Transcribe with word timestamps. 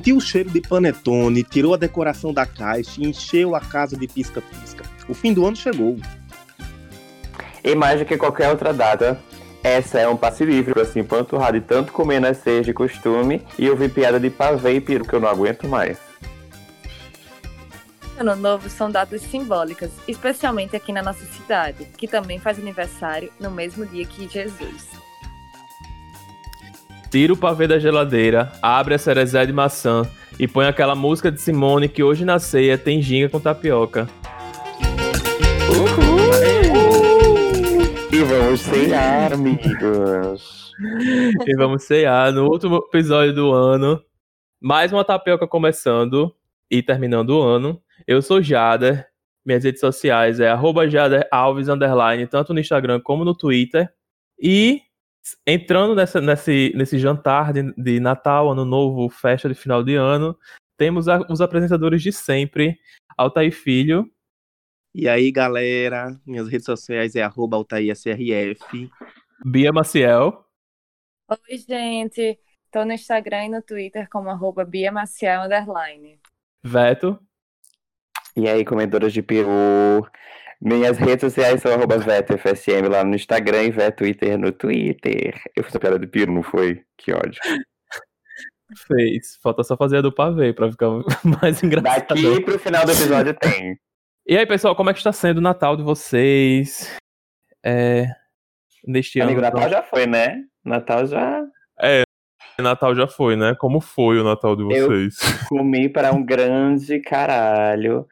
Sentiu 0.00 0.16
o 0.16 0.20
cheiro 0.20 0.48
de 0.48 0.62
panetone, 0.62 1.44
tirou 1.44 1.74
a 1.74 1.76
decoração 1.76 2.32
da 2.32 2.46
caixa 2.46 2.92
e 2.98 3.06
encheu 3.06 3.54
a 3.54 3.60
casa 3.60 3.98
de 3.98 4.08
pisca-pisca. 4.08 4.82
O 5.06 5.12
fim 5.12 5.34
do 5.34 5.44
ano 5.44 5.54
chegou. 5.54 5.98
E 7.62 7.74
mais 7.74 8.00
do 8.00 8.06
que 8.06 8.16
qualquer 8.16 8.48
outra 8.48 8.72
data, 8.72 9.20
essa 9.62 9.98
é 9.98 10.08
um 10.08 10.16
passe 10.16 10.42
livre 10.42 10.72
para 10.72 10.86
se 10.86 10.98
empanturrar 10.98 11.52
de 11.52 11.60
tanto 11.60 11.92
comer 11.92 12.18
nas 12.18 12.38
ceias 12.38 12.64
de 12.64 12.72
costume 12.72 13.42
e 13.58 13.68
ouvir 13.68 13.90
piada 13.90 14.18
de 14.18 14.30
pavê 14.30 14.76
e 14.76 14.80
peru 14.80 15.04
que 15.04 15.12
eu 15.12 15.20
não 15.20 15.28
aguento 15.28 15.68
mais. 15.68 15.98
Ano 18.18 18.34
Novo 18.34 18.70
são 18.70 18.90
datas 18.90 19.20
simbólicas, 19.20 19.90
especialmente 20.08 20.74
aqui 20.74 20.94
na 20.94 21.02
nossa 21.02 21.26
cidade, 21.26 21.84
que 21.98 22.08
também 22.08 22.38
faz 22.38 22.58
aniversário 22.58 23.30
no 23.38 23.50
mesmo 23.50 23.84
dia 23.84 24.06
que 24.06 24.26
Jesus. 24.26 25.09
Tira 27.10 27.32
o 27.32 27.36
pavê 27.36 27.66
da 27.66 27.76
geladeira, 27.76 28.52
abre 28.62 28.94
a 28.94 28.98
cerezé 28.98 29.44
de 29.44 29.52
maçã 29.52 30.02
e 30.38 30.46
põe 30.46 30.66
aquela 30.66 30.94
música 30.94 31.28
de 31.28 31.40
Simone 31.40 31.88
que 31.88 32.04
hoje 32.04 32.24
na 32.24 32.38
ceia 32.38 32.78
tem 32.78 33.02
ginga 33.02 33.28
com 33.28 33.40
tapioca. 33.40 34.08
E 38.12 38.22
vamos 38.22 38.60
ceiar, 38.60 39.32
amigos. 39.32 40.60
E 41.46 41.56
vamos 41.56 41.82
cear 41.82 42.32
no 42.32 42.46
último 42.46 42.76
episódio 42.76 43.34
do 43.34 43.52
ano. 43.52 44.02
Mais 44.58 44.90
uma 44.90 45.04
tapioca 45.04 45.46
começando 45.46 46.34
e 46.70 46.82
terminando 46.82 47.30
o 47.30 47.42
ano. 47.42 47.82
Eu 48.06 48.22
sou 48.22 48.40
Jader. 48.40 49.06
Minhas 49.44 49.64
redes 49.64 49.80
sociais 49.80 50.40
é 50.40 50.48
arroba 50.48 50.88
Jader 50.88 51.28
Alves, 51.30 51.66
tanto 52.30 52.54
no 52.54 52.60
Instagram 52.60 53.00
como 53.00 53.26
no 53.26 53.34
Twitter. 53.34 53.90
E 54.40 54.80
entrando 55.46 55.94
nessa, 55.94 56.20
nesse, 56.20 56.72
nesse 56.74 56.98
jantar 56.98 57.52
de, 57.52 57.72
de 57.74 58.00
Natal, 58.00 58.50
Ano 58.50 58.64
Novo, 58.64 59.08
festa 59.08 59.48
de 59.48 59.54
final 59.54 59.82
de 59.82 59.94
ano, 59.94 60.36
temos 60.76 61.08
a, 61.08 61.20
os 61.28 61.40
apresentadores 61.40 62.02
de 62.02 62.12
sempre, 62.12 62.78
Altair 63.16 63.52
Filho. 63.52 64.10
E 64.94 65.08
aí, 65.08 65.30
galera, 65.30 66.18
minhas 66.26 66.48
redes 66.48 66.64
sociais 66.64 67.14
é 67.14 67.22
arroba 67.22 67.56
AltairSRF. 67.56 68.90
Bia 69.44 69.72
Maciel. 69.72 70.44
Oi, 71.28 71.58
gente. 71.58 72.38
Tô 72.72 72.84
no 72.84 72.92
Instagram 72.92 73.44
e 73.44 73.48
no 73.50 73.62
Twitter 73.62 74.08
como 74.08 74.30
arroba 74.30 74.64
Bia 74.64 74.90
Maciel, 74.90 75.42
underline. 75.42 76.18
Veto. 76.62 77.20
E 78.36 78.48
aí, 78.48 78.64
comedoras 78.64 79.12
de 79.12 79.22
peru. 79.22 80.08
Minhas 80.62 80.98
redes 80.98 81.20
sociais 81.32 81.62
são 81.62 81.72
arroba 81.72 81.96
VetoFSM 81.98 82.86
lá 82.90 83.02
no 83.02 83.14
Instagram 83.14 83.62
e 83.64 83.70
Veto 83.70 83.98
Twitter 83.98 84.38
no 84.38 84.52
Twitter. 84.52 85.40
Eu 85.56 85.64
fiz 85.64 85.74
a 85.74 85.80
piada 85.80 85.98
de 85.98 86.06
peru, 86.06 86.32
não 86.32 86.42
foi? 86.42 86.82
Que 86.98 87.12
ódio. 87.14 87.40
Fez. 88.86 89.36
Falta 89.42 89.64
só 89.64 89.76
fazer 89.76 89.96
a 89.98 90.00
do 90.02 90.12
pavê 90.12 90.52
pra 90.52 90.70
ficar 90.70 90.88
mais 91.42 91.62
engraçado. 91.62 92.06
Daqui 92.08 92.40
pro 92.42 92.58
final 92.58 92.84
do 92.84 92.92
episódio 92.92 93.34
tem. 93.34 93.78
E 94.26 94.36
aí, 94.36 94.46
pessoal, 94.46 94.76
como 94.76 94.90
é 94.90 94.92
que 94.92 94.98
está 95.00 95.12
sendo 95.12 95.38
o 95.38 95.42
Natal 95.42 95.76
de 95.76 95.82
vocês? 95.82 96.94
É, 97.64 98.06
neste 98.86 99.20
Amigo, 99.20 99.40
ano. 99.40 99.50
Natal 99.50 99.68
já 99.68 99.82
foi, 99.82 100.06
né? 100.06 100.44
Natal 100.64 101.06
já. 101.06 101.42
Natal 102.60 102.94
já 102.94 103.08
foi, 103.08 103.34
né? 103.36 103.54
Como 103.58 103.80
foi 103.80 104.20
o 104.20 104.24
Natal 104.24 104.54
de 104.54 104.62
Eu- 104.62 104.86
vocês? 104.86 105.16
Comi 105.48 105.88
para 105.88 106.12
um 106.12 106.22
grande 106.22 107.00
caralho. 107.00 108.06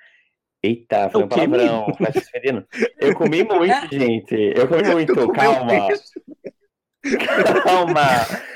Eita, 0.68 1.08
foi 1.10 1.22
O 1.22 1.24
um 1.24 1.28
palavrão. 1.28 1.86
Fedendo. 2.30 2.66
Eu 3.00 3.14
comi 3.14 3.42
muito, 3.44 3.88
gente. 3.94 4.52
Eu 4.56 4.68
comi 4.68 4.82
muito, 4.92 5.32
calma. 5.32 5.88
Calma. 7.64 8.04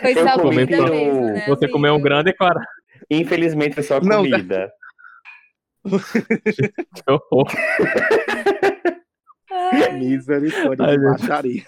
Foi 0.00 0.12
Eu 0.18 0.28
só 0.28 0.38
comi 0.38 0.66
comida 0.66 0.90
mesmo, 0.90 1.20
né, 1.26 1.44
Você 1.46 1.64
amigo? 1.64 1.72
comeu 1.72 1.94
um 1.94 2.00
grande 2.00 2.32
cara. 2.34 2.60
Infelizmente 3.08 3.74
foi 3.74 3.82
só 3.84 4.00
Não, 4.00 4.16
comida. 4.24 4.70
Que 5.84 7.10
horror. 7.10 7.46
Ai, 9.50 9.92
Misericórdia 9.92 10.84
Ai, 10.86 10.98
de 10.98 11.04
baixaria. 11.04 11.64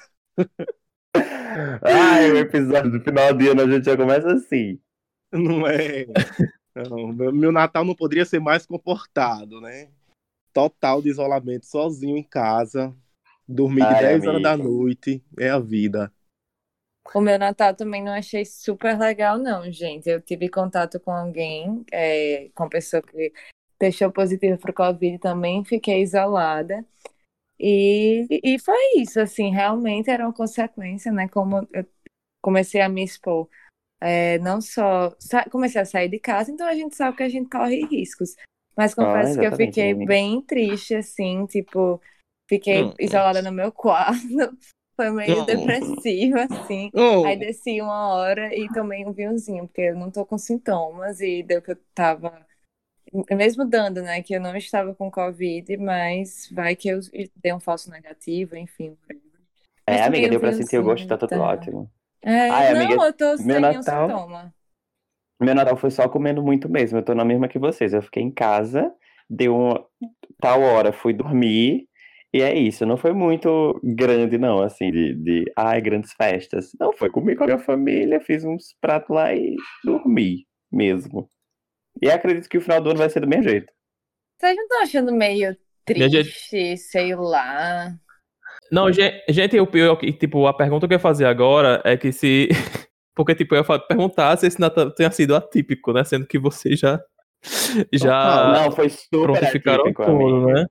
Ai, 1.83 2.33
o 2.33 2.37
episódio 2.39 2.91
do 2.91 3.01
final 3.01 3.33
do 3.33 3.51
ano 3.51 3.63
a 3.63 3.71
gente 3.71 3.85
já 3.85 3.97
começa 3.97 4.33
assim. 4.33 4.79
Não 5.33 5.67
é. 5.67 6.07
Não, 6.75 7.33
meu 7.33 7.53
Natal 7.53 7.85
não 7.85 7.95
poderia 7.95 8.25
ser 8.25 8.41
mais 8.41 8.67
comportado, 8.67 9.61
né? 9.61 9.89
Total 10.55 11.03
de 11.03 11.11
isolamento, 11.11 11.67
sozinho 11.67 12.17
em 12.17 12.23
casa. 12.23 12.97
Dormir 13.47 13.83
Ai, 13.83 14.01
10 14.01 14.27
horas 14.27 14.43
da 14.43 14.57
noite. 14.57 15.23
É 15.39 15.51
a 15.51 15.59
vida. 15.59 16.11
O 17.13 17.21
meu 17.21 17.39
Natal 17.39 17.75
também 17.75 18.03
não 18.03 18.13
achei 18.13 18.45
super 18.45 18.99
legal, 18.99 19.37
não, 19.37 19.71
gente. 19.71 20.09
Eu 20.09 20.23
tive 20.23 20.49
contato 20.49 20.99
com 21.01 21.11
alguém, 21.11 21.85
é, 21.93 22.49
com 22.55 22.69
pessoa 22.69 23.03
que 23.03 23.33
testou 23.79 24.11
positivo 24.11 24.57
para 24.59 24.71
o 24.71 24.75
Covid 24.75 25.19
também, 25.19 25.65
fiquei 25.65 26.03
isolada. 26.03 26.87
E, 27.59 28.27
e 28.43 28.59
foi 28.59 29.01
isso, 29.01 29.21
assim, 29.21 29.51
realmente 29.51 30.11
era 30.11 30.25
uma 30.25 30.33
consequência, 30.33 31.13
né? 31.13 31.29
Como 31.29 31.69
eu 31.73 31.87
comecei 32.41 32.81
a 32.81 32.89
me 32.89 33.05
expor, 33.05 33.49
é, 34.01 34.39
não 34.39 34.61
só 34.61 35.17
comecei 35.51 35.81
a 35.81 35.85
sair 35.85 36.09
de 36.09 36.19
casa, 36.19 36.51
então 36.51 36.67
a 36.67 36.75
gente 36.75 36.95
sabe 36.97 37.17
que 37.17 37.23
a 37.23 37.29
gente 37.29 37.51
corre 37.51 37.85
riscos. 37.87 38.37
Mas 38.77 38.95
confesso 38.95 39.39
que 39.39 39.45
eu 39.47 39.53
fiquei 39.53 39.95
bem 39.95 40.43
triste, 40.43 40.95
assim, 40.95 41.47
tipo, 41.47 42.01
fiquei 42.49 42.81
Hum. 42.81 42.95
isolada 42.99 43.43
no 43.43 43.53
meu 43.53 43.71
quarto. 43.73 44.19
Foi 44.97 45.11
meio 45.11 45.43
Hum. 45.43 45.45
depressiva, 45.45 46.45
assim. 46.45 46.93
Oh, 46.95 47.25
Aí 47.25 47.37
desci 47.37 47.81
uma 47.81 48.09
hora 48.15 48.55
e 48.57 48.69
tomei 48.69 49.05
um 49.07 49.13
vinhozinho, 49.13 49.67
porque 49.67 49.81
eu 49.83 49.97
não 49.97 50.11
tô 50.11 50.25
com 50.25 50.39
sintomas 50.39 51.21
e 51.21 51.43
deu 51.43 51.61
que 51.63 51.73
eu 51.73 51.77
tava. 51.95 52.47
Mesmo 53.31 53.65
dando, 53.65 54.03
né, 54.03 54.23
que 54.23 54.35
eu 54.35 54.41
não 54.41 54.57
estava 54.57 54.95
com 54.95 55.11
Covid, 55.11 55.77
mas 55.79 56.49
vai 56.53 56.75
que 56.77 56.89
eu 56.89 57.01
dei 57.37 57.53
um 57.53 57.61
falso 57.61 57.91
negativo, 57.91 58.57
enfim. 58.57 58.97
Mas 59.89 60.01
É, 60.01 60.03
amiga, 60.05 60.29
deu 60.29 60.41
pra 60.41 60.53
sentir 60.53 60.79
o 60.79 60.83
gosto, 60.85 61.07
tá 61.09 61.19
tudo 61.19 61.39
tá. 61.39 61.41
ótimo. 61.41 61.91
É, 62.23 62.51
Ai, 62.51 62.69
não, 62.69 62.73
amiga, 62.73 63.07
eu 63.07 63.13
tô 63.13 63.37
sem 63.39 63.47
meu 63.47 63.61
nenhum 63.61 63.83
Natal- 63.83 63.83
sintoma. 63.83 64.54
Meu 65.41 65.55
Natal 65.55 65.77
foi 65.77 65.91
só 65.91 66.09
comendo 66.09 66.43
muito 66.43 66.69
mesmo. 66.69 66.99
Eu 66.99 67.03
tô 67.05 67.15
na 67.15 67.25
mesma 67.25 67.49
que 67.49 67.59
vocês. 67.59 67.93
Eu 67.93 68.03
fiquei 68.03 68.23
em 68.23 68.31
casa, 68.31 68.93
deu 69.29 69.57
uma 69.57 69.85
tal 70.41 70.61
hora, 70.63 70.93
fui 70.93 71.13
dormir. 71.13 71.89
E 72.33 72.43
é 72.43 72.53
isso, 72.53 72.85
não 72.85 72.97
foi 72.97 73.13
muito 73.13 73.81
grande, 73.85 74.37
não, 74.37 74.61
assim, 74.61 74.91
de, 74.91 75.15
de 75.15 75.53
ai, 75.57 75.81
grandes 75.81 76.13
festas. 76.15 76.71
Não, 76.81 76.93
foi 76.93 77.09
comer 77.09 77.37
com 77.37 77.45
a 77.45 77.47
minha 77.47 77.59
família, 77.61 78.21
fiz 78.21 78.45
uns 78.45 78.75
pratos 78.81 79.15
lá 79.15 79.33
e 79.33 79.55
dormi 79.85 80.45
mesmo. 80.71 81.31
E 82.03 82.11
acredito 82.11 82.49
que 82.49 82.59
o 82.59 82.61
final 82.61 82.81
do 82.81 82.91
ano 82.91 82.99
vai 82.99 83.09
ser 83.09 83.21
do 83.21 83.29
mesmo 83.29 83.45
jeito. 83.45 83.73
Vocês 84.41 84.57
não 84.57 84.65
estão 84.65 84.83
achando 84.83 85.13
meio 85.13 85.57
gente- 86.11 86.23
triste, 86.25 86.77
sei 86.77 87.15
lá? 87.15 87.95
Não, 88.71 88.93
gen- 88.93 89.23
gente, 89.29 89.59
o 89.61 89.67
pior 89.67 89.97
que, 89.97 90.13
tipo, 90.13 90.47
a 90.47 90.55
pergunta 90.55 90.89
que 90.89 90.95
eu 90.95 90.97
ia 90.97 91.01
fazer 91.01 91.27
agora 91.27 91.81
é 91.85 91.97
que 91.97 92.13
se. 92.13 92.49
Porque, 93.15 93.35
tipo, 93.35 93.55
eu 93.55 93.65
ia 93.65 93.79
perguntar 93.79 94.37
se 94.37 94.47
esse 94.47 94.61
Natal 94.61 94.91
tenha 94.91 95.11
sido 95.11 95.37
atípico, 95.37 95.93
né? 95.93 96.03
Sendo 96.05 96.27
que 96.27 96.39
vocês 96.39 96.79
já. 96.79 97.01
Já 97.93 98.53
não, 98.53 98.73
foi 98.73 98.89
super 98.89 99.33
prontificaram 99.33 99.83
atípico, 99.83 100.05
tudo, 100.05 100.47
né? 100.47 100.67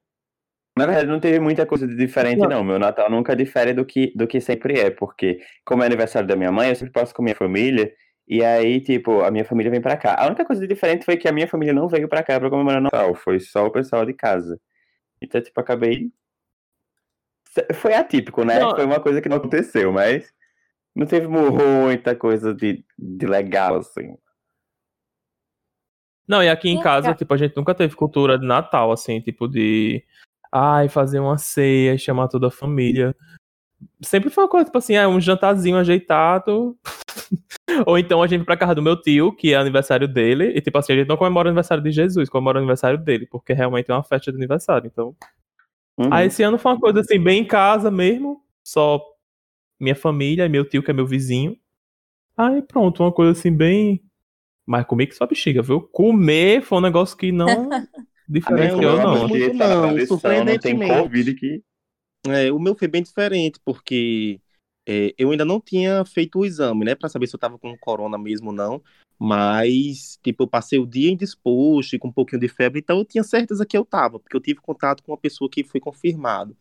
Na 0.75 0.87
verdade, 0.87 1.07
não 1.07 1.19
teve 1.19 1.39
muita 1.39 1.67
coisa 1.67 1.87
de 1.87 1.95
diferente, 1.95 2.39
Não. 2.39 2.49
não. 2.49 2.63
Meu 2.63 2.79
Natal 2.79 3.09
nunca 3.09 3.35
difere 3.35 3.73
do 3.73 3.85
que, 3.85 4.11
do 4.15 4.25
que 4.25 4.41
sempre 4.41 4.79
é, 4.79 4.89
porque, 4.89 5.39
como 5.63 5.83
é 5.83 5.85
aniversário 5.85 6.27
da 6.27 6.35
minha 6.35 6.51
mãe, 6.51 6.69
eu 6.69 6.75
sempre 6.75 6.91
passo 6.91 7.13
com 7.13 7.21
a 7.21 7.25
minha 7.25 7.35
família, 7.35 7.93
e 8.27 8.43
aí, 8.43 8.81
tipo, 8.81 9.21
a 9.21 9.29
minha 9.29 9.45
família 9.45 9.69
vem 9.69 9.81
pra 9.81 9.95
cá. 9.95 10.15
A 10.17 10.25
única 10.25 10.43
coisa 10.45 10.61
de 10.61 10.67
diferente 10.67 11.05
foi 11.05 11.15
que 11.15 11.27
a 11.27 11.31
minha 11.31 11.47
família 11.47 11.73
não 11.73 11.87
veio 11.87 12.07
pra 12.07 12.23
cá 12.23 12.39
pra 12.39 12.49
comemorar 12.49 12.81
Natal, 12.81 13.13
foi 13.13 13.39
só 13.39 13.67
o 13.67 13.71
pessoal 13.71 14.05
de 14.05 14.13
casa. 14.13 14.59
Então, 15.21 15.41
tipo, 15.41 15.59
acabei. 15.59 16.09
Foi 17.75 17.93
atípico, 17.93 18.43
né? 18.43 18.59
Não. 18.59 18.75
Foi 18.75 18.83
uma 18.83 18.99
coisa 18.99 19.21
que 19.21 19.29
não 19.29 19.37
aconteceu, 19.37 19.91
mas 19.91 20.33
não 20.95 21.07
teve 21.07 21.27
muita 21.27 22.15
coisa 22.15 22.53
de, 22.53 22.83
de 22.97 23.25
legal, 23.25 23.77
assim. 23.77 24.15
Não, 26.27 26.41
e 26.41 26.49
aqui 26.49 26.69
em 26.69 26.79
casa, 26.79 27.07
cara. 27.07 27.17
tipo, 27.17 27.33
a 27.33 27.37
gente 27.37 27.55
nunca 27.57 27.75
teve 27.75 27.95
cultura 27.95 28.37
de 28.37 28.45
Natal, 28.45 28.91
assim, 28.91 29.19
tipo, 29.19 29.47
de. 29.47 30.03
Ai, 30.51 30.87
fazer 30.87 31.19
uma 31.19 31.37
ceia, 31.37 31.97
chamar 31.97 32.27
toda 32.27 32.47
a 32.47 32.51
família. 32.51 33.15
Sempre 34.01 34.29
foi 34.29 34.43
uma 34.43 34.49
coisa, 34.49 34.65
tipo 34.65 34.77
assim, 34.77 34.95
é 34.95 35.07
um 35.07 35.19
jantarzinho 35.19 35.77
ajeitado. 35.77 36.77
Ou 37.87 37.97
então 37.97 38.21
a 38.21 38.27
gente 38.27 38.39
vai 38.39 38.45
pra 38.45 38.57
casa 38.57 38.75
do 38.75 38.81
meu 38.81 38.99
tio, 39.01 39.35
que 39.35 39.53
é 39.53 39.57
aniversário 39.57 40.07
dele, 40.07 40.53
e 40.55 40.61
tipo 40.61 40.77
assim, 40.77 40.93
a 40.93 40.95
gente 40.97 41.09
não 41.09 41.17
comemora 41.17 41.47
o 41.47 41.49
aniversário 41.49 41.83
de 41.83 41.91
Jesus, 41.91 42.29
comemora 42.29 42.57
o 42.57 42.59
aniversário 42.59 42.97
dele, 42.97 43.25
porque 43.25 43.51
realmente 43.51 43.89
é 43.89 43.93
uma 43.93 44.03
festa 44.03 44.31
de 44.31 44.37
aniversário. 44.37 44.87
Então. 44.87 45.15
Uhum. 45.97 46.09
Aí 46.11 46.27
esse 46.27 46.43
ano 46.43 46.57
foi 46.57 46.71
uma 46.71 46.79
coisa 46.79 47.01
assim, 47.01 47.19
bem 47.19 47.41
em 47.41 47.45
casa 47.45 47.91
mesmo, 47.91 48.41
só 48.63 49.03
minha 49.83 49.95
família 49.95 50.49
meu 50.49 50.67
tio, 50.67 50.81
que 50.81 50.89
é 50.89 50.93
meu 50.93 51.05
vizinho. 51.05 51.57
Aí 52.35 52.61
pronto, 52.61 53.03
uma 53.03 53.11
coisa 53.11 53.31
assim, 53.31 53.51
bem. 53.51 54.01
Mas 54.65 54.85
comer 54.85 55.07
que 55.07 55.15
só 55.15 55.27
bexiga, 55.27 55.61
viu? 55.61 55.81
Comer 55.81 56.61
foi 56.61 56.77
um 56.77 56.81
negócio 56.81 57.17
que 57.17 57.31
não 57.31 57.69
diferenciou, 58.27 58.97
não, 58.97 59.03
não. 59.03 59.13
não. 59.15 59.27
muito 59.27 59.53
não, 59.53 59.87
Não 59.87 59.95
tem 59.95 60.07
surpreendentemente. 60.07 61.01
Covid 61.01 61.33
que. 61.35 61.63
É, 62.25 62.51
o 62.51 62.57
meu 62.57 62.73
foi 62.73 62.87
bem 62.87 63.03
diferente, 63.03 63.59
porque 63.65 64.39
é, 64.87 65.13
eu 65.17 65.31
ainda 65.31 65.43
não 65.43 65.59
tinha 65.59 66.05
feito 66.05 66.39
o 66.39 66.45
exame, 66.45 66.85
né, 66.85 66.95
Pra 66.95 67.09
saber 67.09 67.27
se 67.27 67.35
eu 67.35 67.39
tava 67.39 67.59
com 67.59 67.77
corona 67.77 68.17
mesmo 68.17 68.47
ou 68.47 68.55
não. 68.55 68.81
Mas, 69.19 70.17
tipo, 70.23 70.43
eu 70.43 70.47
passei 70.47 70.79
o 70.79 70.87
dia 70.87 71.11
indisposto 71.11 71.95
e 71.95 71.99
com 71.99 72.07
um 72.07 72.11
pouquinho 72.11 72.41
de 72.41 72.47
febre, 72.47 72.79
então 72.79 72.97
eu 72.97 73.05
tinha 73.05 73.23
certeza 73.23 73.65
que 73.65 73.77
eu 73.77 73.85
tava, 73.85 74.19
porque 74.19 74.35
eu 74.35 74.41
tive 74.41 74.59
contato 74.59 75.03
com 75.03 75.11
uma 75.11 75.17
pessoa 75.17 75.49
que 75.49 75.63
foi 75.63 75.79
confirmado. 75.79 76.57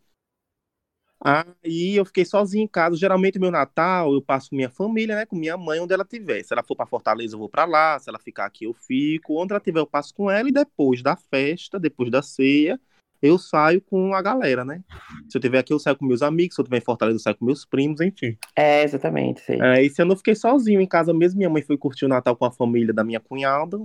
Aí 1.25 1.97
eu 1.97 2.05
fiquei 2.05 2.25
sozinho 2.25 2.65
em 2.65 2.69
casa. 2.69 2.97
Geralmente, 2.97 3.39
meu 3.39 3.51
Natal, 3.51 4.13
eu 4.13 4.21
passo 4.21 4.51
com 4.51 4.57
minha 4.57 4.69
família, 4.69 5.15
né? 5.15 5.25
Com 5.25 5.37
minha 5.37 5.57
mãe, 5.57 5.79
onde 5.79 5.95
ela 5.95 6.03
estiver. 6.03 6.43
Se 6.43 6.53
ela 6.53 6.65
for 6.65 6.75
para 6.75 6.85
Fortaleza, 6.87 7.35
eu 7.35 7.39
vou 7.39 7.49
para 7.49 7.65
lá. 7.65 7.99
Se 7.99 8.11
ela 8.11 8.19
ficar 8.19 8.45
aqui, 8.45 8.65
eu 8.65 8.75
fico. 8.75 9.41
Onde 9.41 9.53
ela 9.53 9.59
estiver, 9.59 9.81
eu 9.81 9.87
passo 9.87 10.13
com 10.13 10.29
ela. 10.29 10.49
E 10.49 10.53
depois 10.53 11.01
da 11.01 11.17
festa, 11.17 11.79
depois 11.79 12.11
da 12.11 12.23
ceia, 12.23 12.81
eu 13.23 13.39
saio 13.39 13.81
com 13.81 14.15
a 14.15 14.21
galera, 14.21 14.65
né? 14.65 14.83
Se 15.29 15.37
eu 15.37 15.39
estiver 15.39 15.61
aqui, 15.61 15.73
eu 15.73 15.79
saio 15.79 15.97
com 15.97 16.05
meus 16.05 16.23
amigos. 16.23 16.57
Se 16.57 16.61
eu 16.61 16.65
estiver 16.65 16.79
em 16.79 16.85
Fortaleza, 16.85 17.17
eu 17.17 17.23
saio 17.23 17.37
com 17.37 17.45
meus 17.45 17.65
primos, 17.65 18.01
enfim. 18.01 18.37
É, 18.57 18.83
exatamente, 18.83 19.41
sei. 19.43 19.61
É, 19.63 19.85
esse 19.85 20.03
ano 20.03 20.13
eu 20.13 20.17
fiquei 20.17 20.35
sozinho 20.35 20.81
em 20.81 20.89
casa 20.89 21.15
mesmo. 21.15 21.39
Minha 21.39 21.51
mãe 21.51 21.63
foi 21.63 21.79
curtir 21.79 22.05
o 22.05 22.09
Natal 22.09 22.37
com 22.37 22.45
a 22.45 22.51
família 22.51 22.93
da 22.93 23.05
minha 23.05 23.21
cunhada. 23.21 23.79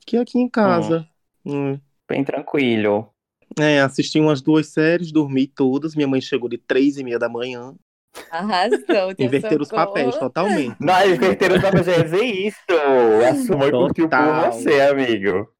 Fiquei 0.00 0.18
aqui 0.18 0.38
em 0.38 0.48
casa. 0.48 1.06
Hum. 1.44 1.78
Bem 2.08 2.24
tranquilo. 2.24 3.12
É, 3.58 3.80
assisti 3.80 4.20
umas 4.20 4.42
duas 4.42 4.68
séries, 4.68 5.10
dormi 5.10 5.46
todas. 5.46 5.94
Minha 5.94 6.08
mãe 6.08 6.20
chegou 6.20 6.48
de 6.48 6.58
três 6.58 6.98
e 6.98 7.04
meia 7.04 7.18
da 7.18 7.28
manhã. 7.28 7.74
Arrasou, 8.30 9.12
Inverteram 9.18 9.62
os 9.62 9.68
papéis 9.68 10.16
totalmente. 10.16 10.76
Não, 10.80 11.06
inverteram 11.06 11.56
os 11.56 11.62
papéis, 11.62 11.84
dizer 11.84 12.24
isso. 12.24 12.58
A 13.28 13.34
sua 13.34 13.56
mãe 13.56 13.70
curtiu 13.70 14.08
por 14.08 14.16
Total. 14.18 14.52
você, 14.52 14.80
amigo. 14.80 15.52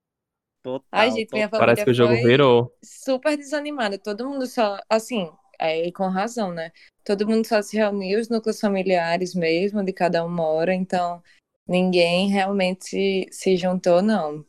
Total, 0.63 0.85
Ai, 0.91 1.11
gente, 1.11 1.33
minha 1.33 1.49
total. 1.49 1.61
Parece 1.61 1.85
que 1.85 1.91
o 1.91 1.95
jogo 1.95 2.15
virou. 2.15 2.73
super 2.83 3.37
desanimada. 3.37 3.99
Todo 3.99 4.29
mundo 4.29 4.47
só, 4.47 4.79
assim, 4.89 5.31
é, 5.59 5.87
e 5.87 5.93
com 5.93 6.09
razão, 6.09 6.53
né? 6.53 6.73
Todo 7.05 7.27
mundo 7.27 7.47
só 7.47 7.63
se 7.63 7.77
reuniu, 7.77 8.19
os 8.21 8.29
núcleos 8.29 8.61
familiares 8.61 9.35
mesmo, 9.35 9.85
de 9.85 9.93
cada 9.93 10.25
um 10.25 10.29
mora, 10.29 10.75
então 10.75 11.23
ninguém 11.69 12.29
realmente 12.29 13.29
se 13.31 13.57
juntou, 13.57 14.03
não. 14.03 14.45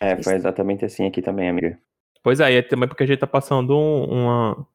É, 0.00 0.20
foi 0.22 0.34
exatamente 0.34 0.84
assim 0.84 1.06
aqui 1.06 1.20
também, 1.22 1.48
amiga. 1.48 1.78
Pois 2.24 2.40
é, 2.40 2.52
e 2.52 2.56
é 2.56 2.62
também 2.62 2.88
porque 2.88 3.04
a 3.04 3.06
gente 3.06 3.18
tá 3.20 3.26
passando 3.28 3.76
um- 3.78 4.04
uma. 4.06 4.66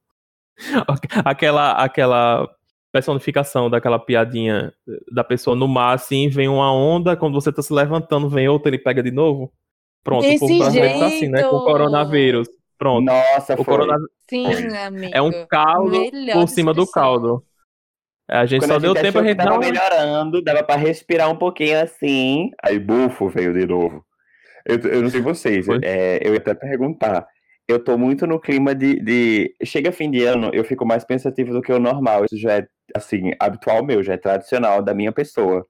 aquela, 1.26 1.72
aquela 1.74 2.50
personificação 2.92 3.70
daquela 3.70 4.00
piadinha 4.00 4.72
da 5.12 5.24
pessoa 5.24 5.56
no 5.56 5.68
mar, 5.68 5.94
assim, 5.96 6.30
vem 6.30 6.48
uma 6.48 6.74
onda, 6.74 7.18
quando 7.18 7.34
você 7.34 7.52
tá 7.52 7.62
se 7.62 7.74
levantando, 7.74 8.30
vem 8.30 8.48
outra, 8.48 8.70
ele 8.70 8.80
pega 8.80 9.04
de 9.04 9.12
novo. 9.12 9.52
Pronto, 10.04 10.26
o 10.26 10.40
povo 10.40 10.48
Desse 10.48 10.60
brasileiro 10.60 11.00
tá 11.00 11.08
assim, 11.08 11.28
né? 11.28 11.42
Com 11.44 11.48
o 11.48 11.52
jeito! 11.60 11.64
coronavírus. 11.66 12.48
Pronto. 12.78 13.06
Nossa, 13.06 13.54
O 13.56 13.58
foi. 13.58 13.66
coronavírus 13.66 14.10
Sim, 14.30 14.46
amigo. 14.78 15.12
é 15.14 15.22
um 15.22 15.46
caldo 15.48 16.00
Melhor 16.12 16.34
por 16.34 16.48
cima 16.48 16.74
do 16.74 16.88
caldo. 16.90 17.44
É, 18.30 18.38
A 18.38 18.46
gente 18.46 18.62
Quando 18.62 18.70
só 18.70 18.76
a 18.76 18.80
deu 18.80 18.94
gente 18.94 19.02
tempo 19.04 19.20
a 19.20 19.24
gente 19.24 19.38
tava 19.38 19.58
melhorando, 19.58 20.42
dava 20.42 20.64
pra 20.64 20.76
respirar 20.76 21.30
um 21.30 21.36
pouquinho 21.36 21.82
assim, 21.82 22.52
aí 22.64 22.80
bufo 22.80 23.28
veio 23.28 23.54
de 23.54 23.66
novo. 23.66 24.06
Eu, 24.66 24.78
eu 24.92 25.02
não 25.02 25.10
sei 25.10 25.20
vocês, 25.22 25.68
é, 25.84 26.20
eu 26.26 26.34
ia 26.34 26.38
até 26.40 26.54
perguntar. 26.54 27.28
Eu 27.70 27.78
tô 27.84 27.96
muito 28.00 28.26
no 28.26 28.40
clima 28.40 28.74
de, 28.74 29.00
de. 29.00 29.56
Chega 29.64 29.92
fim 29.92 30.10
de 30.10 30.24
ano, 30.24 30.50
eu 30.54 30.64
fico 30.66 30.84
mais 30.88 31.06
pensativo 31.06 31.54
do 31.54 31.62
que 31.62 31.72
o 31.72 31.80
normal. 31.80 32.26
Isso 32.26 32.36
já 32.36 32.58
é, 32.58 32.68
assim, 32.96 33.32
habitual 33.40 33.86
meu, 33.86 34.02
já 34.02 34.14
é 34.14 34.18
tradicional 34.18 34.82
da 34.82 34.92
minha 34.92 35.12
pessoa. 35.12 35.64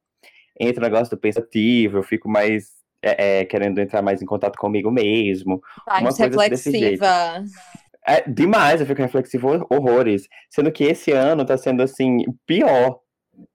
Entra 0.57 0.81
o 0.81 0.89
negócio 0.89 1.15
do 1.15 1.19
pensativo, 1.19 1.97
eu 1.97 2.03
fico 2.03 2.29
mais 2.29 2.67
é, 3.03 3.41
é, 3.41 3.45
querendo 3.45 3.79
entrar 3.79 4.01
mais 4.01 4.21
em 4.21 4.25
contato 4.25 4.57
comigo 4.57 4.89
mesmo. 4.89 5.61
Vibes 5.99 6.17
coisa 6.17 6.39
desse 6.39 6.71
jeito. 6.71 7.01
reflexiva. 7.01 7.43
É 8.07 8.21
demais, 8.29 8.79
eu 8.79 8.87
fico 8.87 9.01
reflexivo 9.01 9.49
hor- 9.49 9.67
horrores. 9.69 10.27
Sendo 10.49 10.71
que 10.71 10.85
esse 10.85 11.11
ano 11.11 11.45
tá 11.45 11.57
sendo 11.57 11.83
assim, 11.83 12.19
pior. 12.47 13.01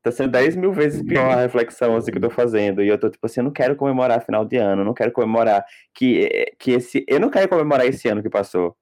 Tá 0.02 0.10
sendo 0.12 0.30
10 0.30 0.54
mil 0.56 0.72
vezes 0.72 1.02
pior 1.02 1.30
a 1.30 1.40
reflexão 1.42 1.96
assim, 1.96 2.10
que 2.10 2.18
eu 2.18 2.22
tô 2.22 2.30
fazendo. 2.30 2.82
E 2.82 2.88
eu 2.88 2.98
tô 2.98 3.08
tipo 3.10 3.24
assim, 3.26 3.40
eu 3.40 3.44
não 3.44 3.50
quero 3.52 3.74
comemorar 3.76 4.24
final 4.24 4.44
de 4.44 4.56
ano, 4.56 4.84
não 4.84 4.94
quero 4.94 5.12
comemorar 5.12 5.64
que, 5.94 6.54
que 6.58 6.72
esse. 6.72 7.04
Eu 7.08 7.18
não 7.20 7.30
quero 7.30 7.48
comemorar 7.48 7.86
esse 7.86 8.06
ano 8.08 8.22
que 8.22 8.30
passou. 8.30 8.76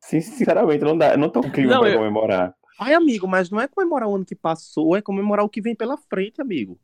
Sin- 0.00 0.20
Sinceramente, 0.20 0.82
não 0.84 0.96
dá. 0.96 1.12
Eu 1.12 1.18
não 1.18 1.28
tô 1.30 1.40
com 1.42 1.50
clima 1.50 1.74
Não, 1.74 1.80
pra 1.80 1.90
eu- 1.90 1.98
comemorar. 1.98 2.54
Ai, 2.80 2.94
amigo, 2.94 3.28
mas 3.28 3.50
não 3.50 3.60
é 3.60 3.68
comemorar 3.68 4.08
o 4.08 4.16
ano 4.16 4.24
que 4.24 4.34
passou, 4.34 4.96
é 4.96 5.02
comemorar 5.02 5.44
o 5.44 5.48
que 5.48 5.60
vem 5.60 5.74
pela 5.74 5.96
frente, 5.96 6.40
amigo. 6.40 6.78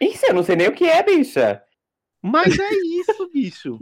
Isso, 0.00 0.26
eu 0.26 0.34
não 0.34 0.42
sei 0.42 0.56
nem 0.56 0.68
o 0.68 0.72
que 0.72 0.84
é, 0.84 1.02
bicha. 1.02 1.62
Mas 2.24 2.58
é 2.58 2.70
isso, 3.00 3.30
bicho. 3.30 3.78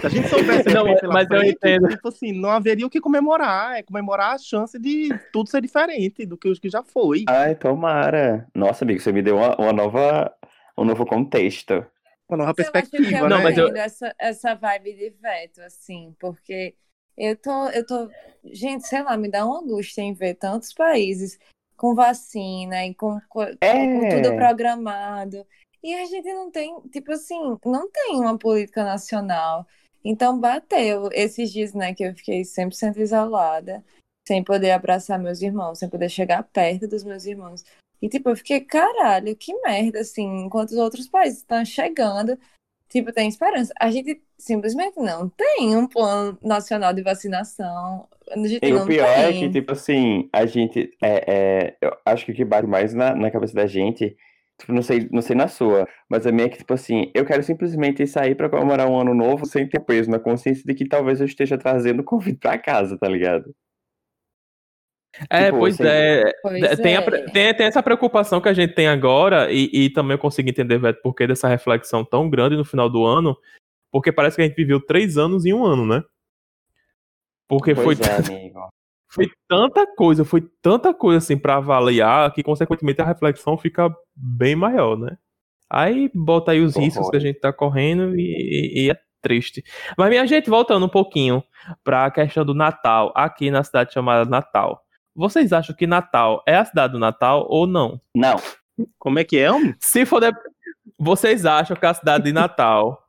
Se 0.00 0.06
a 0.06 0.08
gente 0.08 0.28
soubesse 0.28 0.68
Não, 0.68 0.84
mas 1.12 1.30
eu 1.30 1.38
frente, 1.38 1.52
entendo. 1.54 1.88
tipo 1.88 2.08
assim, 2.08 2.32
não 2.32 2.50
haveria 2.50 2.84
o 2.84 2.90
que 2.90 3.00
comemorar. 3.00 3.76
É 3.76 3.82
comemorar 3.84 4.34
a 4.34 4.38
chance 4.38 4.76
de 4.80 5.10
tudo 5.32 5.48
ser 5.48 5.62
diferente 5.62 6.26
do 6.26 6.36
que 6.36 6.48
os 6.48 6.58
que 6.58 6.68
já 6.68 6.82
foi. 6.82 7.24
Ai, 7.28 7.54
tomara. 7.54 8.48
Nossa, 8.52 8.84
amigo, 8.84 8.98
você 9.00 9.12
me 9.12 9.22
deu 9.22 9.36
uma, 9.36 9.54
uma 9.56 9.72
nova. 9.72 10.34
Um 10.76 10.84
novo 10.84 11.06
contexto. 11.06 11.86
Uma 12.28 12.38
nova 12.38 12.54
Eu 12.58 12.64
acho 12.64 12.72
que 12.72 12.72
perspectiva, 12.72 13.18
eu 13.18 13.28
Não, 13.28 13.36
né? 13.38 13.42
mas 13.44 13.56
eu- 13.58 13.76
essa, 13.76 14.14
essa 14.18 14.54
vibe 14.54 14.92
de 14.94 15.10
veto, 15.10 15.60
assim, 15.62 16.12
porque 16.18 16.74
eu 17.16 17.36
tô, 17.36 17.68
eu 17.68 17.86
tô, 17.86 18.10
gente, 18.44 18.88
sei 18.88 19.02
lá, 19.04 19.16
me 19.16 19.30
dá 19.30 19.46
uma 19.46 19.60
angústia 19.60 20.02
em 20.02 20.12
ver 20.14 20.34
tantos 20.34 20.72
países 20.72 21.38
com 21.76 21.94
vacina 21.94 22.84
e 22.84 22.92
com, 22.94 23.20
co- 23.28 23.46
com 23.46 24.08
tudo 24.08 24.28
É. 24.32 24.36
programado. 24.36 25.46
E 25.84 25.94
a 25.94 26.06
gente 26.06 26.32
não 26.32 26.50
tem, 26.50 26.80
tipo 26.90 27.12
assim, 27.12 27.58
não 27.62 27.90
tem 27.90 28.18
uma 28.18 28.38
política 28.38 28.82
nacional. 28.82 29.66
Então 30.02 30.40
bateu 30.40 31.10
esses 31.12 31.52
dias, 31.52 31.74
né, 31.74 31.94
que 31.94 32.02
eu 32.02 32.14
fiquei 32.14 32.40
100% 32.40 32.96
isolada, 32.96 33.84
sem 34.26 34.42
poder 34.42 34.70
abraçar 34.70 35.18
meus 35.18 35.42
irmãos, 35.42 35.78
sem 35.78 35.90
poder 35.90 36.08
chegar 36.08 36.42
perto 36.42 36.88
dos 36.88 37.04
meus 37.04 37.26
irmãos. 37.26 37.62
E 38.00 38.08
tipo, 38.08 38.30
eu 38.30 38.36
fiquei, 38.36 38.62
caralho, 38.62 39.36
que 39.36 39.52
merda, 39.60 40.00
assim, 40.00 40.24
enquanto 40.44 40.70
os 40.70 40.78
outros 40.78 41.06
países 41.06 41.40
estão 41.40 41.62
chegando, 41.66 42.38
tipo, 42.88 43.12
tem 43.12 43.28
esperança. 43.28 43.72
A 43.78 43.90
gente 43.90 44.22
simplesmente 44.38 44.98
não 44.98 45.28
tem 45.28 45.76
um 45.76 45.86
plano 45.86 46.38
nacional 46.42 46.94
de 46.94 47.02
vacinação. 47.02 48.08
A 48.30 48.38
gente 48.46 48.64
E 48.64 48.72
o 48.72 48.86
pior 48.86 49.06
é 49.06 49.32
tem. 49.32 49.40
que, 49.40 49.50
tipo 49.50 49.72
assim, 49.72 50.30
a 50.32 50.46
gente. 50.46 50.96
É, 51.02 51.24
é, 51.26 51.76
eu 51.82 51.94
acho 52.06 52.24
que 52.24 52.32
o 52.32 52.34
que 52.34 52.44
bate 52.44 52.66
mais 52.66 52.94
na, 52.94 53.14
na 53.14 53.30
cabeça 53.30 53.54
da 53.54 53.66
gente, 53.66 54.16
tipo, 54.58 54.72
não 54.72 54.82
sei, 54.82 55.08
não 55.10 55.22
sei 55.22 55.36
na 55.36 55.48
sua, 55.48 55.86
mas 56.08 56.26
a 56.26 56.32
minha 56.32 56.46
é 56.46 56.48
que, 56.48 56.58
tipo 56.58 56.72
assim, 56.74 57.10
eu 57.14 57.24
quero 57.24 57.42
simplesmente 57.42 58.06
sair 58.06 58.34
pra 58.34 58.48
comemorar 58.48 58.88
um 58.88 58.98
ano 58.98 59.14
novo 59.14 59.46
sem 59.46 59.68
ter 59.68 59.80
peso 59.80 60.10
na 60.10 60.18
consciência 60.18 60.64
de 60.64 60.74
que 60.74 60.86
talvez 60.88 61.20
eu 61.20 61.26
esteja 61.26 61.58
trazendo 61.58 62.04
Covid 62.04 62.38
pra 62.38 62.58
casa, 62.58 62.98
tá 62.98 63.08
ligado? 63.08 63.54
É, 65.30 65.46
Tipo, 65.46 65.58
pois 65.58 65.74
assim, 65.74 65.88
é. 65.88 66.32
Pois 66.42 66.76
Tem, 66.78 66.96
a 66.96 67.00
é. 67.00 67.04
pre- 67.04 67.24
tem, 67.30 67.54
tem 67.54 67.66
essa 67.66 67.82
preocupação 67.82 68.40
que 68.40 68.48
a 68.48 68.52
gente 68.52 68.74
tem 68.74 68.88
agora, 68.88 69.50
e, 69.52 69.70
e 69.72 69.90
também 69.90 70.14
eu 70.14 70.18
consigo 70.18 70.48
entender, 70.48 70.78
Veto, 70.78 71.00
por 71.02 71.14
que 71.14 71.26
dessa 71.26 71.48
reflexão 71.48 72.04
tão 72.04 72.28
grande 72.28 72.56
no 72.56 72.64
final 72.64 72.90
do 72.90 73.04
ano, 73.04 73.36
porque 73.92 74.10
parece 74.10 74.36
que 74.36 74.42
a 74.42 74.44
gente 74.44 74.56
viveu 74.56 74.84
três 74.84 75.16
anos 75.16 75.44
em 75.46 75.52
um 75.52 75.64
ano, 75.64 75.86
né? 75.86 76.02
Porque 77.46 77.74
foi, 77.74 77.84
Pois 77.96 78.00
é, 78.00 78.16
amigo. 78.16 78.68
Foi 79.14 79.30
tanta 79.48 79.86
coisa, 79.94 80.24
foi 80.24 80.42
tanta 80.60 80.92
coisa 80.92 81.18
assim 81.18 81.36
pra 81.38 81.56
avaliar, 81.56 82.32
que 82.32 82.42
consequentemente 82.42 83.00
a 83.00 83.04
reflexão 83.06 83.56
fica 83.56 83.94
bem 84.16 84.56
maior, 84.56 84.98
né? 84.98 85.16
Aí 85.70 86.10
bota 86.14 86.52
aí 86.52 86.60
os 86.60 86.76
riscos 86.76 87.08
que 87.10 87.16
a 87.16 87.20
gente 87.20 87.40
tá 87.40 87.52
correndo 87.52 88.14
e, 88.18 88.86
e 88.86 88.90
é 88.90 88.96
triste. 89.22 89.62
Mas 89.96 90.10
minha 90.10 90.26
gente, 90.26 90.50
voltando 90.50 90.84
um 90.86 90.88
pouquinho 90.88 91.42
pra 91.82 92.10
questão 92.10 92.44
do 92.44 92.54
Natal, 92.54 93.12
aqui 93.16 93.50
na 93.50 93.62
cidade 93.64 93.92
chamada 93.92 94.28
Natal. 94.28 94.82
Vocês 95.16 95.52
acham 95.52 95.74
que 95.74 95.86
Natal 95.86 96.42
é 96.46 96.56
a 96.56 96.64
cidade 96.64 96.92
do 96.92 96.98
Natal 96.98 97.46
ou 97.48 97.66
não? 97.66 98.00
Não, 98.14 98.36
Como 98.98 99.18
é 99.18 99.24
que 99.24 99.38
é, 99.38 99.50
homem? 99.50 99.74
Se 99.80 100.04
for 100.04 100.20
de... 100.20 100.30
Vocês 100.98 101.46
acham 101.46 101.76
que 101.76 101.86
a 101.86 101.94
cidade 101.94 102.24
de 102.24 102.32
Natal 102.32 103.00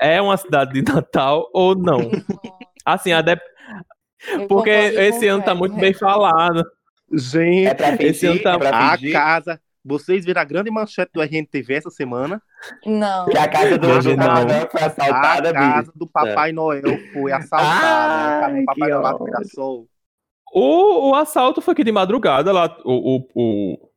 é 0.00 0.20
uma 0.20 0.36
cidade 0.36 0.72
de 0.72 0.82
Natal 0.92 1.48
ou 1.52 1.74
não? 1.76 2.00
Assim, 2.84 3.12
a 3.12 3.22
de- 3.22 3.32
Eu 3.32 3.38
porque 4.48 4.70
esse 4.70 5.26
ano 5.26 5.42
tá 5.42 5.54
muito 5.54 5.76
bem 5.76 5.92
falado. 5.92 6.64
Gente, 7.12 7.82
é 7.82 8.06
Esse 8.06 8.26
ano 8.26 8.42
tá- 8.42 8.58
é 8.60 8.68
a 8.68 9.12
casa. 9.12 9.60
Vocês 9.84 10.24
viram 10.24 10.40
a 10.40 10.44
grande 10.44 10.70
manchete 10.70 11.10
do 11.12 11.20
RNTV 11.20 11.74
essa 11.74 11.90
semana? 11.90 12.40
Não. 12.86 13.26
que 13.26 13.36
a 13.36 13.46
casa 13.46 13.76
do, 13.76 13.86
Hoje 13.86 14.16
foi 14.70 14.82
assaltada, 14.82 15.50
a 15.50 15.52
casa 15.52 15.92
do 15.94 16.06
Papai 16.06 16.52
Noel 16.52 16.82
foi 17.12 17.32
assaltada. 17.32 18.46
Ai, 18.56 18.64
Papai 18.64 18.88
Noel 18.88 19.02
lá 19.02 19.12
do. 19.12 19.86
O, 20.56 21.10
o 21.10 21.14
assalto 21.14 21.60
foi 21.60 21.72
aqui 21.72 21.84
de 21.84 21.92
madrugada, 21.92 22.50
lá 22.52 22.74
o, 22.84 23.16
o, 23.16 23.28
o, 23.34 23.88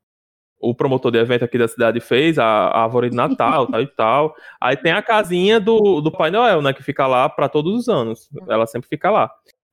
o 0.60 0.76
promotor 0.76 1.12
de 1.12 1.20
evento 1.20 1.46
aqui 1.46 1.58
da 1.58 1.68
cidade 1.68 2.00
fez, 2.02 2.38
a, 2.38 2.44
a 2.44 2.84
árvore 2.84 3.10
de 3.12 3.16
Natal, 3.16 3.68
tal 3.68 3.82
e 3.82 3.88
tal. 3.88 4.36
Aí 4.60 4.76
tem 4.76 4.92
a 4.92 5.02
casinha 5.02 5.60
do, 5.60 6.02
do 6.02 6.12
Pai 6.12 6.32
Noel, 6.32 6.62
né, 6.62 6.74
que 6.74 6.84
fica 6.84 7.06
lá 7.08 7.30
pra 7.30 7.48
todos 7.48 7.74
os 7.74 7.88
anos. 7.88 8.28
Ela 8.50 8.66
sempre 8.66 8.90
fica 8.90 9.10
lá. 9.10 9.32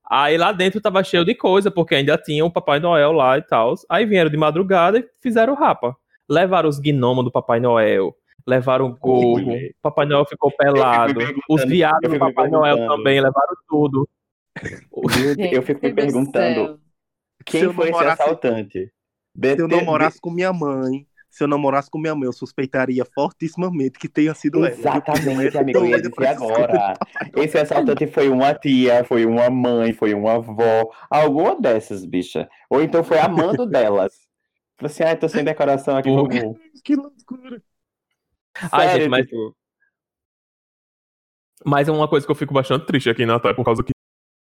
Aí 0.09 0.37
lá 0.37 0.53
dentro 0.53 0.81
tava 0.81 1.03
cheio 1.03 1.25
de 1.25 1.35
coisa, 1.35 1.71
porque 1.71 1.95
ainda 1.95 2.19
tinha 2.19 2.45
o 2.45 2.51
Papai 2.51 2.79
Noel 2.79 3.13
lá 3.13 3.39
e 3.39 3.43
tal. 3.43 3.75
Aí 3.89 4.05
vieram 4.05 4.31
de 4.31 4.37
madrugada 4.37 4.99
e 4.99 5.09
fizeram 5.21 5.55
rapa. 5.55 5.97
Levaram 6.29 6.69
os 6.69 6.79
gnomos 6.79 7.25
do 7.25 7.31
Papai 7.31 7.61
Noel, 7.61 8.15
levaram 8.47 8.87
o 8.87 8.97
gorro, 8.97 9.55
o 9.55 9.71
Papai 9.83 10.07
Noel 10.07 10.25
ficou 10.25 10.51
pelado, 10.51 11.21
os 11.49 11.65
viados 11.65 12.11
do 12.11 12.19
Papai 12.19 12.49
Noel 12.49 12.89
também, 12.89 13.21
levaram 13.21 13.55
tudo. 13.69 14.09
eu 15.53 15.63
fico 15.63 15.81
me 15.83 15.89
Gente 15.89 15.91
do 15.91 15.95
perguntando 15.95 16.81
quem 17.45 17.73
foi 17.73 17.91
esse 17.91 18.05
assaltante. 18.05 18.93
Se 19.37 19.59
eu 19.59 19.69
namorasse 19.69 20.21
com 20.21 20.31
minha 20.31 20.53
mãe, 20.53 21.07
se 21.35 21.43
eu 21.43 21.49
namorasse 21.49 21.91
com 21.91 21.99
minha 21.99 22.15
mãe, 22.15 22.27
eu 22.27 22.33
suspeitaria 22.33 23.05
fortissimamente 23.05 23.99
que 23.99 24.09
tenha 24.09 24.33
sido 24.35 24.59
ela. 24.59 24.69
Exatamente, 24.71 25.59
amigo, 25.59 25.79
eu 25.81 25.87
ia 25.87 26.01
dizer 26.01 26.27
agora. 26.29 26.95
Esse 27.37 27.59
assaltante 27.59 28.07
foi 28.07 28.29
uma 28.29 28.55
tia, 28.55 29.05
foi 29.05 29.27
uma 29.27 29.51
mãe, 29.51 29.93
foi 29.93 30.15
uma 30.15 30.35
avó, 30.35 30.91
alguma 31.11 31.61
dessas, 31.61 32.05
bicha. 32.05 32.49
Ou 32.71 32.81
então 32.83 33.03
foi 33.03 33.19
amando 33.19 33.67
delas. 33.67 34.15
Falei 34.77 34.93
assim, 34.93 35.03
ai, 35.03 35.17
tô 35.17 35.29
sem 35.29 35.43
decoração 35.43 35.97
aqui. 35.97 36.09
Pô, 36.09 36.29
Vamos. 36.29 36.57
Que 36.85 36.95
loucura. 36.95 37.61
Ai, 38.71 39.01
gente, 39.01 39.09
mas- 39.09 39.27
tipo, 39.27 39.57
Mas 41.65 41.89
é 41.89 41.93
uma 41.93 42.07
coisa 42.07 42.25
que 42.25 42.31
eu 42.31 42.37
fico 42.37 42.55
bastante 42.55 42.87
triste 42.87 43.11
aqui 43.11 43.25
em 43.25 43.27
Natal, 43.27 43.55
por 43.55 43.65
causa 43.65 43.83
que, 43.83 43.93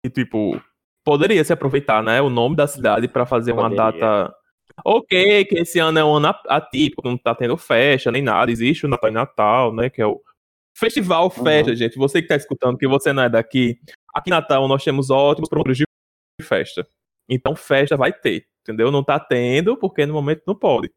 que, 0.03 0.10
tipo, 0.12 0.62
poderia 1.05 1.43
se 1.43 1.53
aproveitar, 1.53 2.03
né, 2.03 2.21
o 2.21 2.29
nome 2.29 2.55
da 2.55 2.67
cidade 2.67 3.07
pra 3.07 3.25
fazer 3.25 3.53
uma 3.53 3.69
Poderia. 3.69 3.91
data. 3.91 4.40
Ok, 4.86 5.46
que 5.46 5.60
esse 5.60 5.80
ano 5.80 6.00
é 6.00 6.04
um 6.04 6.16
ano 6.16 6.34
atípico, 6.48 7.01
não 7.04 7.18
tá 7.18 7.36
tendo 7.36 7.58
festa 7.58 8.12
nem 8.12 8.22
nada, 8.22 8.51
existe 8.51 8.86
o 8.86 8.90
Natal 8.90 9.10
em 9.10 9.13
Natal, 9.13 9.74
né, 9.74 9.90
que 9.90 10.01
é 10.01 10.06
o 10.06 10.22
Festival 10.74 11.30
Festa, 11.30 11.75
gente. 11.75 11.98
Você 11.98 12.22
que 12.22 12.28
tá 12.28 12.36
escutando, 12.36 12.78
que 12.78 12.88
você 12.88 13.12
não 13.13 13.24
é 13.24 13.30
daqui, 13.30 13.80
aqui 14.13 14.30
em 14.30 14.32
Natal 14.32 14.68
nós 14.68 14.84
temos 14.84 15.10
ótimos 15.10 15.50
promotores 15.50 15.78
de 15.78 15.86
festa. 16.42 16.88
Então, 17.30 17.56
festa 17.56 17.96
vai 17.96 18.12
ter, 18.12 18.48
entendeu? 18.62 18.92
Não 18.92 19.04
tá 19.04 19.20
tendo, 19.20 19.78
porque 19.78 20.06
no 20.06 20.13
momento 20.13 20.44
não 20.48 20.56
pode, 20.56 20.92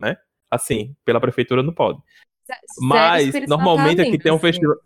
né? 0.00 0.16
Assim, 0.50 0.94
pela 1.04 1.20
prefeitura 1.20 1.62
não 1.62 1.72
pode. 1.72 1.98
Sério, 2.44 2.62
Mas 2.80 3.48
normalmente 3.48 4.02
aqui 4.02 4.18
tem 4.18 4.32
um 4.32 4.38
festival. 4.38 4.76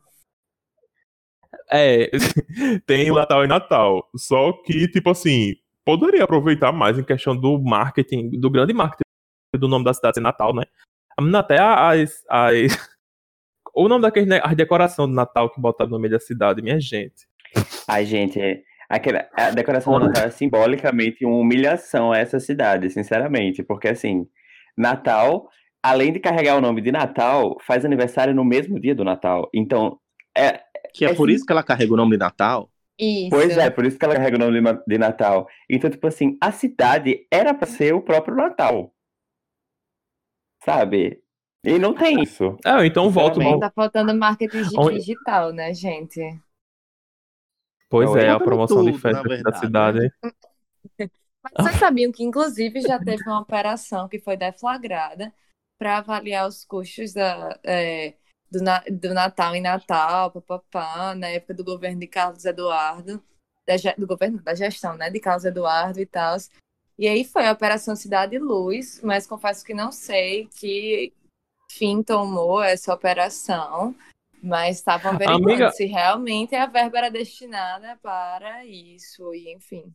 É, 1.70 2.10
tem 2.86 3.10
o 3.10 3.14
Natal 3.14 3.44
e 3.44 3.48
Natal. 3.48 4.08
Só 4.16 4.52
que, 4.64 4.88
tipo 4.88 5.10
assim, 5.10 5.54
poderia 5.88 6.24
aproveitar 6.24 6.70
mais 6.70 6.98
em 6.98 7.02
questão 7.02 7.34
do 7.34 7.58
marketing, 7.58 8.28
do 8.38 8.50
grande 8.50 8.74
marketing 8.74 9.00
do 9.56 9.66
nome 9.66 9.86
da 9.86 9.94
cidade 9.94 10.16
ser 10.16 10.20
Natal, 10.20 10.54
né? 10.54 10.64
A 11.18 11.38
Até 11.38 11.58
as. 11.58 12.22
as... 12.28 12.76
O 13.74 13.86
nome 13.88 14.02
daqueles, 14.02 14.28
né, 14.28 14.40
as 14.42 14.56
decorações 14.56 15.08
do 15.08 15.14
Natal 15.14 15.48
que 15.50 15.60
botaram 15.60 15.90
no 15.92 16.00
meio 16.00 16.10
da 16.12 16.18
cidade, 16.18 16.60
minha 16.60 16.80
gente. 16.80 17.28
Ai, 17.86 18.04
gente, 18.04 18.40
é- 18.40 18.62
aquela, 18.88 19.28
a 19.32 19.50
decoração 19.50 19.92
do 19.92 20.06
Natal 20.06 20.24
é 20.24 20.30
simbolicamente 20.30 21.24
uma 21.24 21.36
humilhação 21.36 22.10
a 22.10 22.18
essa 22.18 22.40
cidade, 22.40 22.90
sinceramente. 22.90 23.62
Porque, 23.62 23.86
assim, 23.86 24.26
Natal, 24.76 25.48
além 25.80 26.12
de 26.12 26.18
carregar 26.18 26.56
o 26.56 26.60
nome 26.60 26.80
de 26.80 26.90
Natal, 26.90 27.56
faz 27.60 27.84
aniversário 27.84 28.34
no 28.34 28.44
mesmo 28.44 28.80
dia 28.80 28.96
do 28.96 29.04
Natal. 29.04 29.48
Então, 29.54 30.00
é, 30.36 30.60
Que 30.92 31.04
é 31.04 31.10
É 31.10 31.14
por 31.14 31.28
sim. 31.28 31.36
isso 31.36 31.46
que 31.46 31.52
ela 31.52 31.62
carrega 31.62 31.92
o 31.92 31.96
nome 31.96 32.12
de 32.12 32.18
Natal. 32.18 32.68
Isso. 32.98 33.30
Pois 33.30 33.56
é, 33.56 33.70
por 33.70 33.84
isso 33.86 33.98
que 33.98 34.04
ela 34.04 34.14
carrega 34.16 34.36
o 34.36 34.40
nome 34.40 34.54
de, 34.54 34.60
na- 34.60 34.82
de 34.86 34.98
Natal. 34.98 35.46
Então, 35.70 35.88
tipo 35.88 36.06
assim, 36.06 36.36
a 36.40 36.50
cidade 36.50 37.26
era 37.30 37.54
pra 37.54 37.66
ser 37.66 37.94
o 37.94 38.02
próprio 38.02 38.34
Natal. 38.34 38.92
Sabe? 40.64 41.22
E 41.64 41.78
não 41.78 41.94
tem 41.94 42.22
isso. 42.22 42.56
É, 42.64 42.84
então 42.86 43.10
volto. 43.10 43.34
Sinceramente. 43.34 43.60
Tá 43.60 43.70
faltando 43.70 44.14
marketing 44.14 44.62
digital, 44.94 45.52
né, 45.52 45.72
gente? 45.74 46.20
Pois 47.88 48.10
Oi. 48.10 48.20
é, 48.20 48.30
a 48.30 48.38
promoção 48.38 48.84
de 48.84 48.92
tudo, 48.92 49.00
festa 49.00 49.22
na 49.22 49.34
aqui 49.34 49.42
da 49.42 49.50
verdade, 49.50 49.58
cidade. 49.60 50.12
Mas 51.42 51.52
vocês 51.66 51.76
sabiam 51.76 52.12
que, 52.12 52.24
inclusive, 52.24 52.80
já 52.80 52.98
teve 52.98 53.22
uma 53.24 53.40
operação 53.40 54.08
que 54.08 54.18
foi 54.18 54.36
deflagrada 54.36 55.32
para 55.78 55.98
avaliar 55.98 56.46
os 56.46 56.64
custos 56.64 57.12
da, 57.14 57.58
é, 57.64 58.14
do, 58.50 58.62
na- 58.62 58.82
do 58.90 59.12
Natal 59.14 59.54
em 59.54 59.60
Natal, 59.60 60.30
papapá, 60.30 61.14
na 61.14 61.28
época 61.28 61.54
do 61.54 61.64
governo 61.64 62.00
de 62.00 62.06
Carlos 62.06 62.44
Eduardo, 62.44 63.22
da 63.66 63.74
do 63.96 64.06
governo, 64.06 64.42
da 64.42 64.54
gestão, 64.54 64.96
né, 64.96 65.10
de 65.10 65.20
Carlos 65.20 65.44
Eduardo 65.44 66.00
e 66.00 66.06
tal. 66.06 66.36
E 66.98 67.06
aí 67.06 67.24
foi 67.24 67.46
a 67.46 67.52
Operação 67.52 67.94
Cidade 67.94 68.38
Luz, 68.38 69.00
mas 69.02 69.26
confesso 69.26 69.64
que 69.64 69.74
não 69.74 69.92
sei 69.92 70.48
que 70.58 71.12
fim 71.70 72.02
tomou 72.02 72.62
essa 72.62 72.92
operação, 72.92 73.94
mas 74.42 74.78
estavam 74.78 75.12
averiguando 75.12 75.44
Amiga- 75.46 75.70
se 75.70 75.84
realmente 75.84 76.54
a 76.54 76.66
verba 76.66 76.98
era 76.98 77.10
destinada 77.10 77.96
para 78.02 78.64
isso, 78.64 79.34
e 79.34 79.52
enfim. 79.52 79.94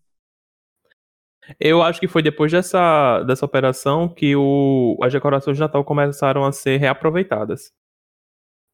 Eu 1.59 1.81
acho 1.81 1.99
que 1.99 2.07
foi 2.07 2.21
depois 2.21 2.51
dessa, 2.51 3.21
dessa 3.23 3.45
operação 3.45 4.07
que 4.07 4.33
o, 4.35 4.97
as 5.03 5.11
decorações 5.11 5.57
de 5.57 5.61
Natal 5.61 5.83
começaram 5.83 6.45
a 6.45 6.51
ser 6.53 6.77
reaproveitadas. 6.77 7.73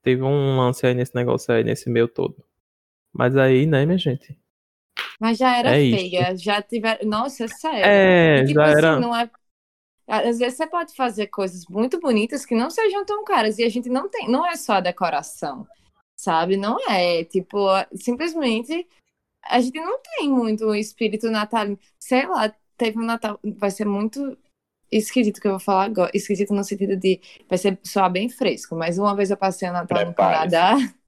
Teve 0.02 0.24
um 0.24 0.58
lance 0.58 0.86
aí 0.86 0.94
nesse 0.94 1.16
negócio 1.16 1.54
aí, 1.54 1.64
nesse 1.64 1.90
meio 1.90 2.08
todo. 2.08 2.44
Mas 3.14 3.36
aí, 3.38 3.66
né, 3.66 3.86
minha 3.86 3.98
gente? 3.98 4.38
Mas 5.20 5.38
já 5.38 5.58
era 5.58 5.76
É 5.76 5.82
isso. 5.82 5.98
feia, 5.98 6.36
já 6.38 6.62
tiveram. 6.62 7.08
Nossa, 7.08 7.46
é 7.46 7.48
sério. 7.48 7.86
É, 7.86 8.46
tipo 8.46 8.54
já 8.54 8.66
assim, 8.68 8.78
era. 8.78 9.00
não 9.00 9.16
é. 9.16 9.30
Às 10.08 10.40
vezes 10.40 10.58
você 10.58 10.68
pode 10.68 10.96
fazer 10.96 11.28
coisas 11.28 11.66
muito 11.70 12.00
bonitas 12.00 12.46
que 12.46 12.56
não 12.56 12.70
sejam 12.70 13.06
tão 13.06 13.24
caras. 13.24 13.60
E 13.60 13.64
a 13.64 13.70
gente 13.70 13.90
não 13.90 14.10
tem. 14.10 14.30
Não 14.30 14.46
é 14.46 14.56
só 14.56 14.74
a 14.74 14.80
decoração, 14.82 15.68
sabe? 16.16 16.58
Não 16.58 16.78
é. 16.90 17.24
Tipo, 17.26 17.58
simplesmente 17.96 18.88
a 19.44 19.60
gente 19.62 19.80
não 19.80 20.00
tem 20.02 20.30
muito 20.30 20.66
o 20.66 20.76
espírito 20.76 21.30
natalino. 21.30 21.78
Sei 22.00 22.26
lá, 22.28 22.54
teve 22.78 22.98
um 23.00 23.04
Natal. 23.06 23.40
Vai 23.58 23.72
ser 23.72 23.86
muito 23.86 24.38
esquisito 24.92 25.40
que 25.42 25.48
eu 25.48 25.52
vou 25.52 25.60
falar 25.60 25.86
agora. 25.86 26.12
Esquisito 26.14 26.54
no 26.54 26.64
sentido 26.64 26.96
de. 26.96 27.20
Vai 27.48 27.58
ser 27.58 27.78
soar 27.84 28.12
bem 28.12 28.30
fresco. 28.30 28.76
Mas 28.76 28.98
uma 28.98 29.16
vez 29.16 29.30
eu 29.32 29.38
passei 29.38 29.70
o 29.70 29.74
Natal 29.74 30.00
no 30.00 30.14
Prepare-se. 30.14 30.56
Canadá. 30.56 30.78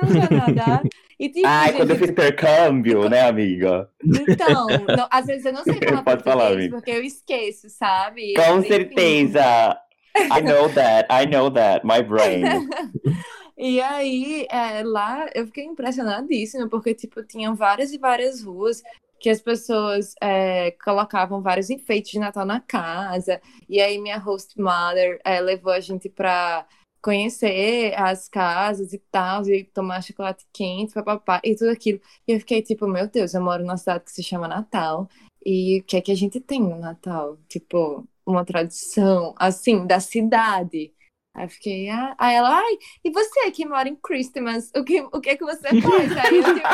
No 0.00 0.28
Canadá. 0.28 0.82
E 1.18 1.28
tipo, 1.28 1.44
Ai, 1.44 1.72
quando 1.72 1.90
eu 1.90 1.96
gente, 1.96 1.98
fiz 1.98 2.10
intercâmbio, 2.10 3.08
né, 3.08 3.22
amiga? 3.22 3.90
Então, 4.04 4.68
não- 4.96 5.08
às 5.10 5.26
vezes 5.26 5.44
eu 5.44 5.52
não 5.52 5.64
sei 5.64 5.74
falar 5.82 6.04
Pode 6.04 6.22
falar, 6.22 6.52
amigo. 6.52 6.76
porque 6.76 6.92
eu 6.92 7.02
esqueço, 7.02 7.68
sabe? 7.68 8.32
Com 8.34 8.58
Enfim. 8.60 8.68
certeza! 8.68 9.76
I 10.16 10.40
know 10.40 10.68
that, 10.72 11.08
I 11.10 11.26
know 11.26 11.50
that, 11.50 11.84
my 11.84 12.00
brain. 12.02 12.44
E 13.60 13.80
aí, 13.80 14.46
é, 14.50 14.84
lá 14.84 15.28
eu 15.34 15.44
fiquei 15.46 15.64
impressionadíssima, 15.64 16.68
porque, 16.68 16.94
tipo, 16.94 17.24
tinham 17.24 17.56
várias 17.56 17.92
e 17.92 17.98
várias 17.98 18.40
ruas 18.40 18.80
que 19.20 19.28
as 19.30 19.40
pessoas 19.40 20.14
é, 20.20 20.70
colocavam 20.84 21.42
vários 21.42 21.70
enfeites 21.70 22.12
de 22.12 22.18
Natal 22.18 22.44
na 22.46 22.60
casa. 22.60 23.40
E 23.68 23.80
aí 23.80 23.98
minha 23.98 24.18
host 24.18 24.60
mother 24.60 25.20
é, 25.24 25.40
levou 25.40 25.72
a 25.72 25.80
gente 25.80 26.08
pra 26.08 26.66
conhecer 27.02 27.94
as 27.96 28.28
casas 28.28 28.92
e 28.92 28.98
tal, 29.10 29.46
e 29.48 29.64
tomar 29.64 30.02
chocolate 30.02 30.44
quente, 30.52 30.94
papapá, 30.94 31.40
e 31.44 31.54
tudo 31.56 31.70
aquilo. 31.70 32.00
E 32.26 32.32
eu 32.32 32.38
fiquei 32.40 32.62
tipo, 32.62 32.86
meu 32.86 33.08
Deus, 33.08 33.34
eu 33.34 33.42
moro 33.42 33.62
numa 33.62 33.76
cidade 33.76 34.04
que 34.04 34.12
se 34.12 34.22
chama 34.22 34.48
Natal. 34.48 35.08
E 35.44 35.80
o 35.80 35.84
que 35.84 35.96
é 35.96 36.00
que 36.00 36.12
a 36.12 36.16
gente 36.16 36.40
tem 36.40 36.60
no 36.60 36.78
Natal? 36.78 37.38
Tipo, 37.48 38.06
uma 38.26 38.44
tradição, 38.44 39.34
assim, 39.38 39.86
da 39.86 40.00
cidade. 40.00 40.92
Aí 41.38 41.44
eu 41.44 41.48
fiquei, 41.50 41.88
ah, 41.88 42.16
aí 42.18 42.34
ela, 42.34 42.58
ai, 42.58 42.78
e 43.04 43.10
você 43.12 43.48
que 43.52 43.64
mora 43.64 43.88
em 43.88 43.94
Christmas, 43.94 44.72
o 44.74 44.82
que, 44.82 45.00
o 45.02 45.20
que 45.20 45.30
é 45.30 45.36
que 45.36 45.44
você 45.44 45.68
faz? 45.80 46.16
Aí 46.16 46.36
eu, 46.36 46.42
tipo, 46.42 46.66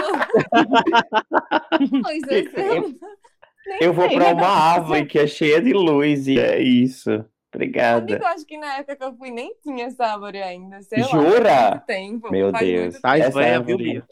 pois 2.03 2.23
é, 2.29 2.41
eu, 2.73 2.95
Eu 3.79 3.93
vou 3.93 4.09
né? 4.09 4.33
uma 4.33 4.49
árvore 4.49 5.05
que 5.05 5.19
é 5.19 5.27
cheia 5.27 5.61
de 5.61 5.75
luz 5.75 6.27
e 6.29 6.39
é 6.41 6.59
isso. 6.59 7.11
Obrigada. 7.55 8.11
Amigo, 8.11 8.25
eu 8.25 8.29
acho 8.29 8.47
que 8.47 8.57
na 8.57 8.79
época 8.79 8.97
que 8.97 9.05
eu 9.05 9.15
fui 9.19 9.31
nem 9.31 9.55
tinha 9.63 9.85
essa 9.85 10.07
árvore 10.07 10.43
ainda, 10.43 10.81
sei 10.81 11.03
lá. 11.03 11.09
Jura? 11.09 11.71
muito 11.71 11.85
tempo, 11.85 12.31
Meu 12.31 12.51
faz 12.51 12.67
Deus. 12.67 13.01
Tá, 13.03 13.19
Essa 13.19 13.39
véia, 13.39 13.61
viu, 13.61 13.77
árvore-? 13.77 14.03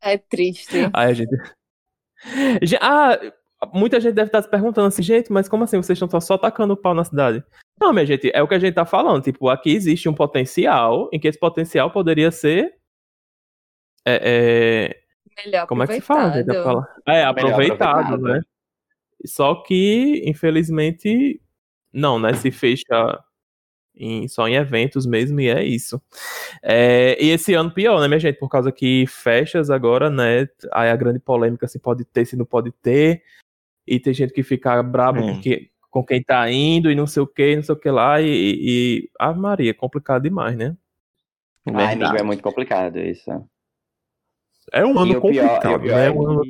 É 0.00 0.16
triste. 0.16 0.88
Ai, 0.92 1.14
gente. 1.16 1.34
Ge- 2.62 2.78
Ah, 2.80 3.18
muita 3.72 4.00
gente 4.00 4.14
deve 4.14 4.28
estar 4.28 4.42
se 4.42 4.48
perguntando 4.48 4.88
assim, 4.88 5.02
gente, 5.02 5.32
mas 5.32 5.48
como 5.48 5.64
assim 5.64 5.76
vocês 5.76 6.00
estão 6.00 6.20
só 6.20 6.36
tacando 6.38 6.76
pau 6.76 6.94
na 6.94 7.04
cidade? 7.04 7.44
Não, 7.80 7.92
minha 7.92 8.06
gente, 8.06 8.30
é 8.32 8.42
o 8.42 8.48
que 8.48 8.54
a 8.54 8.58
gente 8.58 8.74
tá 8.74 8.84
falando. 8.84 9.22
Tipo, 9.22 9.48
aqui 9.48 9.70
existe 9.74 10.08
um 10.08 10.14
potencial 10.14 11.08
em 11.12 11.18
que 11.18 11.26
esse 11.28 11.38
potencial 11.38 11.90
poderia 11.90 12.30
ser. 12.30 12.74
É, 14.04 14.94
é, 15.36 15.44
Melhor 15.44 15.66
como 15.66 15.82
é 15.82 15.86
que 15.86 15.94
se 15.94 16.00
fala? 16.00 16.32
gente? 16.32 16.50
É, 17.06 17.24
aproveitado, 17.24 18.04
aproveitado. 18.14 18.22
né? 18.22 18.40
Só 19.24 19.54
que, 19.62 20.22
infelizmente, 20.26 21.40
não, 21.92 22.18
né? 22.18 22.34
Se 22.34 22.50
fecha 22.50 23.20
em- 23.94 24.26
só 24.28 24.48
em 24.48 24.54
eventos 24.54 25.06
mesmo, 25.06 25.40
e 25.40 25.48
é 25.48 25.62
isso. 25.64 26.00
É, 26.62 27.16
e 27.22 27.30
esse 27.30 27.54
ano 27.54 27.70
pior, 27.72 28.00
né, 28.00 28.08
minha 28.08 28.18
gente? 28.20 28.38
Por 28.38 28.48
causa 28.48 28.70
que 28.72 29.06
festas 29.06 29.70
agora, 29.70 30.08
né? 30.10 30.48
Aí 30.72 30.88
a 30.90 30.96
grande 30.96 31.18
polêmica 31.20 31.66
se 31.68 31.78
pode 31.78 32.04
ter, 32.04 32.24
se 32.26 32.36
não 32.36 32.44
pode 32.44 32.70
ter. 32.72 33.22
E 33.86 33.98
tem 34.00 34.14
gente 34.14 34.32
que 34.32 34.42
fica 34.42 34.80
brabo 34.82 35.20
Hum. 35.20 35.34
com, 35.34 35.40
que- 35.40 35.70
com 35.92 36.02
quem 36.02 36.22
tá 36.22 36.50
indo 36.50 36.90
e 36.90 36.94
não 36.94 37.06
sei 37.06 37.22
o 37.22 37.26
que, 37.26 37.54
não 37.54 37.62
sei 37.62 37.74
o 37.74 37.78
que 37.78 37.90
lá. 37.90 38.20
E, 38.20 38.26
e 38.26 39.10
Ave 39.20 39.38
Maria, 39.38 39.70
é 39.70 39.74
complicado 39.74 40.22
demais, 40.22 40.56
né? 40.56 40.74
Ai, 41.66 41.92
amigo, 41.92 42.16
é 42.16 42.22
muito 42.22 42.42
complicado 42.42 42.98
isso. 42.98 43.30
É 44.72 44.84
um 44.84 44.98
ano 44.98 45.20
complicado, 45.20 45.82
pior 45.82 45.96
né? 45.96 46.06
é 46.06 46.10
Um 46.10 46.26
ano 46.26 46.42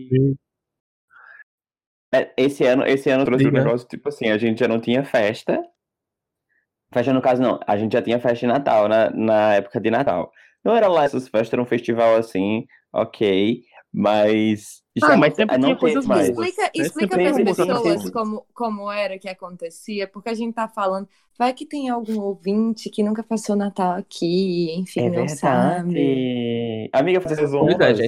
É, 2.14 2.32
Esse 2.36 2.64
ano, 2.64 2.86
esse 2.86 3.10
ano 3.10 3.24
trouxe 3.24 3.44
um 3.44 3.50
Diga. 3.50 3.64
negócio, 3.64 3.88
tipo 3.88 4.08
assim, 4.08 4.28
a 4.28 4.38
gente 4.38 4.60
já 4.60 4.68
não 4.68 4.80
tinha 4.80 5.04
festa. 5.04 5.60
Festa 6.94 7.12
no 7.12 7.20
caso, 7.20 7.42
não. 7.42 7.58
A 7.66 7.76
gente 7.76 7.92
já 7.92 8.02
tinha 8.02 8.20
festa 8.20 8.38
de 8.38 8.46
Natal, 8.46 8.88
na, 8.88 9.10
na 9.10 9.54
época 9.54 9.80
de 9.80 9.90
Natal. 9.90 10.30
Não 10.64 10.76
era 10.76 10.86
lá 10.86 11.02
essas 11.02 11.26
festas, 11.26 11.52
era 11.52 11.62
um 11.62 11.66
festival 11.66 12.14
assim, 12.14 12.64
ok. 12.92 13.64
Mas. 13.92 14.82
Ah, 15.02 15.08
já 15.08 15.16
mas 15.16 15.34
sempre 15.34 15.58
não 15.58 15.70
tem 15.70 15.78
coisas 15.78 16.06
mais. 16.06 16.28
Explica, 16.30 16.62
É 16.62 16.70
explica 16.74 17.18
para 17.18 17.30
as 17.30 17.36
pessoas 17.36 18.10
como, 18.10 18.46
como 18.54 18.90
era 18.90 19.18
que 19.18 19.28
acontecia, 19.28 20.08
porque 20.08 20.30
a 20.30 20.34
gente 20.34 20.54
tá 20.54 20.66
falando, 20.66 21.08
vai 21.38 21.52
que 21.52 21.66
tem 21.66 21.90
algum 21.90 22.20
ouvinte 22.20 22.88
que 22.88 23.02
nunca 23.02 23.22
passou 23.22 23.54
Natal 23.54 23.92
aqui, 23.92 24.72
enfim, 24.76 25.00
É 25.00 25.10
não 25.10 25.28
sabe. 25.28 25.92
verdade. 25.92 26.90
Amiga, 26.92 27.20
fazer 27.20 27.44
as 27.44 27.52
é, 27.52 27.56
honras. 27.56 27.98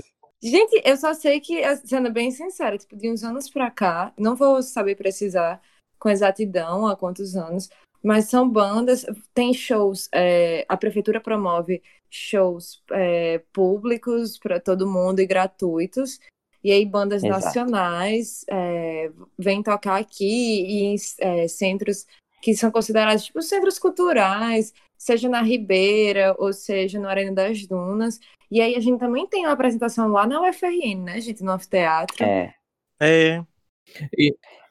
Gente, 0.42 0.82
eu 0.84 0.96
só 0.96 1.14
sei 1.14 1.40
que, 1.40 1.62
sendo 1.86 2.10
bem 2.10 2.30
sincera, 2.30 2.76
tipo, 2.76 2.96
de 2.96 3.10
uns 3.10 3.22
anos 3.24 3.48
pra 3.48 3.70
cá, 3.70 4.12
não 4.18 4.36
vou 4.36 4.62
saber 4.62 4.94
precisar 4.94 5.60
com 5.98 6.10
exatidão 6.10 6.86
há 6.86 6.94
quantos 6.94 7.34
anos, 7.34 7.70
mas 8.02 8.26
são 8.26 8.46
bandas, 8.46 9.06
tem 9.32 9.54
shows, 9.54 10.06
é, 10.12 10.66
a 10.68 10.76
prefeitura 10.76 11.18
promove 11.18 11.82
shows 12.14 12.82
é, 12.92 13.42
públicos 13.52 14.38
para 14.38 14.60
todo 14.60 14.86
mundo 14.86 15.20
e 15.20 15.26
gratuitos, 15.26 16.20
e 16.62 16.70
aí 16.70 16.86
bandas 16.86 17.22
Exato. 17.22 17.44
nacionais 17.44 18.44
é, 18.48 19.10
vêm 19.38 19.62
tocar 19.62 19.96
aqui 19.96 20.64
e 20.64 20.82
em 20.84 20.96
é, 21.20 21.48
centros 21.48 22.06
que 22.40 22.54
são 22.54 22.70
considerados 22.70 23.24
tipo 23.24 23.42
centros 23.42 23.78
culturais, 23.78 24.72
seja 24.96 25.28
na 25.28 25.42
Ribeira 25.42 26.34
ou 26.38 26.52
seja 26.52 27.00
no 27.00 27.08
Arena 27.08 27.32
das 27.32 27.66
Dunas. 27.66 28.20
E 28.50 28.60
aí 28.60 28.76
a 28.76 28.80
gente 28.80 28.98
também 28.98 29.26
tem 29.26 29.44
uma 29.44 29.52
apresentação 29.52 30.08
lá 30.08 30.26
na 30.26 30.40
UFRN, 30.40 31.02
né, 31.02 31.20
gente, 31.20 31.42
no 31.42 31.52
anfiteatro. 31.52 32.24
É. 32.24 32.54
É, 33.00 33.42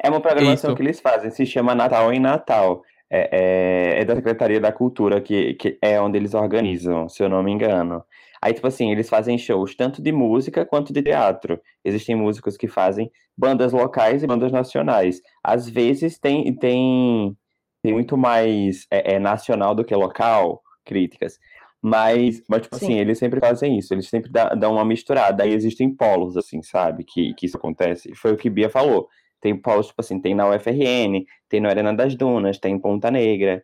É 0.02 0.10
uma 0.10 0.22
programação 0.22 0.72
Isso. 0.72 0.78
que 0.78 0.84
eles 0.84 1.00
fazem, 1.00 1.30
se 1.30 1.46
chama 1.46 1.76
Natal 1.76 2.12
em 2.14 2.20
Natal. 2.20 2.84
É, 3.16 3.98
é- 3.98 4.02
é 4.02 4.06
da 4.06 4.16
Secretaria 4.16 4.60
da 4.60 4.72
Cultura, 4.72 5.22
que, 5.22 5.54
que 5.56 5.78
é 5.82 6.02
onde 6.02 6.18
eles 6.18 6.34
organizam, 6.34 7.08
se 7.10 7.24
eu 7.24 7.30
não 7.30 7.44
me 7.44 7.52
engano. 7.52 8.04
Aí, 8.42 8.54
tipo 8.54 8.68
assim, 8.68 8.92
eles 8.92 9.08
fazem 9.10 9.38
shows 9.38 9.76
tanto 9.76 10.02
de 10.02 10.12
música 10.12 10.66
quanto 10.66 10.92
de 10.92 11.02
teatro. 11.04 11.62
Existem 11.86 12.16
músicos 12.16 12.58
que 12.58 12.68
fazem 12.68 13.12
bandas 13.38 13.72
locais 13.72 14.24
e 14.24 14.28
bandas 14.28 14.52
nacionais. 14.52 15.22
Às 15.44 15.70
vezes 15.70 16.20
tem, 16.20 16.54
tem, 16.56 17.38
tem 17.82 17.94
muito 17.94 18.18
mais 18.18 18.86
é, 18.92 19.16
é, 19.16 19.20
nacional 19.20 19.76
do 19.76 19.86
que 19.86 19.96
local, 19.96 20.62
críticas. 20.84 21.40
Mas, 21.82 22.42
mas 22.50 22.62
tipo 22.64 22.78
Sim. 22.78 22.86
assim, 22.86 22.94
eles 23.00 23.20
sempre 23.20 23.40
fazem 23.40 23.78
isso, 23.78 23.94
eles 23.94 24.08
sempre 24.10 24.32
dão 24.58 24.74
uma 24.74 24.86
misturada. 24.86 25.44
Aí 25.44 25.54
existem 25.54 25.94
polos, 25.94 26.38
assim, 26.38 26.62
sabe, 26.64 27.04
que, 27.04 27.34
que 27.36 27.46
isso 27.46 27.58
acontece. 27.58 28.14
Foi 28.16 28.32
o 28.34 28.38
que 28.38 28.50
Bia 28.50 28.70
falou. 28.70 29.08
Tem 29.44 29.54
polos, 29.54 29.88
tipo 29.88 30.00
assim, 30.00 30.22
tem 30.22 30.34
na 30.34 30.48
UFRN, 30.50 31.26
tem 31.50 31.60
no 31.60 31.68
Arena 31.68 31.94
das 31.94 32.16
Dunas, 32.16 32.58
tem 32.58 32.76
em 32.76 32.80
Ponta 32.80 33.12
Negra. 33.12 33.62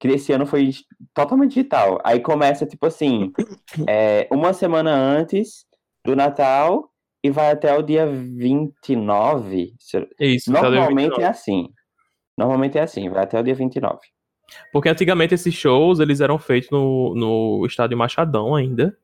Que 0.00 0.08
esse 0.08 0.32
ano 0.32 0.46
foi 0.46 0.70
totalmente 1.12 1.50
digital. 1.50 2.00
Aí 2.02 2.20
começa, 2.20 2.64
tipo 2.64 2.86
assim, 2.86 3.30
é, 3.86 4.26
uma 4.32 4.54
semana 4.54 4.94
antes 4.96 5.66
do 6.02 6.16
Natal 6.16 6.90
e 7.22 7.28
vai 7.30 7.50
até 7.50 7.76
o 7.76 7.82
dia 7.82 8.06
29. 8.06 9.74
se 9.78 9.98
eu- 9.98 10.08
Isso, 10.18 10.50
Normalmente 10.50 11.20
é 11.20 11.26
assim. 11.26 11.68
Normalmente 12.36 12.78
é 12.78 12.80
assim, 12.80 13.10
vai 13.10 13.24
até 13.24 13.38
o 13.38 13.42
dia 13.42 13.54
29. 13.54 14.00
Porque 14.72 14.88
antigamente 14.88 15.34
esses 15.34 15.52
shows 15.52 16.00
eles 16.00 16.22
eram 16.22 16.38
feitos 16.38 16.70
no, 16.70 17.14
no 17.14 17.66
estádio 17.66 17.98
Machadão 17.98 18.54
ainda. 18.54 18.96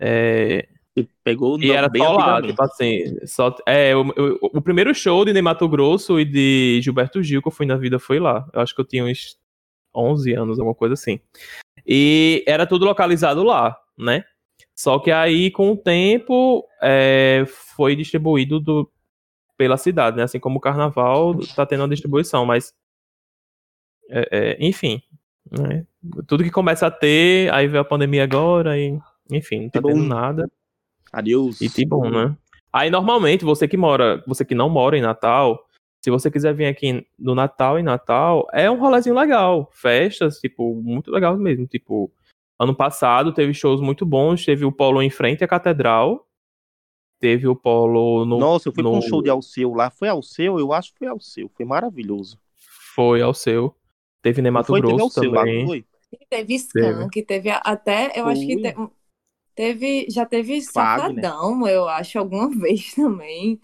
É, 0.00 0.68
e 0.96 1.08
pegou 1.24 1.58
e 1.60 1.70
era 1.70 1.88
bem 1.88 2.02
só 2.02 2.16
lá, 2.16 2.42
tipo 2.42 2.62
assim. 2.62 3.26
Só, 3.26 3.54
é, 3.66 3.96
o, 3.96 4.02
o, 4.02 4.58
o 4.58 4.62
primeiro 4.62 4.94
show 4.94 5.24
de 5.24 5.32
Ney 5.32 5.40
Mato 5.42 5.66
Grosso 5.68 6.20
e 6.20 6.24
de 6.24 6.80
Gilberto 6.82 7.22
Gil 7.22 7.40
que 7.40 7.48
eu 7.48 7.52
fui 7.52 7.64
na 7.64 7.76
vida 7.76 7.98
foi 7.98 8.18
lá. 8.18 8.46
Eu 8.52 8.60
acho 8.60 8.74
que 8.74 8.80
eu 8.80 8.84
tinha 8.84 9.04
uns 9.04 9.38
11 9.94 10.34
anos, 10.34 10.58
alguma 10.58 10.74
coisa 10.74 10.92
assim. 10.94 11.18
E 11.86 12.44
era 12.46 12.66
tudo 12.66 12.84
localizado 12.84 13.42
lá, 13.42 13.76
né? 13.98 14.22
Só 14.74 14.98
que 14.98 15.10
aí, 15.10 15.50
com 15.50 15.72
o 15.72 15.76
tempo, 15.76 16.66
é, 16.82 17.44
foi 17.76 17.94
distribuído 17.96 18.60
do- 18.60 18.90
pela 19.56 19.76
cidade, 19.76 20.16
né? 20.16 20.24
Assim 20.24 20.40
como 20.40 20.58
o 20.58 20.60
carnaval 20.60 21.34
tá 21.54 21.64
tendo 21.64 21.80
uma 21.82 21.88
distribuição, 21.88 22.44
mas. 22.44 22.74
é, 24.10 24.28
é, 24.30 24.56
enfim. 24.60 25.00
né? 25.50 25.86
Tudo 26.26 26.44
que 26.44 26.50
começa 26.50 26.86
a 26.86 26.90
ter, 26.90 27.52
aí 27.52 27.66
veio 27.66 27.80
a 27.80 27.84
pandemia 27.84 28.24
agora, 28.24 28.78
e. 28.78 28.98
Enfim, 29.30 29.62
não 29.62 29.70
tá 29.70 29.80
tendo 29.80 30.02
nada. 30.04 30.50
Adeus. 31.12 31.60
E 31.60 31.68
que 31.68 31.84
bom, 31.84 32.08
né? 32.08 32.36
Aí, 32.72 32.88
normalmente, 32.90 33.44
você 33.44 33.68
que 33.68 33.76
mora, 33.76 34.22
você 34.26 34.44
que 34.44 34.54
não 34.54 34.68
mora 34.70 34.96
em 34.96 35.02
Natal, 35.02 35.66
se 36.02 36.10
você 36.10 36.30
quiser 36.30 36.54
vir 36.54 36.66
aqui 36.66 37.06
no 37.18 37.34
Natal 37.34 37.78
e 37.78 37.82
Natal, 37.82 38.48
é 38.52 38.70
um 38.70 38.78
rolezinho 38.80 39.14
legal. 39.14 39.68
Festas, 39.72 40.38
tipo, 40.38 40.74
muito 40.74 41.10
legal 41.10 41.36
mesmo. 41.36 41.66
Tipo, 41.66 42.10
ano 42.58 42.74
passado 42.74 43.32
teve 43.32 43.52
shows 43.52 43.80
muito 43.80 44.06
bons. 44.06 44.44
Teve 44.44 44.64
o 44.64 44.72
Polo 44.72 45.02
em 45.02 45.10
frente 45.10 45.44
à 45.44 45.48
Catedral. 45.48 46.26
Teve 47.20 47.46
o 47.46 47.54
Polo 47.54 48.24
no. 48.24 48.38
Nossa, 48.38 48.68
eu 48.68 48.72
fui 48.72 48.82
pra 48.82 48.90
um 48.90 48.96
no- 48.96 49.02
show 49.02 49.22
de 49.22 49.30
Alceu 49.30 49.74
lá. 49.74 49.90
Foi 49.90 50.08
Alceu? 50.08 50.58
Eu 50.58 50.72
acho 50.72 50.92
que 50.92 50.98
foi 50.98 51.08
Alceu. 51.08 51.50
Foi 51.54 51.64
maravilhoso. 51.64 52.38
Foi 52.94 53.22
ao 53.22 53.32
seu. 53.34 53.76
Teve 54.22 54.42
Nemato 54.42 54.68
foi? 54.68 54.80
Teve 54.80 54.92
Grosso 54.94 55.18
Alceu 55.18 55.30
lá, 55.32 55.40
também. 55.40 55.60
não 55.60 55.66
foi? 55.68 55.84
Teve 56.28 56.54
Skank, 56.54 57.22
teve 57.22 57.48
a- 57.50 57.58
até, 57.64 58.12
eu 58.18 58.26
acho 58.26 58.46
que 58.46 58.60
Foi. 58.72 58.88
Te- 59.54 59.54
teve, 59.54 60.06
já 60.10 60.24
teve 60.26 60.60
Wagner. 60.74 61.22
Safadão, 61.24 61.66
eu 61.68 61.88
acho, 61.88 62.18
alguma 62.18 62.48
vez 62.58 62.94
também. 62.94 63.60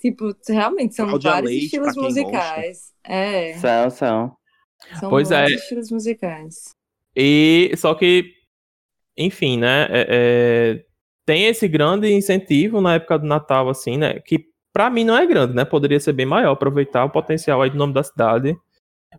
Tipo, 0.00 0.34
realmente 0.48 0.94
são 0.94 1.06
Cláudia 1.06 1.30
vários 1.30 1.50
Leite, 1.50 1.64
estilos 1.66 1.94
quem 1.94 2.02
gosta. 2.02 2.20
musicais. 2.20 2.92
É, 3.04 3.54
São, 3.54 3.90
são. 3.90 4.36
são 5.00 5.10
Pois 5.10 5.30
muitos 5.30 5.52
é. 5.52 5.54
estilos 5.56 5.90
musicais. 5.90 6.54
E 7.16 7.72
só 7.76 7.94
que, 7.94 8.32
enfim, 9.16 9.58
né? 9.58 9.84
é- 9.90 10.06
é, 10.08 10.84
tem 11.24 11.46
esse 11.46 11.66
grande 11.66 12.12
incentivo 12.12 12.80
na 12.80 12.94
época 12.96 13.18
do 13.18 13.26
Natal, 13.26 13.68
assim, 13.68 13.96
né? 13.96 14.20
Que 14.20 14.44
pra 14.72 14.90
mim 14.90 15.02
não 15.04 15.16
é 15.16 15.26
grande, 15.26 15.54
né? 15.54 15.64
Poderia 15.64 15.98
ser 15.98 16.12
bem 16.12 16.26
maior, 16.26 16.52
aproveitar 16.52 17.04
o 17.04 17.10
potencial 17.10 17.62
aí 17.62 17.70
do 17.70 17.78
nome 17.78 17.94
da 17.94 18.02
cidade. 18.02 18.54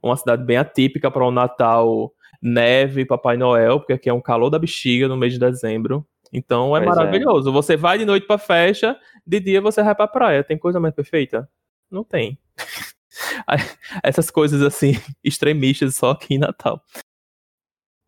Uma 0.03 0.15
cidade 0.15 0.45
bem 0.45 0.57
atípica 0.57 1.09
para 1.09 1.25
o 1.25 1.31
Natal, 1.31 2.13
neve, 2.41 3.05
Papai 3.05 3.37
Noel, 3.37 3.79
porque 3.79 3.93
aqui 3.93 4.09
é 4.09 4.13
um 4.13 4.21
calor 4.21 4.49
da 4.49 4.59
bexiga 4.59 5.07
no 5.07 5.17
mês 5.17 5.33
de 5.33 5.39
dezembro. 5.39 6.05
Então 6.31 6.75
é 6.75 6.81
Pois 6.83 6.91
é. 6.95 6.99
maravilhoso. 6.99 7.51
Você 7.53 7.77
vai 7.77 7.97
de 7.97 8.05
noite 8.05 8.27
pra 8.27 8.37
festa, 8.37 8.99
de 9.25 9.39
dia 9.39 9.61
você 9.61 9.81
vai 9.81 9.95
pra 9.95 10.07
praia. 10.07 10.43
Tem 10.43 10.57
coisa 10.57 10.79
mais 10.79 10.93
perfeita? 10.93 11.49
Não 11.89 12.03
tem. 12.03 12.37
Essas 14.03 14.29
coisas 14.29 14.61
assim, 14.61 14.91
extremistas 15.23 15.95
só 15.95 16.11
aqui 16.11 16.35
em 16.35 16.39
Natal. 16.39 16.81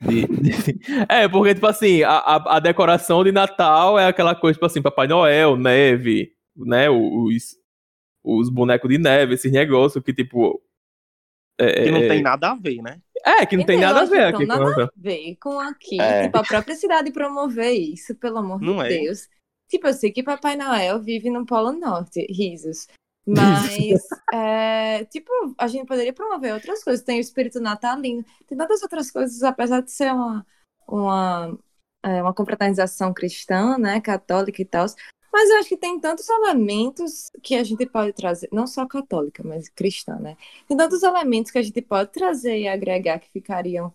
De- 0.02 0.28
de- 0.28 0.80
É, 1.10 1.28
porque, 1.28 1.54
tipo 1.56 1.68
assim, 1.68 2.04
a, 2.04 2.12
a, 2.18 2.58
a 2.58 2.60
decoração 2.60 3.24
de 3.24 3.32
Natal 3.32 3.98
é 4.00 4.06
aquela 4.08 4.36
coisa, 4.36 4.54
tipo 4.56 4.66
assim, 4.66 4.82
Papai 4.82 5.08
Noel, 5.08 5.56
neve, 5.58 6.34
né? 6.56 6.90
Os, 6.90 7.56
os 8.24 8.50
bonecos 8.50 8.90
de 8.90 8.98
neve, 8.98 9.34
esses 9.36 9.52
negócios 9.52 10.04
que, 10.04 10.14
tipo. 10.14 10.62
É, 11.60 11.84
Que 11.84 11.92
não 11.92 12.00
é- 12.00 12.08
tem 12.08 12.22
nada 12.22 12.52
a 12.52 12.56
ver, 12.56 12.82
né? 12.82 13.00
É, 13.26 13.46
que 13.46 13.58
não 13.58 13.66
tem 13.66 13.78
nada 13.80 14.02
a 14.02 14.06
ver 14.06 14.30
então, 14.30 14.30
aqui. 14.30 14.38
com 14.38 14.46
nada 14.46 14.82
a- 14.82 14.86
a 14.86 14.90
ver 14.96 15.36
com 15.42 15.60
aqui. 15.60 16.00
É. 16.02 16.24
Tipo, 16.24 16.38
a 16.38 16.44
própria 16.44 16.76
cidade 16.76 17.12
promover 17.12 17.72
isso, 17.74 18.16
pelo 18.16 18.38
amor 18.38 18.62
Não 18.62 18.78
de 18.78 18.86
é. 18.86 18.88
Deus. 19.02 19.28
Tipo, 19.70 19.88
eu 19.88 19.94
sei 19.94 20.12
que 20.12 20.24
Papai 20.24 20.56
Noel 20.56 21.00
vive 21.02 21.30
no 21.30 21.46
Polo 21.46 21.74
Norte, 21.74 22.26
risos. 22.30 22.88
Mas, 23.28 24.02
é, 24.34 25.04
tipo, 25.06 25.32
a 25.58 25.68
gente 25.68 25.86
poderia 25.86 26.14
promover 26.14 26.54
outras 26.54 26.84
coisas. 26.84 27.04
Tem 27.06 27.18
o 27.18 27.22
espírito 27.22 27.60
natalino, 27.60 28.24
tem 28.48 28.58
tantas 28.58 28.82
outras 28.82 29.12
coisas, 29.12 29.44
apesar 29.44 29.82
de 29.82 29.92
ser 29.92 30.12
uma, 30.14 30.46
uma, 30.88 31.60
é, 32.04 32.24
uma 32.24 32.34
confraternização 32.34 33.14
cristã, 33.14 33.78
né, 33.78 34.00
católica 34.02 34.62
e 34.62 34.66
tal. 34.66 34.86
Mas 35.32 35.50
eu 35.50 35.58
acho 35.58 35.70
que 35.70 35.78
tem 35.78 36.00
tantos 36.00 36.28
elementos 36.30 37.30
que 37.42 37.56
a 37.56 37.64
gente 37.64 37.86
pode 37.86 38.14
trazer, 38.14 38.50
não 38.52 38.66
só 38.66 38.86
católica, 38.86 39.44
mas 39.44 39.70
cristã, 39.70 40.16
né? 40.16 40.36
Tem 40.68 40.76
tantos 40.76 41.04
elementos 41.04 41.52
que 41.52 41.58
a 41.58 41.62
gente 41.62 41.82
pode 41.82 42.12
trazer 42.12 42.60
e 42.60 42.68
agregar 42.68 43.20
que 43.20 43.30
ficariam 43.30 43.94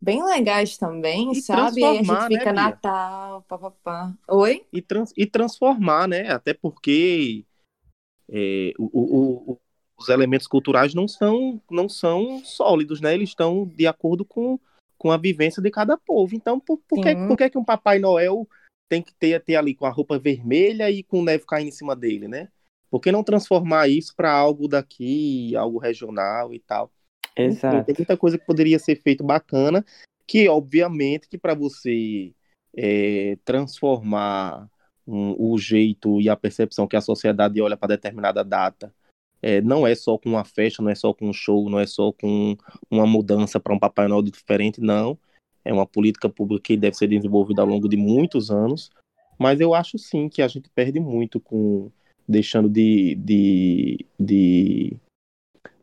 bem 0.00 0.24
legais 0.24 0.78
também, 0.78 1.32
E 1.32 1.42
sabe? 1.42 1.80
E 1.80 1.84
a 1.84 1.94
gente 2.02 2.06
né, 2.06 2.28
fica 2.28 2.52
Bia? 2.52 2.52
Natal, 2.52 3.42
papapá. 3.42 4.14
Oi? 4.28 4.64
E, 4.72 4.80
trans- 4.80 5.12
e 5.16 5.26
transformar, 5.26 6.08
né? 6.08 6.30
Até 6.30 6.54
porque 6.54 7.44
é, 8.28 8.72
o- 8.78 8.90
o- 8.92 9.52
o- 9.52 9.60
os 9.98 10.08
elementos 10.08 10.46
culturais 10.46 10.94
não 10.94 11.06
são, 11.06 11.60
não 11.70 11.88
são 11.88 12.42
sólidos, 12.44 13.00
né? 13.00 13.12
Eles 13.12 13.30
estão 13.30 13.66
de 13.66 13.86
acordo 13.86 14.24
com, 14.24 14.58
com 14.96 15.10
a 15.10 15.16
vivência 15.18 15.62
de 15.62 15.70
cada 15.70 15.98
povo. 15.98 16.34
Então, 16.34 16.58
por, 16.58 16.78
por, 16.88 17.02
que, 17.02 17.14
por 17.28 17.36
que, 17.36 17.50
que 17.50 17.58
um 17.58 17.64
Papai 17.64 17.98
Noel 17.98 18.48
tem 18.90 19.00
que 19.00 19.14
ter, 19.14 19.40
ter 19.40 19.54
ali 19.54 19.72
com 19.72 19.86
a 19.86 19.90
roupa 19.90 20.18
vermelha 20.18 20.90
e 20.90 21.04
com 21.04 21.22
neve 21.22 21.44
caindo 21.46 21.68
em 21.68 21.72
cima 21.72 21.94
dele, 21.94 22.26
né? 22.26 22.48
Por 22.90 23.00
que 23.00 23.12
não 23.12 23.22
transformar 23.22 23.88
isso 23.88 24.12
para 24.16 24.32
algo 24.32 24.66
daqui, 24.66 25.54
algo 25.54 25.78
regional 25.78 26.52
e 26.52 26.58
tal? 26.58 26.90
Enfim, 27.38 27.52
Exato. 27.52 27.86
Tem 27.86 27.94
muita 27.96 28.16
coisa 28.16 28.36
que 28.36 28.44
poderia 28.44 28.80
ser 28.80 28.96
feito 29.00 29.22
bacana, 29.22 29.86
que 30.26 30.48
obviamente 30.48 31.28
que 31.28 31.38
para 31.38 31.54
você 31.54 32.32
é, 32.76 33.38
transformar 33.44 34.68
um- 35.06 35.36
o 35.38 35.56
jeito 35.56 36.20
e 36.20 36.28
a 36.28 36.34
percepção 36.36 36.88
que 36.88 36.96
a 36.96 37.00
sociedade 37.00 37.60
olha 37.62 37.76
para 37.76 37.94
determinada 37.94 38.42
data, 38.42 38.92
é, 39.40 39.60
não 39.60 39.86
é 39.86 39.94
só 39.94 40.18
com 40.18 40.30
uma 40.30 40.44
festa, 40.44 40.82
não 40.82 40.90
é 40.90 40.96
só 40.96 41.14
com 41.14 41.28
um 41.28 41.32
show, 41.32 41.70
não 41.70 41.78
é 41.78 41.86
só 41.86 42.12
com 42.12 42.56
uma 42.90 43.06
mudança 43.06 43.60
para 43.60 43.72
um 43.72 43.78
Papai 43.78 44.08
Noel 44.08 44.22
diferente, 44.22 44.80
não. 44.80 45.16
É 45.64 45.72
uma 45.72 45.86
política 45.86 46.28
pública 46.28 46.62
que 46.64 46.76
deve 46.76 46.96
ser 46.96 47.06
desenvolvida 47.08 47.62
ao 47.62 47.68
longo 47.68 47.88
de 47.88 47.96
muitos 47.96 48.50
anos. 48.50 48.90
Mas 49.38 49.60
eu 49.60 49.74
acho 49.74 49.98
sim 49.98 50.28
que 50.28 50.42
a 50.42 50.48
gente 50.48 50.68
perde 50.70 51.00
muito 51.00 51.40
com 51.40 51.90
deixando 52.28 52.68
de, 52.68 53.16
de, 53.16 54.06
de 54.18 54.96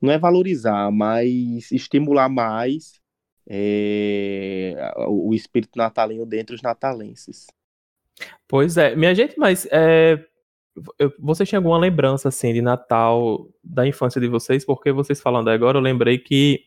não 0.01 0.11
é 0.13 0.17
valorizar, 0.17 0.89
mas 0.91 1.71
estimular 1.71 2.29
mais 2.29 3.01
é, 3.47 4.93
o 5.07 5.33
espírito 5.33 5.77
natalino 5.77 6.25
dentre 6.25 6.55
os 6.55 6.61
natalenses. 6.61 7.47
Pois 8.47 8.77
é, 8.77 8.95
minha 8.95 9.13
gente, 9.13 9.37
mas 9.37 9.67
é, 9.71 10.23
vocês 11.19 11.47
tinham 11.47 11.59
alguma 11.59 11.77
lembrança 11.77 12.29
assim 12.29 12.53
de 12.53 12.61
Natal 12.61 13.47
da 13.63 13.87
infância 13.87 14.19
de 14.21 14.27
vocês? 14.27 14.65
Porque 14.65 14.91
vocês 14.91 15.21
falando 15.21 15.49
agora, 15.49 15.77
eu 15.77 15.81
lembrei 15.81 16.17
que 16.17 16.65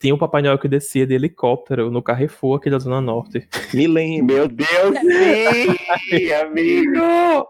tinha 0.00 0.14
um 0.14 0.18
Papai 0.18 0.42
Noel 0.42 0.58
que 0.58 0.68
descia 0.68 1.06
de 1.06 1.14
helicóptero 1.14 1.90
no 1.90 2.02
Carrefour 2.02 2.56
aqui 2.56 2.70
da 2.70 2.78
Zona 2.78 3.00
Norte. 3.00 3.48
Me 3.74 3.86
lembro. 3.86 4.36
Meu 4.36 4.48
Deus, 4.48 4.98
sim, 6.08 6.32
amigo! 6.32 7.48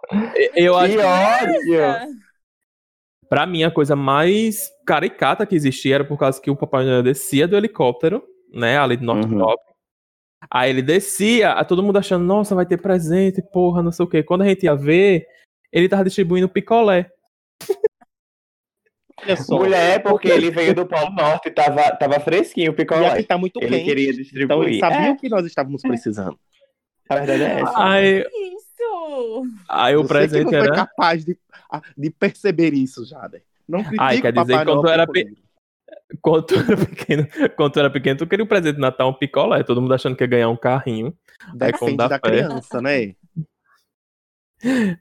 Eu 0.55 0.77
acho 0.77 0.97
que 0.97 1.03
ódio! 1.03 2.19
Pra 3.29 3.47
mim, 3.47 3.63
a 3.63 3.71
coisa 3.71 3.95
mais 3.95 4.71
caricata 4.87 5.45
que 5.45 5.55
existia 5.55 5.97
era 5.97 6.05
por 6.05 6.19
causa 6.19 6.41
que 6.41 6.51
o 6.51 6.57
Papai 6.57 6.87
Noel 6.87 7.03
descia 7.03 7.47
do 7.47 7.57
helicóptero, 7.57 8.23
né, 8.53 8.79
ali 8.79 8.97
do 8.97 9.05
Norte 9.05 9.31
Uhum. 9.31 9.39
Top. 9.41 9.63
Aí 10.51 10.71
ele 10.71 10.81
descia, 10.81 11.53
a 11.53 11.65
todo 11.65 11.83
mundo 11.83 11.99
achando, 11.99 12.25
nossa, 12.25 12.55
vai 12.55 12.65
ter 12.65 12.81
presente, 12.81 13.43
porra, 13.53 13.83
não 13.83 13.93
sei 13.93 14.05
o 14.07 14.09
quê. 14.09 14.23
Quando 14.23 14.43
a 14.43 14.47
gente 14.47 14.65
ia 14.65 14.75
ver, 14.75 15.27
ele 15.71 15.89
tava 15.89 16.05
distribuindo 16.05 16.49
picolé. 16.49 17.11
Olha 19.23 19.37
só. 19.37 19.57
Mulher, 19.59 20.03
porque 20.03 20.29
ele 20.29 20.51
veio 20.51 20.75
do 20.75 20.87
Polo 20.87 21.11
Norte, 21.11 21.51
tava, 21.51 21.91
tava 21.97 22.21
fresquinho 22.21 22.71
o 22.73 22.75
E 22.75 22.75
aqui 22.75 22.85
picolé. 22.85 23.23
tá 23.23 23.37
muito 23.39 23.61
Ele 23.61 23.71
quente. 23.71 23.85
queria 23.85 24.11
Então 24.11 24.23
distribuir. 24.23 24.69
ele 24.69 24.79
sabia 24.81 25.09
É, 25.09 25.11
o 25.11 25.17
que 25.17 25.29
nós 25.29 25.45
estávamos 25.47 25.83
precisando. 25.83 26.39
a 27.09 27.15
verdade 27.17 27.43
é 27.43 27.61
essa. 27.61 27.73
Aí, 27.77 28.19
Isso! 28.21 29.43
aí 29.69 29.97
o 29.97 30.03
Você 30.03 30.09
presente 30.09 30.45
que 30.47 30.53
não 30.57 30.65
era. 30.65 30.75
capaz 30.75 31.25
de, 31.25 31.37
de 31.97 32.11
perceber 32.11 32.73
isso, 32.75 33.05
Jader. 33.05 33.43
Não 33.69 33.81
critique 33.81 34.01
Ai, 34.03 34.21
quer 34.21 34.33
dizer 34.33 34.59
que 34.59 34.65
quando 34.65 34.81
tu 34.83 34.89
era 34.89 35.07
pe-. 35.07 35.35
Quando 36.23 36.43
tu 36.47 36.55
era 36.55 36.77
pequeno, 36.77 37.27
quando 37.57 37.73
tu 37.73 37.79
era 37.81 37.91
pequeno, 37.91 38.19
tu 38.19 38.27
queria 38.27 38.45
um 38.45 38.49
presente 38.49 38.77
de 38.77 38.81
Natal, 38.81 39.11
um 39.11 39.15
picolé. 39.15 39.63
Todo 39.63 39.81
mundo 39.83 39.93
achando 39.95 40.17
que 40.17 40.23
ia 40.25 40.29
ganhar 40.29 40.49
um 40.49 40.57
carrinho. 40.57 41.13
Dá 41.55 41.71
da 41.97 42.09
fé. 42.09 42.19
criança, 42.21 42.81
né? 42.81 43.15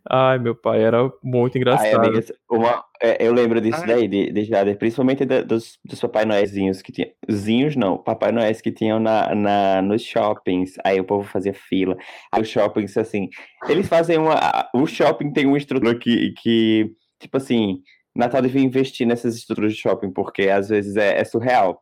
Ai, 0.10 0.38
meu 0.40 0.56
pai, 0.56 0.84
era 0.84 1.12
muito 1.24 1.56
Ai, 1.56 1.62
engraçado. 1.62 1.96
amigas, 2.06 2.32
uma, 2.50 2.84
é, 3.02 3.26
eu 3.26 3.34
lembro 3.34 3.60
disso 3.60 3.82
Ai. 3.82 3.88
daí, 3.88 4.08
de, 4.08 4.32
de 4.32 4.44
Jader, 4.44 4.78
principalmente 4.78 5.26
da- 5.26 5.42
dos, 5.42 5.80
dos 5.84 6.00
Papai 6.00 6.26
Noézinhos 6.26 6.82
que 6.82 6.92
tinham. 6.92 7.10
Zinhos 7.32 7.76
não, 7.76 7.98
Papai 7.98 8.32
Noéis 8.32 8.62
que 8.62 8.72
tinham 8.72 9.00
na, 9.00 9.34
na, 9.34 9.82
nos 9.82 10.04
shoppings. 10.04 10.74
Aí 10.84 11.00
o 11.00 11.04
povo 11.04 11.28
fazia 11.28 11.54
fila. 11.54 11.98
Aí 12.32 12.42
os 12.42 12.50
shoppings, 12.50 12.96
assim, 12.98 13.30
eles 13.68 13.88
fazem 13.88 14.18
uma. 14.18 14.70
O 14.74 14.86
shopping 14.86 15.32
tem 15.34 15.46
uma 15.46 15.58
estrutura 15.58 15.98
que, 15.98 16.34
que 16.42 16.92
tipo 17.20 17.38
assim, 17.38 17.82
Natal 18.16 18.42
devia 18.42 18.62
investir 18.62 19.08
nessas 19.08 19.36
estruturas 19.36 19.74
de 19.74 19.80
shopping, 19.80 20.12
porque 20.12 20.50
às 20.50 20.70
vezes 20.70 20.96
é, 20.96 21.20
é 21.20 21.24
surreal 21.24 21.82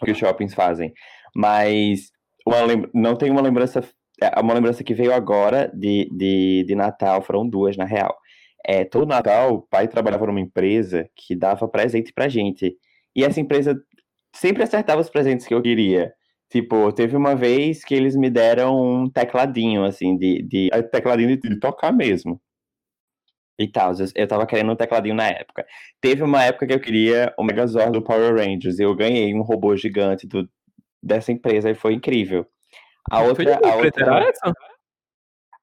o 0.00 0.04
que 0.04 0.10
os 0.12 0.18
shoppings 0.18 0.54
fazem. 0.54 0.92
Mas 1.34 2.10
uma 2.46 2.58
não 2.92 3.16
tem 3.16 3.30
uma 3.30 3.40
lembrança. 3.40 3.82
É 4.20 4.40
Uma 4.40 4.54
lembrança 4.54 4.84
que 4.84 4.94
veio 4.94 5.12
agora 5.12 5.70
de, 5.74 6.08
de, 6.12 6.64
de 6.66 6.74
Natal, 6.74 7.22
foram 7.22 7.48
duas, 7.48 7.76
na 7.76 7.84
real. 7.84 8.16
É, 8.66 8.84
todo 8.84 9.06
Natal, 9.06 9.54
o 9.54 9.62
pai 9.62 9.88
trabalhava 9.88 10.26
numa 10.26 10.40
empresa 10.40 11.08
que 11.14 11.34
dava 11.36 11.68
presente 11.68 12.12
pra 12.12 12.28
gente. 12.28 12.76
E 13.14 13.24
essa 13.24 13.40
empresa 13.40 13.76
sempre 14.34 14.62
acertava 14.62 15.00
os 15.00 15.10
presentes 15.10 15.46
que 15.46 15.54
eu 15.54 15.62
queria. 15.62 16.12
Tipo, 16.50 16.92
teve 16.92 17.16
uma 17.16 17.34
vez 17.34 17.84
que 17.84 17.94
eles 17.94 18.16
me 18.16 18.30
deram 18.30 18.80
um 18.80 19.10
tecladinho, 19.10 19.84
assim, 19.84 20.16
de, 20.16 20.42
de 20.42 20.70
é, 20.72 20.82
tecladinho 20.82 21.36
de, 21.36 21.48
de 21.48 21.58
tocar 21.60 21.92
mesmo. 21.92 22.40
E 23.58 23.68
tal, 23.68 23.92
eu, 23.92 24.06
eu 24.16 24.26
tava 24.28 24.46
querendo 24.46 24.72
um 24.72 24.76
tecladinho 24.76 25.14
na 25.14 25.28
época. 25.28 25.64
Teve 26.00 26.22
uma 26.22 26.42
época 26.42 26.66
que 26.66 26.72
eu 26.74 26.80
queria 26.80 27.32
o 27.38 27.44
Megazord 27.44 27.92
do 27.92 28.02
Power 28.02 28.34
Rangers. 28.36 28.78
E 28.78 28.82
eu 28.82 28.94
ganhei 28.94 29.34
um 29.34 29.42
robô 29.42 29.76
gigante 29.76 30.26
do, 30.26 30.48
dessa 31.02 31.32
empresa 31.32 31.70
e 31.70 31.74
foi 31.74 31.94
incrível. 31.94 32.46
A 33.10 33.20
outra, 33.22 33.34
Foi 33.36 33.44
de 33.44 33.52
a 33.52 33.76
preto, 33.78 34.00
era 34.00 34.14
outra 34.14 34.30
essa? 34.30 34.52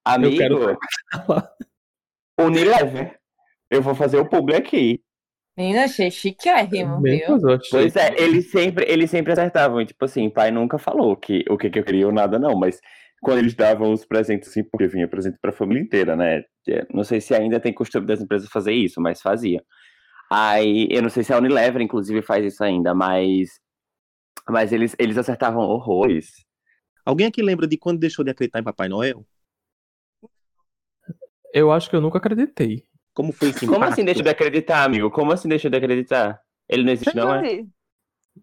amigo, 0.06 0.38
quero 0.38 0.78
Unilever. 2.40 3.20
Eu 3.70 3.82
vou 3.82 3.96
fazer 3.96 4.18
o 4.18 4.28
publi 4.28 4.56
aqui. 4.56 5.02
Menina, 5.58 5.84
achei 5.86 6.10
chiquérrimo, 6.10 7.02
viu? 7.02 7.20
Eu. 7.20 7.60
Pois 7.70 7.96
é, 7.96 8.14
eles 8.18 8.50
sempre, 8.52 8.86
eles 8.88 9.10
sempre 9.10 9.34
acertavam. 9.34 9.86
Tipo 9.86 10.06
assim, 10.06 10.30
pai 10.30 10.50
nunca 10.52 10.78
falou 10.78 11.16
que 11.16 11.44
o 11.50 11.58
que, 11.58 11.70
que 11.70 11.80
eu 11.80 11.84
queria 11.84 12.08
ou 12.08 12.14
nada, 12.14 12.40
não. 12.40 12.56
Mas 12.56 12.80
quando 13.22 13.40
eles 13.40 13.54
davam 13.54 13.92
os 13.92 14.06
presentes, 14.06 14.50
assim, 14.50 14.64
porque 14.64 14.88
vinha 14.88 15.08
presente 15.08 15.38
pra 15.42 15.52
família 15.52 15.82
inteira, 15.82 16.16
né? 16.16 16.44
É, 16.68 16.86
Não 16.94 17.04
sei 17.04 17.22
se 17.22 17.34
ainda 17.36 17.60
tem 17.60 17.74
costume 17.74 18.08
das 18.08 18.22
empresas 18.22 18.50
fazer 18.50 18.74
isso, 18.74 19.00
mas 19.02 19.22
fazia. 19.22 19.64
Aí, 20.32 20.88
eu 20.90 21.02
não 21.02 21.10
sei 21.10 21.24
se 21.24 21.34
a 21.34 21.38
Unilever, 21.38 21.82
inclusive, 21.82 22.22
faz 22.22 22.46
isso 22.46 22.64
ainda, 22.64 22.94
mas. 22.94 23.50
Mas 24.50 24.72
eles, 24.72 24.96
eles 24.98 25.18
acertavam 25.18 25.62
horrores. 25.62 26.30
Alguém 27.06 27.28
aqui 27.28 27.42
lembra 27.42 27.68
de 27.68 27.78
quando 27.78 28.00
deixou 28.00 28.24
de 28.24 28.32
acreditar 28.32 28.60
em 28.60 28.64
Papai 28.64 28.88
Noel? 28.88 29.26
Eu 31.54 31.72
acho 31.72 31.90
que 31.90 31.96
eu 31.96 32.02
nunca 32.02 32.18
acreditei. 32.18 32.86
Como 33.14 33.32
foi 33.34 33.50
esse 33.50 33.68
Como 33.68 33.84
assim 33.84 34.06
deixa 34.06 34.24
de 34.24 34.30
acreditar, 34.30 34.84
amigo? 34.84 35.12
Como 35.12 35.32
assim 35.32 35.50
deixa 35.50 35.70
de 35.70 35.78
acreditar? 35.78 36.40
Ele 36.70 36.84
não 36.84 36.94
existe, 36.94 37.16
não 37.16 37.36
é? 37.36 37.66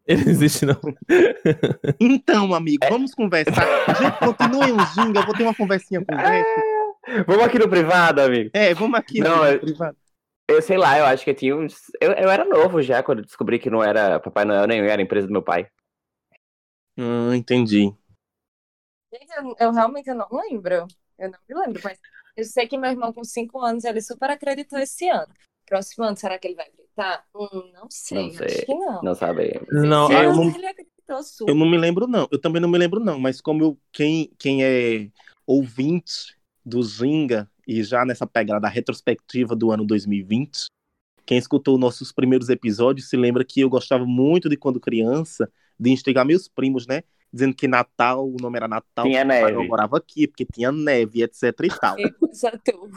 Ele 0.06 0.24
não 0.24 0.30
existe, 0.30 0.66
não. 0.66 0.78
Então, 1.98 2.52
amigo, 2.52 2.84
É. 2.84 2.90
vamos 2.90 3.14
conversar. 3.14 3.64
Gente, 3.96 4.18
continuem 4.18 4.72
o 4.72 4.84
Zinga, 4.86 5.20
eu 5.20 5.24
vou 5.26 5.34
ter 5.34 5.42
uma 5.44 5.54
conversinha 5.54 6.04
com 6.04 6.14
o 6.14 6.18
Beto. 6.18 7.24
Vamos 7.26 7.44
aqui 7.44 7.58
no 7.58 7.68
privado, 7.68 8.20
amigo. 8.20 8.50
É, 8.52 8.74
vamos 8.74 8.98
aqui 8.98 9.20
Não, 9.20 9.38
no 9.38 9.46
eu- 9.46 9.60
privado. 9.60 9.96
Eu 10.50 10.62
sei 10.62 10.76
lá, 10.78 10.98
eu 10.98 11.04
acho 11.06 11.24
que 11.24 11.30
eu 11.30 11.34
tinha 11.34 11.54
uns. 11.56 11.74
Eu, 12.00 12.12
eu 12.12 12.30
era 12.30 12.42
novo 12.44 12.80
já 12.82 13.02
quando 13.02 13.18
eu 13.18 13.24
descobri 13.24 13.58
que 13.58 13.68
não 13.68 13.82
era 13.84 14.18
Papai 14.18 14.46
Noel 14.46 14.66
nem 14.66 14.80
era 14.80 15.00
a 15.00 15.04
empresa 15.04 15.26
do 15.26 15.32
meu 15.32 15.42
pai. 15.42 15.66
Hum, 16.96 17.34
entendi. 17.34 17.92
Gente, 19.12 19.30
eu, 19.36 19.56
eu 19.58 19.72
realmente 19.72 20.12
não 20.12 20.28
lembro. 20.30 20.86
Eu 21.18 21.30
não 21.30 21.38
me 21.48 21.54
lembro, 21.66 21.80
mas 21.84 21.98
eu 22.36 22.44
sei 22.44 22.66
que 22.66 22.78
meu 22.78 22.90
irmão 22.90 23.12
com 23.12 23.24
5 23.24 23.60
anos, 23.60 23.84
ele 23.84 24.00
super 24.00 24.30
acreditou 24.30 24.78
esse 24.78 25.08
ano. 25.08 25.32
Próximo 25.66 26.04
ano, 26.04 26.16
será 26.16 26.38
que 26.38 26.46
ele 26.48 26.54
vai 26.54 26.70
gritar? 26.70 27.24
Hum, 27.34 27.70
não 27.74 27.88
sei, 27.90 28.22
Não 28.22 28.30
sei. 28.30 28.46
acho 28.46 28.66
que 28.66 28.74
não. 28.74 29.02
Não 29.02 29.14
sabe. 29.14 29.60
Não, 29.70 30.10
eu 30.12 30.32
não- 30.34 30.54
ele 30.54 30.66
acreditou 30.66 31.22
super. 31.22 31.52
Eu 31.52 31.54
não 31.54 31.68
me 31.68 31.76
lembro, 31.76 32.06
não. 32.06 32.28
Eu 32.30 32.40
também 32.40 32.60
não 32.60 32.68
me 32.68 32.78
lembro, 32.78 33.00
não. 33.00 33.18
Mas 33.18 33.40
como 33.40 33.62
eu, 33.62 33.78
quem, 33.92 34.30
quem 34.38 34.64
é 34.64 35.10
ouvinte 35.46 36.36
do 36.64 36.82
Zinga 36.82 37.50
e 37.66 37.82
já 37.82 38.04
nessa 38.04 38.26
pegada 38.26 38.68
retrospectiva 38.68 39.54
do 39.54 39.70
ano 39.70 39.84
2020, 39.86 40.66
quem 41.26 41.36
escutou 41.36 41.76
nossos 41.76 42.12
primeiros 42.12 42.48
episódios 42.48 43.08
se 43.08 43.16
lembra 43.16 43.44
que 43.44 43.60
eu 43.60 43.68
gostava 43.68 44.06
muito 44.06 44.48
de 44.48 44.56
quando 44.56 44.80
criança 44.80 45.50
de 45.78 45.90
instigar 45.90 46.24
meus 46.24 46.48
primos, 46.48 46.86
né? 46.86 47.02
Dizendo 47.32 47.54
que 47.54 47.68
Natal, 47.68 48.26
o 48.26 48.36
nome 48.40 48.56
era 48.56 48.66
Natal, 48.68 49.04
Tinha 49.04 49.24
neve. 49.24 49.66
morava 49.66 49.98
aqui, 49.98 50.26
porque 50.26 50.46
tinha 50.46 50.72
neve, 50.72 51.22
etc 51.22 51.42
e 51.62 51.68
tal. 51.80 51.96
Eu 51.98 52.10
tu. 52.64 52.90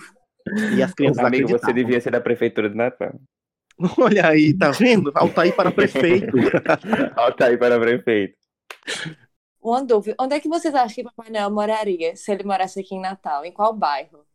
E 0.75 0.81
as 0.81 0.93
crianças 0.93 1.23
Amigo, 1.23 1.49
você 1.49 1.71
devia 1.73 1.99
ser 2.01 2.11
da 2.11 2.21
prefeitura 2.21 2.69
de 2.69 2.75
Natal. 2.75 3.19
Olha 3.99 4.27
aí, 4.27 4.55
tá 4.57 4.71
vendo? 4.71 5.11
Altair 5.15 5.55
para 5.55 5.71
prefeito. 5.71 6.37
Ó, 7.17 7.31
tá 7.31 7.47
aí 7.47 7.57
para 7.57 7.79
prefeito. 7.79 8.35
Uma 9.61 9.83
dúvida. 9.83 10.15
Onde 10.19 10.35
é 10.35 10.39
que 10.39 10.49
vocês 10.49 10.73
acham 10.73 10.95
que 10.95 11.03
Papai 11.03 11.29
Noel 11.29 11.51
moraria 11.51 12.15
se 12.15 12.31
ele 12.31 12.43
morasse 12.43 12.79
aqui 12.79 12.95
em 12.95 13.01
Natal? 13.01 13.45
Em 13.45 13.51
qual 13.51 13.73
bairro? 13.73 14.25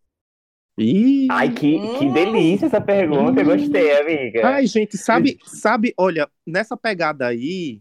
Ih, 0.79 1.27
Ai, 1.31 1.49
que, 1.51 1.79
que 1.99 2.05
Hum. 2.05 2.13
delícia 2.13 2.67
essa 2.67 2.81
pergunta. 2.81 3.41
Eu 3.41 3.45
gostei, 3.47 3.99
amiga. 3.99 4.47
Ai, 4.47 4.67
gente, 4.67 4.97
sabe, 4.97 5.39
sabe, 5.45 5.93
olha, 5.97 6.29
nessa 6.47 6.77
pegada 6.77 7.27
aí, 7.27 7.81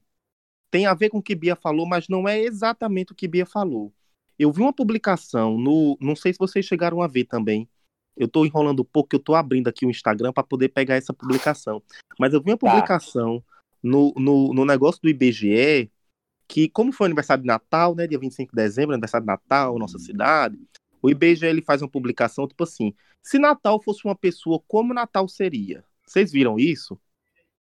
tem 0.75 0.85
a 0.85 0.93
ver 0.93 1.09
com 1.09 1.19
o 1.19 1.23
que 1.23 1.33
Bia 1.33 1.55
falou, 1.55 1.87
mas 1.87 2.09
não 2.09 2.27
é 2.27 2.37
exatamente 2.37 3.13
o 3.13 3.15
que 3.15 3.29
Bia 3.29 3.45
falou. 3.45 3.93
Eu 4.37 4.51
vi 4.51 4.59
uma 4.59 4.73
publicação 4.73 5.57
no, 5.57 5.97
não 6.01 6.17
sei 6.17 6.33
se 6.33 6.37
vocês 6.37 6.65
chegaram 6.65 7.01
a 7.01 7.07
ver 7.07 7.23
também. 7.23 7.65
Eu 8.17 8.27
tô 8.27 8.45
enrolando 8.45 8.81
um 8.81 8.85
pouco, 8.85 9.15
eu 9.15 9.19
tô 9.19 9.35
abrindo 9.35 9.69
aqui 9.69 9.85
o 9.85 9.89
Instagram 9.89 10.33
para 10.33 10.43
poder 10.43 10.67
pegar 10.67 10.95
essa 10.95 11.13
publicação. 11.13 11.81
Mas 12.19 12.33
eu 12.33 12.41
vi 12.41 12.51
uma 12.51 12.57
Tá. 12.57 12.69
publicação 12.69 13.41
no, 13.81 14.13
no, 14.17 14.53
no 14.53 14.65
negócio 14.65 15.01
do 15.01 15.07
IBGE, 15.07 15.89
que 16.45 16.67
como 16.67 16.91
foi 16.91 17.05
aniversário 17.05 17.43
de 17.43 17.47
Natal, 17.47 17.95
né, 17.95 18.05
dia 18.05 18.19
25 18.19 18.53
de 18.53 18.61
dezembro, 18.61 18.91
aniversário 18.91 19.25
de 19.25 19.31
Natal, 19.31 19.79
nossa 19.79 19.97
cidade, 19.97 20.59
o 21.01 21.09
IBGE 21.09 21.45
ele 21.45 21.61
faz 21.61 21.81
uma 21.81 21.87
publicação 21.89 22.49
tipo 22.49 22.65
assim, 22.65 22.93
se 23.23 23.39
Natal 23.39 23.81
fosse 23.81 24.03
uma 24.03 24.15
pessoa, 24.15 24.61
como 24.67 24.93
Natal 24.93 25.25
seria? 25.29 25.85
Vocês 26.05 26.33
viram 26.33 26.59
isso? 26.59 26.99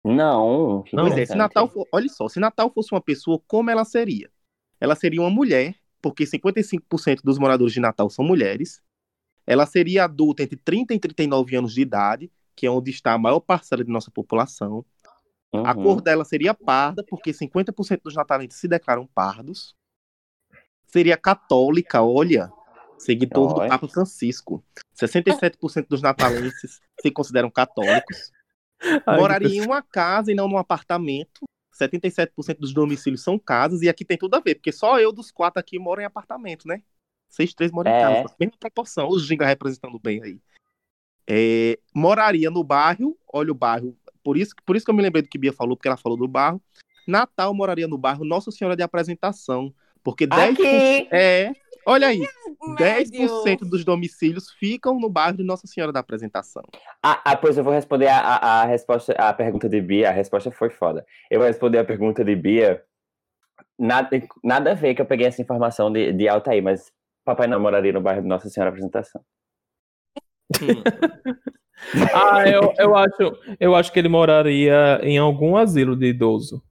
Não. 0.05 0.85
Não. 0.93 1.05
Pois 1.07 1.19
é, 1.19 1.27
se. 1.27 1.35
Natal 1.35 1.69
for, 1.69 1.87
olha 1.93 2.09
só, 2.09 2.29
se 2.29 2.41
Natal 2.41 2.71
fosse 2.73 2.93
uma 2.93 3.01
pessoa, 3.01 3.41
como 3.47 3.71
ela 3.71 3.85
seria? 3.85 4.31
Ela 4.81 4.95
seria 4.95 5.21
uma 5.21 5.31
mulher, 5.31 5.75
porque 6.01 6.25
55% 6.25 7.21
dos 7.23 7.39
moradores 7.39 7.73
de 7.75 7.81
Natal 7.81 8.09
são 8.09 8.25
mulheres. 8.25 8.81
Ela 9.47 9.67
seria 9.67 10.05
adulta 10.05 10.43
entre 10.43 10.57
30 10.57 10.95
e 10.95 10.99
39 10.99 11.57
anos 11.57 11.75
de 11.75 11.83
idade, 11.83 12.31
que 12.57 12.67
é 12.67 12.71
onde 12.71 12.91
está 12.91 13.13
a 13.13 13.19
maior 13.19 13.41
parcela 13.41 13.85
de 13.85 13.91
nossa 13.91 14.11
população. 14.11 14.85
A 15.53 15.77
Uhum. 15.77 15.83
cor 15.83 16.01
dela 16.01 16.25
seria 16.25 16.55
parda, 16.55 17.05
porque 17.09 17.33
50% 17.33 18.01
dos 18.05 18.15
natalenses 18.15 18.61
se 18.61 18.69
declaram 18.69 19.07
pardos. 19.13 19.75
Seria 20.87 21.17
católica, 21.17 22.03
olha. 22.03 22.51
seguidor 22.99 23.55
do 23.55 23.61
Olha. 23.61 23.69
Papa 23.71 23.89
Francisco. 23.89 24.63
67% 24.95 25.87
dos 25.89 26.03
natalenses 26.03 26.81
se 27.01 27.11
consideram 27.11 27.51
católicos. 27.51 28.31
Ai, 29.07 29.19
Moraria 29.19 29.57
em 29.57 29.61
uma 29.61 29.83
casa 29.83 30.33
e 30.33 30.35
não 30.35 30.49
num 30.49 30.59
apartamento. 30.59 31.45
77% 31.73 32.59
dos 32.59 32.73
domicílios 32.75 33.23
são 33.23 33.39
casas, 33.39 33.81
e 33.83 33.89
aqui 33.89 34.05
tem 34.05 34.19
tudo 34.19 34.35
a 34.35 34.41
ver, 34.41 34.57
porque 34.57 34.73
só 34.73 35.01
eu 35.01 35.13
dos 35.13 35.31
quatro 35.31 35.59
aqui 35.61 35.79
moro 35.79 36.01
em 36.01 36.05
apartamento, 36.05 36.69
né? 36.69 36.83
Seis, 37.29 37.55
três 37.55 37.71
moram 37.71 37.91
em 37.91 37.95
É. 37.95 38.01
casa. 38.01 38.35
Mesma 38.39 38.57
proporção, 38.59 39.09
o 39.09 39.19
Ginga 39.19 39.47
representando 39.47 39.99
bem 39.99 40.23
aí. 40.23 40.41
É, 41.27 41.79
moraria 41.95 42.51
no 42.51 42.65
bairro, 42.65 43.17
olha 43.33 43.53
o 43.53 43.55
bairro, 43.55 43.97
por 44.23 44.37
isso, 44.37 44.55
por 44.67 44.77
isso 44.77 44.85
que 44.85 44.91
eu 44.91 44.95
me 44.95 45.03
lembrei 45.03 45.23
do 45.23 45.29
que 45.29 45.39
Bia 45.39 45.53
falou, 45.53 45.77
porque 45.77 45.89
ela 45.89 45.97
falou 45.97 46.19
do 46.19 46.27
bairro. 46.29 46.61
Natal 47.07 47.55
moraria 47.55 47.89
no 47.89 47.97
bairro 47.97 48.25
Nossa 48.25 48.51
Senhora 48.51 48.77
de 48.77 48.83
Apresentação, 48.83 49.73
porque 50.03 50.27
10%, 50.27 50.53
Aqui! 50.53 51.09
é, 51.11 51.53
olha 51.91 52.09
aí, 52.09 52.21
Médio. 52.79 53.29
10% 53.45 53.61
dos 53.69 53.85
domicílios 53.85 54.51
ficam 54.53 54.99
no 54.99 55.09
bairro 55.09 55.37
de 55.37 55.43
Nossa 55.43 55.67
Senhora 55.67 55.93
da 55.93 56.01
Apresentação. 56.01 56.63
Ah, 57.03 57.21
ah, 57.25 57.37
pois 57.37 57.59
eu 57.59 57.65
vou 57.65 57.73
responder 57.73 58.07
a, 58.09 58.19
a, 58.19 58.63
a 58.63 58.65
resposta, 58.65 59.13
a 59.13 59.33
pergunta 59.33 59.69
de 59.69 59.81
Bia. 59.81 60.09
A 60.09 60.13
resposta 60.13 60.51
foi 60.51 60.71
foda. 60.71 61.05
Eu 61.31 61.41
vou 61.41 61.49
responder 61.49 61.79
a 61.79 61.85
pergunta 61.85 62.25
de 62.25 62.37
Bia. 62.37 62.83
Nada, 63.79 64.11
nada 64.45 64.73
a 64.73 64.75
ver 64.75 64.95
que 64.95 65.03
eu 65.03 65.07
peguei 65.07 65.27
essa 65.27 65.43
informação 65.43 65.91
de, 65.91 66.13
de 66.13 66.29
Altair, 66.29 66.63
mas 66.63 66.93
papai 67.25 67.47
não 67.47 67.61
moraria 67.61 67.93
no 67.93 68.01
bairro 68.01 68.23
de 68.23 68.29
Nossa 68.29 68.49
Senhora 68.49 68.71
Apresentação. 68.71 69.23
Ah, 72.13 72.47
eu, 72.47 72.75
eu, 72.79 72.95
acho, 72.95 73.39
eu 73.59 73.75
acho 73.75 73.91
que 73.91 73.99
ele 73.99 74.09
moraria 74.09 75.01
em 75.03 75.17
algum 75.17 75.57
asilo 75.57 75.97
de 75.97 76.09
idoso. 76.09 76.63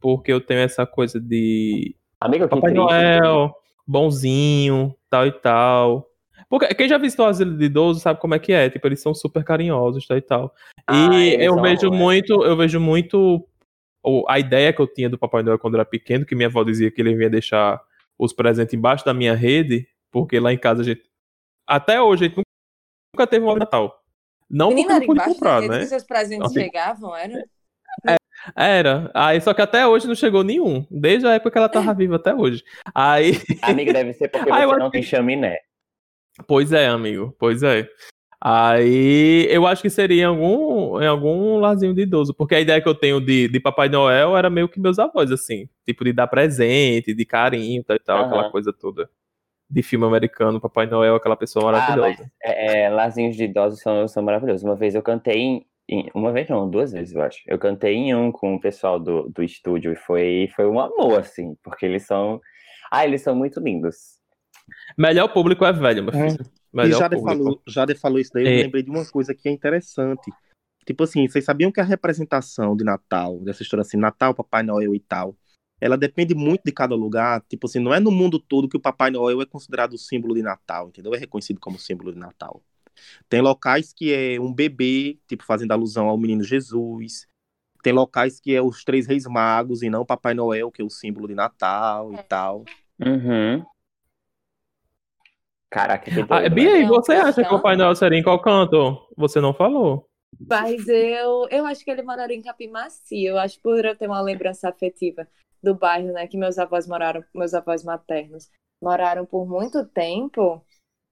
Porque 0.00 0.32
eu 0.32 0.40
tenho 0.40 0.60
essa 0.60 0.86
coisa 0.86 1.20
de 1.20 1.96
Amigo, 2.20 2.44
que 2.44 2.50
Papai 2.50 2.72
triste. 2.72 2.76
Noel, 2.76 3.52
bonzinho, 3.88 4.94
tal 5.08 5.26
e 5.26 5.32
tal. 5.32 6.06
Porque 6.48 6.74
quem 6.74 6.88
já 6.88 6.98
visitou 6.98 7.26
o 7.26 7.28
asilo 7.28 7.56
de 7.56 7.64
idoso 7.64 8.00
sabe 8.00 8.20
como 8.20 8.34
é 8.34 8.38
que 8.38 8.52
é. 8.52 8.68
Tipo, 8.68 8.86
eles 8.86 9.00
são 9.00 9.14
super 9.14 9.42
carinhosos, 9.42 10.06
tal 10.06 10.16
e 10.16 10.22
tal. 10.22 10.54
Ah, 10.86 10.94
E 10.94 11.34
eu 11.42 11.60
vejo 11.60 11.86
é. 11.86 11.90
muito, 11.90 12.44
eu 12.44 12.56
vejo 12.56 12.78
muito 12.78 13.46
ou 14.02 14.24
a 14.28 14.38
ideia 14.38 14.72
que 14.72 14.80
eu 14.80 14.86
tinha 14.86 15.10
do 15.10 15.18
Papai 15.18 15.42
Noel 15.42 15.58
quando 15.58 15.74
eu 15.74 15.80
era 15.80 15.88
pequeno, 15.88 16.24
que 16.24 16.34
minha 16.34 16.48
avó 16.48 16.62
dizia 16.62 16.90
que 16.90 17.00
ele 17.00 17.14
vinha 17.14 17.28
deixar 17.28 17.80
os 18.18 18.32
presentes 18.32 18.74
embaixo 18.74 19.04
da 19.04 19.12
minha 19.12 19.34
rede, 19.34 19.88
porque 20.10 20.38
lá 20.38 20.52
em 20.52 20.58
casa 20.58 20.82
a 20.82 20.84
gente. 20.84 21.02
Até 21.66 22.00
hoje 22.00 22.24
a 22.24 22.28
gente 22.28 22.40
nunca 23.14 23.26
teve 23.26 23.44
um 23.44 23.54
Natal. 23.54 24.02
Não 24.48 24.68
Menina, 24.68 24.94
porque 24.94 25.06
não 25.06 25.14
pude 25.14 25.34
comprar, 25.34 25.60
rede 25.60 25.68
né? 25.68 25.78
que 25.80 25.86
seus 25.86 26.04
presentes 26.04 26.46
Assim. 26.46 26.60
chegavam, 26.60 27.14
era? 27.14 27.44
Era. 28.56 29.10
Aí, 29.14 29.40
só 29.40 29.52
que 29.54 29.62
até 29.62 29.86
hoje 29.86 30.06
não 30.06 30.14
chegou 30.14 30.42
nenhum. 30.44 30.86
Desde 30.90 31.26
a 31.26 31.34
época 31.34 31.50
que 31.50 31.58
ela 31.58 31.68
tava 31.68 31.92
viva 31.94 32.16
até 32.16 32.34
hoje. 32.34 32.62
Aí. 32.94 33.32
Amigo, 33.62 33.92
deve 33.92 34.12
ser 34.12 34.28
porque 34.28 34.50
Ah, 34.52 34.62
eu 34.62 34.70
você 34.70 34.76
não 34.78 34.90
tem 34.90 35.02
chaminé. 35.02 35.58
Pois 36.46 36.72
é, 36.72 36.86
amigo. 36.86 37.34
Pois 37.38 37.62
é. 37.62 37.88
Aí 38.40 39.48
eu 39.50 39.66
acho 39.66 39.82
que 39.82 39.90
seria 39.90 40.22
em 40.22 40.24
algum, 40.24 41.00
em 41.02 41.06
algum 41.06 41.58
larzinho 41.58 41.92
de 41.92 42.02
idoso, 42.02 42.32
porque 42.32 42.54
a 42.54 42.60
ideia 42.60 42.80
que 42.80 42.88
eu 42.88 42.94
tenho 42.94 43.20
de, 43.20 43.48
de 43.48 43.58
Papai 43.58 43.88
Noel 43.88 44.36
era 44.36 44.48
meio 44.48 44.68
que 44.68 44.78
meus 44.78 44.96
avós, 45.00 45.32
assim, 45.32 45.68
tipo 45.84 46.04
de 46.04 46.12
dar 46.12 46.28
presente, 46.28 47.12
de 47.12 47.24
carinho 47.24 47.82
tal 47.82 47.96
e 47.96 47.98
tal, 47.98 48.18
Aham. 48.18 48.26
aquela 48.26 48.50
coisa 48.50 48.72
toda 48.72 49.10
de 49.68 49.82
filme 49.82 50.06
americano, 50.06 50.60
Papai 50.60 50.86
Noel, 50.86 51.16
aquela 51.16 51.36
pessoa 51.36 51.68
Ah, 51.68 51.72
maravilhosa. 51.72 52.30
É, 52.42 52.82
é, 52.84 52.88
larzinhos 52.88 53.36
de 53.36 53.44
idosos 53.44 53.80
são, 53.80 54.06
são 54.08 54.22
maravilhosos. 54.22 54.62
Uma 54.62 54.76
vez 54.76 54.94
eu 54.94 55.02
cantei 55.02 55.36
em- 55.40 55.66
Uma 56.14 56.32
vez 56.32 56.48
não, 56.48 56.68
duas 56.68 56.92
vezes, 56.92 57.14
eu 57.14 57.22
acho. 57.22 57.38
Eu 57.46 57.58
cantei 57.58 57.94
em 57.94 58.14
um 58.14 58.30
com 58.30 58.54
o 58.56 58.60
pessoal 58.60 59.00
do, 59.00 59.28
do 59.30 59.42
estúdio 59.42 59.92
e 59.92 59.96
foi, 59.96 60.48
foi 60.54 60.66
um 60.66 60.78
amor, 60.78 61.18
assim, 61.20 61.56
porque 61.62 61.86
eles 61.86 62.04
são. 62.04 62.40
Ah, 62.90 63.06
eles 63.06 63.22
são 63.22 63.34
muito 63.34 63.58
lindos. 63.60 64.18
Melhor 64.98 65.28
público 65.32 65.64
é 65.64 65.72
velho, 65.72 66.02
meu 66.04 66.12
É. 66.14 66.30
filho. 66.30 66.44
E 66.44 66.76
Melhor 66.76 66.98
Jade 66.98 67.16
público. 67.16 67.38
falou, 67.38 67.62
Jade 67.66 67.94
falou 67.94 68.18
isso 68.18 68.30
daí, 68.34 68.44
eu 68.44 68.50
É. 68.52 68.62
lembrei 68.64 68.82
de 68.82 68.90
uma 68.90 69.04
coisa 69.10 69.34
que 69.34 69.48
é 69.48 69.52
interessante. 69.52 70.30
Tipo 70.86 71.04
assim, 71.04 71.26
vocês 71.26 71.44
sabiam 71.44 71.72
que 71.72 71.80
a 71.80 71.84
representação 71.84 72.76
de 72.76 72.84
Natal, 72.84 73.38
dessa 73.40 73.62
história 73.62 73.80
assim, 73.82 73.96
Natal, 73.96 74.34
Papai 74.34 74.62
Noel 74.62 74.94
e 74.94 75.00
tal, 75.00 75.34
ela 75.80 75.96
depende 75.96 76.34
muito 76.34 76.62
de 76.64 76.72
cada 76.72 76.94
lugar. 76.94 77.42
Tipo 77.48 77.66
assim, 77.66 77.78
não 77.78 77.94
é 77.94 78.00
no 78.00 78.10
mundo 78.10 78.38
todo 78.38 78.68
que 78.68 78.76
o 78.76 78.80
Papai 78.80 79.10
Noel 79.10 79.40
é 79.40 79.46
considerado 79.46 79.94
o 79.94 79.98
símbolo 79.98 80.34
de 80.34 80.42
Natal, 80.42 80.88
entendeu? 80.88 81.14
É 81.14 81.18
reconhecido 81.18 81.58
como 81.60 81.78
símbolo 81.78 82.12
de 82.12 82.18
Natal. 82.18 82.62
Tem 83.28 83.40
locais 83.40 83.92
que 83.92 84.12
é 84.12 84.40
um 84.40 84.52
bebê, 84.52 85.18
tipo 85.26 85.44
fazendo 85.44 85.72
alusão 85.72 86.08
ao 86.08 86.18
menino 86.18 86.42
Jesus. 86.42 87.26
Tem 87.82 87.92
locais 87.92 88.40
que 88.40 88.54
é 88.54 88.62
os 88.62 88.84
três 88.84 89.06
reis 89.06 89.24
magos 89.26 89.82
e 89.82 89.90
não 89.90 90.04
Papai 90.04 90.34
Noel, 90.34 90.70
que 90.70 90.82
é 90.82 90.84
o 90.84 90.90
símbolo 90.90 91.28
de 91.28 91.34
Natal 91.34 92.12
e 92.12 92.22
tal. 92.24 92.64
Uhum. 93.00 93.64
Caraca, 95.70 96.04
que 96.04 96.10
doido, 96.10 96.32
Ah, 96.32 96.40
né? 96.40 96.48
Bia, 96.48 96.78
e 96.78 96.82
Não, 96.82 96.88
você 96.88 97.12
acha 97.12 97.42
que 97.42 97.48
o 97.48 97.56
Papai 97.56 97.76
Noel 97.76 97.94
seria 97.94 98.18
em 98.18 98.22
qual 98.22 98.40
canto? 98.40 99.06
Você 99.16 99.40
não 99.40 99.52
falou. 99.52 100.08
Mas 100.48 100.86
eu, 100.88 101.46
eu 101.50 101.66
acho 101.66 101.84
que 101.84 101.90
ele 101.90 102.02
moraria 102.02 102.36
em 102.36 102.42
Capimaci. 102.42 103.24
Eu 103.24 103.38
acho 103.38 103.60
por 103.60 103.84
eu 103.84 103.96
ter 103.96 104.06
uma 104.06 104.20
lembrança 104.20 104.68
afetiva 104.68 105.26
do 105.62 105.74
bairro, 105.74 106.12
né? 106.12 106.26
Que 106.26 106.36
meus 106.36 106.58
avós 106.58 106.86
moraram, 106.86 107.24
meus 107.34 107.54
avós 107.54 107.84
maternos 107.84 108.50
moraram 108.80 109.26
por 109.26 109.46
muito 109.46 109.84
tempo. 109.86 110.64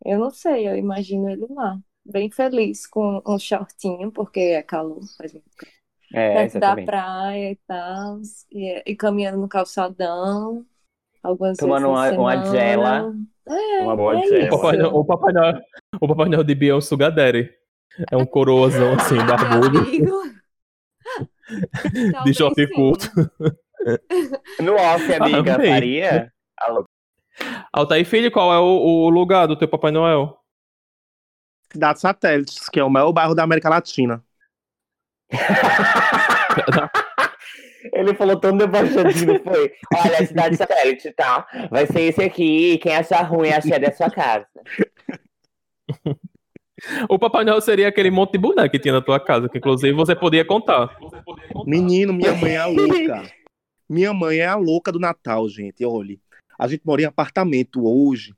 Eu 0.05 0.19
não 0.19 0.31
sei, 0.31 0.69
eu 0.69 0.77
imagino 0.77 1.29
ele 1.29 1.47
lá, 1.51 1.79
bem 2.05 2.31
feliz, 2.31 2.87
com 2.87 3.23
um 3.27 3.39
shortinho, 3.39 4.13
porque 4.13 4.41
é 4.41 4.63
calor, 4.63 5.01
faz 5.17 5.33
muito 5.33 5.51
calor. 5.57 5.75
É, 6.15 6.35
perto 6.35 6.53
da 6.53 6.59
exatamente. 6.59 6.87
praia 6.87 7.51
e 7.51 7.57
tal, 7.67 8.21
e, 8.53 8.83
e 8.87 8.97
caminhando 8.97 9.39
no 9.39 9.49
calçadão, 9.49 10.65
algumas 11.23 11.57
Tomando 11.59 11.89
uma- 11.89 12.11
uma 12.13 12.45
gela. 12.53 13.13
É, 13.49 13.83
Uma 13.83 13.97
boa 13.97 14.17
é 14.19 14.27
gela. 14.27 14.47
O 14.47 14.51
Papai. 14.59 14.77
Noel, 14.77 14.95
o, 14.97 15.05
Papai 15.05 15.33
Noel, 15.33 15.61
o 16.01 16.09
Papai 16.09 16.29
Noel 16.29 16.45
de 16.45 16.55
Bia 16.55 16.73
é 16.73 16.75
um 16.75 16.81
sugar 16.81 17.13
daddy. 17.13 17.51
É 18.11 18.17
um 18.17 18.27
coroazão 18.27 18.93
assim, 18.95 19.17
barbudo, 19.27 19.79
Amigo. 19.79 20.23
de 22.25 22.35
short 22.35 22.55
sim. 22.67 22.73
curto. 22.73 23.11
No 24.61 24.75
off, 24.75 25.15
amiga, 25.15 25.55
Amei. 25.55 25.71
faria? 25.71 26.33
Altair 27.77 28.05
Filho, 28.07 28.33
qual 28.33 28.51
é 28.55 28.59
o, 28.59 28.65
o 28.65 29.11
lugar 29.11 29.47
do 29.47 29.55
teu 29.55 29.69
Papai 29.69 29.93
Noel? 29.93 30.39
Cidade 31.71 32.01
Satélites, 32.01 32.71
que 32.71 32.81
é 32.81 32.85
o 32.85 32.89
maior 32.89 33.13
bairro 33.13 33.35
da 33.35 33.43
América 33.43 33.69
Latina. 33.69 34.25
Ele 37.93 38.15
falou 38.15 38.41
tão 38.41 38.57
debochadinho, 38.57 39.45
foi? 39.45 39.75
Olha, 39.95 40.21
a 40.21 40.27
cidade 40.27 40.57
satélite, 40.57 41.13
tá? 41.13 41.47
Vai 41.71 41.87
ser 41.87 42.01
esse 42.01 42.23
aqui, 42.23 42.79
quem 42.79 42.97
achar 42.97 43.21
ruim, 43.23 43.51
achar 43.51 43.79
da 43.79 43.93
sua 43.93 44.11
casa. 44.11 44.47
O 47.09 47.19
Papai 47.19 47.43
Noel 47.43 47.59
seria 47.63 47.89
aquele 47.89 48.11
monte 48.11 48.33
de 48.33 48.39
boneco 48.39 48.71
que 48.71 48.79
tinha 48.79 48.93
na 48.93 49.01
tua 49.01 49.19
casa, 49.19 49.49
que 49.49 49.57
inclusive 49.57 49.95
você 49.95 50.15
podia 50.15 50.45
contar. 50.45 50.95
Menino, 51.65 52.13
minha 52.13 52.35
mãe 52.35 52.53
é 52.53 52.59
a 52.59 52.67
louca. 52.67 53.23
Minha 53.89 54.13
mãe 54.13 54.39
é 54.39 54.47
a 54.47 54.57
louca 54.57 54.93
do 54.93 54.99
Natal, 54.99 55.49
gente. 55.49 55.87
Olha, 55.87 56.19
a 56.59 56.69
gente 56.69 56.83
mora 56.85 57.03
em 57.03 57.07
apartamento 57.07 57.87
hoje. 57.87 58.35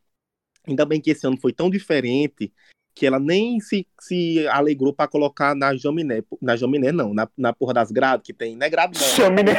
Ainda 0.66 0.84
bem 0.84 1.00
que 1.00 1.10
esse 1.10 1.26
ano 1.26 1.38
foi 1.40 1.52
tão 1.52 1.70
diferente 1.70 2.52
que 2.94 3.06
ela 3.06 3.20
nem 3.20 3.60
se, 3.60 3.86
se 4.00 4.46
alegrou 4.48 4.92
pra 4.92 5.06
colocar 5.06 5.54
na 5.54 5.74
jaminé. 5.76 6.22
Na 6.42 6.56
jaminé, 6.56 6.90
não, 6.90 7.14
na, 7.14 7.28
na 7.36 7.52
porra 7.52 7.72
das 7.72 7.92
grades 7.92 8.26
que 8.26 8.32
tem. 8.32 8.56
Não 8.56 8.66
é 8.66 8.70
grade, 8.70 8.98
não. 8.98 9.06
Chame-me. 9.06 9.52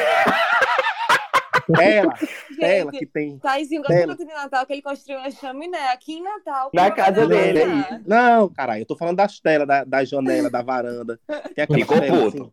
Ela, 1.79 2.13
ela 2.59 2.91
Gente, 2.91 2.99
que 2.99 3.05
tem. 3.05 3.37
Taizinho 3.39 3.81
tanto 3.83 4.25
de 4.25 4.33
Natal 4.33 4.65
que 4.65 4.73
ele 4.73 4.81
construiu 4.81 5.19
uma 5.19 5.31
chaminé 5.31 5.91
aqui 5.91 6.13
em 6.13 6.23
Natal. 6.23 6.69
Na 6.73 6.91
casa 6.91 7.27
dele. 7.27 7.61
Não, 8.05 8.49
caralho, 8.49 8.81
eu 8.81 8.85
tô 8.85 8.95
falando 8.95 9.17
das 9.17 9.39
telas, 9.39 9.67
da, 9.67 9.83
da 9.83 10.03
janela, 10.03 10.49
da 10.49 10.61
varanda. 10.61 11.19
Tem 11.55 11.63
aquelas 11.63 11.81
Ficou 11.81 11.99
telas, 11.99 12.23
puto. 12.33 12.43
assim. 12.43 12.51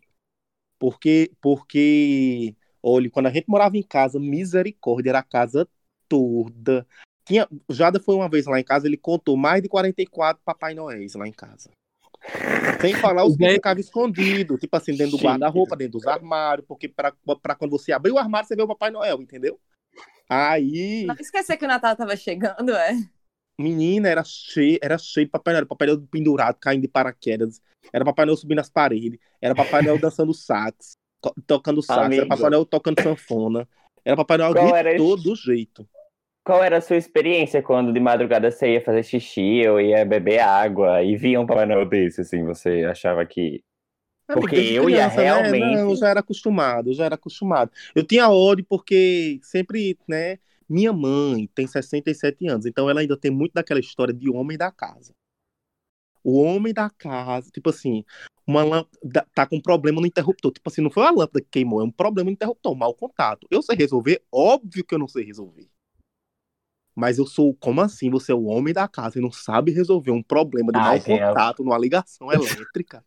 Porque, 0.79 1.33
porque, 1.41 2.55
olha, 2.83 3.11
quando 3.11 3.27
a 3.27 3.31
gente 3.31 3.49
morava 3.49 3.77
em 3.77 3.83
casa, 3.83 4.21
misericórdia, 4.21 5.11
era 5.11 5.19
a 5.21 5.23
casa 5.23 5.67
toda. 6.09 6.87
Tinha, 7.25 7.49
Jada 7.69 7.99
foi 7.99 8.15
uma 8.15 8.29
vez 8.29 8.47
lá 8.47 8.61
em 8.61 8.65
casa, 8.65 8.87
ele 8.87 8.97
contou 8.97 9.37
mais 9.37 9.63
de 9.63 9.69
44 9.69 10.43
Papai 10.45 10.75
Noéis 10.75 11.15
lá 11.15 11.27
em 11.27 11.33
casa. 11.33 11.71
Sem 12.81 12.95
falar 12.95 13.25
os 13.25 13.37
que 13.37 13.49
ficavam 13.49 13.81
escondidos, 13.81 14.59
tipo 14.59 14.77
assim, 14.77 14.97
dentro 14.97 15.17
do 15.17 15.23
guarda-roupa, 15.23 15.77
dentro 15.77 15.99
dos 15.99 16.07
armários, 16.07 16.67
porque 16.67 16.89
pra, 16.89 17.13
pra 17.43 17.55
quando 17.55 17.71
você 17.71 17.93
abrir 17.93 18.13
o 18.13 18.19
armário, 18.19 18.47
você 18.47 18.57
vê 18.57 18.63
o 18.63 18.69
Papai 18.69 18.91
Noel, 18.91 19.21
entendeu? 19.21 19.59
Aí, 20.29 21.05
Não 21.07 21.15
esquecer 21.15 21.57
que 21.57 21.65
o 21.65 21.69
Natal 21.69 21.95
tava 21.95 22.17
chegando, 22.17 22.73
é? 22.75 22.97
menina, 23.59 24.09
era 24.09 24.23
cheio, 24.23 24.79
era 24.83 24.99
cheio 24.99 25.27
de 25.27 25.31
Papai 25.33 25.55
Noel, 25.55 25.67
Papai 25.67 25.89
Noel 25.89 26.07
pendurado, 26.11 26.57
caindo 26.61 26.83
de 26.83 26.89
paraquedas, 26.89 27.61
era 27.93 28.05
Papai 28.05 28.27
Noel 28.27 28.37
subindo 28.37 28.61
as 28.61 28.69
paredes, 28.69 29.19
era 29.41 29.55
Papai 29.55 29.83
Noel 29.83 29.99
dançando 29.99 30.35
sax, 30.35 30.93
tocando 31.47 31.83
sax, 31.83 31.99
era 31.99 32.07
Amigo. 32.07 32.29
Papai 32.29 32.51
Noel 32.51 32.67
tocando 32.67 33.03
sanfona, 33.03 33.69
era 34.05 34.17
Papai 34.17 34.39
Noel 34.39 34.53
Qual 34.53 34.67
de 34.67 34.75
era 34.75 34.97
todo 34.97 35.35
jeito. 35.35 35.89
Qual 36.47 36.63
era 36.63 36.79
a 36.79 36.81
sua 36.81 36.97
experiência 36.97 37.61
quando 37.61 37.93
de 37.93 37.99
madrugada 37.99 38.53
você 38.53 38.75
ia 38.75 38.81
fazer 38.81 39.03
xixi 39.03 39.67
ou 39.67 39.81
ia 39.81 40.05
beber 40.05 40.39
água 40.39 41.03
e 41.03 41.17
via 41.17 41.41
um 41.41 41.47
Papai 41.47 41.67
Noel 41.67 41.85
desse, 41.87 42.21
assim, 42.21 42.45
você 42.45 42.85
achava 42.85 43.27
que... 43.27 43.65
Porque 44.29 44.55
Desde 44.55 44.75
eu 44.75 44.89
ia 44.89 45.11
criança, 45.11 45.17
né? 45.17 45.23
realmente- 45.25 45.77
Não, 45.83 45.91
eu 45.91 45.97
já 45.97 46.09
era 46.09 46.21
acostumado, 46.21 46.91
eu 46.91 46.95
já 46.95 47.05
era 47.05 47.17
acostumado. 47.17 47.73
Eu 47.97 48.05
tinha 48.05 48.31
ódio 48.31 48.65
porque 48.69 49.41
sempre, 49.43 49.99
né, 50.09 50.39
Minha 50.69 50.93
mãe 50.93 51.49
tem 51.53 51.67
67 51.67 52.47
anos, 52.49 52.65
então 52.65 52.89
ela 52.89 53.01
ainda 53.01 53.17
tem 53.17 53.31
muito 53.31 53.53
daquela 53.53 53.81
história 53.81 54.15
de 54.15 54.31
homem 54.31 54.57
da 54.57 54.71
casa. 54.71 55.13
O 56.23 56.43
homem 56.43 56.73
da 56.73 56.91
casa, 56.91 57.51
tipo 57.53 57.71
assim, 57.71 58.05
uma 58.47 58.63
lâmpada 58.63 59.27
tá 59.35 59.47
com 59.47 59.57
um 59.57 59.61
problema 59.61 60.01
no 60.01 60.07
interruptor. 60.07 60.53
Tipo 60.53 60.69
assim, 60.69 60.81
não 60.83 60.91
foi 60.91 61.05
a 61.05 61.11
lâmpada 61.11 61.41
que 61.41 61.49
queimou, 61.51 61.81
é 61.81 61.85
um 61.85 61.91
problema 61.91 62.27
no 62.31 62.33
interruptor, 62.33 62.75
mau 62.77 62.95
contato. 62.95 63.47
Eu 63.51 63.63
sei 63.63 63.77
resolver? 63.77 64.23
Óbvio 64.31 64.85
que 64.85 64.95
eu 64.95 64.99
não 64.99 65.09
sei 65.09 65.25
resolver. 65.25 65.69
Mas 66.97 67.19
eu 67.19 67.27
sou, 67.27 67.55
como 67.57 67.83
assim? 67.83 68.11
Você 68.11 68.33
é 68.33 68.37
o 68.37 68.45
homem 68.47 68.75
da 68.75 68.89
casa 68.89 69.19
e 69.19 69.23
não 69.23 69.33
sabe 69.33 69.73
resolver 69.73 70.13
um 70.13 70.23
problema 70.23 70.73
de 70.73 70.81
Ai, 70.81 70.99
mau 70.99 71.01
tem 71.05 71.23
a- 71.23 71.31
contato 71.31 71.65
numa 71.65 71.79
ligação 71.79 72.29
elétrica. 72.33 73.05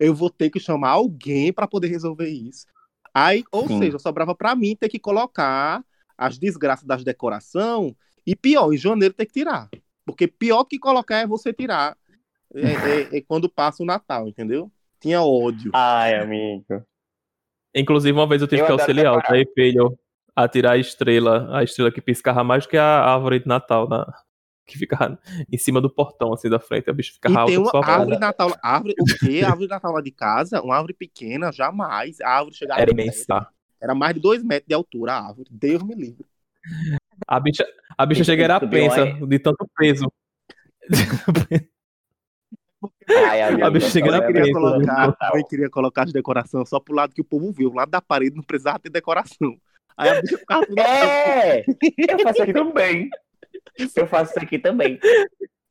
Eu 0.00 0.14
vou 0.14 0.30
ter 0.30 0.50
que 0.50 0.60
chamar 0.60 0.90
alguém 0.90 1.52
para 1.52 1.66
poder 1.68 1.88
resolver 1.88 2.28
isso. 2.28 2.66
Aí, 3.14 3.44
ou 3.52 3.68
Sim. 3.68 3.78
seja, 3.78 3.98
sobrava 3.98 4.34
para 4.34 4.54
mim 4.56 4.76
ter 4.76 4.88
que 4.88 4.98
colocar 4.98 5.84
as 6.18 6.38
desgraças 6.38 6.86
das 6.86 7.04
decoração 7.04 7.96
e 8.26 8.36
pior, 8.36 8.72
em 8.72 8.76
janeiro 8.78 9.14
ter 9.14 9.26
que 9.26 9.32
tirar. 9.32 9.68
Porque 10.04 10.26
pior 10.28 10.64
que 10.64 10.78
colocar 10.78 11.18
é 11.18 11.26
você 11.26 11.52
tirar 11.52 11.96
é, 12.54 12.62
é- 13.16 13.18
é 13.18 13.20
quando 13.22 13.48
passa 13.48 13.82
o 13.82 13.86
Natal, 13.86 14.28
entendeu? 14.28 14.70
Tinha 15.00 15.22
ódio. 15.22 15.70
Ai, 15.72 16.14
amigo. 16.16 16.84
Inclusive, 17.74 18.12
uma 18.16 18.28
vez 18.28 18.40
eu 18.42 18.48
tive 18.48 18.62
Eu 18.62 18.66
que 18.66 18.72
auxiliar 18.72 19.12
o 19.12 19.16
decorar. 19.16 19.36
Zé 19.36 19.44
Filho 20.34 20.44
a 20.44 20.48
tirar 20.48 20.72
a 20.72 20.78
estrela, 20.78 21.56
a 21.56 21.62
estrela 21.62 21.92
que 21.92 22.00
piscava 22.00 22.42
mais 22.42 22.64
do 22.64 22.70
que 22.70 22.76
a 22.76 23.04
árvore 23.04 23.38
de 23.40 23.46
Natal, 23.46 23.88
na, 23.88 24.04
que 24.66 24.76
ficava 24.76 25.18
em 25.50 25.56
cima 25.56 25.80
do 25.80 25.88
portão, 25.88 26.32
assim, 26.32 26.48
da 26.48 26.58
frente. 26.58 26.90
A 26.90 26.92
bicho 26.92 27.12
ficava 27.12 27.34
E 27.34 27.38
alta 27.38 27.52
tem 27.52 27.58
uma 27.58 27.86
árvore 27.86 28.18
Natal. 28.18 28.56
Árvore, 28.62 28.94
o 28.98 29.04
quê? 29.04 29.42
Árvore 29.44 29.66
de 29.66 29.70
Natal 29.70 29.92
lá 29.92 30.00
de 30.00 30.10
casa? 30.10 30.60
Uma 30.60 30.74
árvore 30.74 30.94
pequena, 30.94 31.52
jamais. 31.52 32.20
A 32.20 32.30
árvore 32.30 32.56
chegava 32.56 32.80
Era 32.80 32.90
imensa. 32.90 33.46
Era 33.80 33.94
mais 33.94 34.14
de 34.14 34.20
dois 34.20 34.42
metros 34.42 34.66
de 34.66 34.74
altura 34.74 35.12
a 35.12 35.28
árvore. 35.28 35.48
Deus 35.50 35.82
me 35.82 35.94
livre. 35.94 36.26
A 37.28 37.38
bicha, 37.38 37.64
a 37.96 38.06
bicha 38.06 38.24
chega 38.24 38.44
era 38.44 38.60
pensa, 38.60 39.04
de 39.04 39.38
tanto 39.38 39.68
peso. 39.76 40.10
Ai, 43.08 43.42
amigo. 43.42 43.66
A 43.66 43.70
bicha 43.70 43.90
chega 43.90 44.08
eu 44.08 44.22
frente, 44.22 44.46
lembro 44.46 44.78
do 44.80 44.86
colocar, 44.86 45.30
mãe 45.32 45.44
queria 45.44 45.70
colocar 45.70 46.02
as 46.04 46.12
decorações 46.12 46.68
só 46.68 46.80
pro 46.80 46.94
lado 46.94 47.14
que 47.14 47.20
o 47.20 47.24
povo 47.24 47.52
viu. 47.52 47.70
O 47.70 47.74
lado 47.74 47.90
da 47.90 48.00
parede 48.00 48.34
não 48.34 48.42
precisava 48.42 48.78
ter 48.78 48.90
decoração. 48.90 49.56
Aí 49.96 50.10
a 50.10 50.20
bicha 50.20 50.38
ficava 50.38 50.66
toda 50.66 50.82
É! 50.82 51.64
Eu 52.08 52.18
faço 52.20 52.42
aqui 52.42 52.52
também. 52.52 53.10
Eu 53.96 54.06
faço 54.06 54.30
isso 54.32 54.40
aqui 54.44 54.58
também. 54.58 54.98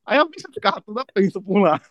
Aí 0.06 0.18
a 0.18 0.26
bicha 0.26 0.48
ficava 0.54 0.82
toda 0.82 1.06
pensa 1.14 1.42
por 1.42 1.60
lá. 1.60 1.82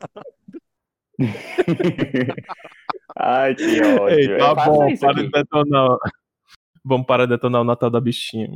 Ai, 3.16 3.54
que 3.54 3.80
ódio. 3.82 4.18
Ei, 4.18 4.38
tá 4.38 4.54
bom, 4.54 4.78
para 4.98 5.10
aqui. 5.10 5.22
de 5.22 5.30
detonar. 5.30 5.96
Vamos 6.84 7.06
parar 7.06 7.26
de 7.26 7.30
detonar 7.30 7.60
o 7.60 7.64
Natal 7.64 7.88
da 7.90 8.00
bichinha, 8.00 8.48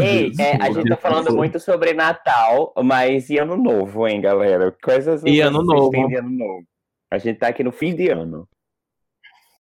Ei, 0.00 0.30
Deus. 0.30 0.38
é, 0.38 0.56
a 0.56 0.70
gente 0.72 0.88
tá 0.88 0.96
falando 0.96 1.36
muito 1.36 1.60
sobre 1.60 1.92
Natal, 1.92 2.72
mas 2.82 3.28
e 3.28 3.36
ano 3.36 3.58
novo, 3.58 4.08
hein, 4.08 4.22
galera? 4.22 4.74
Coisas 4.82 5.22
E 5.26 5.40
ano 5.40 5.62
novo. 5.62 5.94
ano 6.16 6.30
novo. 6.30 6.64
A 7.10 7.18
gente 7.18 7.38
tá 7.38 7.48
aqui 7.48 7.62
no 7.62 7.70
fim 7.70 7.94
de 7.94 8.08
ano. 8.08 8.48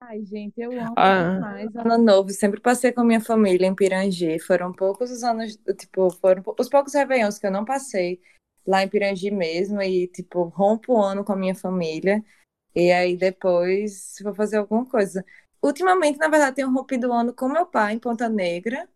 Ai, 0.01 0.23
gente, 0.25 0.61
eu 0.61 0.71
amo 0.73 0.95
Ah. 0.97 1.35
demais 1.35 1.75
Ano 1.75 1.99
Novo. 1.99 2.31
Sempre 2.31 2.61
passei 2.61 2.93
com 2.93 3.03
minha 3.03 3.21
família 3.21 3.67
em 3.67 3.75
Pirangi. 3.75 4.39
Foram 4.39 4.73
poucos 4.73 5.11
os 5.11 5.23
anos, 5.25 5.59
tipo, 5.79 6.11
foram 6.11 6.43
os 6.59 6.69
poucos 6.69 6.95
réveillons 6.95 7.39
que 7.39 7.47
eu 7.47 7.51
não 7.51 7.65
passei 7.65 8.21
lá 8.67 8.83
em 8.83 8.89
Pirangi 8.89 9.31
mesmo. 9.31 9.81
E, 9.81 10.07
tipo, 10.09 10.45
rompo 10.45 10.95
o 10.95 11.03
ano 11.03 11.25
com 11.25 11.33
a 11.33 11.37
minha 11.37 11.55
família. 11.55 12.23
E 12.75 12.93
aí 12.93 13.17
depois 13.17 14.17
vou 14.23 14.35
fazer 14.35 14.59
alguma 14.59 14.85
coisa. 14.87 15.25
Ultimamente, 15.63 16.19
na 16.19 16.29
verdade, 16.29 16.57
tenho 16.57 16.71
rompido 16.71 17.09
o 17.09 17.13
ano 17.13 17.33
com 17.35 17.49
meu 17.49 17.67
pai 17.67 17.95
em 17.95 17.99
Ponta 17.99 18.29
Negra. 18.29 18.89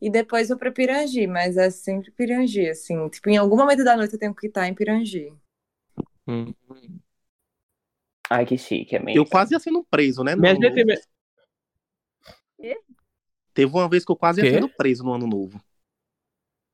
E 0.00 0.10
depois 0.10 0.48
vou 0.48 0.58
pra 0.58 0.70
Pirangi, 0.72 1.26
mas 1.26 1.56
é 1.56 1.70
sempre 1.70 2.10
Pirangi, 2.10 2.68
assim. 2.68 3.08
Tipo, 3.08 3.30
em 3.30 3.36
algum 3.36 3.56
momento 3.56 3.84
da 3.84 3.96
noite 3.96 4.14
eu 4.14 4.18
tenho 4.18 4.34
que 4.34 4.48
estar 4.48 4.66
em 4.68 4.74
Pirangi. 4.74 5.32
Hum. 6.26 6.52
Ai, 8.30 8.44
que 8.46 8.58
chique, 8.58 8.96
amigo. 8.96 9.18
Eu 9.18 9.24
quase 9.26 9.54
ia 9.54 9.58
sendo 9.60 9.82
preso, 9.90 10.22
né? 10.22 10.34
no 10.34 10.40
Minha 10.42 10.52
ano 10.52 10.62
gente, 10.62 10.84
novo. 10.84 11.00
Teve 13.54 13.72
uma 13.72 13.88
vez 13.88 14.04
que 14.04 14.12
eu 14.12 14.16
quase 14.16 14.40
ia 14.40 14.48
Quê? 14.48 14.54
sendo 14.54 14.68
preso 14.68 15.02
no 15.04 15.12
ano 15.14 15.26
novo. 15.26 15.60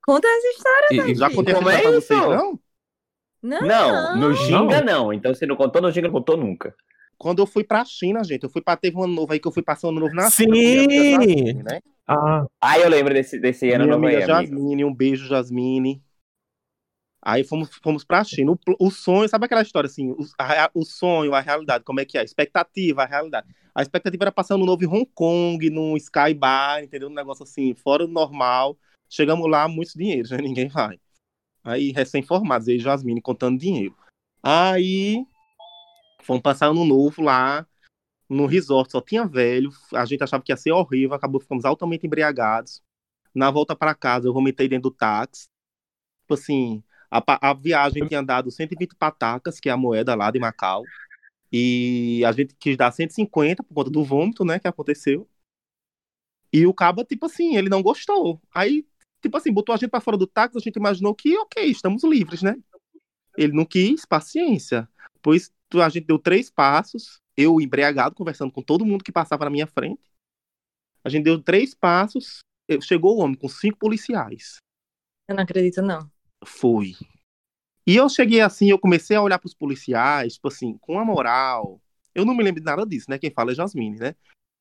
Conta 0.04 0.26
essa 0.28 0.46
história, 0.48 1.10
E- 1.10 1.14
Já 1.14 1.30
contei 1.30 1.54
essa 1.54 1.62
é 1.62 1.74
história 1.76 1.82
pra 1.82 2.00
vocês, 2.00 2.20
não? 2.20 2.60
Não, 3.42 3.60
Não, 3.60 4.16
no 4.16 4.34
Ginga 4.34 4.80
Não. 4.82 5.04
não. 5.04 5.12
Então 5.12 5.34
você 5.34 5.46
não 5.46 5.56
contou 5.56 5.80
no 5.80 5.90
Ginga, 5.90 6.08
não 6.08 6.14
contou 6.14 6.36
nunca. 6.36 6.74
Quando 7.16 7.40
eu 7.40 7.46
fui 7.46 7.62
pra 7.62 7.84
China, 7.84 8.22
gente, 8.24 8.42
eu 8.42 8.50
fui 8.50 8.60
pra. 8.60 8.76
Teve 8.76 8.96
um 8.96 9.04
ano 9.04 9.14
novo 9.14 9.32
aí 9.32 9.38
que 9.38 9.46
eu 9.46 9.52
fui 9.52 9.62
passar 9.62 9.86
o 9.86 9.90
ano 9.90 10.00
novo 10.00 10.14
na 10.14 10.28
Sim! 10.30 10.52
China. 10.52 11.62
né? 11.62 11.80
Ah, 12.06 12.78
eu 12.78 12.88
lembro 12.88 13.14
desse, 13.14 13.38
desse 13.38 13.70
ano 13.70 13.84
Minha 13.84 13.96
novo 13.96 14.06
amiga 14.06 14.24
aí, 14.24 14.30
amigo. 14.30 14.52
Jasmine, 14.56 14.84
um 14.84 14.94
beijo, 14.94 15.26
Jasmine. 15.26 16.02
Aí 17.26 17.42
fomos, 17.42 17.70
fomos 17.82 18.04
pra 18.04 18.22
China. 18.22 18.52
O, 18.52 18.58
o 18.86 18.90
sonho, 18.90 19.26
sabe 19.30 19.46
aquela 19.46 19.62
história 19.62 19.86
assim? 19.86 20.10
O, 20.10 20.18
a 20.38 20.70
o 20.74 20.84
sonho, 20.84 21.34
a 21.34 21.40
realidade, 21.40 21.82
como 21.82 21.98
é 21.98 22.04
que 22.04 22.18
é? 22.18 22.20
A 22.20 22.24
expectativa, 22.24 23.02
a 23.02 23.06
realidade. 23.06 23.48
A 23.74 23.80
expectativa 23.80 24.24
era 24.24 24.32
passar 24.32 24.56
ano 24.56 24.66
novo 24.66 24.84
em 24.84 24.86
Hong 24.86 25.06
Kong, 25.14 25.70
num 25.70 25.96
Sky 25.96 26.34
Bar, 26.34 26.84
entendeu? 26.84 27.08
Um 27.08 27.14
negócio 27.14 27.44
assim, 27.44 27.74
fora 27.74 28.06
do 28.06 28.12
normal. 28.12 28.76
Chegamos 29.08 29.50
lá, 29.50 29.66
muito 29.66 29.96
dinheiro, 29.96 30.28
já 30.28 30.36
ninguém 30.36 30.68
vai. 30.68 31.00
Aí, 31.64 31.92
recém-formados, 31.92 32.68
aí 32.68 32.78
Jasmine 32.78 33.22
contando 33.22 33.58
dinheiro. 33.58 33.96
Aí, 34.42 35.24
fomos 36.22 36.42
passar 36.42 36.66
ano 36.66 36.84
novo 36.84 37.22
lá, 37.22 37.66
no 38.28 38.44
resort, 38.44 38.92
só 38.92 39.00
tinha 39.00 39.26
velho. 39.26 39.70
A 39.94 40.04
gente 40.04 40.22
achava 40.22 40.42
que 40.42 40.52
ia 40.52 40.56
ser 40.58 40.72
horrível, 40.72 41.14
acabou 41.14 41.40
ficamos 41.40 41.64
altamente 41.64 42.06
embriagados. 42.06 42.82
Na 43.34 43.50
volta 43.50 43.74
para 43.74 43.94
casa, 43.94 44.28
eu 44.28 44.34
vomitei 44.34 44.68
dentro 44.68 44.90
do 44.90 44.94
táxi. 44.94 45.46
Tipo 46.22 46.34
assim, 46.34 46.82
a, 47.14 47.50
a 47.50 47.54
viagem 47.54 48.06
tinha 48.08 48.22
dado 48.22 48.50
120 48.50 48.96
patacas, 48.96 49.60
que 49.60 49.68
é 49.68 49.72
a 49.72 49.76
moeda 49.76 50.16
lá 50.16 50.30
de 50.32 50.40
Macau. 50.40 50.82
E 51.52 52.24
a 52.24 52.32
gente 52.32 52.56
quis 52.56 52.76
dar 52.76 52.90
150 52.90 53.62
por 53.62 53.74
conta 53.74 53.90
do 53.90 54.02
vômito, 54.02 54.44
né, 54.44 54.58
que 54.58 54.66
aconteceu. 54.66 55.28
E 56.52 56.66
o 56.66 56.74
caba, 56.74 57.04
tipo 57.04 57.26
assim, 57.26 57.56
ele 57.56 57.68
não 57.68 57.82
gostou. 57.82 58.40
Aí, 58.52 58.84
tipo 59.22 59.36
assim, 59.36 59.52
botou 59.52 59.72
a 59.72 59.78
gente 59.78 59.90
para 59.90 60.00
fora 60.00 60.16
do 60.16 60.26
táxi, 60.26 60.58
a 60.58 60.60
gente 60.60 60.76
imaginou 60.76 61.14
que, 61.14 61.36
ok, 61.38 61.64
estamos 61.64 62.02
livres, 62.02 62.42
né? 62.42 62.56
Ele 63.36 63.52
não 63.52 63.64
quis, 63.64 64.04
paciência. 64.04 64.88
Pois 65.22 65.52
a 65.74 65.88
gente 65.88 66.06
deu 66.06 66.18
três 66.18 66.50
passos, 66.50 67.18
eu 67.36 67.60
embriagado, 67.60 68.14
conversando 68.14 68.52
com 68.52 68.62
todo 68.62 68.84
mundo 68.84 69.04
que 69.04 69.12
passava 69.12 69.44
na 69.44 69.50
minha 69.50 69.66
frente. 69.66 70.02
A 71.04 71.08
gente 71.08 71.24
deu 71.24 71.40
três 71.40 71.74
passos, 71.74 72.40
chegou 72.82 73.16
o 73.16 73.20
homem 73.20 73.36
com 73.36 73.48
cinco 73.48 73.78
policiais. 73.78 74.56
eu 75.28 75.34
não 75.34 75.42
acredito, 75.42 75.82
não. 75.82 76.13
Foi. 76.44 76.92
E 77.86 77.96
eu 77.96 78.08
cheguei 78.08 78.40
assim, 78.40 78.70
eu 78.70 78.78
comecei 78.78 79.16
a 79.16 79.22
olhar 79.22 79.38
pros 79.38 79.54
policiais, 79.54 80.34
tipo 80.34 80.48
assim, 80.48 80.78
com 80.78 80.98
a 80.98 81.04
moral. 81.04 81.80
Eu 82.14 82.24
não 82.24 82.34
me 82.34 82.42
lembro 82.42 82.60
de 82.60 82.66
nada 82.66 82.86
disso, 82.86 83.10
né? 83.10 83.18
Quem 83.18 83.30
fala 83.30 83.52
é 83.52 83.54
Jasmine, 83.54 83.98
né? 83.98 84.14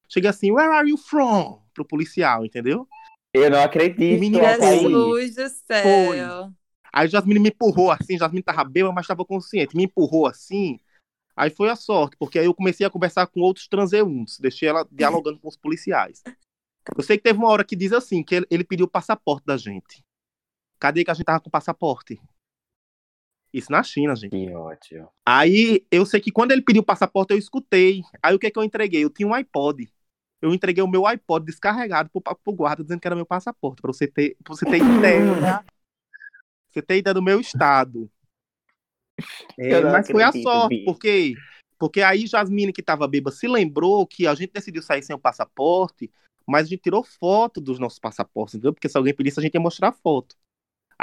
Cheguei 0.10 0.30
assim, 0.30 0.52
where 0.52 0.74
are 0.74 0.90
you 0.90 0.98
from? 0.98 1.62
Pro 1.74 1.86
policial, 1.86 2.46
entendeu? 2.46 2.88
Eu 3.34 3.50
não 3.50 3.62
acredito. 3.62 4.20
Menina, 4.20 4.56
foi. 4.58 4.80
Jesus 4.80 5.36
do 5.36 5.50
céu. 5.50 6.52
Aí 6.92 7.08
Jasmine 7.08 7.40
me 7.40 7.50
empurrou 7.50 7.90
assim, 7.90 8.18
Jasmine 8.18 8.44
tava 8.44 8.64
bêbada, 8.64 8.94
mas 8.94 9.08
tava 9.08 9.26
consciente. 9.26 9.76
Me 9.76 9.86
empurrou 9.86 10.28
assim. 10.28 10.80
Aí 11.36 11.50
foi 11.50 11.70
a 11.70 11.76
sorte, 11.76 12.16
porque 12.18 12.38
aí 12.38 12.46
eu 12.46 12.54
comecei 12.54 12.86
a 12.86 12.90
conversar 12.90 13.26
com 13.26 13.40
outros 13.40 13.68
transeuntes, 13.68 14.38
deixei 14.40 14.70
ela 14.70 14.88
dialogando 14.92 15.40
com 15.40 15.48
os 15.48 15.58
policiais. 15.58 16.22
Eu 16.96 17.04
sei 17.04 17.18
que 17.18 17.24
teve 17.24 17.40
uma 17.40 17.48
hora 17.48 17.64
que 17.64 17.76
diz 17.76 17.92
assim, 17.92 18.22
que 18.22 18.36
ele, 18.36 18.46
ele 18.52 18.64
pediu 18.64 18.86
o 18.86 18.90
passaporte 18.90 19.44
da 19.46 19.58
gente. 19.58 20.04
Cadê 20.84 21.06
que 21.06 21.12
a 21.12 21.14
gente 21.14 21.24
tava 21.24 21.40
com 21.40 21.50
passaporte? 21.50 22.20
Isso 23.54 23.72
na 23.72 23.82
China, 23.82 24.14
gente. 24.18 24.32
Que 24.32 24.54
ódio. 24.54 25.08
Aí 25.26 25.88
eu 25.90 26.06
sei 26.06 26.20
que 26.20 26.30
quando 26.30 26.52
ele 26.52 26.62
pediu 26.62 26.82
o 26.82 26.86
passaporte, 26.86 27.32
eu 27.32 27.38
escutei. 27.38 28.02
Aí 28.22 28.36
o 28.36 28.40
que 28.40 28.48
é 28.48 28.52
que 28.52 28.60
eu 28.60 28.66
entreguei? 28.66 29.02
Eu 29.02 29.10
tinha 29.10 29.26
um 29.26 29.34
iPod. 29.34 29.90
Eu 30.42 30.54
entreguei 30.54 30.84
o 30.84 30.88
meu 30.88 31.08
iPod 31.08 31.46
descarregado 31.46 32.10
pro, 32.10 32.22
pro 32.22 32.54
guarda, 32.54 32.84
dizendo 32.84 33.00
que 33.00 33.08
era 33.08 33.16
meu 33.16 33.26
passaporte, 33.26 33.82
pra 33.82 33.94
você 33.94 34.08
ter, 34.08 34.36
pra 34.44 34.54
você 34.54 34.66
ter 34.66 34.80
ideia. 34.80 35.64
você 36.70 36.82
ter 36.82 36.98
ideia 36.98 37.14
do 37.14 37.22
meu 37.22 37.40
estado. 37.40 38.12
É, 39.58 39.80
mas 39.84 40.12
foi 40.12 40.22
a 40.22 40.34
sorte, 40.34 40.68
bicho. 40.68 40.84
porque, 40.84 41.34
porque 41.80 42.02
aí 42.02 42.28
Jasmine, 42.28 42.74
que 42.74 42.84
tava 42.84 43.08
bêbada, 43.08 43.34
se 43.34 43.48
lembrou 43.48 44.06
que 44.06 44.28
a 44.28 44.36
gente 44.36 44.52
decidiu 44.52 44.84
sair 44.84 45.02
sem 45.02 45.16
o 45.16 45.20
passaporte, 45.20 46.12
mas 46.46 46.66
a 46.66 46.70
gente 46.72 46.82
tirou 46.82 47.06
foto 47.06 47.62
dos 47.62 47.80
nossos 47.80 48.00
passaportes, 48.00 48.56
entendeu? 48.56 48.74
Porque 48.74 48.90
se 48.90 48.98
alguém 48.98 49.16
pedisse, 49.16 49.40
a 49.40 49.44
gente 49.44 49.54
ia 49.54 49.62
mostrar 49.62 49.94
foto. 49.94 50.36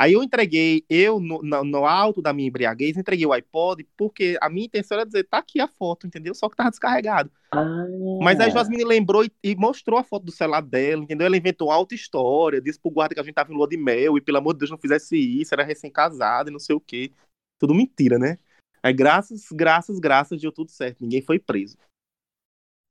Aí 0.01 0.15
eu 0.15 0.23
entreguei, 0.23 0.83
eu, 0.89 1.21
no, 1.21 1.43
no, 1.43 1.85
alto 1.85 2.23
da 2.23 2.33
minha 2.33 2.49
embriaguez, 2.49 2.97
entreguei 2.97 3.27
o 3.27 3.35
iPod, 3.35 3.87
porque 3.99 4.39
a 4.41 4.49
minha 4.49 4.65
intenção 4.65 4.97
era 4.97 5.05
dizer, 5.05 5.25
tá 5.25 5.37
aqui 5.37 5.61
a 5.61 5.69
foto, 5.69 6.07
entendeu? 6.07 6.35
Só 6.35 6.49
que 6.49 6.57
tava 6.57 6.71
descarregado. 6.71 7.31
Ah, 7.53 7.85
Mas 8.23 8.41
aí 8.41 8.51
Jasmine 8.51 8.83
lembrou 8.83 9.23
e, 9.23 9.31
e 9.45 9.55
mostrou 9.55 9.99
a 9.99 10.03
foto 10.03 10.25
do 10.25 10.33
celular 10.33 10.63
dela, 10.63 11.03
entendeu? 11.03 11.27
Ela 11.27 11.37
inventou 11.37 11.71
alta 11.71 11.95
história, 11.95 12.63
disse 12.63 12.81
pro 12.81 12.91
guarda 12.91 13.15
que 13.15 13.21
a 13.21 13.23
gente 13.23 13.35
tava 13.35 13.53
em 13.53 13.55
lua 13.55 13.69
de 13.69 13.77
mel 13.77 14.17
e, 14.17 14.23
pelo 14.23 14.39
amor 14.39 14.55
de 14.55 14.61
Deus, 14.61 14.71
não 14.71 14.79
fizesse 14.79 15.19
isso, 15.19 15.53
era 15.53 15.63
recém-casado 15.63 16.49
e 16.49 16.53
não 16.53 16.59
sei 16.59 16.75
o 16.75 16.81
quê. 16.81 17.13
Tudo 17.59 17.75
mentira, 17.75 18.19
né? 18.19 18.39
Aí, 18.83 18.95
graças, 18.95 19.49
graças, 19.53 19.99
graças, 19.99 20.41
deu 20.41 20.51
tudo 20.51 20.71
certo. 20.71 21.03
Ninguém 21.03 21.21
foi 21.21 21.39
preso. 21.39 21.77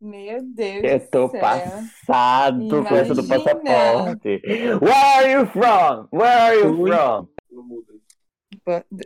Meu 0.01 0.41
Deus 0.41 0.83
Eu 0.83 1.09
tô 1.09 1.29
céu. 1.29 1.41
passado 1.41 2.69
com 2.69 2.95
essa 2.95 3.13
do 3.13 3.21
Imagina. 3.21 3.43
passaporte. 3.43 4.41
Where 4.81 4.93
are 4.93 5.31
you 5.31 5.45
from? 5.47 6.07
Where 6.11 6.31
are 6.31 6.55
you 6.57 6.87
from? 6.87 7.27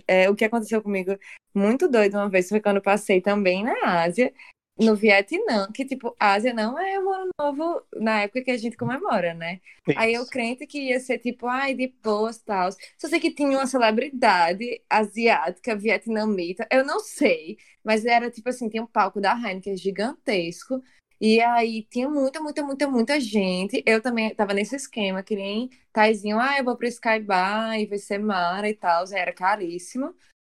É, 0.08 0.30
o 0.30 0.36
que 0.36 0.46
aconteceu 0.46 0.82
comigo 0.82 1.18
muito 1.56 1.88
doido 1.89 2.16
uma 2.16 2.30
vez 2.30 2.50
foi 2.50 2.60
quando 2.62 2.78
eu 2.78 2.82
passei 2.82 3.22
também 3.22 3.64
na 3.64 4.02
Ásia, 4.04 4.32
no 4.78 4.96
Vietnã, 4.96 5.72
que 5.72 5.86
tipo, 5.86 6.16
Ásia 6.20 6.54
não 6.54 6.80
é 6.80 7.00
o 7.00 7.10
ano 7.12 7.30
novo 7.40 7.84
na 7.96 8.22
época 8.24 8.44
que 8.44 8.52
a 8.52 8.58
gente 8.58 8.76
comemora, 8.76 9.34
né? 9.34 9.62
Aí 9.96 10.14
eu 10.16 10.26
crente 10.26 10.66
que 10.66 10.90
ia 10.90 11.00
ser 11.00 11.20
tipo, 11.20 11.48
ai, 11.48 11.76
de 11.76 11.88
boas 12.04 12.40
tal. 12.40 12.72
Só 12.98 13.08
sei 13.08 13.20
que 13.20 13.32
tinha 13.32 13.58
uma 13.58 13.68
celebridade 13.68 14.82
asiática, 14.90 15.76
vietnamita, 15.76 16.68
eu 16.72 16.86
não 16.86 17.00
sei, 17.00 17.58
mas 17.84 18.06
era 18.06 18.32
tipo 18.32 18.50
assim, 18.50 18.70
tinha 18.70 18.84
um 18.84 18.88
palco 18.88 19.22
da 19.22 19.34
Heineken 19.36 19.78
gigantesco. 19.78 20.82
E 21.22 21.40
aí 21.40 21.84
tinha 21.90 22.10
muita, 22.10 22.42
muita, 22.42 22.64
muita, 22.64 22.88
muita 22.90 23.20
gente. 23.20 23.82
Eu 23.86 24.02
também 24.02 24.34
tava 24.36 24.54
nesse 24.54 24.76
esquema, 24.76 25.24
que 25.24 25.36
nem 25.36 25.70
Taizinho, 25.94 26.38
ah, 26.40 26.58
eu 26.58 26.66
vou 26.66 26.76
pro 26.76 26.88
Sky 26.88 27.20
Bar 27.20 27.80
e 27.80 27.86
vai 27.86 27.98
ser 27.98 28.18
Mara 28.18 28.70
e 28.70 28.74
tal, 28.74 29.06
era 29.14 29.32
caríssimo. 29.32 30.14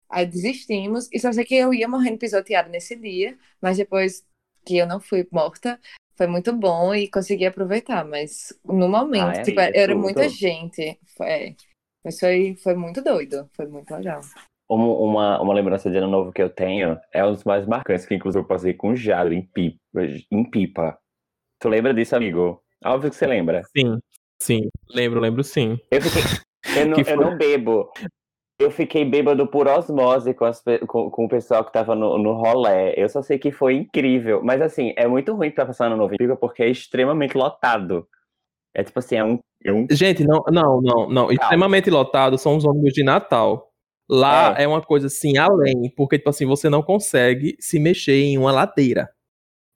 Aí 0.09 0.27
desistimos, 0.27 1.09
e 1.13 1.19
só 1.19 1.33
sei 1.33 1.45
que 1.45 1.55
eu 1.55 1.75
ia 1.75 1.89
morrendo 1.89 2.19
pisoteada 2.19 2.69
nesse 2.69 2.97
dia, 2.97 3.37
mas 3.61 3.77
depois 3.77 4.25
que 4.65 4.77
eu 4.77 4.87
não 4.87 5.01
fui 5.01 5.27
morta, 5.31 5.81
foi 6.17 6.27
muito 6.27 6.53
bom 6.53 6.95
e 6.95 7.09
consegui 7.09 7.47
aproveitar, 7.47 8.05
mas 8.05 8.53
no 8.65 8.89
momento, 8.89 9.37
Ai, 9.37 9.43
tipo, 9.43 9.61
amiga, 9.61 9.79
era 9.79 9.93
tudo. 9.93 10.03
muita 10.03 10.29
gente, 10.29 10.99
foi, 11.17 11.57
mas 12.05 12.19
foi, 12.19 12.57
foi 12.63 12.75
muito 12.75 13.03
doido, 13.03 13.49
foi 13.53 13.67
muito 13.67 13.95
legal. 13.95 14.21
Uma, 14.69 14.85
uma, 14.85 15.41
uma 15.41 15.55
lembrança 15.55 15.91
de 15.91 15.97
ano 15.97 16.09
novo 16.09 16.33
que 16.33 16.43
eu 16.43 16.51
tenho 16.51 16.99
é 17.13 17.25
um 17.25 17.33
dos 17.33 17.45
mais 17.45 17.67
marcantes, 17.67 18.07
que 18.07 18.15
inclusive 18.15 18.43
eu 18.43 18.49
passei 18.49 18.75
com 18.75 18.91
o 18.91 18.97
Jadro 18.97 19.33
em 19.33 19.43
pipa, 19.43 19.79
em 20.31 20.51
pipa. 20.51 20.99
Tu 21.61 21.69
lembra 21.69 21.95
disso, 21.95 22.17
amigo? 22.17 22.63
Óbvio 22.85 23.11
que 23.11 23.17
você 23.17 23.27
lembra. 23.27 23.63
Sim, 23.77 23.99
sim. 24.43 24.69
Lembro, 24.91 25.21
lembro 25.21 25.45
sim. 25.45 25.79
Eu 25.91 26.03
fiquei. 26.03 26.23
Eu 26.77 26.87
não, 26.89 26.99
eu 27.01 27.17
não 27.17 27.37
bebo. 27.37 27.91
Eu 28.59 28.71
fiquei 28.71 29.05
bêbado 29.05 29.47
por 29.47 29.69
osmose 29.69 30.33
com, 30.33 30.47
as 30.47 30.63
com, 30.87 31.11
com 31.11 31.25
o 31.27 31.29
pessoal 31.29 31.65
que 31.65 31.73
tava 31.73 31.95
no, 31.95 32.17
no 32.17 32.33
rolé. 32.33 32.95
Eu 32.97 33.09
só 33.09 33.23
sei 33.23 33.39
que 33.39 33.53
foi 33.53 33.75
incrível. 33.75 34.41
Mas 34.43 34.63
assim, 34.63 34.95
é 34.97 35.07
muito 35.07 35.35
ruim 35.35 35.51
pra 35.51 35.67
passar 35.67 35.91
no 35.91 35.97
novo 35.97 36.17
pipa 36.17 36.37
porque 36.37 36.63
é 36.63 36.71
extremamente 36.71 37.37
lotado. 37.37 38.09
É 38.75 38.83
tipo 38.83 38.99
assim, 38.99 39.17
é 39.17 39.25
um. 39.25 39.39
É 39.63 39.73
um... 39.73 39.87
Gente, 39.91 40.25
não, 40.25 40.43
não, 40.51 40.81
não, 40.81 41.09
não. 41.09 41.31
Extremamente 41.31 41.91
lotado 41.91 42.39
são 42.39 42.57
os 42.57 42.65
ônibus 42.65 42.93
de 42.93 43.03
Natal. 43.03 43.71
Lá 44.09 44.55
é. 44.57 44.67
uma 44.67 44.81
coisa 44.81 45.09
assim, 45.09 45.37
além, 45.37 45.93
porque, 45.97 46.17
tipo 46.17 46.31
assim, 46.31 46.47
você 46.47 46.71
não 46.71 46.83
consegue 46.83 47.57
se 47.59 47.79
mexer 47.81 48.21
em 48.23 48.39
uma 48.39 48.53
ladeira. 48.53 49.11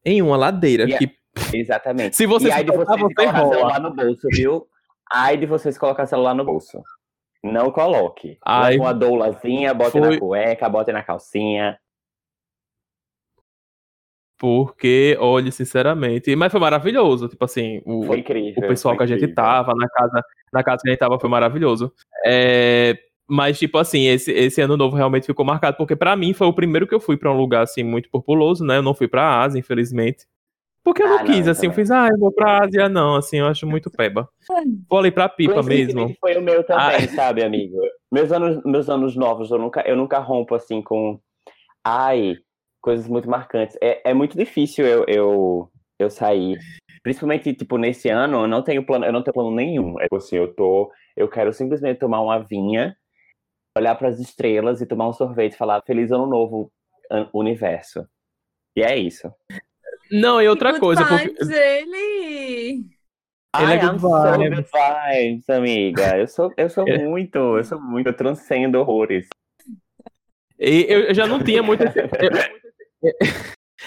Em 0.04 0.22
uma 0.22 0.36
ladeira. 0.36 0.88
E 0.88 0.94
é- 0.94 0.98
Que, 0.98 1.20
Exatamente. 1.52 2.16
se 2.16 2.26
você 2.26 2.48
e 2.48 2.52
aí 2.52 2.64
de 2.64 2.70
vocês 2.70 2.88
você 2.88 2.98
colocar 2.98 3.30
rola. 3.30 3.54
celular 3.54 3.80
no 3.80 3.94
bolso, 3.94 4.28
viu? 4.32 4.66
Ai 5.12 5.36
de 5.36 5.46
vocês 5.46 5.76
colocar 5.76 6.06
celular 6.06 6.34
no 6.34 6.44
bolso. 6.44 6.80
Não 7.42 7.70
coloque. 7.70 8.38
Ai, 8.44 8.76
uma 8.76 8.92
doulazinha, 8.92 9.72
bote 9.72 9.92
foi- 9.92 10.00
na 10.00 10.18
cueca, 10.18 10.68
bote 10.68 10.92
na 10.92 11.02
calcinha. 11.02 11.78
Porque, 14.38 15.16
olha, 15.20 15.52
sinceramente. 15.52 16.34
Mas 16.34 16.50
foi 16.50 16.60
maravilhoso. 16.60 17.28
Tipo 17.28 17.44
assim, 17.44 17.82
o, 17.84 18.04
Foi 18.04 18.20
incrível. 18.20 18.64
o 18.64 18.68
pessoal 18.68 18.96
que 18.96 19.02
a 19.02 19.06
gente 19.06 19.28
tava 19.34 19.74
na 19.74 19.86
casa, 19.88 20.22
na 20.52 20.62
casa 20.64 20.82
que 20.82 20.88
a 20.88 20.92
gente 20.92 20.98
tava 21.00 21.20
foi 21.20 21.28
maravilhoso. 21.28 21.92
É, 22.24 22.96
mas, 23.28 23.58
tipo 23.58 23.76
assim, 23.76 24.06
esse, 24.08 24.32
esse 24.32 24.60
ano 24.62 24.78
novo 24.78 24.96
realmente 24.96 25.26
ficou 25.26 25.44
marcado, 25.44 25.76
porque 25.76 25.94
pra 25.94 26.16
mim 26.16 26.32
foi 26.32 26.46
o 26.46 26.54
primeiro 26.54 26.86
que 26.86 26.94
eu 26.94 27.00
fui 27.00 27.18
pra 27.18 27.30
um 27.30 27.36
lugar 27.36 27.62
assim 27.62 27.82
muito 27.82 28.08
populoso, 28.10 28.64
né? 28.64 28.78
Eu 28.78 28.82
não 28.82 28.94
fui 28.94 29.06
pra 29.06 29.42
Ásia, 29.42 29.58
infelizmente. 29.58 30.26
Porque 30.82 31.02
eu 31.02 31.08
não 31.08 31.16
Ah, 31.18 31.22
não, 31.22 31.26
quis, 31.26 31.46
eu 31.46 31.52
assim, 31.52 31.66
eu 31.66 31.72
também. 31.72 31.84
fiz, 31.84 31.90
ah, 31.90 32.08
eu 32.10 32.18
vou 32.18 32.32
pra 32.32 32.64
Ásia, 32.64 32.88
não, 32.88 33.14
assim, 33.16 33.38
eu 33.38 33.46
acho 33.46 33.66
muito 33.66 33.90
peba. 33.90 34.28
Vou 34.88 34.98
ali 34.98 35.10
pra 35.10 35.28
pipa 35.28 35.62
mesmo. 35.62 36.14
Foi 36.20 36.36
o 36.36 36.42
meu 36.42 36.64
também, 36.64 36.96
Ah. 37.04 37.08
sabe, 37.08 37.42
amigo? 37.44 37.76
Meus 38.10 38.32
anos, 38.32 38.62
meus 38.64 38.88
anos 38.88 39.14
novos, 39.14 39.50
eu 39.50 39.58
nunca, 39.58 39.82
eu 39.86 39.94
nunca 39.96 40.18
rompo 40.18 40.54
assim 40.54 40.82
com. 40.82 41.20
Ai, 41.84 42.36
coisas 42.80 43.06
muito 43.06 43.28
marcantes. 43.28 43.76
É, 43.82 44.10
é 44.10 44.14
muito 44.14 44.36
difícil 44.36 44.86
eu, 44.86 45.04
eu, 45.06 45.70
eu 45.98 46.10
sair. 46.10 46.58
Principalmente, 47.02 47.54
tipo, 47.54 47.76
nesse 47.78 48.08
ano, 48.08 48.42
eu 48.42 48.48
não 48.48 48.62
tenho 48.62 48.84
plano, 48.84 49.04
eu 49.04 49.12
não 49.12 49.22
tenho 49.22 49.34
plano 49.34 49.50
nenhum. 49.50 49.98
É 50.00 50.04
tipo 50.04 50.16
assim, 50.16 50.36
eu 50.36 50.52
tô. 50.54 50.90
Eu 51.16 51.28
quero 51.28 51.52
simplesmente 51.52 51.98
tomar 51.98 52.20
uma 52.20 52.38
vinha, 52.38 52.96
olhar 53.76 53.94
para 53.96 54.08
as 54.08 54.18
estrelas 54.18 54.80
e 54.80 54.86
tomar 54.86 55.08
um 55.08 55.12
sorvete 55.12 55.52
e 55.52 55.56
falar 55.56 55.82
Feliz 55.86 56.10
Ano 56.10 56.26
Novo, 56.26 56.70
universo. 57.34 58.06
E 58.76 58.82
é 58.82 58.96
isso. 58.96 59.30
Não, 60.10 60.40
e 60.42 60.48
outra 60.48 60.70
Good 60.70 60.80
coisa, 60.80 61.04
porque. 61.04 61.28
vibes, 61.28 61.48
ele! 61.48 62.84
Ele 63.56 63.66
Ai, 63.66 63.76
é 63.76 63.80
good 63.80 63.94
I'm 63.96 63.98
so 63.98 64.08
vibes. 64.08 64.48
good 64.56 64.68
vibes, 64.72 65.50
amiga. 65.50 66.18
Eu 66.18 66.28
sou, 66.28 66.52
eu 66.56 66.70
sou 66.70 66.88
É. 66.88 66.98
muito, 67.06 67.38
eu 67.58 67.64
sou 67.64 67.80
muito, 67.80 68.06
eu 68.08 68.12
transcendo 68.12 68.78
horrores. 68.78 69.26
E 70.58 70.86
eu, 70.88 71.00
eu 71.04 71.14
já 71.14 71.26
não 71.26 71.42
tinha 71.42 71.62
muito. 71.62 71.82
Eu, 71.82 71.90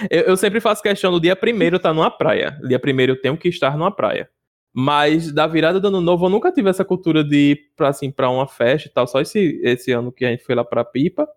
eu- 0.09 0.23
eu 0.23 0.37
sempre 0.37 0.59
faço 0.59 0.81
questão 0.81 1.11
do 1.11 1.19
dia 1.19 1.35
primeiro 1.35 1.77
estar 1.77 1.93
numa 1.93 2.09
praia. 2.11 2.57
Dia 2.67 2.79
primeiro 2.79 3.13
eu 3.13 3.21
tenho 3.21 3.37
que 3.37 3.47
estar 3.47 3.77
numa 3.77 3.91
praia. 3.95 4.29
Mas 4.75 5.31
da 5.31 5.45
virada 5.45 5.79
do 5.79 5.87
ano 5.87 6.01
novo 6.01 6.25
eu 6.25 6.29
nunca 6.29 6.51
tive 6.51 6.69
essa 6.69 6.83
cultura 6.83 7.23
de 7.23 7.51
ir 7.51 7.59
pra, 7.75 7.89
assim, 7.89 8.09
pra 8.11 8.29
uma 8.29 8.47
festa 8.47 8.89
e 8.89 8.91
tal. 8.91 9.05
Só 9.05 9.21
esse, 9.21 9.61
esse 9.63 9.91
ano 9.91 10.11
que 10.11 10.25
a 10.25 10.29
gente 10.29 10.43
foi 10.43 10.55
lá 10.55 10.65
pra 10.65 10.83
Pipa. 10.83 11.27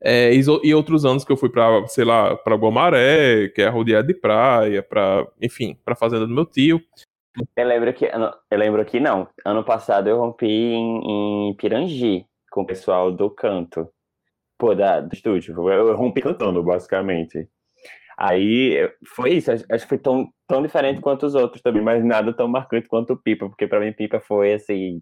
É, 0.00 0.32
e, 0.32 0.40
e 0.62 0.74
outros 0.74 1.04
anos 1.04 1.24
que 1.24 1.32
eu 1.32 1.36
fui 1.36 1.48
pra, 1.48 1.86
sei 1.88 2.04
lá, 2.04 2.36
pra 2.36 2.54
Guamaré, 2.54 3.48
que 3.48 3.62
é 3.62 3.68
rodeado 3.68 4.06
de 4.06 4.14
praia, 4.14 4.82
pra, 4.82 5.26
enfim, 5.42 5.76
pra 5.84 5.96
fazenda 5.96 6.26
do 6.26 6.34
meu 6.34 6.46
tio. 6.46 6.80
Eu 7.56 7.66
lembro 7.66 7.92
que, 7.92 8.06
eu 8.50 8.58
lembro 8.58 8.84
que 8.84 8.98
não. 9.00 9.28
Ano 9.44 9.64
passado 9.64 10.08
eu 10.08 10.18
rompi 10.18 10.46
em, 10.46 11.50
em 11.50 11.54
Pirangi 11.54 12.26
com 12.50 12.62
o 12.62 12.66
pessoal 12.66 13.12
do 13.12 13.30
canto. 13.30 13.88
Pô, 14.56 14.74
da, 14.74 15.00
do 15.00 15.14
estúdio. 15.14 15.68
Eu, 15.70 15.96
rompi 15.96 16.20
cantando, 16.20 16.62
basicamente. 16.62 17.48
Aí 18.16 18.90
foi 19.06 19.34
isso. 19.34 19.52
Acho 19.52 19.64
que 19.68 19.88
foi 19.88 19.98
tão, 19.98 20.28
tão 20.48 20.62
diferente 20.62 21.00
quanto 21.00 21.26
os 21.26 21.34
outros 21.34 21.62
também, 21.62 21.82
mas 21.82 22.04
nada 22.04 22.32
tão 22.32 22.48
marcante 22.48 22.88
quanto 22.88 23.12
o 23.12 23.16
Pipa, 23.16 23.48
porque 23.48 23.68
pra 23.68 23.78
mim 23.78 23.92
Pipa 23.92 24.18
foi 24.18 24.54
assim. 24.54 25.00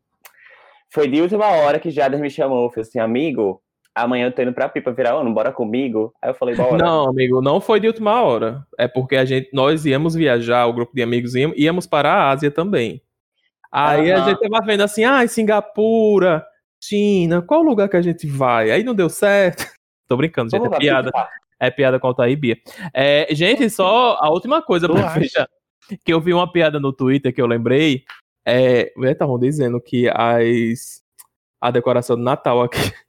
Foi 0.92 1.09
de 1.09 1.20
última 1.22 1.47
hora 1.47 1.78
que 1.80 1.90
Jader 1.90 2.20
me 2.20 2.30
chamou. 2.30 2.70
Falei 2.70 2.82
assim, 2.82 2.99
amigo, 2.99 3.62
amanhã 3.97 4.26
eu 4.26 4.32
tô 4.32 4.42
indo 4.42 4.53
pra 4.53 4.68
Pipa 4.68 4.92
virar 4.92 5.14
ano, 5.14 5.32
bora 5.32 5.51
comigo? 5.51 6.12
Aí 6.20 6.30
eu 6.30 6.34
falei, 6.34 6.55
bora. 6.55 6.76
Não, 6.84 7.09
amigo, 7.09 7.40
não 7.40 7.61
foi 7.61 7.80
de 7.80 7.86
última 7.86 8.22
hora. 8.22 8.64
É 8.78 8.86
porque 8.86 9.16
a 9.16 9.24
gente, 9.24 9.49
nós 9.53 9.86
íamos 9.86 10.14
viajar, 10.14 10.66
o 10.66 10.72
grupo 10.72 10.94
de 10.94 11.03
amigos 11.03 11.34
íamos, 11.34 11.57
íamos 11.59 11.86
para 11.86 12.12
a 12.12 12.30
Ásia 12.30 12.51
também. 12.51 13.01
Aí 13.72 14.12
a 14.12 14.18
Aham. 14.18 14.28
gente 14.28 14.40
tava 14.40 14.64
vendo 14.64 14.82
assim, 14.82 15.05
ah, 15.05 15.26
Singapura, 15.26 16.44
China, 16.80 17.42
qual 17.42 17.62
lugar 17.62 17.88
que 17.88 17.97
a 17.97 18.03
gente 18.03 18.26
vai? 18.26 18.70
Aí 18.70 18.84
não 18.84 18.94
deu 18.94 19.09
certo. 19.09 19.66
Tô 20.07 20.16
brincando, 20.16 20.51
gente, 20.51 20.66
é 20.66 20.78
piada. 20.78 21.11
É 21.59 21.70
piada 21.70 21.99
com 21.99 22.07
a 22.07 22.11
Altair 22.11 22.38
Bia. 22.38 22.57
É, 22.92 23.26
gente, 23.34 23.68
só 23.70 24.18
a 24.20 24.28
última 24.30 24.62
coisa 24.62 24.88
pra 24.88 25.11
fechar. 25.11 25.49
Que 26.05 26.12
eu 26.12 26.20
vi 26.20 26.34
uma 26.34 26.51
piada 26.51 26.78
no 26.78 26.92
Twitter 26.92 27.34
que 27.34 27.40
eu 27.40 27.47
lembrei. 27.47 28.05
É, 28.44 28.92
estavam 29.11 29.38
dizendo 29.38 29.80
que 29.80 30.09
as, 30.09 31.03
a 31.61 31.70
decoração 31.70 32.16
de 32.16 32.22
Natal 32.22 32.62
aqui. 32.62 32.78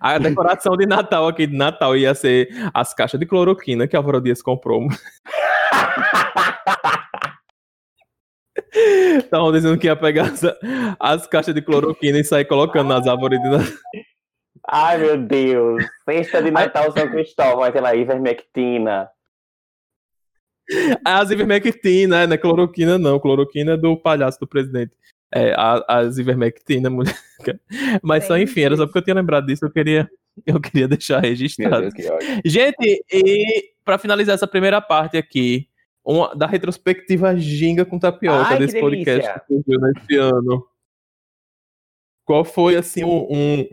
A 0.00 0.18
decoração 0.18 0.76
de 0.76 0.86
Natal 0.86 1.28
aqui 1.28 1.46
de 1.46 1.56
Natal 1.56 1.96
ia 1.96 2.14
ser 2.14 2.48
as 2.74 2.92
caixas 2.92 3.18
de 3.18 3.26
cloroquina 3.26 3.86
que 3.86 3.96
a 3.96 3.98
Álvaro 3.98 4.20
Dias 4.20 4.42
comprou. 4.42 4.88
Estavam 9.18 9.52
dizendo 9.52 9.78
que 9.78 9.86
ia 9.86 9.96
pegar 9.96 10.24
as, 10.24 10.42
as 10.98 11.26
caixas 11.26 11.54
de 11.54 11.62
cloroquina 11.62 12.18
e 12.18 12.24
sair 12.24 12.44
colocando 12.44 12.88
nas 12.88 13.06
árvores 13.06 13.40
de 13.40 13.48
Natal. 13.48 13.72
Ai, 14.70 14.98
meu 14.98 15.16
Deus. 15.16 15.84
Festa 16.04 16.42
de 16.42 16.50
Natal 16.50 16.92
São 16.92 17.08
Cristóvão, 17.10 17.62
aquela 17.62 17.94
ivermectina. 17.94 19.08
As 21.04 21.30
ivermectina, 21.30 22.26
não 22.26 22.34
é 22.34 22.38
cloroquina 22.38 22.98
não, 22.98 23.18
cloroquina 23.18 23.72
é 23.72 23.76
do 23.76 23.96
palhaço 23.96 24.38
do 24.38 24.46
presidente. 24.46 24.92
É, 25.32 25.52
a- 25.52 25.84
as 25.88 26.18
ivermectina, 26.18 26.88
mulher. 26.88 27.18
Mas 28.02 28.24
só, 28.26 28.38
enfim, 28.38 28.62
era 28.62 28.76
só 28.76 28.86
porque 28.86 28.98
eu 28.98 29.02
tinha 29.04 29.14
lembrado 29.14 29.46
disso, 29.46 29.64
eu 29.64 29.70
queria, 29.70 30.10
eu 30.46 30.60
queria 30.60 30.88
deixar 30.88 31.20
registrado. 31.20 31.90
Deus. 31.90 32.24
Gente, 32.44 33.04
e 33.12 33.72
pra 33.84 33.98
finalizar 33.98 34.34
essa 34.34 34.46
primeira 34.46 34.80
parte 34.80 35.16
aqui, 35.16 35.68
uma, 36.04 36.34
da 36.34 36.46
retrospectiva 36.46 37.36
ginga 37.36 37.84
com 37.84 37.98
tapioca 37.98 38.48
Ai, 38.48 38.56
que 38.56 38.66
desse 38.66 38.80
podcast 38.80 39.40
que 39.46 39.54
surgiu 39.54 39.80
nesse 39.80 40.16
ano. 40.16 40.66
Qual 42.24 42.44
foi, 42.44 42.76
assim, 42.76 43.04
um, 43.04 43.26
um, 43.30 43.68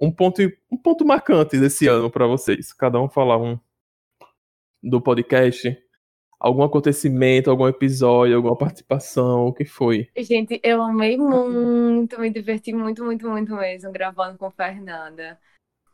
um 0.00 0.12
ponto, 0.12 0.42
um 0.70 0.76
ponto 0.76 1.04
marcante 1.04 1.58
desse 1.58 1.86
ano 1.86 2.10
pra 2.10 2.26
vocês? 2.26 2.72
Cada 2.72 3.00
um 3.00 3.08
falar 3.08 3.38
um 3.38 3.58
do 4.82 5.00
podcast. 5.00 5.76
Algum 6.38 6.62
acontecimento, 6.62 7.50
algum 7.50 7.66
episódio, 7.66 8.36
alguma 8.36 8.56
participação, 8.56 9.46
o 9.46 9.52
que 9.54 9.64
foi? 9.64 10.08
Gente, 10.18 10.60
eu 10.62 10.82
amei 10.82 11.16
muito, 11.16 12.20
me 12.20 12.30
diverti 12.30 12.74
muito, 12.74 13.02
muito, 13.04 13.28
muito 13.28 13.54
mesmo 13.54 13.90
gravando 13.90 14.36
com 14.36 14.50
Fernanda. 14.50 15.38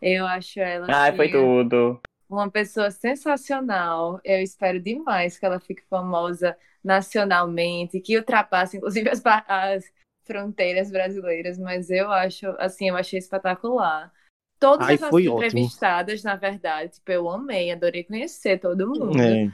Eu 0.00 0.26
acho 0.26 0.58
ela 0.58 0.86
Ai, 0.90 1.14
foi 1.14 1.30
tudo. 1.30 2.00
uma 2.28 2.50
pessoa 2.50 2.90
sensacional. 2.90 4.20
Eu 4.24 4.42
espero 4.42 4.80
demais 4.80 5.38
que 5.38 5.46
ela 5.46 5.60
fique 5.60 5.84
famosa 5.88 6.56
nacionalmente, 6.82 8.00
que 8.00 8.16
ultrapasse, 8.16 8.78
inclusive, 8.78 9.08
as, 9.08 9.22
as 9.46 9.84
fronteiras 10.24 10.90
brasileiras. 10.90 11.56
Mas 11.56 11.88
eu 11.88 12.10
acho, 12.10 12.48
assim, 12.58 12.88
eu 12.88 12.96
achei 12.96 13.20
espetacular. 13.20 14.12
Todas 14.58 14.88
Ai, 14.88 14.94
as 14.94 15.02
entrevistadas, 15.02 16.14
ótimo. 16.20 16.30
na 16.30 16.36
verdade, 16.36 16.94
tipo, 16.94 17.12
eu 17.12 17.28
amei, 17.28 17.70
adorei 17.70 18.02
conhecer 18.02 18.58
todo 18.58 18.88
mundo. 18.88 19.20
É. 19.20 19.52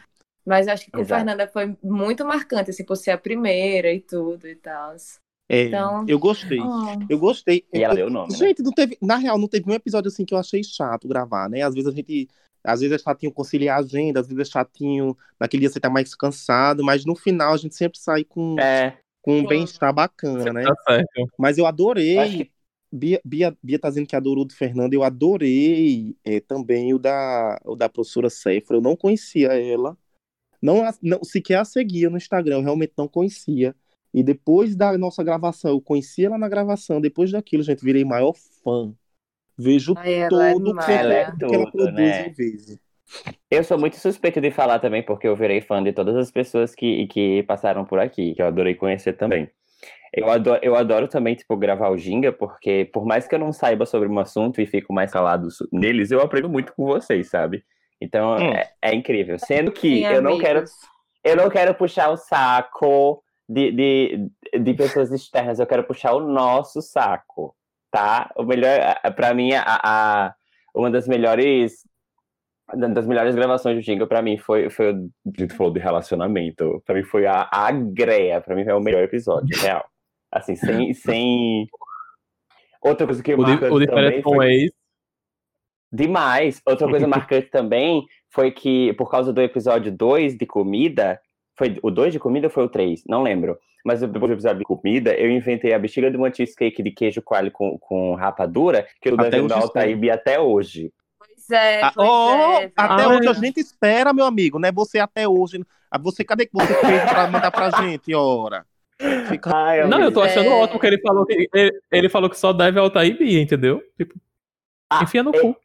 Mas 0.49 0.67
acho 0.67 0.87
que 0.87 0.91
com 0.91 1.01
Exato. 1.01 1.19
Fernanda 1.19 1.47
foi 1.47 1.77
muito 1.83 2.25
marcante, 2.25 2.71
assim, 2.71 2.85
por 2.85 2.97
ser 2.97 3.11
a 3.11 3.19
primeira 3.19 3.93
e 3.93 4.01
tudo 4.01 4.49
e 4.49 4.57
tal. 4.57 4.95
É, 5.51 5.65
Então- 5.65 6.05
eu 6.09 6.19
gostei. 6.19 6.59
Oh. 6.61 6.87
Eu 7.09 7.19
gostei. 7.19 7.65
E 7.73 7.83
ela 7.83 7.93
Eu- 7.93 7.97
deu 7.97 8.07
o 8.07 8.11
nome, 8.11 8.33
né? 8.33 8.39
Gente, 8.39 8.63
não 8.63 8.73
teve, 8.73 8.97
na 9.01 9.17
real, 9.17 9.39
não 9.39 9.49
teve 9.49 9.71
um 9.71 9.75
episódio 9.75 10.09
assim 10.09 10.25
que 10.25 10.33
eu 10.35 10.39
achei 10.39 10.63
chato 10.65 11.07
gravar, 11.09 11.49
né? 11.49 11.63
Às 11.63 11.75
vezes 11.75 11.89
a 11.89 11.95
gente, 11.95 12.29
às 12.65 12.81
vezes 12.81 12.95
é 12.95 12.99
chatinho 13.03 13.33
conciliar 13.33 13.77
a 13.77 13.81
agenda, 13.81 14.21
às 14.21 14.27
vezes 14.27 14.49
é 14.49 14.51
chatinho, 14.53 15.17
naquele 15.39 15.61
dia 15.63 15.71
você 15.71 15.81
tá 15.81 15.89
mais 15.91 16.15
cansado, 16.15 16.83
mas 16.85 17.05
no 17.05 17.15
final 17.15 17.53
a 17.53 17.57
gente 17.57 17.75
sempre 17.75 17.99
sai 17.99 18.25
com, 18.25 18.59
É, 18.59 18.99
com 19.23 19.39
um 19.41 19.47
bem-estar 19.47 19.93
bacana, 19.93 20.53
né? 20.53 20.65
Tá 20.65 20.75
certo. 20.89 21.29
Mas 21.39 21.57
eu 21.59 21.67
adorei. 21.67 22.19
acho 22.19 22.37
que 22.39 22.51
Bia, 22.91 23.21
Bia, 23.23 23.55
Bia 23.63 23.79
tá 23.79 23.91
dizendo 23.91 24.07
que 24.07 24.17
adorou 24.17 24.45
o 24.45 24.47
do 24.47 24.55
Fernando, 24.55 24.95
eu 24.95 25.03
adorei 25.03 26.17
é, 26.25 26.41
também 26.41 26.95
o 26.95 26.99
da, 26.99 27.59
o 27.67 27.77
da 27.77 27.87
professora 27.89 28.31
Seifra. 28.31 28.77
Eu 28.77 28.81
não 28.81 28.97
conhecia 28.97 29.49
ela, 29.49 29.95
não, 30.61 30.83
não 31.03 31.23
sequer 31.23 31.57
a 31.57 31.65
seguia 31.65 32.11
no 32.11 32.17
Instagram, 32.17 32.57
eu 32.57 32.63
realmente 32.63 32.93
não 32.97 33.09
conhecia. 33.09 33.75
E 34.13 34.23
depois 34.23 34.75
da 34.75 34.97
nossa 34.97 35.23
gravação, 35.23 35.71
eu 35.71 35.81
conheci 35.81 36.25
ela 36.25 36.39
na 36.39 36.49
gravação, 36.49 37.01
depois 37.01 37.31
daquilo, 37.31 37.63
gente, 37.63 37.85
virei 37.85 38.05
maior 38.05 38.35
fã. 38.65 38.93
Vejo 39.57 39.95
Ai, 39.97 40.15
ela 40.15 40.49
é 40.49 40.53
todo 40.53 40.73
o 40.73 40.81
é 40.81 40.85
conteúdo 40.85 41.47
que 41.47 41.55
ela 41.55 41.71
tudo, 41.71 41.85
produz 41.85 41.95
né? 41.95 42.29
em 42.29 42.33
vez. 42.33 42.79
Eu 43.51 43.65
sou 43.65 43.79
muito 43.79 43.97
suspeito 43.97 44.41
de 44.41 44.51
falar 44.51 44.79
também, 44.79 45.03
porque 45.03 45.27
eu 45.27 45.35
virei 45.35 45.61
fã 45.61 45.83
de 45.83 45.93
todas 45.93 46.15
as 46.17 46.31
pessoas 46.31 46.75
que, 46.75 47.07
que 47.09 47.43
passaram 47.45 47.85
por 47.85 47.99
aqui, 47.99 48.35
que 48.35 48.43
eu 48.43 48.47
adorei 48.47 48.75
conhecer 48.75 49.15
também. 49.15 49.51
Eu 50.13 50.31
adoro, 50.31 50.61
eu 50.63 50.75
adoro 50.75 51.09
também, 51.09 51.35
tipo, 51.35 51.57
gravar 51.57 51.91
o 51.91 51.99
Ginga, 51.99 52.33
porque 52.33 52.89
por 52.93 53.05
mais 53.05 53.27
que 53.27 53.35
eu 53.35 53.39
não 53.39 53.53
saiba 53.53 53.85
sobre 53.85 54.09
um 54.09 54.19
assunto 54.19 54.61
e 54.61 54.67
fico 54.67 54.93
mais 54.93 55.13
calado 55.13 55.49
neles, 55.73 56.11
eu 56.11 56.21
aprendo 56.21 56.49
muito 56.49 56.73
com 56.75 56.87
vocês, 56.87 57.29
sabe? 57.29 57.63
Então 58.01 58.37
Hum. 58.37 58.53
é, 58.53 58.71
é 58.83 58.95
incrível. 58.95 59.39
Sendo 59.39 59.73
que 59.73 59.89
Sim, 59.99 60.07
eu 60.07 60.23
não 60.23 60.39
quero 60.39 60.65
eu 61.25 61.37
não 61.37 61.51
quero 61.51 61.75
puxar 61.75 62.11
o 62.11 62.17
saco 62.17 63.23
de, 63.49 63.73
de, 63.73 64.31
de 64.61 64.75
pessoas 64.75 65.11
externas, 65.11 65.59
eu 65.59 65.67
quero 65.67 65.83
puxar 65.85 66.13
o 66.13 66.21
nosso 66.21 66.81
saco, 66.81 67.55
tá? 67.91 68.31
O 68.37 68.45
melhor, 68.45 68.79
a- 69.03 69.11
pra 69.11 69.35
mim, 69.35 69.53
a, 69.53 69.63
a- 69.83 70.35
uma 70.75 70.91
das 70.91 71.09
melhores 71.09 71.83
das 72.75 73.07
melhores 73.07 73.35
gravações 73.35 73.77
do 73.77 73.83
Jingle 73.83 74.07
pra 74.07 74.21
mim 74.21 74.37
foi, 74.37 74.69
foi 74.69 74.93
o 74.93 75.11
a 75.27 75.41
gente 75.41 75.55
falou 75.55 75.73
de 75.73 75.81
relacionamento, 75.81 76.83
pra 76.85 76.95
mim 76.95 77.03
foi 77.03 77.27
a, 77.27 77.49
a 77.51 77.73
Greia, 77.73 78.43
pra 78.43 78.55
mim 78.55 78.63
é 78.63 78.75
o 78.75 78.81
melhor 78.81 79.03
episódio, 79.03 79.49
real. 79.61 79.85
Assim, 80.31 80.55
sem, 80.55 80.93
sem... 80.93 81.67
Outra 82.83 83.07
coisa 83.07 83.23
que 83.23 83.33
O, 83.33 83.37
de, 83.39 83.43
marca 83.43 83.73
o 83.73 83.81
diferente 83.81 83.87
também 83.87 84.23
com 84.23 84.31
o 84.33 84.35
foi 84.37 84.53
ex. 84.53 84.71
Demais. 85.93 86.61
Outra 86.67 86.89
coisa 86.89 87.07
marcante 87.09 87.49
também 87.51 88.07
foi 88.31 88.51
que, 88.51 88.93
por 88.95 89.11
causa 89.11 89.33
do 89.33 89.41
episódio 89.41 89.91
2 89.91 90.37
de 90.37 90.47
comida, 90.47 91.21
foi 91.57 91.79
o 91.83 91.91
2 91.91 92.13
de 92.13 92.19
comida 92.21 92.47
ou 92.47 92.51
foi 92.53 92.65
o 92.65 92.69
3? 92.69 93.03
Não 93.07 93.23
lembro. 93.23 93.59
Mas 93.85 94.01
depois 94.01 94.27
do 94.31 94.33
episódio 94.35 94.59
de 94.59 94.65
comida, 94.65 95.15
eu 95.15 95.31
inventei 95.31 95.73
a 95.73 95.79
bexiga 95.79 96.11
de 96.11 96.17
uma 96.17 96.33
cheesecake 96.33 96.83
de 96.83 96.91
queijo 96.91 97.23
coalho 97.23 97.51
com, 97.51 97.79
com 97.79 98.15
rapadura, 98.15 98.87
que 99.01 99.09
eu 99.09 99.15
Até 99.15 99.31
devendo 99.31 99.53
ao. 99.55 99.69
Taíbe 99.69 100.11
até 100.11 100.39
hoje. 100.39 100.93
Pois 101.19 101.51
é, 101.51 101.83
Ah, 101.83 101.93
pois 101.95 102.09
oh, 102.09 102.61
é. 102.61 102.73
até 102.77 103.05
Ah, 103.05 103.09
hoje 103.09 103.29
a 103.29 103.33
gente 103.33 103.61
espera, 103.61 104.13
meu 104.13 104.27
amigo, 104.27 104.59
né? 104.59 104.71
Você 104.73 104.99
até 104.99 105.27
hoje. 105.27 105.65
Ah, 105.91 105.97
Você, 105.99 106.23
cadê 106.23 106.45
que 106.45 106.53
você 106.53 106.75
fez 106.75 107.03
pra 107.05 107.29
mandar 107.29 107.51
pra 107.51 107.71
gente, 107.71 108.15
ora? 108.15 108.67
Fica... 109.29 109.57
Ai, 109.57 109.87
Não, 109.87 110.01
eu 110.03 110.13
tô 110.13 110.21
achando 110.21 110.51
é. 110.51 110.55
ótimo 110.55 110.81
que 110.81 110.87
ele 110.87 111.01
falou 111.01 111.25
que 111.25 111.49
ele, 111.55 111.81
ele 111.91 112.09
falou 112.09 112.29
que 112.29 112.37
só 112.39 112.53
deve 112.53 112.79
ao 112.81 112.91
entendeu? 113.41 113.81
Tipo, 113.97 114.15
Ah, 114.91 115.05
enfia 115.05 115.23
no 115.23 115.35
é- 115.35 115.41
cu. 115.41 115.57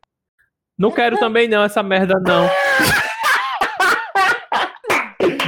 Não 0.77 0.91
quero 0.91 1.17
também 1.17 1.47
não 1.47 1.63
essa 1.63 1.83
merda 1.83 2.19
não. 2.19 2.49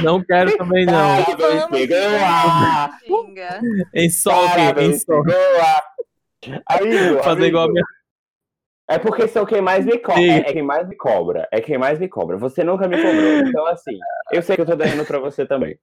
Não 0.02 0.22
quero 0.22 0.56
também 0.56 0.86
não. 0.86 1.24
Parabéns, 1.24 1.60
Vamos, 1.62 1.78
pegou 1.78 1.96
a... 1.98 2.98
Ginga. 3.06 3.60
Em 3.94 4.10
solve, 4.10 4.52
em 4.52 4.56
Parabéns, 4.56 5.02
solve. 5.02 5.32
pegou 5.32 5.60
a... 5.60 5.82
Amigo, 6.66 7.16
Fazer 7.22 7.30
amigo, 7.30 7.44
igual 7.46 7.64
a 7.64 7.72
minha. 7.72 7.84
É 8.88 8.98
porque 8.98 9.26
são 9.26 9.44
quem 9.44 9.60
mais 9.60 9.84
me 9.84 9.98
cobra. 9.98 10.22
É, 10.22 10.38
é 10.38 10.42
quem 10.44 10.62
mais 10.62 10.86
me 10.88 10.96
cobra. 10.96 11.48
É 11.50 11.60
quem 11.60 11.76
mais 11.76 11.98
me 11.98 12.08
cobra. 12.08 12.36
Você 12.36 12.62
nunca 12.62 12.86
me 12.86 12.96
cobrou. 12.96 13.48
Então, 13.48 13.66
assim, 13.66 13.98
eu 14.30 14.42
sei 14.42 14.54
que 14.54 14.62
eu 14.62 14.66
tô 14.66 14.76
devendo 14.76 15.04
pra 15.04 15.18
você 15.18 15.44
também. 15.44 15.76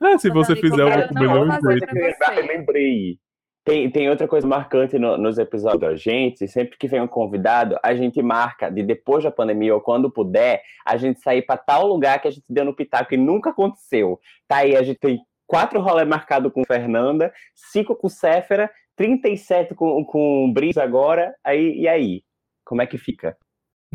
Ah, 0.00 0.16
se 0.18 0.30
você 0.30 0.54
fizer, 0.56 0.80
eu 0.82 0.90
vou 0.90 1.08
comer 1.08 1.26
não, 1.26 1.32
do 1.32 1.38
vou 1.38 1.46
mesmo 1.46 1.52
fazer 1.60 1.78
jeito. 1.78 2.16
pra 2.16 2.32
você. 2.32 2.40
Eu 2.40 2.46
lembrei. 2.46 3.18
Tem, 3.66 3.90
tem 3.90 4.08
outra 4.08 4.28
coisa 4.28 4.46
marcante 4.46 4.96
no- 4.96 5.18
nos 5.18 5.38
episódios 5.38 5.80
da 5.80 5.96
gente. 5.96 6.46
Sempre 6.46 6.78
que 6.78 6.86
vem 6.86 7.00
um 7.00 7.08
convidado, 7.08 7.76
a 7.82 7.96
gente 7.96 8.22
marca 8.22 8.70
de 8.70 8.80
depois 8.80 9.24
da 9.24 9.30
pandemia 9.32 9.74
ou 9.74 9.80
quando 9.80 10.08
puder, 10.08 10.62
a 10.86 10.96
gente 10.96 11.20
sair 11.20 11.42
pra 11.42 11.56
tal 11.56 11.84
lugar 11.88 12.22
que 12.22 12.28
a 12.28 12.30
gente 12.30 12.44
deu 12.48 12.64
no 12.64 12.72
Pitaco 12.72 13.12
e 13.12 13.16
nunca 13.16 13.50
aconteceu. 13.50 14.20
Tá 14.46 14.58
aí, 14.58 14.76
a 14.76 14.84
gente 14.84 15.00
tem 15.00 15.18
quatro 15.48 15.80
rolê 15.80 16.04
marcados 16.04 16.52
com 16.52 16.62
Fernanda, 16.64 17.32
cinco 17.56 17.96
com 17.96 18.08
Céfera, 18.08 18.70
37 18.94 19.74
com, 19.74 20.04
com 20.04 20.52
Brisa 20.52 20.84
agora. 20.84 21.34
Aí, 21.42 21.80
e 21.80 21.88
aí? 21.88 22.22
Como 22.64 22.80
é 22.82 22.86
que 22.86 22.96
fica? 22.96 23.36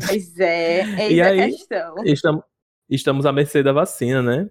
Pois 0.06 0.38
é, 0.38 1.10
E 1.10 1.20
a 1.22 1.34
questão. 1.46 1.94
Estamos, 2.04 2.44
estamos 2.90 3.24
à 3.26 3.32
mercê 3.32 3.62
da 3.62 3.72
vacina, 3.72 4.20
né? 4.20 4.50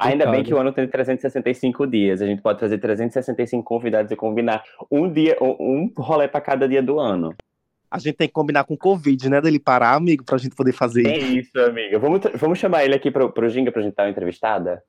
Ainda 0.00 0.26
bem 0.26 0.34
Complicado. 0.34 0.46
que 0.46 0.54
o 0.54 0.58
ano 0.58 0.72
tem 0.72 0.86
365 0.86 1.86
dias. 1.86 2.22
A 2.22 2.26
gente 2.26 2.42
pode 2.42 2.58
trazer 2.58 2.78
365 2.78 3.64
convidados 3.64 4.10
e 4.12 4.16
combinar 4.16 4.62
um 4.90 5.10
dia, 5.10 5.36
um, 5.40 5.90
rolê 5.96 6.28
pra 6.28 6.40
cada 6.40 6.68
dia 6.68 6.82
do 6.82 7.00
ano. 7.00 7.34
A 7.90 7.98
gente 7.98 8.14
tem 8.14 8.28
que 8.28 8.34
combinar 8.34 8.64
com 8.64 8.74
o 8.74 8.78
Covid, 8.78 9.28
né? 9.28 9.40
Dele 9.40 9.58
parar, 9.58 9.94
amigo, 9.94 10.24
pra 10.24 10.38
gente 10.38 10.54
poder 10.54 10.72
fazer. 10.72 11.06
É 11.06 11.18
isso, 11.18 11.58
amigo. 11.58 11.98
Vamos, 11.98 12.20
vamos 12.34 12.58
chamar 12.58 12.84
ele 12.84 12.94
aqui 12.94 13.10
pro, 13.10 13.32
pro 13.32 13.48
Ginga 13.48 13.72
pra 13.72 13.82
gente 13.82 13.96
dar 13.96 14.04
uma 14.04 14.10
entrevistada? 14.10 14.82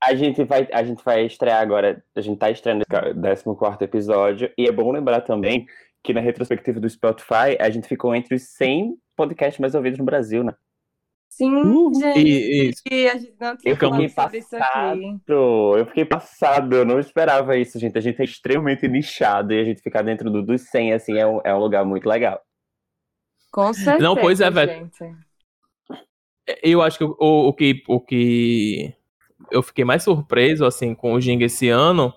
A 0.00 0.14
gente, 0.14 0.44
vai, 0.44 0.68
a 0.72 0.82
gente 0.84 1.02
vai 1.04 1.24
estrear 1.24 1.60
agora, 1.60 2.02
a 2.14 2.20
gente 2.20 2.38
tá 2.38 2.50
estreando 2.50 2.84
o 2.84 3.56
14 3.56 3.84
episódio, 3.84 4.50
e 4.58 4.66
é 4.66 4.72
bom 4.72 4.90
lembrar 4.90 5.20
também 5.20 5.66
que 6.02 6.12
na 6.12 6.20
retrospectiva 6.20 6.80
do 6.80 6.90
Spotify, 6.90 7.56
a 7.60 7.70
gente 7.70 7.86
ficou 7.86 8.14
entre 8.14 8.34
os 8.34 8.42
100 8.42 8.96
podcasts 9.16 9.60
mais 9.60 9.74
ouvidos 9.74 9.98
no 9.98 10.04
Brasil, 10.04 10.42
né? 10.42 10.52
Sim, 11.34 11.54
Uhum. 11.54 11.94
gente. 11.94 12.18
E- 12.28 12.68
isso. 12.68 12.82
E 12.90 13.08
a 13.08 13.16
gente 13.16 13.34
não 13.40 13.56
tinha 13.56 13.72
Eu 13.72 13.76
fiquei 13.76 13.88
falado 13.88 14.10
sobre 14.10 14.38
isso 14.38 14.54
aqui. 14.56 15.20
Eu 15.28 15.86
fiquei 15.86 16.04
passado, 16.04 16.76
eu 16.76 16.84
não 16.84 17.00
esperava 17.00 17.56
isso, 17.56 17.78
gente. 17.78 17.96
A 17.96 18.02
gente 18.02 18.20
é 18.20 18.24
extremamente 18.24 18.86
nichado, 18.86 19.54
e 19.54 19.58
a 19.60 19.64
gente 19.64 19.80
ficar 19.80 20.02
dentro 20.02 20.30
do, 20.30 20.42
dos 20.42 20.60
100, 20.68 20.92
assim, 20.92 21.16
é 21.16 21.26
um, 21.26 21.40
é 21.42 21.54
um 21.54 21.58
lugar 21.58 21.86
muito 21.86 22.06
legal. 22.06 22.38
Com 23.50 23.72
certeza. 23.72 24.02
Não, 24.02 24.14
pois 24.14 24.42
é, 24.42 24.50
velho. 24.50 24.72
gente. 24.72 25.16
Eu 26.62 26.82
acho 26.82 26.98
que 26.98 27.04
o, 27.04 27.16
o 27.18 27.52
que 27.54 27.82
o 27.88 27.98
que 28.00 28.94
eu 29.50 29.62
fiquei 29.62 29.84
mais 29.86 30.02
surpreso 30.02 30.66
assim 30.66 30.94
com 30.94 31.14
o 31.14 31.20
Ginga 31.20 31.46
esse 31.46 31.68
ano, 31.70 32.12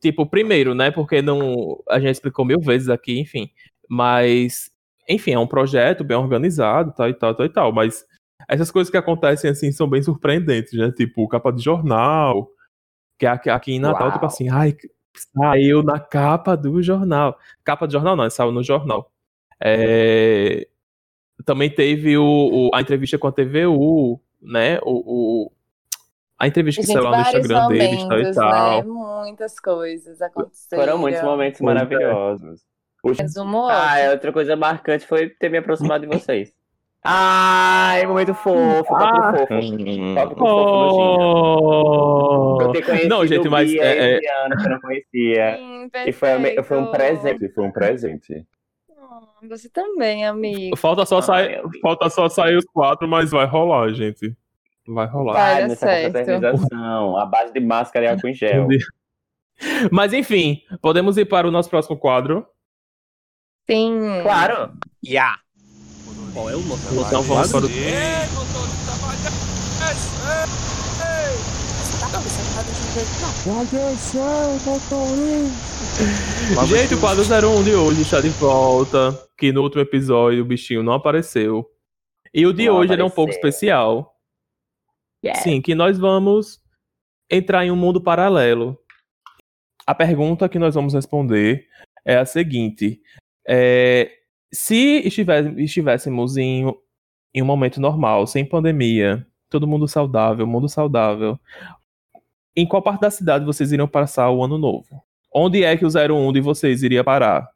tipo, 0.00 0.24
primeiro, 0.26 0.74
né, 0.74 0.90
porque 0.92 1.20
não 1.22 1.82
a 1.88 1.98
gente 1.98 2.12
explicou 2.12 2.44
mil 2.44 2.60
vezes 2.60 2.88
aqui, 2.88 3.18
enfim, 3.18 3.50
mas 3.88 4.70
enfim, 5.08 5.32
é 5.32 5.38
um 5.38 5.46
projeto 5.46 6.04
bem 6.04 6.16
organizado, 6.16 6.92
tal 6.96 7.08
e 7.08 7.14
tal, 7.14 7.34
tal 7.34 7.46
e 7.46 7.48
tal, 7.48 7.72
mas 7.72 8.04
essas 8.50 8.70
coisas 8.70 8.90
que 8.90 8.96
acontecem 8.96 9.50
assim 9.50 9.70
são 9.72 9.88
bem 9.88 10.02
surpreendentes, 10.02 10.72
né? 10.72 10.90
Tipo, 10.92 11.26
capa 11.28 11.52
de 11.52 11.62
jornal, 11.62 12.50
que 13.18 13.26
aqui, 13.26 13.48
aqui 13.50 13.72
em 13.72 13.78
Natal, 13.80 14.02
Uau. 14.08 14.12
tipo 14.12 14.26
assim, 14.26 14.48
ai, 14.48 14.76
saiu 15.14 15.82
na 15.82 15.98
capa 16.00 16.56
do 16.56 16.82
jornal. 16.82 17.38
Capa 17.64 17.86
de 17.86 17.92
jornal 17.92 18.16
não, 18.16 18.28
saiu 18.30 18.50
no 18.52 18.62
jornal. 18.62 19.10
É, 19.62 20.66
também 21.44 21.70
teve 21.70 22.16
o, 22.18 22.24
o- 22.24 22.70
a 22.74 22.80
entrevista 22.80 23.18
com 23.18 23.26
a 23.28 23.32
TVU, 23.32 24.20
né? 24.40 24.78
O, 24.82 25.44
o- 25.46 25.52
a 26.38 26.46
entrevista 26.48 26.80
que 26.80 26.86
Gente, 26.86 26.96
saiu 26.96 27.10
lá 27.10 27.16
no 27.18 27.22
Instagram 27.22 27.68
deles, 27.68 28.04
tal 28.08 28.18
e 28.20 28.32
tal. 28.32 28.76
né? 28.82 28.82
Muitas 29.24 29.60
coisas 29.60 30.22
aconteceram. 30.22 30.82
Foram 30.82 30.98
muitos 30.98 31.22
momentos 31.22 31.60
maravilhosos. 31.60 32.62
O 33.02 33.12
Resumo 33.12 33.66
Ah, 33.68 34.10
outra 34.12 34.32
coisa 34.32 34.56
marcante 34.56 35.06
foi 35.06 35.28
ter 35.28 35.50
me 35.50 35.58
aproximado 35.58 36.06
de 36.06 36.18
vocês. 36.18 36.52
Ai, 37.02 38.06
momento 38.06 38.34
fofo, 38.34 38.94
Ah. 38.94 38.98
tópico 38.98 39.38
fofo. 39.38 39.46
Fofo 39.46 39.62
Ginga. 39.62 40.28
Oh! 41.30 42.58
Eu 42.60 42.72
ter 42.72 42.84
conhecido 42.84 43.08
Não, 43.08 43.26
gente, 43.26 43.48
o 43.48 43.50
mas 43.50 43.70
Bia 43.70 43.82
é- 43.82 44.18
é- 44.22 44.44
ano 44.44 44.56
que 44.56 44.64
eu 44.66 44.70
não 44.70 44.80
conhecia. 44.80 45.56
Sim, 45.56 45.90
E 46.06 46.12
foi, 46.12 46.62
foi 46.62 46.78
um 46.78 46.90
presente, 46.90 47.48
foi 47.54 47.64
um 47.64 47.72
presente. 47.72 48.46
Oh, 48.90 49.48
Você 49.48 49.70
também, 49.70 50.26
amigo. 50.26 50.76
Falta 50.76 51.06
só, 51.06 51.16
Ai, 51.16 51.22
sair, 51.22 51.54
eu- 51.58 51.70
falta 51.80 52.10
só 52.10 52.28
sair 52.28 52.56
os 52.56 52.66
quatro, 52.66 53.08
mas 53.08 53.30
vai 53.30 53.46
rolar, 53.46 53.88
gente. 53.94 54.36
Vai 54.86 55.06
rolar. 55.06 55.32
Vai 55.34 55.62
nessa 55.68 55.86
certo. 55.86 56.12
confraternização, 56.12 57.16
a 57.16 57.24
base 57.24 57.52
de 57.52 57.60
máscara 57.60 58.04
e 58.06 58.08
álcool 58.08 58.28
em 58.28 58.34
gel. 58.34 58.66
Mas 59.90 60.12
enfim, 60.12 60.60
podemos 60.82 61.16
ir 61.16 61.24
para 61.26 61.46
o 61.48 61.50
nosso 61.50 61.70
próximo 61.70 61.96
quadro. 61.96 62.46
Sim. 63.70 64.20
Claro. 64.22 64.72
Yeah. 65.06 65.38
Qual 66.32 66.48
é 66.48 66.54
o 66.54 66.60
nosso 66.60 66.94
Então 66.94 67.22
vamos 67.22 67.50
para 67.50 67.66
o. 67.66 67.68
Gente, 76.66 76.94
o 76.94 77.00
quadro 77.00 77.22
01 77.22 77.64
de 77.64 77.74
hoje 77.74 78.02
está 78.02 78.20
de 78.20 78.28
volta. 78.28 79.18
Que 79.36 79.52
no 79.52 79.62
último 79.62 79.82
episódio 79.82 80.42
o 80.42 80.44
bichinho 80.46 80.82
não 80.82 80.92
apareceu. 80.92 81.68
E 82.32 82.46
o 82.46 82.52
de 82.52 82.66
Não 82.66 82.76
hoje 82.76 82.92
ele 82.92 83.02
é 83.02 83.04
um 83.04 83.10
pouco 83.10 83.32
especial. 83.32 84.16
Yeah. 85.24 85.42
Sim, 85.42 85.60
que 85.60 85.74
nós 85.74 85.98
vamos 85.98 86.60
entrar 87.28 87.64
em 87.64 87.70
um 87.70 87.76
mundo 87.76 88.00
paralelo. 88.00 88.78
A 89.86 89.94
pergunta 89.94 90.48
que 90.48 90.58
nós 90.58 90.74
vamos 90.74 90.94
responder 90.94 91.66
é 92.04 92.16
a 92.16 92.24
seguinte: 92.24 93.00
é, 93.46 94.19
se 94.52 95.02
estivéssemos 95.56 96.36
em, 96.36 96.66
em 97.34 97.42
um 97.42 97.46
momento 97.46 97.80
normal, 97.80 98.26
sem 98.26 98.44
pandemia, 98.44 99.26
todo 99.48 99.66
mundo 99.66 99.86
saudável, 99.86 100.46
mundo 100.46 100.68
saudável, 100.68 101.38
em 102.56 102.66
qual 102.66 102.82
parte 102.82 103.00
da 103.00 103.10
cidade 103.10 103.44
vocês 103.44 103.72
iriam 103.72 103.88
passar 103.88 104.30
o 104.30 104.42
ano 104.42 104.58
novo? 104.58 105.02
Onde 105.32 105.62
é 105.62 105.76
que 105.76 105.84
o 105.84 105.88
01 105.88 106.32
de 106.32 106.40
vocês 106.40 106.82
iria 106.82 107.04
parar? 107.04 107.48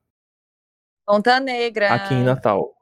Ponta 1.05 1.41
Negra. 1.41 1.93
Aqui 1.93 2.15
em 2.15 2.23
Natal. 2.23 2.73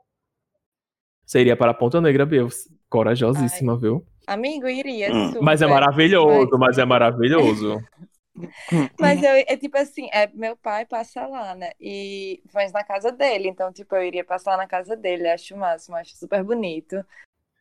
Você 1.25 1.41
iria 1.41 1.57
para 1.57 1.73
Ponta 1.73 2.01
Negra, 2.01 2.27
Bel. 2.27 2.49
Corajosíssima, 2.89 3.77
viu? 3.77 4.05
Amigo, 4.27 4.69
iria. 4.69 5.11
Hum. 5.13 5.29
super. 5.29 5.43
Mas 5.43 5.63
é 5.63 5.67
maravilhoso, 5.67 6.51
Mas- 6.53 6.61
mas 6.61 6.79
é 6.79 6.85
maravilhoso. 6.85 7.83
Mas 8.99 9.23
eu, 9.23 9.31
é 9.47 9.57
tipo 9.57 9.77
assim, 9.77 10.09
é, 10.13 10.27
meu 10.29 10.57
pai 10.57 10.87
passa 10.87 11.27
lá, 11.27 11.55
né? 11.55 11.73
E 11.81 12.43
faz 12.51 12.73
na 12.73 12.83
casa 12.83 13.13
dele. 13.13 13.49
Então, 13.49 13.73
tipo, 13.73 13.95
eu 13.95 14.03
iria 14.03 14.25
passar 14.25 14.57
na 14.57 14.67
casa 14.67 14.97
dele. 14.97 15.29
Acho 15.29 15.55
o 15.55 15.59
máximo, 15.59 15.97
acho 15.97 16.17
super 16.17 16.43
bonito. 16.43 17.05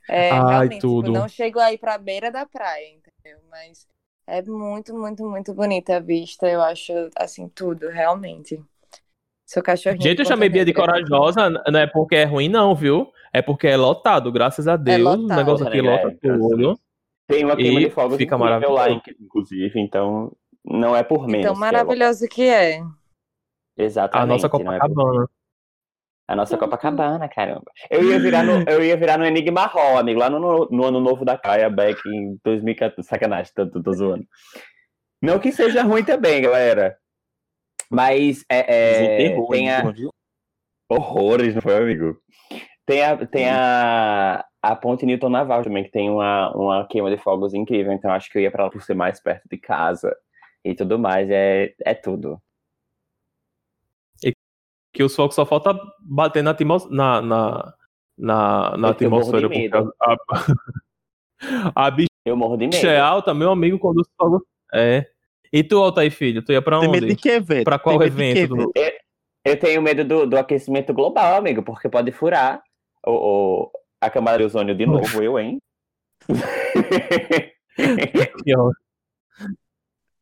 É, 0.09 0.31
Ai, 0.31 0.39
realmente, 0.39 0.75
tipo, 0.75 0.81
tudo. 0.81 1.11
não 1.11 1.27
chego 1.27 1.59
aí 1.59 1.77
pra 1.77 1.97
beira 1.97 2.31
da 2.31 2.45
praia, 2.45 2.87
entendeu? 2.87 3.39
Mas 3.49 3.87
é 4.25 4.41
muito, 4.41 4.97
muito, 4.97 5.29
muito 5.29 5.53
bonita 5.53 5.97
a 5.97 5.99
vista. 5.99 6.49
Eu 6.49 6.61
acho, 6.61 6.91
assim, 7.15 7.47
tudo, 7.49 7.89
realmente. 7.89 8.61
Seu 9.45 9.61
cachorrinho. 9.61 10.01
Gente, 10.01 10.19
eu 10.19 10.25
chamei 10.25 10.47
Bia 10.47 10.63
de 10.63 10.73
corajosa, 10.73 11.49
não 11.49 11.79
é 11.79 11.85
porque 11.85 12.15
é 12.15 12.23
ruim, 12.23 12.47
não, 12.47 12.73
viu? 12.73 13.11
É 13.33 13.41
porque 13.41 13.67
é 13.67 13.75
lotado, 13.75 14.31
graças 14.31 14.67
a 14.67 14.77
Deus. 14.77 14.99
o 14.99 15.15
lotado. 15.17 15.37
negócio 15.37 15.67
aqui 15.67 15.81
lota 15.81 16.07
é, 16.07 16.11
graças 16.21 16.45
a 16.45 16.49
tudo. 16.49 16.79
Tem 17.27 17.45
uma 17.45 17.55
queima 17.55 17.81
E 17.81 17.85
de 17.85 17.89
fogos 17.91 18.17
fica 18.17 18.35
incrível 18.35 18.71
lá, 18.71 18.87
maravilhoso. 18.87 19.01
inclusive, 19.19 19.79
então 19.79 20.31
não 20.63 20.95
é 20.95 21.03
por 21.03 21.27
menos. 21.27 21.39
Então, 21.45 21.53
que 21.53 21.57
é 21.59 21.71
maravilhoso 21.71 22.27
que 22.27 22.47
é. 22.47 22.81
Exatamente. 23.77 24.23
A 24.23 24.25
nossa 24.25 24.47
é 24.47 24.49
por- 24.49 24.59
Copacabana. 24.59 25.29
A 26.27 26.35
nossa 26.35 26.57
Copacabana, 26.57 27.27
caramba. 27.27 27.71
Eu 27.89 28.03
ia 28.09 28.19
virar 28.19 28.43
no, 28.43 28.63
eu 28.69 28.83
ia 28.83 28.95
virar 28.95 29.17
no 29.17 29.25
Enigma 29.25 29.65
Hall, 29.65 29.97
amigo, 29.97 30.19
lá 30.19 30.29
no, 30.29 30.39
no, 30.39 30.69
no 30.69 30.85
ano 30.85 30.99
novo 30.99 31.25
da 31.25 31.37
Caia, 31.37 31.69
back 31.69 31.99
em 32.07 32.39
2014. 32.43 33.07
Sacanagem, 33.07 33.51
tô, 33.53 33.67
tô, 33.69 33.83
tô 33.83 33.91
zoando. 33.91 34.25
Não 35.21 35.39
que 35.39 35.51
seja 35.51 35.83
ruim 35.83 36.03
também, 36.03 36.41
galera. 36.41 36.97
Mas 37.89 38.45
é, 38.49 38.59
é, 38.59 38.91
Desenterrou 38.93 39.49
tem 39.49 39.69
a, 39.69 39.91
viu? 39.91 40.09
horrores, 40.89 41.53
não 41.53 41.61
foi, 41.61 41.75
amigo? 41.75 42.17
Tem 42.85 43.03
a, 43.03 43.25
tem 43.25 43.49
a, 43.49 44.45
a 44.61 44.75
Ponte 44.75 45.05
Newton 45.05 45.29
Naval 45.29 45.63
também, 45.63 45.83
que 45.83 45.91
tem 45.91 46.09
uma, 46.09 46.55
uma 46.55 46.87
queima 46.87 47.09
de 47.09 47.17
fogos 47.17 47.53
incrível. 47.53 47.91
Então 47.91 48.11
acho 48.11 48.29
que 48.31 48.37
eu 48.37 48.41
ia 48.41 48.51
pra 48.51 48.63
lá 48.63 48.69
por 48.69 48.81
ser 48.81 48.93
mais 48.93 49.19
perto 49.21 49.43
de 49.49 49.57
casa 49.57 50.15
e 50.63 50.73
tudo 50.75 50.99
mais. 50.99 51.29
É, 51.29 51.73
é 51.85 51.93
tudo. 51.93 52.41
Que 54.93 55.03
os 55.03 55.15
fogos 55.15 55.35
só 55.35 55.45
falta 55.45 55.73
bater 56.01 56.43
na, 56.43 56.51
atmos- 56.51 56.89
na, 56.89 57.21
na, 57.21 57.73
na, 58.17 58.77
na 58.77 58.87
Eu 58.89 58.93
tenho 58.93 59.09
morro 59.09 59.31
de 59.31 59.37
atmosfera. 59.37 59.79
Medo. 59.81 59.93
a, 60.01 60.17
a 61.85 61.89
bicha 61.91 62.07
Eu 62.25 62.35
morro 62.35 62.57
de 62.57 62.65
medo. 62.67 62.85
é 62.87 62.99
alta, 62.99 63.33
meu 63.33 63.51
amigo, 63.51 63.79
quando 63.79 63.99
os 64.01 64.07
fogos. 64.17 64.41
É. 64.73 65.09
E 65.53 65.63
tu, 65.63 65.77
Altair, 65.81 66.11
filho? 66.11 66.43
Tu 66.43 66.51
ia 66.51 66.61
pra 66.61 66.81
Tem 66.81 66.91
medo 66.91 67.05
de 67.07 67.13
onde? 67.13 67.21
quê, 67.21 67.39
velho? 67.39 67.63
Pra 67.63 67.79
qual 67.79 67.97
Tem 67.99 68.09
medo 68.11 68.17
de 68.17 68.23
evento? 68.39 68.55
do- 68.57 68.71
velho? 68.75 68.95
Eu 69.45 69.57
tenho 69.59 69.81
medo 69.81 70.03
do, 70.03 70.27
do 70.27 70.37
aquecimento 70.37 70.93
global, 70.93 71.35
amigo, 71.37 71.63
porque 71.63 71.87
pode 71.89 72.11
furar 72.11 72.61
o, 73.07 73.11
o- 73.63 73.71
a 74.01 74.09
camada 74.09 74.39
de 74.39 74.43
ozônio 74.43 74.75
de 74.75 74.85
novo, 74.85 75.23
eu, 75.23 75.39
hein? 75.39 75.57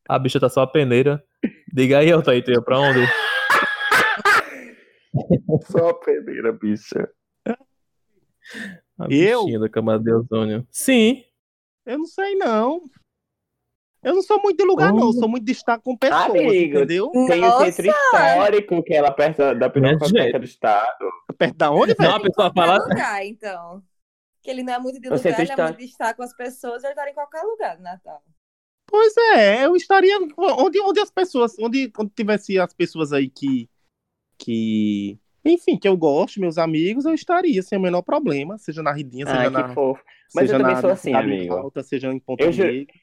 A 0.10 0.18
bicha 0.18 0.40
tá 0.40 0.50
só 0.50 0.62
a 0.62 0.68
peneira. 0.68 1.24
Diga 1.72 2.00
aí, 2.00 2.12
Altair, 2.12 2.44
tu 2.44 2.52
ia 2.52 2.62
pra 2.62 2.80
onde? 2.80 3.02
Só 5.72 5.90
a 5.90 5.94
primeira, 5.94 6.52
bicha. 6.52 7.10
A 7.46 9.06
Eu? 9.10 9.42
bichinha 9.44 9.60
da 9.60 9.70
camada 9.70 10.04
de 10.04 10.12
ozônio. 10.12 10.68
Sim. 10.72 11.24
Eu 11.86 12.00
não 12.00 12.06
sei, 12.06 12.36
não. 12.36 12.82
Eu 14.02 14.16
não 14.16 14.22
sou 14.22 14.42
muito 14.42 14.58
de 14.58 14.64
lugar, 14.64 14.94
não. 14.94 15.08
Eu 15.08 15.14
sou 15.14 15.28
muito 15.28 15.46
de 15.46 15.52
estar 15.52 15.78
com 15.80 15.96
pessoas, 15.96 16.30
Amigo. 16.30 16.54
entendeu? 16.54 17.12
Tem 17.28 17.44
o 17.44 17.60
centro 17.60 17.88
histórico, 17.88 18.84
que 18.84 18.94
é 18.94 19.02
lá 19.02 19.12
perto 19.12 19.38
da, 19.40 19.54
Minha 19.54 19.70
Pinacoteca 19.70 20.40
do 20.40 20.46
Estado. 20.46 21.10
Perto 21.38 21.58
da 21.58 21.72
onde, 21.72 21.96
Não, 22.00 22.06
velho? 22.06 22.16
a 22.16 22.20
pessoa 22.22 22.54
Qualquer 22.54 22.78
fala. 22.78 22.88
lugar, 22.88 23.26
então. 23.26 23.84
Que 24.42 24.52
ele 24.52 24.64
não 24.64 24.74
é 24.74 24.80
muito 24.80 25.02
de 25.02 25.10
lugar, 25.10 25.40
ele 25.40 25.52
é 25.52 25.56
muito 25.64 25.78
de 25.78 25.84
estar 25.86 26.14
com 26.14 26.24
as 26.24 26.34
pessoas, 26.36 26.84
ele 26.84 26.96
tá 26.96 27.10
em 27.10 27.14
qualquer 27.14 27.42
lugar 27.44 27.76
no 27.78 27.84
Natal. 27.84 28.22
Pois 28.90 29.14
é, 29.36 29.66
eu 29.66 29.76
estaria 29.76 30.18
onde, 30.38 30.80
onde 30.80 31.00
as 31.00 31.12
pessoas, 31.12 31.56
onde, 31.60 31.92
onde 31.98 32.12
tivesse 32.16 32.58
as 32.60 32.74
pessoas 32.74 33.14
aí 33.14 33.30
que, 33.30 33.70
que, 34.38 35.18
enfim, 35.46 35.78
que 35.78 35.88
eu 35.88 35.96
gosto, 35.96 36.40
meus 36.40 36.58
amigos, 36.58 37.06
eu 37.06 37.14
estaria 37.14 37.62
sem 37.62 37.78
o 37.78 37.82
menor 37.82 38.02
problema, 38.02 38.58
seja 38.58 38.82
na 38.82 38.92
Ridinha, 38.92 39.26
seja 39.28 39.40
Ai, 39.40 39.50
na, 39.50 39.68
que 39.68 39.74
fofo. 39.76 40.04
Mas 40.34 40.46
seja 40.46 40.56
eu 40.56 40.60
também 40.60 40.76
na, 40.76 40.82
sou 40.82 40.90
assim, 40.90 41.14
amigo. 41.14 41.54
Alta, 41.54 41.84
seja 41.84 42.12
em 42.12 42.20
Ponta 42.20 42.44
Eu 42.44 42.52
juro- 42.52 42.72
Negra. 42.72 42.94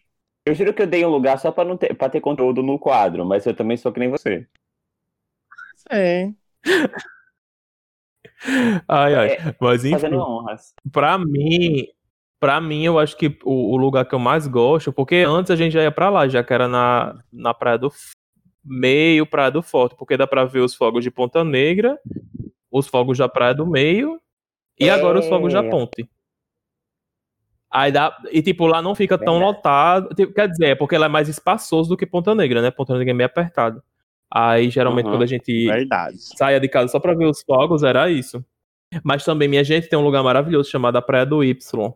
Eu 0.45 0.55
juro 0.55 0.73
que 0.73 0.83
eu 0.83 0.87
dei 0.87 1.05
um 1.05 1.09
lugar 1.11 1.39
só 1.41 1.51
pra, 1.51 1.65
não 1.65 1.77
ter, 1.77 1.93
pra 1.95 2.09
ter 2.09 2.21
conteúdo 2.21 2.63
no 2.63 2.79
quadro, 2.79 3.25
mas 3.25 3.45
eu 3.47 3.55
também 3.55 3.77
sou 3.77 3.93
que 3.93 3.99
nem 3.99 4.09
você. 4.09 4.47
É. 5.91 6.31
Ai, 8.89 9.15
ai. 9.15 9.29
É, 9.33 9.57
Mas 9.61 9.85
enfim, 9.85 9.93
Fazendo 9.99 10.19
honras. 10.19 10.73
pra 10.93 11.19
mim, 11.19 11.89
pra 12.41 12.61
mim, 12.61 12.85
eu 12.85 12.99
acho 12.99 13.17
que 13.17 13.39
o, 13.45 13.73
o 13.75 13.77
lugar 13.77 14.05
que 14.05 14.15
eu 14.15 14.19
mais 14.19 14.47
gosto, 14.47 14.93
porque 14.93 15.17
antes 15.27 15.51
a 15.51 15.57
gente 15.57 15.73
já 15.73 15.83
ia 15.83 15.91
pra 15.91 16.09
lá, 16.11 16.29
já 16.29 16.43
que 16.45 16.53
era 16.53 16.69
na, 16.69 17.19
na 17.33 17.53
Praia 17.55 17.79
do 17.79 17.91
Meio, 18.65 19.27
Praia 19.27 19.51
do 19.51 19.63
Forte, 19.63 19.95
porque 19.97 20.17
dá 20.17 20.27
pra 20.27 20.45
ver 20.45 20.61
os 20.61 20.75
fogos 20.75 21.03
de 21.05 21.11
Ponta 21.11 21.45
Negra, 21.45 21.99
os 22.71 22.87
fogos 22.89 23.17
da 23.19 23.29
Praia 23.29 23.55
do 23.55 23.67
Meio 23.67 24.21
e 24.79 24.89
É. 24.89 24.91
agora 24.91 25.19
os 25.21 25.29
fogos 25.29 25.53
da 25.53 25.63
Ponte. 25.63 26.09
Aí 27.71 27.91
dá, 27.93 28.17
e 28.33 28.41
tipo, 28.43 28.67
lá 28.67 28.81
não 28.81 28.95
fica 28.95 29.19
tão 29.19 29.35
Verdade. 29.35 29.57
lotado, 29.57 30.15
tipo, 30.15 30.33
quer 30.33 30.49
dizer, 30.49 30.67
é 30.69 30.75
porque 30.75 30.97
lá 30.97 31.07
é 31.07 31.09
mais 31.09 31.29
espaçoso 31.29 31.91
do 31.91 31.97
que 31.97 32.07
Ponta 32.07 32.35
Negra, 32.35 32.63
né? 32.63 32.71
Ponta 32.71 32.97
Negra 32.97 33.11
é 33.11 33.15
meio 33.15 33.27
apertado. 33.27 33.83
Aí, 34.31 34.71
geralmente, 34.71 35.07
Uhum. 35.07 35.13
quando 35.13 35.23
a 35.23 35.27
gente 35.27 35.67
Verdade. 35.67 36.17
saia 36.19 36.59
de 36.61 36.69
casa 36.69 36.89
só 36.89 36.99
pra 37.01 37.15
ver 37.15 37.27
os 37.27 37.43
fogos, 37.43 37.83
era 37.83 38.11
isso. 38.11 38.45
Mas 39.05 39.25
também, 39.25 39.49
minha 39.49 39.65
gente, 39.65 39.89
tem 39.89 39.99
um 39.99 40.03
lugar 40.03 40.23
maravilhoso 40.23 40.71
chamado 40.71 40.97
a 40.97 41.03
Praia 41.03 41.27
do 41.27 41.43
Y. 41.45 41.93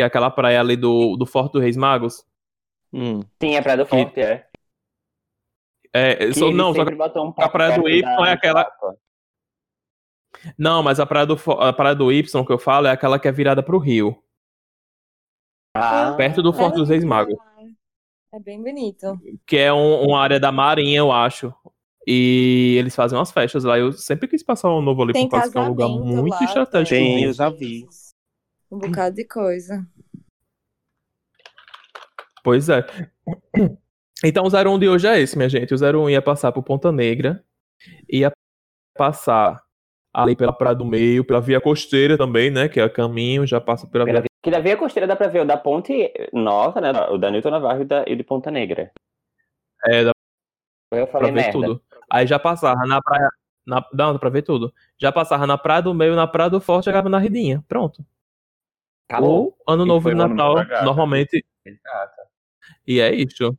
Que 0.00 0.02
é 0.02 0.06
aquela 0.06 0.30
praia 0.30 0.58
ali 0.60 0.76
do, 0.78 1.14
do 1.14 1.26
Forte 1.26 1.52
do 1.52 1.60
Reis 1.60 1.76
Magos. 1.76 2.24
Hum. 2.90 3.20
Sim, 3.38 3.54
é 3.54 3.60
Praia 3.60 3.76
do 3.76 3.84
Forte, 3.84 4.18
é. 4.18 4.46
É, 5.92 6.14
Que 6.14 6.32
só- 6.32 6.50
não, 6.50 6.72
só 6.74 6.86
que- 6.86 6.94
um 6.94 7.34
a 7.36 7.48
Praia 7.50 7.78
do 7.78 7.86
Y 7.86 8.00
da 8.02 8.28
é 8.30 8.32
aquela- 8.32 8.66
não, 10.56 10.82
mas 10.82 10.98
a 10.98 11.04
praia, 11.04 11.26
do, 11.26 11.34
a 11.58 11.70
praia 11.70 11.94
do 11.94 12.10
Y 12.10 12.46
que 12.46 12.50
eu 12.52 12.58
falo 12.58 12.86
é 12.86 12.90
aquela 12.90 13.18
que 13.18 13.28
é 13.28 13.32
virada 13.32 13.62
pro 13.62 13.76
rio. 13.76 14.16
Ah, 15.76 16.14
Perto 16.16 16.42
do 16.42 16.50
Forte 16.54 16.76
dos 16.76 16.88
Reis 16.88 17.04
Magos. 17.04 17.34
É 18.32 18.40
bem 18.40 18.62
bonito. 18.62 19.20
Que 19.46 19.58
é 19.58 19.70
um- 19.72 20.06
uma 20.06 20.18
área 20.18 20.40
da 20.40 20.50
Marinha, 20.50 20.96
eu 21.00 21.12
acho. 21.12 21.52
E 22.06 22.76
eles 22.78 22.96
fazem 22.96 23.18
umas 23.18 23.30
festas 23.30 23.64
lá. 23.64 23.78
Eu 23.78 23.92
sempre 23.92 24.26
quis 24.26 24.42
passar 24.42 24.70
um 24.70 24.80
novo 24.80 25.02
ali 25.02 25.12
Tem 25.12 25.28
por 25.28 25.36
causa 25.36 25.52
que 25.52 25.58
é 25.58 25.60
um 25.60 25.68
lugar 25.68 25.88
muito 25.90 26.30
lá, 26.32 26.42
estratégico. 26.44 26.88
Tem, 26.96 27.14
tem 27.16 27.24
eu 27.24 27.32
já 27.34 27.50
vi. 27.50 27.86
Um 28.70 28.78
bocado 28.78 29.16
de 29.16 29.24
coisa. 29.24 29.86
Pois 32.42 32.68
é. 32.68 32.84
Então 34.22 34.44
o 34.44 34.48
01 34.50 34.78
de 34.78 34.86
hoje 34.86 35.06
é 35.08 35.18
esse, 35.18 35.34
minha 35.34 35.48
gente. 35.48 35.72
O 35.72 35.78
01 35.78 36.10
ia 36.10 36.20
passar 36.20 36.52
por 36.52 36.62
Ponta 36.62 36.92
Negra, 36.92 37.42
ia 38.06 38.30
passar 38.94 39.62
ali 40.12 40.36
pela 40.36 40.52
Praia 40.52 40.76
do 40.76 40.84
Meio, 40.84 41.24
pela 41.24 41.40
Via 41.40 41.58
Costeira 41.58 42.18
também, 42.18 42.50
né? 42.50 42.68
Que 42.68 42.78
é 42.78 42.84
o 42.84 42.92
caminho, 42.92 43.46
já 43.46 43.58
passa 43.62 43.86
pela 43.86 44.04
Pela 44.04 44.20
Via... 44.20 44.24
vi- 44.24 44.28
Que 44.42 44.50
da 44.50 44.58
Via 44.60 44.76
Costeira 44.76 45.06
dá 45.06 45.16
pra 45.16 45.28
ver 45.28 45.40
o 45.40 45.46
da 45.46 45.56
Ponte 45.56 46.12
Nova, 46.34 46.82
né? 46.82 46.90
O 47.08 47.16
da 47.16 47.30
Newton 47.30 47.48
Navarro 47.48 47.80
e, 47.80 47.84
da, 47.86 48.04
e 48.06 48.14
de 48.14 48.22
Ponta 48.22 48.50
Negra. 48.50 48.92
É, 49.86 50.04
dá 50.04 50.12
Eu 50.92 51.06
pra 51.06 51.12
falei 51.20 51.32
ver 51.32 51.36
merda. 51.40 51.52
tudo. 51.52 51.82
Aí 52.12 52.26
já 52.26 52.38
passava 52.38 52.84
na 52.86 53.00
praia... 53.00 53.30
Na... 53.66 53.82
Dá 53.90 54.18
pra 54.18 54.28
ver 54.28 54.42
tudo. 54.42 54.70
Já 54.98 55.10
passava 55.10 55.46
na 55.46 55.56
Praia 55.56 55.80
do 55.80 55.94
Meio, 55.94 56.14
na 56.14 56.26
Praia 56.26 56.50
do 56.50 56.60
Forte, 56.60 56.84
chegava 56.84 57.08
na 57.08 57.18
Ridinha. 57.18 57.64
Pronto. 57.66 58.04
Acabou. 59.10 59.56
Ou 59.66 59.74
Ano 59.74 59.84
Novo 59.84 60.08
e 60.08 60.12
Ano 60.12 60.28
Natal, 60.28 60.54
Gata. 60.54 60.84
normalmente. 60.84 61.44
Exato. 61.66 62.22
E 62.86 63.00
é 63.00 63.12
isso. 63.12 63.58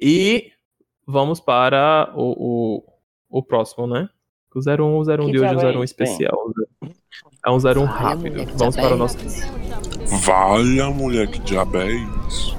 E 0.00 0.50
vamos 1.06 1.38
para 1.38 2.10
o, 2.14 2.78
o, 2.78 3.38
o 3.38 3.42
próximo, 3.42 3.86
né? 3.86 4.08
O 4.54 4.58
01, 4.58 4.82
o 4.82 5.00
01 5.02 5.26
Que 5.26 5.32
de 5.32 5.38
hoje 5.38 5.44
é 5.44 5.50
um 5.52 5.56
diabo 5.56 5.60
é 5.60 5.66
01 5.66 5.68
isso, 5.68 5.76
hein? 5.76 5.84
especial. 5.84 6.52
É 7.44 7.50
um 7.50 7.56
01 7.56 7.80
Ai, 7.82 7.86
rápido. 7.86 8.46
Vamos 8.56 8.76
para 8.76 8.94
o 8.94 8.96
nosso. 8.96 9.18
Valha, 10.24 10.90
mulher, 10.90 11.28
que 11.28 11.38
diabo 11.40 11.76
é 11.76 11.92
isso? 12.26 12.56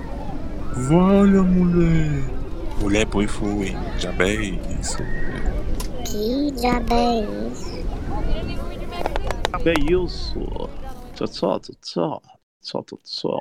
Valha, 0.88 1.42
mulher. 1.42 2.24
Mulher, 2.80 3.08
pois 3.08 3.30
foi. 3.32 3.76
Diabo 4.00 4.24
é 4.24 4.36
isso. 4.80 4.98
Que 6.06 6.52
diabo 6.52 6.94
é 6.94 7.26
tchau. 11.28 11.60
Tchau, 12.62 12.84
tchau, 12.84 13.00
tchau. 13.04 13.40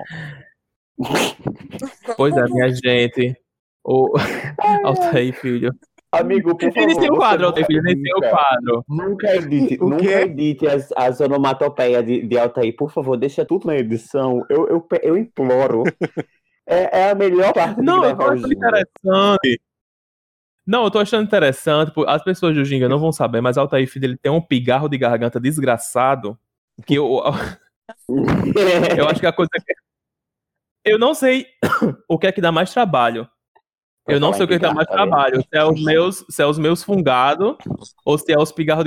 Pois 2.17 2.37
é, 2.37 2.45
minha 2.45 2.69
gente. 2.71 3.37
O 3.85 4.15
Altair, 4.85 5.33
filho. 5.41 5.75
Amigo, 6.13 6.57
por 6.57 6.73
favor. 6.73 6.91
O 6.91 7.17
quadro, 7.17 7.47
nunca 7.47 7.61
Altair, 7.61 7.67
filho. 7.67 8.17
O 8.17 8.21
quadro. 8.21 8.85
Nunca 8.89 9.37
edite, 9.37 9.79
O 9.81 9.89
nunca 9.89 10.23
edite 10.23 10.67
as, 10.67 10.93
as 10.97 11.21
onomatopeias 11.21 12.05
de, 12.05 12.27
de 12.27 12.39
Altair. 12.39 12.75
Por 12.77 12.91
favor, 12.91 13.17
deixa 13.17 13.45
tudo 13.45 13.67
na 13.67 13.77
edição. 13.77 14.45
Eu, 14.51 14.69
eu, 14.69 14.89
eu 15.03 15.17
imploro. 15.17 15.85
É, 16.67 17.01
é 17.01 17.11
a 17.11 17.15
melhor 17.15 17.53
parte 17.53 17.81
Não, 17.81 18.05
eu 18.05 18.17
tô 18.17 18.17
gravar 18.17 18.31
o 18.31 18.33
achando 18.35 18.49
Ginga. 18.49 18.69
interessante. 18.69 19.61
Não, 20.67 20.85
eu 20.85 20.91
tô 20.91 20.99
achando 21.01 21.25
interessante. 21.25 21.93
As 22.07 22.23
pessoas 22.23 22.55
do 22.55 22.65
Ginga 22.65 22.89
não 22.89 22.99
vão 23.01 23.11
saber, 23.11 23.41
mas 23.41 23.59
Altair 23.59 23.89
Filho 23.89 24.05
ele 24.05 24.17
tem 24.17 24.31
um 24.31 24.41
pigarro 24.41 24.89
de 24.89 24.97
garganta 24.97 25.41
desgraçado. 25.41 26.39
Que 26.87 26.95
eu, 26.95 27.21
eu 28.99 29.09
acho 29.09 29.21
que 29.21 29.27
a 29.27 29.33
coisa 29.33 29.51
que. 29.55 29.75
Eu 30.85 30.99
não 30.99 31.15
sei 31.15 31.47
o 32.09 32.19
que 32.19 32.27
é 32.27 32.33
que 32.33 32.41
dá 32.41 32.51
mais 32.51 32.73
trabalho. 32.73 33.29
Eu 34.09 34.19
não 34.19 34.33
sei 34.33 34.45
o 34.45 34.49
que, 34.49 34.55
é 34.55 34.57
que 34.59 34.63
dá 34.63 34.75
mais 34.75 34.89
tá 34.89 34.95
trabalho. 34.95 35.41
Se 35.43 35.49
é 35.53 35.65
os 35.65 35.85
meus, 35.85 36.25
se 36.29 36.43
é 36.43 36.47
os 36.47 36.59
meus 36.59 36.83
fungados 36.83 37.57
ou 38.05 38.19
se 38.19 38.33
é 38.33 38.39
os 38.39 38.51
pigarros 38.51 38.85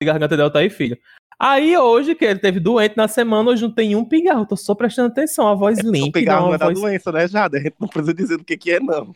de 0.00 0.06
garganta 0.06 0.36
de 0.36 0.42
Altair 0.42 0.70
Filho. 0.70 0.96
Aí 1.38 1.76
hoje, 1.76 2.14
que 2.14 2.24
ele 2.24 2.38
teve 2.38 2.60
doente 2.60 2.96
na 2.96 3.08
semana, 3.08 3.50
hoje 3.50 3.62
não 3.62 3.70
tem 3.70 3.96
um 3.96 4.04
pigarro. 4.04 4.46
Tô 4.46 4.56
só 4.56 4.74
prestando 4.74 5.08
atenção. 5.08 5.48
A 5.48 5.54
voz 5.54 5.78
O 5.80 5.90
limpa. 5.90 6.20
pigarro 6.20 6.46
não 6.46 6.54
é 6.54 6.58
da 6.58 6.66
voz... 6.66 6.80
doença, 6.80 7.10
né, 7.10 7.26
Jada? 7.26 7.58
A 7.58 7.60
gente 7.60 7.74
não 7.80 7.88
precisa 7.88 8.14
dizer 8.14 8.36
do 8.38 8.44
que, 8.44 8.56
que 8.56 8.70
é, 8.70 8.80
não. 8.80 9.12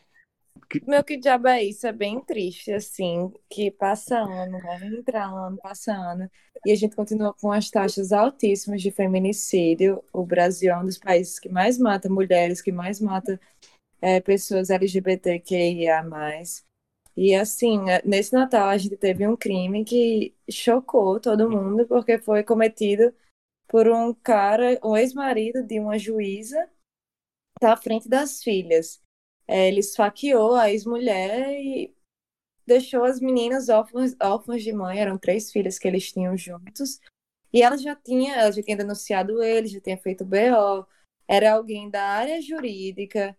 Meu, 0.85 1.05
que 1.05 1.17
diabo 1.17 1.49
é 1.49 1.63
isso? 1.63 1.87
É 1.87 1.93
bem 1.93 2.21
triste, 2.21 2.73
assim, 2.73 3.33
que 3.49 3.71
passa 3.71 4.19
ano, 4.19 4.61
vai 4.61 4.85
entrar 4.87 5.27
ano, 5.27 5.57
passa 5.59 5.93
ano, 5.93 6.29
e 6.65 6.73
a 6.73 6.75
gente 6.75 6.97
continua 6.97 7.33
com 7.35 7.53
as 7.53 7.71
taxas 7.71 8.13
altíssimas 8.13 8.83
de 8.83 8.91
feminicídio. 8.91 10.03
O 10.13 10.25
Brasil 10.25 10.73
é 10.73 10.79
um 10.79 10.85
dos 10.85 10.99
países 10.99 11.39
que 11.39 11.49
mais 11.49 11.79
mata 11.79 12.09
mulheres, 12.09 12.61
que 12.61 12.73
mais 12.73 13.01
mata 13.01 13.41
é, 14.01 14.21
pessoas 14.21 14.71
LGBTQIA+. 14.71 16.05
E 17.17 17.35
assim, 17.35 17.89
é, 17.91 18.03
nesse 18.05 18.33
Natal 18.33 18.69
a 18.69 18.79
gente 18.79 18.97
teve 18.97 19.27
um 19.27 19.37
crime 19.37 19.85
que 19.85 20.35
chocou 20.51 21.19
todo 21.21 21.51
mundo, 21.51 21.87
porque 21.87 22.19
foi 22.19 22.43
cometido 22.45 23.15
por 23.69 23.89
um 23.89 24.15
cara, 24.15 24.79
um 24.85 24.97
ex-marido 24.97 25.63
de 25.63 25.81
uma 25.81 25.99
juíza, 25.99 26.69
tá 27.61 27.73
à 27.73 27.77
frente 27.77 28.09
das 28.09 28.43
filhas. 28.43 29.03
É, 29.49 29.69
ele 29.69 29.81
esfaqueou 29.81 30.55
a 30.55 30.71
ex-mulher 30.71 31.51
e 31.61 31.95
deixou 32.67 33.05
as 33.05 33.21
meninas 33.21 33.69
órfãs, 33.69 34.17
órfãs 34.21 34.63
de 34.63 34.73
mãe, 34.73 34.99
eram 34.99 35.19
três 35.19 35.53
filhas 35.53 35.79
que 35.79 35.87
eles 35.87 36.13
tinham 36.13 36.37
juntos. 36.37 37.01
E 37.53 37.63
ela 37.63 37.79
já 37.79 37.95
tinha, 37.95 38.35
ela 38.35 38.53
já 38.53 38.63
tinha 38.63 38.77
denunciado 38.77 39.43
ele, 39.43 39.69
já 39.69 39.81
tinha 39.81 39.97
feito 39.97 40.25
BO, 40.25 40.87
era 41.29 41.53
alguém 41.55 41.89
da 41.91 42.03
área 42.03 42.41
jurídica. 42.43 43.37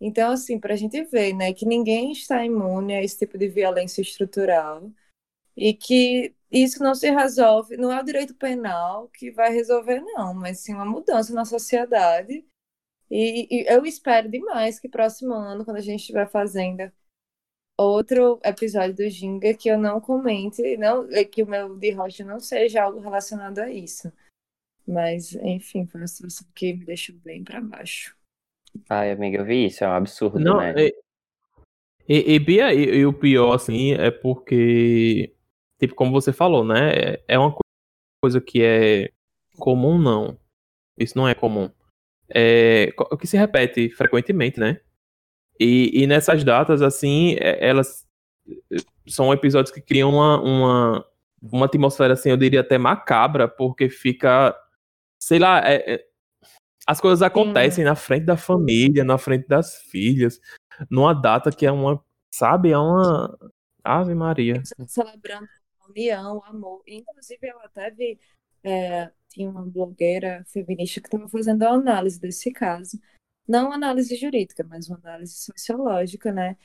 Então, 0.00 0.32
assim, 0.32 0.60
para 0.60 0.74
a 0.74 0.76
gente 0.76 1.02
ver, 1.04 1.34
né, 1.34 1.52
que 1.52 1.66
ninguém 1.66 2.12
está 2.12 2.44
imune 2.44 2.94
a 2.94 3.02
esse 3.02 3.18
tipo 3.18 3.36
de 3.36 3.48
violência 3.48 4.00
estrutural 4.00 4.92
e 5.56 5.74
que 5.74 6.34
isso 6.50 6.82
não 6.82 6.94
se 6.94 7.10
resolve, 7.10 7.76
não 7.76 7.92
é 7.92 8.00
o 8.00 8.04
direito 8.04 8.34
penal 8.34 9.08
que 9.08 9.30
vai 9.30 9.52
resolver, 9.52 10.00
não, 10.00 10.34
mas 10.34 10.60
sim 10.60 10.74
uma 10.74 10.86
mudança 10.86 11.34
na 11.34 11.44
sociedade. 11.44 12.46
E, 13.10 13.48
e 13.50 13.66
eu 13.72 13.86
espero 13.86 14.28
demais 14.28 14.78
que 14.78 14.88
próximo 14.88 15.32
ano, 15.32 15.64
quando 15.64 15.78
a 15.78 15.82
gente 15.82 16.00
estiver 16.00 16.28
fazendo 16.28 16.90
outro 17.78 18.40
episódio 18.44 18.96
do 18.96 19.08
Ginga, 19.08 19.54
que 19.54 19.68
eu 19.68 19.78
não 19.78 20.00
comente, 20.00 20.76
não, 20.76 21.06
que 21.30 21.42
o 21.42 21.46
meu 21.46 21.76
de 21.76 21.92
rocha 21.92 22.24
não 22.24 22.40
seja 22.40 22.82
algo 22.82 22.98
relacionado 22.98 23.60
a 23.60 23.70
isso. 23.70 24.12
Mas, 24.86 25.34
enfim, 25.34 25.86
foi 25.86 26.00
uma 26.00 26.06
situação 26.06 26.46
que 26.54 26.72
me 26.72 26.84
deixou 26.84 27.14
bem 27.16 27.44
para 27.44 27.60
baixo. 27.60 28.16
Ai, 28.88 29.12
amiga, 29.12 29.38
eu 29.38 29.44
vi 29.44 29.66
isso, 29.66 29.84
é 29.84 29.88
um 29.88 29.92
absurdo, 29.92 30.40
Não, 30.40 30.58
né? 30.58 30.74
e, 30.76 30.94
e, 32.08 32.34
e, 32.34 32.38
Bia, 32.38 32.72
e, 32.74 32.98
e 32.98 33.06
o 33.06 33.12
pior, 33.12 33.54
assim, 33.54 33.92
é 33.92 34.10
porque, 34.10 35.34
tipo, 35.78 35.94
como 35.94 36.10
você 36.10 36.32
falou, 36.32 36.64
né? 36.64 36.90
É, 36.92 37.24
é 37.28 37.38
uma 37.38 37.54
coisa 38.22 38.40
que 38.40 38.62
é 38.62 39.12
comum, 39.58 39.98
não. 39.98 40.38
Isso 40.98 41.16
não 41.16 41.28
é 41.28 41.34
comum. 41.34 41.70
É 42.34 42.92
o 42.98 43.16
que 43.16 43.26
se 43.26 43.36
repete 43.36 43.88
frequentemente, 43.90 44.60
né? 44.60 44.80
E, 45.58 46.02
e 46.02 46.06
nessas 46.06 46.44
datas, 46.44 46.82
assim, 46.82 47.34
é- 47.40 47.66
elas 47.68 48.06
são 49.06 49.32
episódios 49.32 49.72
que 49.74 49.80
criam 49.80 50.10
uma, 50.10 50.40
uma, 50.40 51.06
uma 51.42 51.66
atmosfera, 51.66 52.14
assim, 52.14 52.30
eu 52.30 52.36
diria 52.36 52.60
até 52.60 52.78
macabra, 52.78 53.48
porque 53.48 53.88
fica, 53.88 54.56
sei 55.18 55.38
lá, 55.38 55.60
é- 55.68 55.94
é- 55.94 56.04
as 56.86 57.00
coisas 57.00 57.22
acontecem 57.22 57.84
na 57.84 57.94
frente 57.94 58.24
da 58.24 58.36
família, 58.36 59.04
na 59.04 59.18
frente 59.18 59.46
das 59.46 59.76
filhas, 59.82 60.40
numa 60.90 61.12
data 61.12 61.50
que 61.50 61.66
é 61.66 61.72
uma, 61.72 62.02
sabe, 62.30 62.70
é 62.70 62.78
uma 62.78 63.36
Ave 63.84 64.14
Maria. 64.14 64.62
celebrando 64.86 65.46
a 65.80 65.90
união, 65.90 66.38
o 66.38 66.44
amor. 66.44 66.82
Inclusive, 66.86 67.46
eu 67.48 67.58
até 67.60 67.90
vi, 67.90 68.18
é, 68.62 69.10
tinha 69.38 69.50
uma 69.50 69.64
blogueira 69.64 70.44
feminista 70.48 71.00
que 71.00 71.06
estava 71.06 71.28
fazendo 71.28 71.62
a 71.62 71.70
análise 71.70 72.20
desse 72.20 72.50
caso. 72.52 72.98
Não 73.46 73.66
uma 73.66 73.76
análise 73.76 74.14
jurídica, 74.16 74.64
mas 74.68 74.88
uma 74.88 74.98
análise 74.98 75.34
sociológica, 75.36 76.32
né? 76.32 76.56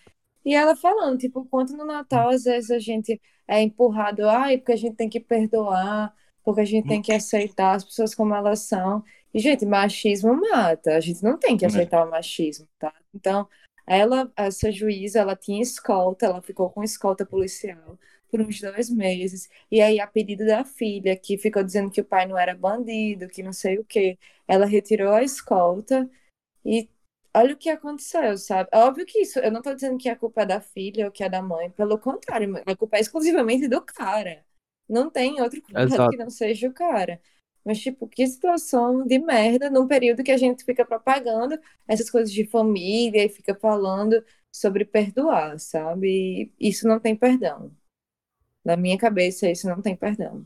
E 0.43 0.53
ela 0.55 0.76
falando, 0.76 1.19
tipo, 1.19 1.45
quanto 1.45 1.78
no 1.78 1.86
Natal, 1.86 2.30
às 2.30 2.43
vezes, 2.43 2.71
a 2.71 2.80
gente 2.80 3.21
é 3.47 3.61
empurrado, 3.61 4.28
ai, 4.28 4.57
porque 4.57 4.74
a 4.74 4.76
gente 4.76 4.95
tem 4.95 5.09
que 5.09 5.19
perdoar, 5.19 6.13
porque 6.43 6.61
a 6.61 6.65
gente 6.65 6.88
tem 6.88 7.01
que 7.01 7.13
aceitar 7.13 7.76
as 7.76 7.84
pessoas 7.86 8.13
como 8.15 8.34
elas 8.36 8.61
são. 8.61 9.03
E, 9.34 9.39
gente, 9.39 9.65
machismo 9.65 10.34
mata. 10.39 10.95
A 10.95 10.99
gente 10.99 11.24
não 11.24 11.38
tem 11.38 11.55
que 11.57 11.65
É. 11.65 11.67
aceitar 11.67 12.05
o 12.05 12.09
machismo, 12.11 12.67
tá? 12.80 12.93
Então, 13.13 13.47
ela, 13.88 14.32
essa 14.36 14.71
juíza, 14.71 15.19
ela 15.19 15.36
tinha 15.36 15.61
escolta, 15.61 16.26
ela 16.26 16.41
ficou 16.41 16.69
com 16.69 16.84
escolta 16.84 17.26
policial 17.26 17.97
por 18.34 18.41
uns 18.41 18.59
dois 18.59 18.89
meses. 18.89 19.47
E 19.69 19.79
aí, 19.79 19.99
a 19.99 20.07
pedido 20.07 20.43
da 20.45 20.65
filha, 20.65 21.15
que 21.15 21.38
ficou 21.38 21.63
dizendo 21.63 21.91
que 21.91 22.01
o 22.01 22.05
pai 22.05 22.25
não 22.25 22.36
era 22.38 22.55
bandido, 22.55 23.27
que 23.27 23.43
não 23.43 23.53
sei 23.53 23.77
o 23.77 23.86
quê, 23.86 24.17
ela 24.47 24.65
retirou 24.65 25.13
a 25.13 25.21
escolta 25.23 26.09
e 26.65 26.89
olha 27.36 27.53
o 27.53 27.57
que 27.57 27.69
aconteceu, 27.69 28.38
sabe? 28.38 28.69
É 28.73 28.77
Óbvio 28.79 29.05
que 29.05 29.19
isso, 29.21 29.39
eu 29.39 29.51
não 29.51 29.61
tô 29.61 29.73
dizendo 29.75 29.97
que 29.99 30.09
a 30.09 30.15
culpa 30.15 30.41
é 30.43 30.45
da 30.47 30.61
filha 30.61 31.05
ou 31.05 31.11
que 31.11 31.23
é 31.23 31.29
da 31.29 31.41
mãe, 31.43 31.69
pelo 31.71 31.97
contrário, 31.99 32.61
a 32.65 32.75
culpa 32.75 32.97
é 32.97 33.01
exclusivamente 33.01 33.67
do 33.67 33.81
cara. 33.81 34.43
Não 34.89 35.09
tem 35.11 35.41
outro 35.41 35.61
culpado 35.61 35.93
Exato. 35.93 36.11
que 36.11 36.17
não 36.17 36.29
seja 36.29 36.67
o 36.67 36.73
cara. 36.73 37.21
Mas, 37.63 37.79
tipo, 37.79 38.07
que 38.07 38.25
situação 38.27 39.05
de 39.05 39.19
merda 39.19 39.69
num 39.69 39.88
período 39.88 40.23
que 40.23 40.31
a 40.31 40.38
gente 40.38 40.65
fica 40.65 40.86
propagando 40.86 41.57
essas 41.88 42.09
coisas 42.09 42.31
de 42.34 42.45
família 42.45 43.25
e 43.25 43.29
fica 43.29 43.55
falando 43.55 44.23
sobre 44.51 44.86
perdoar, 44.86 45.59
sabe? 45.59 46.53
Isso 46.59 46.88
não 46.88 46.99
tem 46.99 47.15
perdão. 47.15 47.71
Na 48.64 48.78
minha 48.78 48.97
cabeça, 48.97 49.49
isso 49.49 49.68
não 49.68 49.82
tem 49.82 49.95
perdão. 49.95 50.45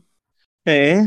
É. 0.66 1.02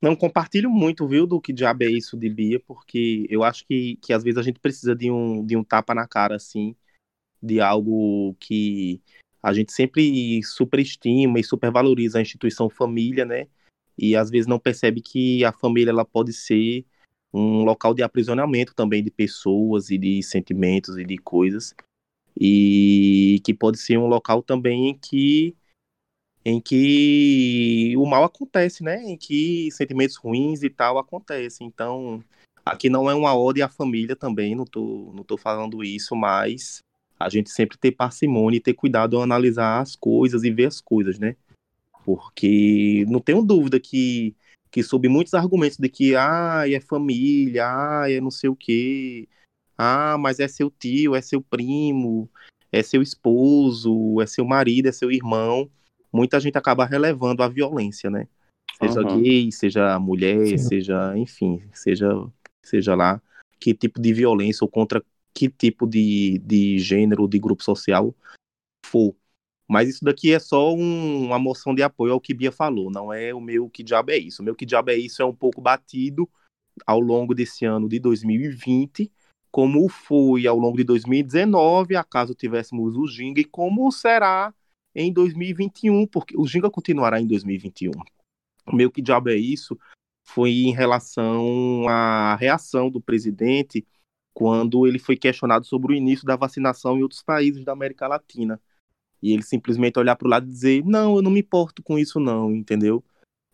Não 0.00 0.14
compartilho 0.14 0.70
muito, 0.70 1.08
viu, 1.08 1.26
do 1.26 1.40
que 1.40 1.52
diabo 1.52 1.82
é 1.82 1.88
isso 1.88 2.16
de 2.16 2.28
Bia, 2.28 2.60
porque 2.60 3.26
eu 3.28 3.42
acho 3.42 3.66
que, 3.66 3.96
que 3.96 4.12
às 4.12 4.22
vezes 4.22 4.38
a 4.38 4.42
gente 4.42 4.60
precisa 4.60 4.94
de 4.94 5.10
um, 5.10 5.44
de 5.44 5.56
um 5.56 5.64
tapa 5.64 5.94
na 5.94 6.06
cara, 6.06 6.36
assim, 6.36 6.76
de 7.42 7.60
algo 7.60 8.34
que 8.38 9.00
a 9.42 9.52
gente 9.52 9.72
sempre 9.72 10.40
superestima 10.44 11.40
e 11.40 11.44
supervaloriza 11.44 12.18
a 12.18 12.22
instituição 12.22 12.68
família, 12.68 13.24
né? 13.24 13.48
E 13.96 14.14
às 14.14 14.30
vezes 14.30 14.46
não 14.46 14.58
percebe 14.58 15.00
que 15.00 15.44
a 15.44 15.52
família 15.52 15.90
ela 15.90 16.04
pode 16.04 16.32
ser 16.32 16.84
um 17.32 17.64
local 17.64 17.92
de 17.92 18.02
aprisionamento 18.02 18.74
também 18.74 19.02
de 19.02 19.10
pessoas 19.10 19.90
e 19.90 19.98
de 19.98 20.22
sentimentos 20.22 20.96
e 20.96 21.04
de 21.04 21.18
coisas. 21.18 21.74
E 22.40 23.40
que 23.44 23.52
pode 23.52 23.78
ser 23.78 23.98
um 23.98 24.06
local 24.06 24.42
também 24.42 24.90
em 24.90 24.98
que 24.98 25.56
em 26.48 26.60
que 26.60 27.94
o 27.96 28.06
mal 28.06 28.24
acontece, 28.24 28.82
né? 28.82 29.02
Em 29.02 29.16
que 29.16 29.70
sentimentos 29.70 30.16
ruins 30.16 30.62
e 30.62 30.70
tal 30.70 30.98
acontecem. 30.98 31.66
Então, 31.66 32.22
aqui 32.64 32.88
não 32.88 33.10
é 33.10 33.14
uma 33.14 33.36
ode 33.36 33.62
à 33.62 33.68
família 33.68 34.16
também, 34.16 34.54
não 34.54 34.64
tô, 34.64 35.12
não 35.14 35.22
tô 35.22 35.36
falando 35.36 35.84
isso, 35.84 36.16
mas 36.16 36.80
a 37.18 37.28
gente 37.28 37.50
sempre 37.50 37.76
ter 37.76 37.92
parcimônia 37.92 38.58
e 38.58 38.60
ter 38.60 38.74
cuidado 38.74 39.16
ao 39.16 39.22
analisar 39.22 39.80
as 39.80 39.96
coisas 39.96 40.44
e 40.44 40.50
ver 40.50 40.66
as 40.66 40.80
coisas, 40.80 41.18
né? 41.18 41.36
Porque 42.04 43.04
não 43.08 43.20
tenho 43.20 43.42
dúvida 43.42 43.78
que, 43.78 44.34
que 44.70 44.82
sob 44.82 45.08
muitos 45.08 45.34
argumentos 45.34 45.78
de 45.78 45.88
que, 45.88 46.14
ah, 46.16 46.64
é 46.66 46.80
família, 46.80 47.66
ah, 47.66 48.10
é 48.10 48.20
não 48.20 48.30
sei 48.30 48.48
o 48.48 48.56
quê, 48.56 49.28
ah, 49.76 50.16
mas 50.18 50.40
é 50.40 50.48
seu 50.48 50.70
tio, 50.70 51.14
é 51.14 51.20
seu 51.20 51.42
primo, 51.42 52.30
é 52.72 52.82
seu 52.82 53.02
esposo, 53.02 54.20
é 54.22 54.26
seu 54.26 54.44
marido, 54.44 54.88
é 54.88 54.92
seu 54.92 55.10
irmão, 55.10 55.70
muita 56.12 56.38
gente 56.40 56.56
acaba 56.56 56.84
relevando 56.84 57.42
a 57.42 57.48
violência, 57.48 58.10
né? 58.10 58.26
Seja 58.78 59.00
Uhum. 59.00 59.22
gay, 59.22 59.50
seja 59.52 59.98
mulher, 59.98 60.46
Sim. 60.46 60.58
seja, 60.58 61.16
enfim, 61.16 61.62
seja, 61.72 62.08
seja 62.64 62.94
lá 62.94 63.20
que 63.58 63.74
tipo 63.74 64.00
de 64.00 64.12
violência 64.12 64.64
ou 64.64 64.70
contra 64.70 65.02
que 65.34 65.48
tipo 65.48 65.86
de, 65.86 66.38
de 66.44 66.78
gênero, 66.78 67.26
de 67.28 67.38
grupo 67.38 67.62
social 67.62 68.14
for. 68.86 69.14
Mas 69.68 69.88
isso 69.88 70.04
daqui 70.04 70.32
é 70.32 70.38
só 70.38 70.72
um- 70.74 71.26
uma 71.26 71.38
moção 71.38 71.74
de 71.74 71.82
apoio 71.82 72.12
ao 72.12 72.20
que 72.20 72.32
Bia 72.32 72.50
falou, 72.50 72.90
não 72.90 73.12
é 73.12 73.34
o 73.34 73.40
meu 73.40 73.68
que 73.68 73.82
diabo 73.82 74.10
é 74.12 74.16
isso. 74.16 74.40
O 74.42 74.44
meu 74.44 74.54
que 74.54 74.64
diabo 74.64 74.90
é 74.90 74.96
isso 74.96 75.20
é 75.20 75.24
um 75.24 75.34
pouco 75.34 75.60
batido 75.60 76.28
ao 76.86 77.00
longo 77.00 77.34
desse 77.34 77.64
ano 77.64 77.88
de 77.88 77.98
2020, 77.98 79.10
como 79.50 79.88
foi 79.88 80.46
ao 80.46 80.58
longo 80.58 80.76
de 80.76 80.84
2019, 80.84 81.96
acaso 81.96 82.34
tivéssemos 82.34 82.96
o 82.96 83.06
Ginga, 83.06 83.40
e 83.40 83.44
como 83.44 83.90
será 83.90 84.54
em 84.98 85.12
2021, 85.12 86.06
porque 86.06 86.36
o 86.36 86.46
Ginga 86.46 86.68
continuará 86.68 87.20
em 87.20 87.26
2021. 87.26 87.92
O 88.66 88.74
meu 88.74 88.90
que 88.90 89.00
diabo 89.00 89.30
é 89.30 89.36
isso 89.36 89.78
foi 90.26 90.50
em 90.50 90.72
relação 90.72 91.88
à 91.88 92.34
reação 92.34 92.90
do 92.90 93.00
presidente 93.00 93.86
quando 94.34 94.86
ele 94.86 94.98
foi 94.98 95.16
questionado 95.16 95.64
sobre 95.66 95.94
o 95.94 95.96
início 95.96 96.26
da 96.26 96.36
vacinação 96.36 96.98
em 96.98 97.02
outros 97.02 97.22
países 97.22 97.64
da 97.64 97.72
América 97.72 98.06
Latina. 98.06 98.60
E 99.22 99.32
ele 99.32 99.42
simplesmente 99.42 99.98
olhar 99.98 100.16
para 100.16 100.26
o 100.26 100.30
lado 100.30 100.46
e 100.46 100.50
dizer: 100.50 100.84
Não, 100.84 101.16
eu 101.16 101.22
não 101.22 101.30
me 101.30 101.40
importo 101.40 101.82
com 101.82 101.98
isso, 101.98 102.20
não, 102.20 102.54
entendeu? 102.54 103.02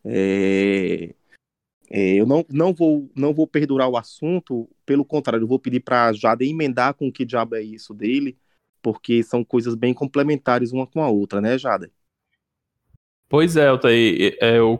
É, 0.04 1.14
é, 1.90 2.14
eu 2.14 2.26
não, 2.26 2.44
não, 2.50 2.74
vou, 2.74 3.10
não 3.14 3.32
vou 3.32 3.46
perdurar 3.46 3.88
o 3.88 3.96
assunto, 3.96 4.68
pelo 4.84 5.04
contrário, 5.04 5.44
eu 5.44 5.48
vou 5.48 5.58
pedir 5.58 5.80
para 5.80 6.12
Jada 6.12 6.44
emendar 6.44 6.94
com 6.94 7.08
o 7.08 7.12
que 7.12 7.24
diabo 7.24 7.54
é 7.54 7.62
isso 7.62 7.94
dele, 7.94 8.36
porque 8.84 9.22
são 9.22 9.42
coisas 9.42 9.74
bem 9.74 9.94
complementares 9.94 10.70
uma 10.70 10.86
com 10.86 11.02
a 11.02 11.08
outra, 11.08 11.40
né, 11.40 11.56
Jada? 11.56 11.90
Pois 13.26 13.56
é, 13.56 13.66
Altair, 13.66 14.36
é, 14.42 14.60
o, 14.60 14.78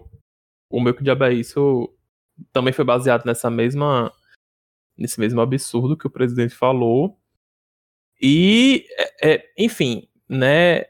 o 0.69 0.79
meu 0.79 0.95
que 0.95 1.03
diabo 1.03 1.25
é 1.25 1.33
isso 1.33 1.91
também 2.53 2.71
foi 2.71 2.85
baseado 2.85 3.25
nessa 3.25 3.49
mesma 3.49 4.13
nesse 4.95 5.19
mesmo 5.19 5.41
absurdo 5.41 5.97
que 5.97 6.07
o 6.07 6.11
presidente 6.11 6.55
falou. 6.55 7.19
E, 8.21 8.87
é, 9.23 9.33
é, 9.33 9.53
enfim, 9.57 10.07
né, 10.29 10.85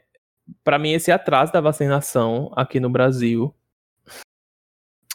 para 0.61 0.77
mim 0.77 0.91
esse 0.91 1.09
atraso 1.09 1.53
da 1.53 1.61
vacinação 1.61 2.51
aqui 2.53 2.81
no 2.81 2.89
Brasil 2.89 3.55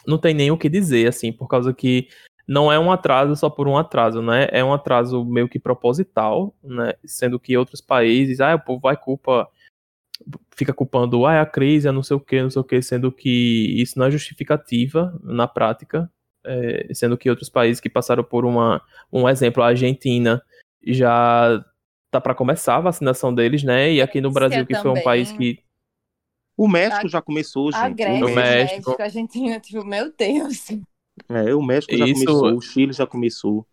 não 0.07 0.17
tem 0.17 0.33
nem 0.33 0.49
o 0.49 0.57
que 0.57 0.67
dizer, 0.67 1.07
assim, 1.07 1.31
por 1.31 1.47
causa 1.47 1.71
que 1.71 2.09
não 2.51 2.69
é 2.69 2.77
um 2.77 2.91
atraso 2.91 3.33
só 3.33 3.49
por 3.49 3.65
um 3.65 3.77
atraso, 3.77 4.21
né? 4.21 4.49
É 4.51 4.61
um 4.61 4.73
atraso 4.73 5.23
meio 5.23 5.47
que 5.47 5.57
proposital, 5.57 6.53
né? 6.61 6.95
Sendo 7.05 7.39
que 7.39 7.57
outros 7.57 7.79
países, 7.79 8.41
ah, 8.41 8.55
o 8.55 8.59
povo 8.59 8.81
vai 8.81 8.97
culpa 8.97 9.49
fica 10.53 10.73
culpando 10.73 11.25
ah, 11.25 11.33
é 11.35 11.39
a 11.39 11.45
crise, 11.45 11.87
é 11.87 11.93
não 11.93 12.03
sei 12.03 12.17
o 12.17 12.19
que, 12.19 12.43
não 12.43 12.49
sei 12.49 12.59
o 12.61 12.65
que, 12.65 12.81
sendo 12.81 13.09
que 13.09 13.81
isso 13.81 13.97
não 13.97 14.05
é 14.05 14.11
justificativa 14.11 15.17
na 15.23 15.47
prática, 15.47 16.11
é, 16.45 16.93
sendo 16.93 17.17
que 17.17 17.29
outros 17.29 17.49
países 17.49 17.79
que 17.79 17.89
passaram 17.89 18.23
por 18.23 18.43
uma, 18.43 18.81
um 19.11 19.29
exemplo, 19.29 19.63
a 19.63 19.67
Argentina 19.67 20.43
já 20.85 21.63
tá 22.11 22.19
para 22.19 22.35
começar 22.35 22.75
a 22.75 22.81
vacinação 22.81 23.33
deles, 23.33 23.63
né? 23.63 23.93
E 23.93 24.01
aqui 24.01 24.19
no 24.19 24.29
Brasil, 24.29 24.65
que 24.65 24.75
foi 24.75 24.91
um 24.91 25.01
país 25.01 25.31
que 25.31 25.63
O 26.57 26.67
México 26.67 27.07
A- 27.07 27.09
já 27.09 27.21
começou, 27.21 27.71
gente. 27.71 27.81
A 27.81 27.89
Grécia, 27.89 28.25
o 28.25 28.35
México. 28.35 28.89
México, 28.89 28.95
a 28.99 29.03
Argentina, 29.05 29.59
tipo, 29.61 29.85
meu 29.85 30.13
Deus. 30.13 30.67
É, 31.29 31.53
o 31.55 31.61
México 31.61 31.95
já 31.95 32.05
Isso- 32.05 32.25
começou, 32.25 32.57
o 32.57 32.61
Chile 32.61 32.93
já 32.93 33.05
começou. 33.07 33.65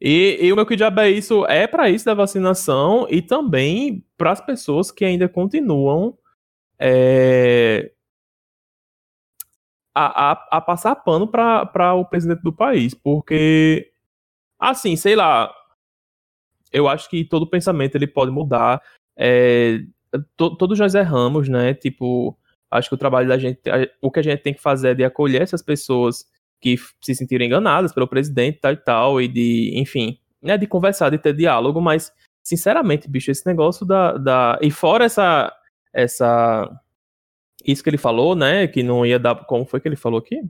E, 0.00 0.38
e 0.40 0.52
o 0.52 0.56
meu 0.56 0.66
que 0.66 0.76
diabo 0.76 1.00
é 1.00 1.10
isso? 1.10 1.46
É 1.46 1.66
para 1.66 1.88
isso 1.88 2.04
da 2.04 2.14
vacinação 2.14 3.06
e 3.08 3.22
também 3.22 4.04
para 4.16 4.32
as 4.32 4.40
pessoas 4.40 4.90
que 4.90 5.04
ainda 5.04 5.28
continuam 5.28 6.18
é, 6.78 7.92
a, 9.94 10.32
a, 10.32 10.46
a 10.58 10.60
passar 10.60 10.96
pano 10.96 11.26
para 11.28 11.94
o 11.94 12.04
presidente 12.04 12.42
do 12.42 12.52
país. 12.52 12.92
Porque, 12.94 13.90
assim, 14.58 14.96
sei 14.96 15.14
lá, 15.16 15.54
eu 16.72 16.88
acho 16.88 17.08
que 17.08 17.24
todo 17.24 17.48
pensamento 17.48 17.94
ele 17.94 18.06
pode 18.06 18.30
mudar. 18.30 18.82
É, 19.16 19.78
to- 20.36 20.56
todos 20.56 20.78
nós 20.78 20.94
erramos, 20.94 21.48
né? 21.48 21.72
Tipo, 21.72 22.36
acho 22.70 22.88
que 22.88 22.94
o 22.94 22.98
trabalho 22.98 23.28
da 23.28 23.38
gente, 23.38 23.60
o 24.02 24.10
que 24.10 24.20
a 24.20 24.22
gente 24.22 24.42
tem 24.42 24.52
que 24.52 24.60
fazer 24.60 24.88
é 24.90 24.94
de 24.94 25.04
acolher 25.04 25.40
essas 25.42 25.62
pessoas 25.62 26.26
que 26.60 26.76
se 27.00 27.14
sentiram 27.14 27.44
enganadas 27.44 27.92
pelo 27.92 28.08
presidente 28.08 28.56
e 28.56 28.60
tal 28.60 28.72
e 28.72 28.76
tal, 28.76 29.20
e 29.20 29.28
de, 29.28 29.72
enfim, 29.74 30.18
né, 30.42 30.56
de 30.56 30.66
conversar, 30.66 31.10
de 31.10 31.18
ter 31.18 31.34
diálogo, 31.34 31.80
mas, 31.80 32.12
sinceramente, 32.42 33.08
bicho, 33.08 33.30
esse 33.30 33.46
negócio 33.46 33.84
da. 33.86 34.16
da 34.16 34.58
e 34.62 34.70
fora 34.70 35.04
essa. 35.04 35.52
essa 35.92 36.70
isso 37.64 37.82
que 37.82 37.88
ele 37.88 37.96
falou, 37.98 38.34
né, 38.34 38.66
que 38.66 38.82
não 38.82 39.06
ia 39.06 39.18
dar. 39.18 39.34
Como 39.46 39.64
foi 39.64 39.80
que 39.80 39.88
ele 39.88 39.96
falou 39.96 40.18
aqui? 40.18 40.42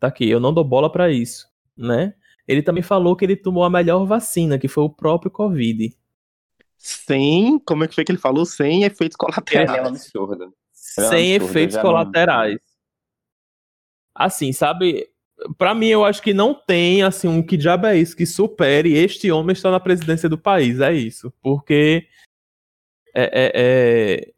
Tá 0.00 0.06
aqui, 0.08 0.28
eu 0.28 0.40
não 0.40 0.54
dou 0.54 0.64
bola 0.64 0.90
pra 0.90 1.10
isso, 1.10 1.46
né? 1.76 2.14
Ele 2.46 2.62
também 2.62 2.82
falou 2.82 3.14
que 3.14 3.24
ele 3.24 3.36
tomou 3.36 3.64
a 3.64 3.68
melhor 3.70 4.06
vacina, 4.06 4.58
que 4.58 4.68
foi 4.68 4.84
o 4.84 4.88
próprio 4.88 5.30
Covid. 5.30 5.94
Sem, 6.78 7.58
como 7.58 7.84
é 7.84 7.88
que 7.88 7.94
foi 7.94 8.04
que 8.04 8.12
ele 8.12 8.18
falou? 8.18 8.46
Sem 8.46 8.84
efeitos 8.84 9.16
é 9.20 9.22
um 9.22 9.26
colaterais. 9.26 9.86
absurdo. 9.86 10.44
É 10.44 10.46
um 10.46 11.08
sem 11.10 11.34
absurdo, 11.34 11.50
efeitos 11.50 11.74
já 11.74 11.82
não- 11.82 11.90
colaterais. 11.90 12.58
Assim, 14.14 14.52
sabe? 14.52 15.08
Pra 15.56 15.74
mim, 15.74 15.86
eu 15.88 16.04
acho 16.04 16.22
que 16.22 16.34
não 16.34 16.52
tem 16.54 17.02
assim 17.02 17.28
um 17.28 17.42
que 17.42 17.56
diabo 17.56 17.86
é 17.86 17.96
isso 17.96 18.16
que 18.16 18.26
supere 18.26 18.92
este 18.94 19.30
homem 19.30 19.52
estar 19.52 19.70
na 19.70 19.80
presidência 19.80 20.28
do 20.28 20.38
país. 20.38 20.80
É 20.80 20.92
isso. 20.92 21.32
Porque 21.42 22.06
é, 23.14 23.22
é- 23.24 23.52
é- 23.54 24.32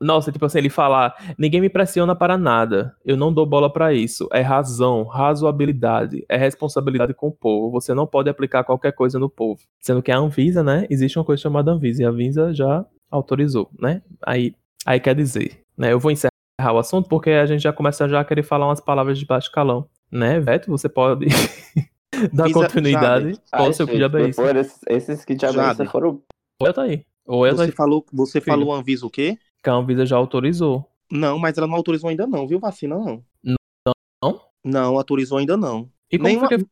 Nossa, 0.00 0.32
tipo 0.32 0.44
assim, 0.44 0.58
ele 0.58 0.68
falar, 0.68 1.14
ninguém 1.38 1.60
me 1.60 1.68
pressiona 1.68 2.12
para 2.16 2.36
nada. 2.36 2.96
Eu 3.04 3.16
não 3.16 3.32
dou 3.32 3.46
bola 3.46 3.72
pra 3.72 3.92
isso. 3.94 4.28
É 4.32 4.40
razão, 4.40 5.04
razoabilidade, 5.04 6.24
é 6.28 6.36
responsabilidade 6.36 7.14
com 7.14 7.28
o 7.28 7.32
povo. 7.32 7.70
Você 7.80 7.94
não 7.94 8.04
pode 8.04 8.28
aplicar 8.28 8.64
qualquer 8.64 8.92
coisa 8.92 9.16
no 9.20 9.30
povo. 9.30 9.60
Sendo 9.80 10.02
que 10.02 10.10
a 10.10 10.18
Anvisa, 10.18 10.60
né? 10.64 10.86
Existe 10.90 11.18
uma 11.18 11.24
coisa 11.24 11.40
chamada 11.40 11.70
Anvisa 11.70 12.02
e 12.02 12.04
a 12.04 12.08
Anvisa 12.08 12.52
já 12.52 12.84
autorizou, 13.08 13.70
né? 13.78 14.02
Aí, 14.26 14.56
aí 14.84 14.98
quer 14.98 15.14
dizer, 15.14 15.62
né? 15.78 15.92
Eu 15.92 16.00
vou 16.00 16.10
encerrar 16.10 16.31
o 16.70 16.78
assunto 16.78 17.08
porque 17.08 17.30
a 17.30 17.46
gente 17.46 17.62
já 17.62 17.72
começa 17.72 18.06
já 18.08 18.20
a 18.20 18.24
querer 18.24 18.42
falar 18.42 18.66
umas 18.66 18.80
palavras 18.80 19.18
de 19.18 19.24
baixo 19.26 19.50
calão, 19.50 19.88
né? 20.10 20.38
Veto, 20.38 20.70
você 20.70 20.88
pode 20.88 21.26
dar 22.32 22.48
Isa- 22.48 22.60
continuidade. 22.60 23.24
Jade. 23.30 23.40
Qual 23.50 23.62
o 23.62 23.66
Ai, 23.66 23.72
seu 23.72 23.86
que 23.86 23.92
gente, 23.94 24.04
é 24.04 24.08
depois 24.08 24.56
esses, 24.56 24.80
esses 24.88 25.24
que 25.24 25.36
já 25.38 25.52
foram. 25.86 26.22
Oi, 26.62 26.72
tá 26.72 26.82
aí. 26.82 26.98
Tá 26.98 27.04
Você 27.26 27.62
aí. 27.62 27.70
falou, 27.72 28.04
você 28.12 28.40
Filho. 28.40 28.56
falou 28.56 28.72
Anvisa 28.74 29.06
o 29.06 29.10
quê? 29.10 29.38
Que 29.62 29.70
a 29.70 29.74
Anvisa 29.74 30.04
já 30.04 30.16
autorizou. 30.16 30.86
Não, 31.10 31.38
mas 31.38 31.56
ela 31.58 31.66
não 31.66 31.76
autorizou 31.76 32.10
ainda 32.10 32.26
não, 32.26 32.46
viu? 32.46 32.58
Vacina 32.58 32.96
não. 32.96 33.24
Não? 34.22 34.40
Não, 34.64 34.96
autorizou 34.96 35.38
ainda 35.38 35.56
não. 35.56 35.88
E 36.10 36.16
como 36.18 36.28
Nenhuma- 36.28 36.48
foi 36.48 36.58
que 36.58 36.66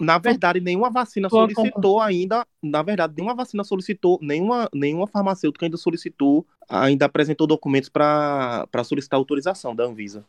Na- 0.00 0.16
verdade, 0.18 0.60
nenhuma 0.60 0.90
vacina 0.90 1.28
solicitou 1.28 2.00
ainda. 2.00 2.46
Na 2.62 2.82
verdade, 2.82 3.12
nenhuma 3.16 3.34
vacina 3.34 3.62
solicitou, 3.62 4.18
nenhuma, 4.22 4.68
nenhuma 4.72 5.06
farmacêutica 5.06 5.66
ainda 5.66 5.76
solicitou, 5.76 6.46
ainda 6.68 7.04
apresentou 7.04 7.46
documentos 7.46 7.88
para 7.90 8.66
solicitar 8.84 9.18
autorização 9.18 9.74
da 9.74 9.84
Anvisa. 9.84 10.24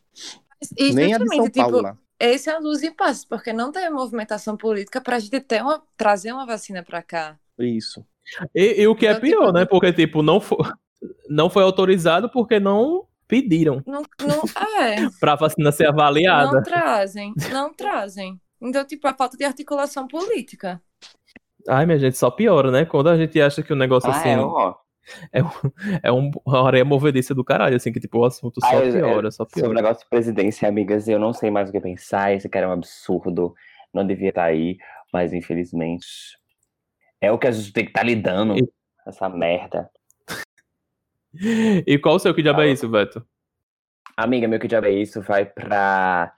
E 0.78 0.94
Nem 0.94 1.14
a 1.14 1.18
de 1.18 1.24
São 1.26 1.38
justamente, 1.38 1.56
Paulo 1.56 1.78
tipo, 1.78 1.88
lá. 1.88 1.98
esse 2.20 2.50
é 2.50 2.58
um 2.58 2.62
dos 2.62 2.84
impasses, 2.84 3.24
porque 3.24 3.54
não 3.54 3.72
tem 3.72 3.90
movimentação 3.90 4.58
política 4.58 5.00
pra 5.00 5.20
gente 5.20 5.40
ter 5.40 5.62
uma, 5.62 5.82
trazer 5.96 6.34
uma 6.34 6.46
vacina 6.46 6.84
pra 6.84 7.02
cá. 7.02 7.40
Isso. 7.58 8.06
E, 8.54 8.82
e 8.82 8.88
o 8.88 8.96
que 8.96 9.08
é 9.08 9.12
Então, 9.12 9.22
pior, 9.22 9.40
tipo, 9.46 9.52
né? 9.54 9.66
Porque, 9.66 9.94
tipo, 9.94 10.22
não 10.22 10.42
foi, 10.42 10.58
não 11.30 11.50
foi 11.50 11.64
autorizado 11.64 12.30
porque 12.30 12.60
não 12.60 13.06
pediram 13.28 13.82
Não, 13.88 14.02
não, 14.22 14.44
é, 14.82 14.96
pra 15.20 15.36
vacina 15.36 15.72
ser 15.72 15.84
não 15.84 15.92
avaliada. 15.92 16.62
trazem, 16.62 17.34
não 17.52 17.74
trazem. 17.74 18.40
Então, 18.62 18.86
tipo, 18.86 19.08
a 19.08 19.14
falta 19.14 19.38
de 19.38 19.44
articulação 19.44 20.08
política. 20.08 20.82
Ai, 21.68 21.86
minha 21.86 22.00
gente, 22.00 22.18
só 22.18 22.30
piora, 22.32 22.72
né? 22.72 22.86
Quando 22.86 23.10
a 23.10 23.18
gente 23.18 23.40
acha 23.42 23.62
que 23.64 23.72
o 23.72 23.76
negócio, 23.76 24.10
Ah, 24.10 24.18
assim, 24.18 24.30
é, 24.30 24.40
ó. 24.40 24.76
é, 25.32 25.44
um, 25.44 25.48
é 26.04 26.12
um- 26.12 26.32
uma 26.46 26.68
areia 26.68 26.86
movediça 26.86 27.34
do 27.36 27.44
caralho, 27.44 27.76
assim, 27.76 27.92
que, 27.92 28.00
tipo, 28.00 28.20
o 28.20 28.26
assunto 28.26 28.60
só 28.62 28.68
Ah, 28.68 28.86
eu- 28.86 28.94
piora, 28.94 29.32
só 29.32 29.44
Sobre 29.46 29.60
o 29.60 29.64
piora. 29.64 29.74
negócio 29.82 30.04
de 30.04 30.10
presidência, 30.10 30.68
amigas, 30.68 31.08
eu 31.08 31.20
não 31.20 31.34
sei 31.34 31.50
mais 31.52 31.70
o 31.70 31.72
que 31.72 31.80
pensar. 31.80 32.34
Esse 32.34 32.48
cara 32.50 32.66
é 32.66 32.70
um 32.70 32.74
absurdo. 32.74 33.54
Não 33.94 34.06
devia 34.06 34.30
estar 34.30 34.44
aí, 34.46 34.78
mas 35.14 35.34
infelizmente. 35.34 36.06
É 37.22 37.32
o 37.32 37.38
que 37.38 37.48
a 37.48 37.52
gente 37.52 37.74
tem 37.74 37.84
que 37.86 37.90
estar 37.92 38.04
lidando. 38.04 38.58
E- 38.58 38.70
Essa 39.08 39.28
merda. 39.30 39.90
E 41.88 41.98
qual 42.00 42.16
o 42.16 42.20
seu 42.20 42.34
que 42.34 42.42
diabo 42.42 42.62
é 42.62 42.68
isso, 42.72 42.88
Beto? 42.90 43.24
Amiga, 44.18 44.48
meu 44.48 44.60
que 44.60 44.68
diabo 44.68 44.88
é 44.88 44.92
isso? 44.92 45.22
Vai 45.22 45.46
pra. 45.46 46.34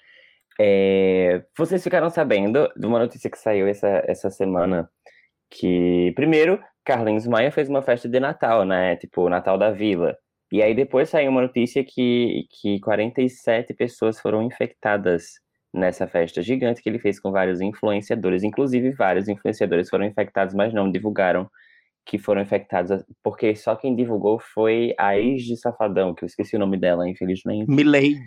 É, 0.64 1.44
Vocês 1.58 1.84
ficaram 1.84 2.10
sabendo 2.10 2.70
de 2.76 2.86
uma 2.86 3.00
notícia 3.00 3.30
que 3.30 3.38
saiu 3.38 3.68
essa, 3.68 4.04
essa 4.08 4.30
semana. 4.30 4.88
Que, 5.50 6.12
primeiro, 6.16 6.62
Carlinhos 6.86 7.26
Maia 7.28 7.52
fez 7.52 7.68
uma 7.68 7.82
festa 7.82 8.08
de 8.08 8.20
Natal, 8.20 8.64
né? 8.64 8.96
Tipo, 8.98 9.28
Natal 9.28 9.58
da 9.58 9.72
Vila. 9.72 10.16
E 10.52 10.62
aí 10.62 10.76
depois 10.76 11.10
saiu 11.10 11.32
uma 11.32 11.42
notícia 11.42 11.84
que, 11.84 12.46
que 12.52 12.80
47 12.82 13.74
pessoas 13.74 14.20
foram 14.20 14.44
infectadas 14.44 15.40
nessa 15.74 16.08
festa 16.08 16.42
gigante 16.42 16.82
que 16.82 16.90
ele 16.90 17.00
fez 17.00 17.20
com 17.20 17.32
vários 17.32 17.60
influenciadores. 17.60 18.44
Inclusive, 18.44 18.92
vários 18.92 19.28
influenciadores 19.28 19.90
foram 19.90 20.06
infectados, 20.06 20.54
mas 20.54 20.74
não 20.74 20.92
divulgaram 20.92 21.50
que 22.06 22.18
foram 22.18 22.42
infectados, 22.42 23.04
porque 23.24 23.56
só 23.56 23.76
quem 23.76 23.96
divulgou 23.96 24.40
foi 24.40 24.94
a 24.98 25.18
ex 25.18 25.44
de 25.44 25.56
Safadão, 25.56 26.14
que 26.14 26.24
eu 26.24 26.28
esqueci 26.28 26.56
o 26.56 26.60
nome 26.60 26.78
dela, 26.78 27.08
infelizmente. 27.08 27.70
Milady. 27.70 28.24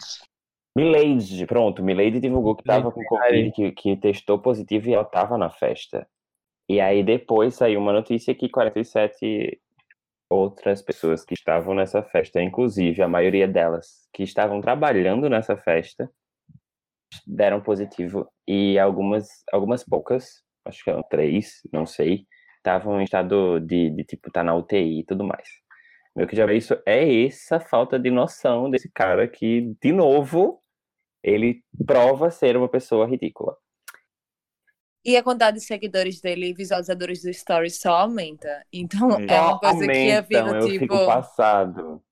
Milady, 0.77 1.47
pronto, 1.47 1.83
Milady 1.83 2.19
divulgou 2.19 2.57
que 2.57 2.63
estava 2.63 2.91
com 2.91 3.05
Covid, 3.05 3.53
que, 3.53 3.73
que 3.73 3.97
testou 3.97 4.41
positivo 4.41 4.89
e 4.89 4.95
ela 4.95 5.05
estava 5.05 5.39
na 5.39 5.49
festa. 5.49 6.07
E 6.69 6.81
aí 6.81 7.05
depois 7.05 7.55
saiu 7.55 7.79
uma 7.79 7.93
notícia 7.93 8.35
que 8.35 8.49
47 8.49 9.61
outras 10.29 10.83
pessoas 10.83 11.25
que 11.25 11.35
estavam 11.35 11.75
nessa 11.75 12.03
festa, 12.03 12.43
inclusive 12.43 13.03
a 13.03 13.09
maioria 13.09 13.47
delas 13.47 14.09
que 14.13 14.25
estavam 14.25 14.61
trabalhando 14.61 15.29
nessa 15.29 15.57
festa, 15.57 16.11
deram 17.27 17.61
positivo 17.61 18.29
e 18.49 18.77
algumas, 18.79 19.29
algumas 19.53 19.85
poucas, 19.85 20.43
acho 20.65 20.83
que 20.83 20.91
eram 20.91 21.05
três, 21.09 21.61
não 21.73 21.87
sei, 21.87 22.27
estavam 22.57 23.01
em 23.01 23.05
estado 23.05 23.61
de, 23.61 23.91
de 23.91 24.05
tipo, 24.05 24.31
tá 24.31 24.43
na 24.43 24.57
UTI 24.57 25.01
e 25.01 25.05
tudo 25.05 25.23
mais. 25.23 25.47
Meu 26.17 26.27
que 26.27 26.37
já 26.37 26.53
isso 26.53 26.77
é 26.87 27.25
essa 27.27 27.61
falta 27.61 27.99
de 27.99 28.11
noção 28.11 28.71
desse 28.71 28.91
cara 28.91 29.29
que, 29.29 29.75
de 29.83 29.93
novo, 29.93 30.64
ele 31.25 31.63
prova 31.87 32.31
ser 32.31 32.57
uma 32.57 32.69
pessoa 32.69 33.07
ridícula. 33.07 33.57
E 35.05 35.17
a 35.17 35.23
quantidade 35.23 35.59
de 35.59 35.65
seguidores 35.65 36.21
dele 36.21 36.51
e 36.51 36.55
visualizadores 36.55 37.23
do 37.23 37.33
Stories 37.33 37.79
só 37.79 37.93
aumenta. 37.93 38.65
Então 38.73 39.11
Só 39.11 39.19
é 39.21 39.41
uma 39.41 39.59
coisa 39.59 39.87
que 39.87 39.93
ia 39.93 40.19
Aumentam, 40.19 40.47
vindo, 40.47 40.57
eu 40.57 40.67
tipo. 40.67 40.79
fico 40.79 41.07
passado. 41.07 42.03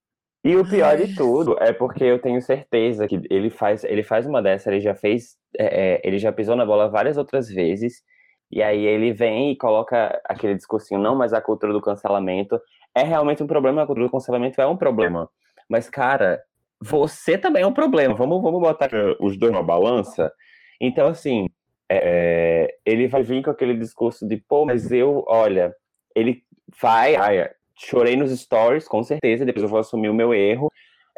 E 0.45 0.57
o 0.57 0.69
pior 0.69 0.97
de 0.97 1.15
tudo 1.15 1.57
é 1.61 1.73
porque 1.73 2.03
eu 2.03 2.21
tenho 2.21 2.43
certeza 2.43 3.07
que 3.07 3.21
ele 3.31 3.49
faz, 3.49 3.85
ele 3.85 4.03
faz 4.03 4.27
uma 4.27 4.43
dessa, 4.43 4.71
ele 4.71 4.81
já 4.81 4.95
fez, 4.95 5.37
é, 5.57 5.95
é, 5.95 6.01
ele 6.05 6.19
já 6.19 6.33
pisou 6.33 6.57
na 6.57 6.67
bola 6.67 6.89
várias 6.91 7.17
outras 7.17 7.49
vezes, 7.49 8.03
e 8.51 8.61
aí 8.61 8.85
ele 8.85 9.13
vem 9.13 9.53
e 9.53 9.57
coloca 9.57 10.21
aquele 10.25 10.57
discursinho, 10.57 11.01
não, 11.01 11.15
mas 11.15 11.33
a 11.33 11.41
cultura 11.41 11.73
do 11.73 11.81
cancelamento 11.81 12.61
é 12.95 13.05
realmente 13.05 13.43
um 13.43 13.47
problema, 13.47 13.83
a 13.83 13.87
cultura 13.87 14.07
do 14.07 14.13
cancelamento 14.13 14.61
é 14.61 14.67
um 14.67 14.77
problema. 14.77 15.31
Mas, 15.69 15.89
cara, 15.89 16.43
você 16.83 17.39
também 17.39 17.63
é 17.63 17.67
um 17.67 17.73
problema. 17.73 18.15
Vamos, 18.15 18.43
vamos 18.43 18.61
botar 18.61 18.91
os 19.21 19.37
dois 19.39 19.53
numa 19.53 19.63
balança. 19.63 20.33
Então, 20.81 21.09
assim, 21.09 21.47
é, 21.91 22.75
ele 22.85 23.07
vai 23.09 23.23
vir 23.23 23.43
com 23.43 23.51
aquele 23.51 23.77
discurso 23.77 24.27
de, 24.27 24.37
pô, 24.37 24.65
mas 24.65 24.91
eu, 24.91 25.25
olha, 25.29 25.75
ele 26.15 26.43
vai, 26.81 27.15
ai, 27.15 27.51
chorei 27.79 28.17
nos 28.17 28.31
stories, 28.39 28.89
com 28.89 29.03
certeza, 29.03 29.45
depois 29.45 29.63
eu 29.63 29.69
vou 29.69 29.79
assumir 29.79 30.09
o 30.09 30.15
meu 30.15 30.35
erro, 30.35 30.71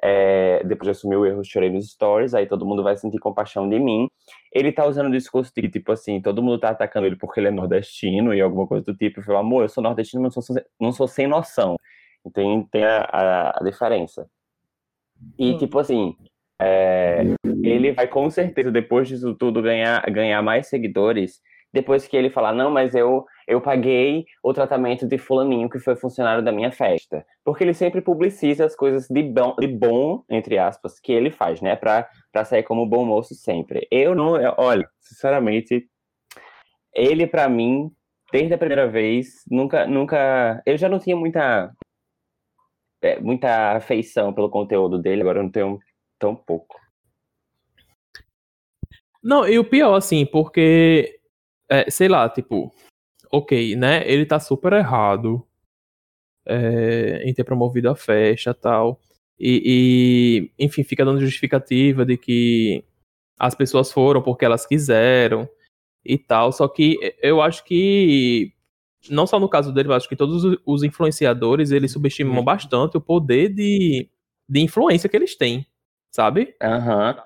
é, 0.03 0.63
depois 0.65 0.87
de 0.87 0.91
assumir 0.91 1.17
o 1.17 1.25
erro, 1.25 1.43
chorei 1.45 1.71
nos 1.71 1.91
stories, 1.91 2.35
aí 2.35 2.47
todo 2.47 2.67
mundo 2.67 2.83
vai 2.83 2.97
sentir 2.97 3.19
compaixão 3.19 3.69
de 3.69 3.79
mim. 3.79 4.09
Ele 4.53 4.71
tá 4.73 4.85
usando 4.87 5.07
o 5.07 5.13
discurso 5.13 5.53
de, 5.57 5.69
tipo 5.71 5.93
assim, 5.93 6.21
todo 6.21 6.43
mundo 6.43 6.59
tá 6.61 6.71
atacando 6.71 7.07
ele 7.07 7.17
porque 7.17 7.41
ele 7.41 7.49
é 7.49 7.51
nordestino 7.51 8.35
e 8.35 8.41
alguma 8.41 8.67
coisa 8.67 8.85
do 8.85 8.95
tipo, 8.95 9.21
eu 9.21 9.25
falo, 9.25 9.39
amor, 9.39 9.63
eu 9.63 9.69
sou 9.69 9.83
nordestino, 9.83 10.23
mas 10.23 10.35
não 10.37 10.43
sou, 10.43 10.57
não 10.81 10.93
sou 10.93 11.09
sem 11.09 11.27
noção. 11.27 11.77
Então 12.27 12.67
tem 12.71 12.85
a, 12.85 13.01
a, 13.01 13.51
a 13.61 13.65
diferença. 13.65 14.29
E, 15.39 15.53
Sim. 15.53 15.59
tipo 15.59 15.79
assim, 15.79 16.15
é, 16.61 17.25
ele 17.63 17.93
vai 17.93 18.07
com 18.07 18.31
certeza, 18.31 18.71
depois 18.71 19.09
disso 19.09 19.35
tudo, 19.35 19.63
ganhar, 19.63 20.01
ganhar 20.11 20.43
mais 20.43 20.69
seguidores. 20.69 21.41
Depois 21.73 22.07
que 22.07 22.17
ele 22.17 22.31
falar, 22.31 22.53
não, 22.53 22.71
mas 22.71 22.95
eu, 22.95 23.27
eu 23.49 23.61
paguei 23.61 24.27
o 24.45 24.53
tratamento 24.55 25.09
de 25.09 25.19
fulaninho 25.19 25.69
que 25.69 25.81
foi 25.81 25.97
funcionário 25.97 26.41
da 26.43 26.53
minha 26.53 26.71
festa. 26.71 27.27
Porque 27.45 27.65
ele 27.65 27.75
sempre 27.75 28.01
publiciza 28.01 28.65
as 28.65 28.77
coisas 28.77 29.09
de 29.09 29.23
bom, 29.25 29.57
de 29.59 29.67
bom 29.67 30.23
entre 30.31 30.57
aspas, 30.57 31.01
que 31.01 31.11
ele 31.13 31.33
faz, 31.33 31.61
né? 31.61 31.75
Pra, 31.75 32.09
pra 32.33 32.45
sair 32.45 32.63
como 32.63 32.87
bom 32.87 33.05
moço 33.05 33.35
sempre. 33.35 33.89
Eu 33.91 34.15
não, 34.15 34.41
eu- 34.41 34.55
olha, 34.57 34.89
sinceramente, 35.01 35.89
ele 36.95 37.27
pra 37.27 37.49
mim, 37.49 37.91
desde 38.33 38.55
a 38.55 38.59
primeira 38.59 38.87
vez, 38.87 39.43
nunca, 39.51 39.85
nunca, 39.85 40.63
eu 40.65 40.77
já 40.77 40.89
não 40.89 41.01
tinha 41.01 41.17
muita, 41.17 41.73
é, 43.05 43.21
muita 43.21 43.73
afeição 43.77 44.33
pelo 44.33 44.49
conteúdo 44.49 44.99
dele, 44.99 45.21
agora 45.21 45.39
eu 45.39 45.43
não 45.43 45.51
tenho 45.51 45.79
tão 46.19 46.35
pouco. 46.35 46.81
Não, 49.23 49.47
e 49.47 49.59
o 49.59 49.65
pior, 49.65 49.95
assim, 49.95 50.25
porque, 50.27 51.19
é, 51.69 51.91
sei 51.91 52.09
lá, 52.09 52.29
tipo, 52.29 52.73
ok, 53.31 53.77
né? 53.77 54.07
Ele 54.11 54.27
tá 54.27 54.41
super 54.41 54.73
errado 54.73 55.47
é, 56.47 57.23
em 57.25 57.35
ter 57.35 57.45
promovido 57.45 57.91
a 57.91 57.97
festa 57.97 58.55
tal. 58.55 59.01
E, 59.39 60.51
e, 60.59 60.65
enfim, 60.65 60.85
fica 60.85 61.05
dando 61.05 61.21
justificativa 61.21 62.07
de 62.07 62.17
que 62.17 62.85
as 63.39 63.55
pessoas 63.55 63.93
foram 63.93 64.23
porque 64.23 64.45
elas 64.45 64.67
quiseram 64.67 65.49
e 66.05 66.17
tal. 66.19 66.53
Só 66.53 66.69
que 66.69 66.99
eu 67.21 67.41
acho 67.43 67.65
que, 67.65 68.53
não 69.11 69.27
só 69.27 69.39
no 69.41 69.49
caso 69.49 69.73
dele, 69.73 69.89
mas 69.89 69.99
acho 69.99 70.09
que 70.09 70.17
todos 70.17 70.45
os- 70.67 70.83
influenciadores, 70.83 71.71
eles 71.71 71.93
subestimam 71.93 72.43
bastante 72.45 72.97
o 72.97 73.01
poder 73.01 73.49
de, 73.55 74.09
de 74.49 74.61
influência 74.61 75.09
que 75.09 75.17
eles 75.17 75.37
têm, 75.37 75.67
sabe? 76.11 76.55
Aham. 76.63 77.17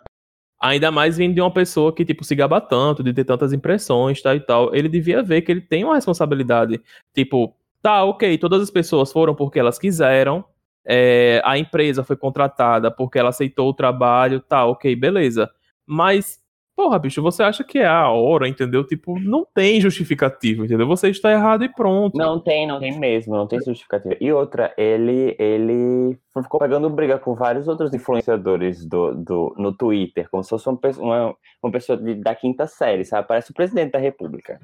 Ainda 0.61 0.91
mais 0.91 1.16
vindo 1.16 1.35
de 1.35 1.41
uma 1.41 1.53
pessoa 1.53 1.95
que, 1.95 2.05
tipo, 2.05 2.24
se 2.24 2.35
gaba 2.35 2.61
tanto, 2.61 3.03
de 3.03 3.12
ter 3.12 3.24
tantas 3.24 3.53
impressões, 3.53 4.20
tal 4.20 4.35
e 4.35 4.41
tal. 4.41 4.74
Ele 4.74 4.89
devia 4.89 5.22
ver 5.22 5.43
que 5.43 5.53
ele 5.53 5.61
tem 5.61 5.85
uma 5.85 5.95
responsabilidade. 5.95 6.81
Tipo, 7.14 7.55
tá, 7.81 8.03
ok, 8.05 8.37
todas 8.39 8.62
as 8.62 8.70
pessoas 8.70 9.12
foram 9.12 9.35
porque 9.37 9.59
elas 9.61 9.79
quiseram, 9.79 10.45
é, 10.85 11.41
a 11.45 11.57
empresa 11.59 12.03
foi 12.03 12.16
contratada 12.16 12.91
porque 12.91 13.18
ela 13.18 13.29
aceitou 13.29 13.68
o 13.68 13.74
trabalho, 13.74 14.41
tá, 14.41 14.64
ok, 14.66 14.97
beleza. 14.97 15.49
Mas, 15.87 16.41
porra, 16.79 16.97
bicho, 16.97 17.20
você 17.20 17.43
acha 17.43 17.64
que 17.64 17.81
é 17.81 17.87
a 17.89 18.09
hora, 18.09 18.47
entendeu? 18.49 18.87
Tipo, 18.87 19.18
não 19.18 19.45
tem 19.45 19.81
justificativo, 19.81 20.64
entendeu? 20.64 20.87
Você 20.87 21.09
está 21.11 21.33
errado 21.33 21.64
e 21.64 21.68
pronto. 21.68 22.16
Não 22.16 22.39
tem, 22.41 22.68
não 22.68 22.79
tem 22.79 22.97
mesmo, 22.97 23.35
não 23.35 23.49
tem 23.49 23.59
justificativa. 23.61 24.14
E 24.20 24.33
outra, 24.33 24.72
ele, 24.79 25.35
ele 25.41 26.16
ficou 26.41 26.61
pegando 26.61 26.89
briga 26.89 27.18
com 27.18 27.35
vários 27.35 27.66
outros 27.66 27.93
influenciadores 27.93 28.87
do, 28.87 29.12
do, 29.12 29.55
no 29.59 29.72
Twitter, 29.76 30.31
como 30.31 30.45
se 30.45 30.51
fosse 30.51 30.68
uma, 30.68 30.79
pessoa- 30.79 31.05
uma, 31.05 31.37
uma 31.64 31.72
pessoa 31.72 31.99
de- 31.99 32.14
da 32.14 32.33
quinta 32.33 32.64
série, 32.68 33.05
sabe? 33.05 33.26
Parece 33.26 33.51
o 33.51 33.55
presidente 33.55 33.91
da 33.91 33.99
república. 33.99 34.61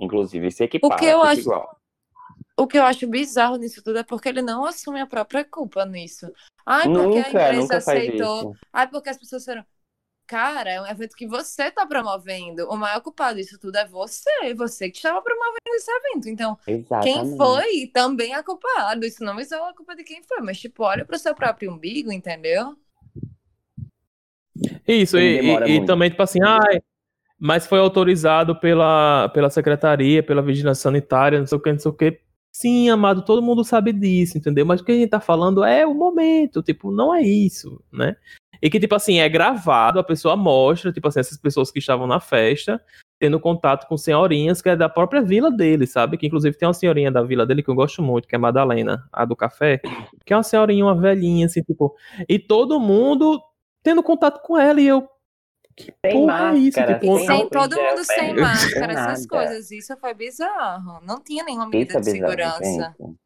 Inclusive, 0.00 0.50
se 0.50 0.64
equipara, 0.64 0.94
O 0.94 0.98
que 0.98 1.04
eu 1.06 1.18
fica 1.20 1.30
acho- 1.30 1.40
igual. 1.42 1.76
O 2.58 2.66
que 2.66 2.76
eu 2.78 2.82
acho 2.82 3.06
bizarro 3.06 3.56
nisso 3.56 3.84
tudo 3.84 3.98
é 3.98 4.02
porque 4.02 4.28
ele 4.28 4.42
não 4.42 4.64
assume 4.64 5.00
a 5.00 5.06
própria 5.06 5.44
culpa 5.44 5.84
nisso. 5.84 6.26
Ai, 6.66 6.88
porque 6.92 7.18
a 7.18 7.28
empresa 7.54 7.76
aceitou. 7.76 8.54
Ai, 8.72 8.88
porque 8.88 9.08
as 9.10 9.16
pessoas 9.18 9.44
foram. 9.44 9.64
Cara, 10.26 10.70
é 10.70 10.80
um 10.82 10.86
evento 10.86 11.14
que 11.16 11.26
você 11.26 11.70
tá 11.70 11.86
promovendo. 11.86 12.66
O 12.68 12.76
maior 12.76 13.00
culpado 13.00 13.36
disso 13.38 13.58
tudo 13.60 13.76
é 13.76 13.86
você. 13.86 14.54
Você 14.56 14.90
que 14.90 14.96
estava 14.96 15.22
promovendo 15.22 15.60
esse 15.76 15.90
evento. 15.90 16.28
Então, 16.28 16.58
Exatamente. 16.66 17.04
quem 17.28 17.36
foi 17.36 17.86
também 17.94 18.34
é 18.34 18.42
culpado. 18.42 19.04
Isso 19.06 19.22
não 19.22 19.38
isola 19.38 19.70
a 19.70 19.74
culpa 19.74 19.94
de 19.94 20.02
quem 20.02 20.22
foi, 20.24 20.40
mas, 20.40 20.58
tipo, 20.58 20.82
olha 20.82 21.04
pro 21.04 21.18
seu 21.18 21.34
próprio 21.34 21.72
umbigo, 21.72 22.10
entendeu? 22.10 22.76
Isso, 24.86 25.18
e, 25.18 25.40
e- 25.40 25.76
e 25.76 25.84
também, 25.84 26.10
tipo 26.10 26.22
assim, 26.22 26.40
ai, 26.42 26.80
mas 27.38 27.66
foi 27.66 27.78
autorizado 27.78 28.58
pela, 28.58 29.28
pela 29.28 29.50
secretaria, 29.50 30.22
pela 30.22 30.42
vigilância 30.42 30.82
sanitária, 30.82 31.38
não 31.38 31.46
sei 31.46 31.58
o 31.58 31.60
que, 31.60 31.72
não 31.72 31.78
sei 31.78 31.90
o 31.90 31.94
que. 31.94 32.20
Sim, 32.50 32.88
amado, 32.88 33.22
todo 33.22 33.42
mundo 33.42 33.62
sabe 33.62 33.92
disso, 33.92 34.38
entendeu? 34.38 34.64
Mas 34.64 34.80
o 34.80 34.84
que 34.84 34.92
a 34.92 34.94
gente 34.94 35.10
tá 35.10 35.20
falando 35.20 35.62
é 35.62 35.86
o 35.86 35.94
momento, 35.94 36.62
tipo, 36.62 36.90
não 36.90 37.14
é 37.14 37.20
isso, 37.20 37.82
né? 37.92 38.16
E 38.62 38.70
que, 38.70 38.80
tipo 38.80 38.94
assim, 38.94 39.18
é 39.20 39.28
gravado, 39.28 39.98
a 39.98 40.04
pessoa 40.04 40.36
mostra, 40.36 40.92
tipo 40.92 41.06
assim, 41.08 41.20
essas 41.20 41.38
pessoas 41.38 41.70
que 41.70 41.78
estavam 41.78 42.06
na 42.06 42.20
festa, 42.20 42.82
tendo 43.18 43.40
contato 43.40 43.86
com 43.88 43.96
senhorinhas 43.96 44.60
que 44.60 44.68
é 44.68 44.76
da 44.76 44.88
própria 44.88 45.22
vila 45.22 45.50
dele, 45.50 45.86
sabe? 45.86 46.18
Que 46.18 46.26
inclusive 46.26 46.56
tem 46.56 46.66
uma 46.68 46.74
senhorinha 46.74 47.10
da 47.10 47.22
vila 47.22 47.46
dele 47.46 47.62
que 47.62 47.70
eu 47.70 47.74
gosto 47.74 48.02
muito, 48.02 48.28
que 48.28 48.34
é 48.34 48.38
a 48.38 48.40
Madalena, 48.40 49.08
a 49.12 49.24
do 49.24 49.34
café, 49.36 49.80
que 50.24 50.32
é 50.32 50.36
uma 50.36 50.42
senhorinha, 50.42 50.84
uma 50.84 50.94
velhinha, 50.94 51.46
assim, 51.46 51.62
tipo, 51.62 51.94
e 52.28 52.38
todo 52.38 52.78
mundo 52.80 53.40
tendo 53.82 54.02
contato 54.02 54.42
com 54.42 54.58
ela, 54.58 54.80
e 54.80 54.86
eu. 54.86 55.08
Que 55.76 55.92
Sem 56.04 56.12
porra 56.26 56.52
é 56.54 56.58
isso? 56.58 56.78
máscara, 56.78 56.98
Tipo, 56.98 57.16
E 57.16 57.18
Sem 57.18 57.26
sem 57.26 57.48
todo 57.50 57.76
mundo 57.76 58.04
sem 58.04 58.34
máscara, 58.34 58.92
essas 58.94 59.26
nada. 59.26 59.28
coisas. 59.28 59.70
Isso 59.70 59.94
foi 59.98 60.14
bizarro. 60.14 61.00
Não 61.04 61.22
tinha 61.22 61.44
nenhuma 61.44 61.66
Isso 61.66 61.76
medida 61.76 61.98
é 61.98 62.00
de 62.00 62.12
bizarro, 62.12 62.30
segurança. 62.32 62.94
gente. 62.98 63.16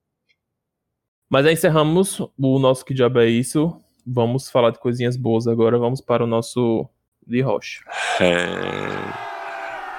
Mas 1.28 1.46
aí 1.46 1.52
encerramos 1.54 2.18
o 2.36 2.58
nosso 2.58 2.84
Que 2.84 2.92
Diabo 2.92 3.20
é 3.20 3.26
Isso. 3.26 3.80
Vamos 4.12 4.50
falar 4.50 4.70
de 4.70 4.78
coisinhas 4.80 5.16
boas 5.16 5.46
agora. 5.46 5.78
Vamos 5.78 6.00
para 6.00 6.24
o 6.24 6.26
nosso 6.26 6.88
de 7.26 7.40
rocha. 7.40 7.80
É. 8.20 9.30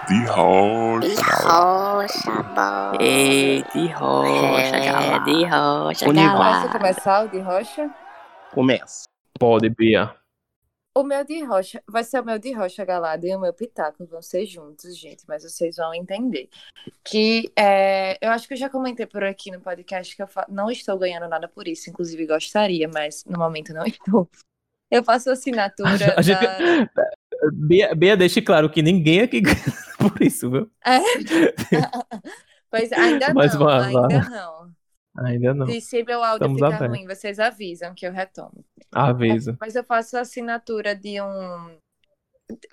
De 0.07 0.26
rocha. 0.26 1.24
rocha, 1.47 2.43
bola. 2.53 2.97
Ei, 2.99 3.64
de 3.74 3.88
rocha, 3.88 4.76
É, 4.78 4.86
galera. 4.91 5.20
de 5.20 5.45
rocha, 5.45 6.09
Unival. 6.09 6.62
Posso 6.62 6.70
começar 6.78 7.26
o 7.26 7.30
de 7.30 7.39
rocha? 7.39 7.89
Começa. 8.53 9.05
Pode, 9.39 9.70
Bia. 9.70 10.14
O 10.94 11.04
meu 11.04 11.24
de 11.24 11.42
rocha 11.46 11.82
vai 11.88 12.04
ser 12.04 12.20
o 12.20 12.26
meu 12.26 12.38
de 12.38 12.52
rocha 12.52 12.84
galada 12.84 13.26
e 13.26 13.34
o 13.34 13.39
meu 13.39 13.54
pitaco 13.54 14.06
vão 14.06 14.22
ser 14.22 14.46
juntos, 14.46 14.98
gente, 14.98 15.24
mas 15.26 15.42
vocês 15.44 15.78
vão 15.78 15.94
entender. 15.94 16.50
Que 17.04 17.50
é, 17.58 18.18
eu 18.22 18.30
acho 18.32 18.46
que 18.46 18.54
eu 18.54 18.58
já 18.58 18.70
comentei 18.70 19.06
por 19.06 19.24
aqui 19.24 19.50
no 19.52 19.62
podcast 19.62 20.14
que 20.14 20.22
eu 20.22 20.28
não 20.50 20.70
estou 20.70 20.98
ganhando 20.98 21.30
nada 21.30 21.48
por 21.48 21.66
isso, 21.66 21.89
inclusive 21.89 22.26
gostaria, 22.26 22.89
mas 22.94 23.24
no 23.26 23.39
momento 23.39 23.74
não 23.74 23.84
estou. 23.88 24.30
Eu 24.92 25.02
faço 25.02 25.30
assinatura 25.32 25.89
A 26.18 26.22
gente- 26.22 26.42
da- 26.42 26.89
Bia, 27.54 27.96
Bia, 27.96 28.16
deixe 28.18 28.42
claro 28.42 28.70
que 28.70 28.82
ninguém 28.84 29.22
aqui 29.22 29.39
ganha 29.42 29.56
por 29.98 30.22
isso, 30.22 30.52
viu? 30.52 30.70
É. 30.86 31.00
Pois 32.70 32.92
ainda 32.92 33.34
Mas 33.34 33.54
não, 33.54 33.60
vá. 33.66 33.86
ainda 33.86 34.30
não. 34.30 34.72
Ainda 35.18 35.53
não. 35.53 35.70
E 35.70 35.82
se 35.82 36.03
meu 36.03 36.24
áudio 36.24 36.47
Estamos 36.47 36.74
ficar 36.74 36.88
ruim, 36.88 37.05
vocês 37.05 37.39
avisam 37.39 37.93
que 37.93 38.07
eu 38.07 38.12
retomo. 38.12 38.66
Avisa. 38.91 39.57
Mas 39.59 39.76
eu 39.76 39.84
faço 39.84 40.18
assinatura 40.18 40.95
de 40.95 41.22
um. 41.22 41.78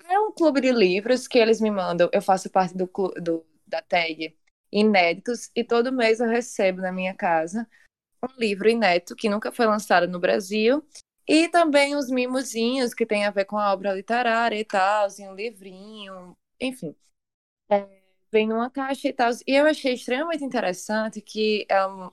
É 0.09 0.19
um 0.19 0.31
clube 0.31 0.61
de 0.61 0.71
livros 0.71 1.27
que 1.27 1.37
eles 1.37 1.59
me 1.61 1.71
mandam. 1.71 2.09
Eu 2.11 2.21
faço 2.21 2.49
parte 2.49 2.75
do, 2.75 2.87
clu- 2.87 3.13
do 3.21 3.45
da 3.67 3.81
tag 3.81 4.35
Inéditos 4.71 5.49
e 5.55 5.63
todo 5.63 5.91
mês 5.91 6.19
eu 6.19 6.27
recebo 6.27 6.81
na 6.81 6.91
minha 6.91 7.13
casa 7.13 7.67
um 8.23 8.39
livro 8.39 8.69
inédito 8.69 9.15
que 9.15 9.29
nunca 9.29 9.51
foi 9.51 9.65
lançado 9.65 10.07
no 10.07 10.19
Brasil. 10.19 10.85
E 11.27 11.47
também 11.47 11.95
os 11.95 12.09
mimozinhos 12.09 12.93
que 12.93 13.05
tem 13.05 13.25
a 13.25 13.31
ver 13.31 13.45
com 13.45 13.57
a 13.57 13.71
obra 13.71 13.93
literária 13.93 14.59
e 14.59 14.65
tal, 14.65 15.07
um 15.21 15.35
livrinho, 15.35 16.35
enfim. 16.59 16.95
É, 17.71 17.87
vem 18.31 18.47
numa 18.47 18.69
caixa 18.69 19.07
e 19.07 19.13
tal. 19.13 19.31
E 19.45 19.55
eu 19.55 19.65
achei 19.65 19.93
extremamente 19.93 20.43
interessante 20.43 21.21
que 21.21 21.65
é, 21.69 21.85
um, 21.85 22.09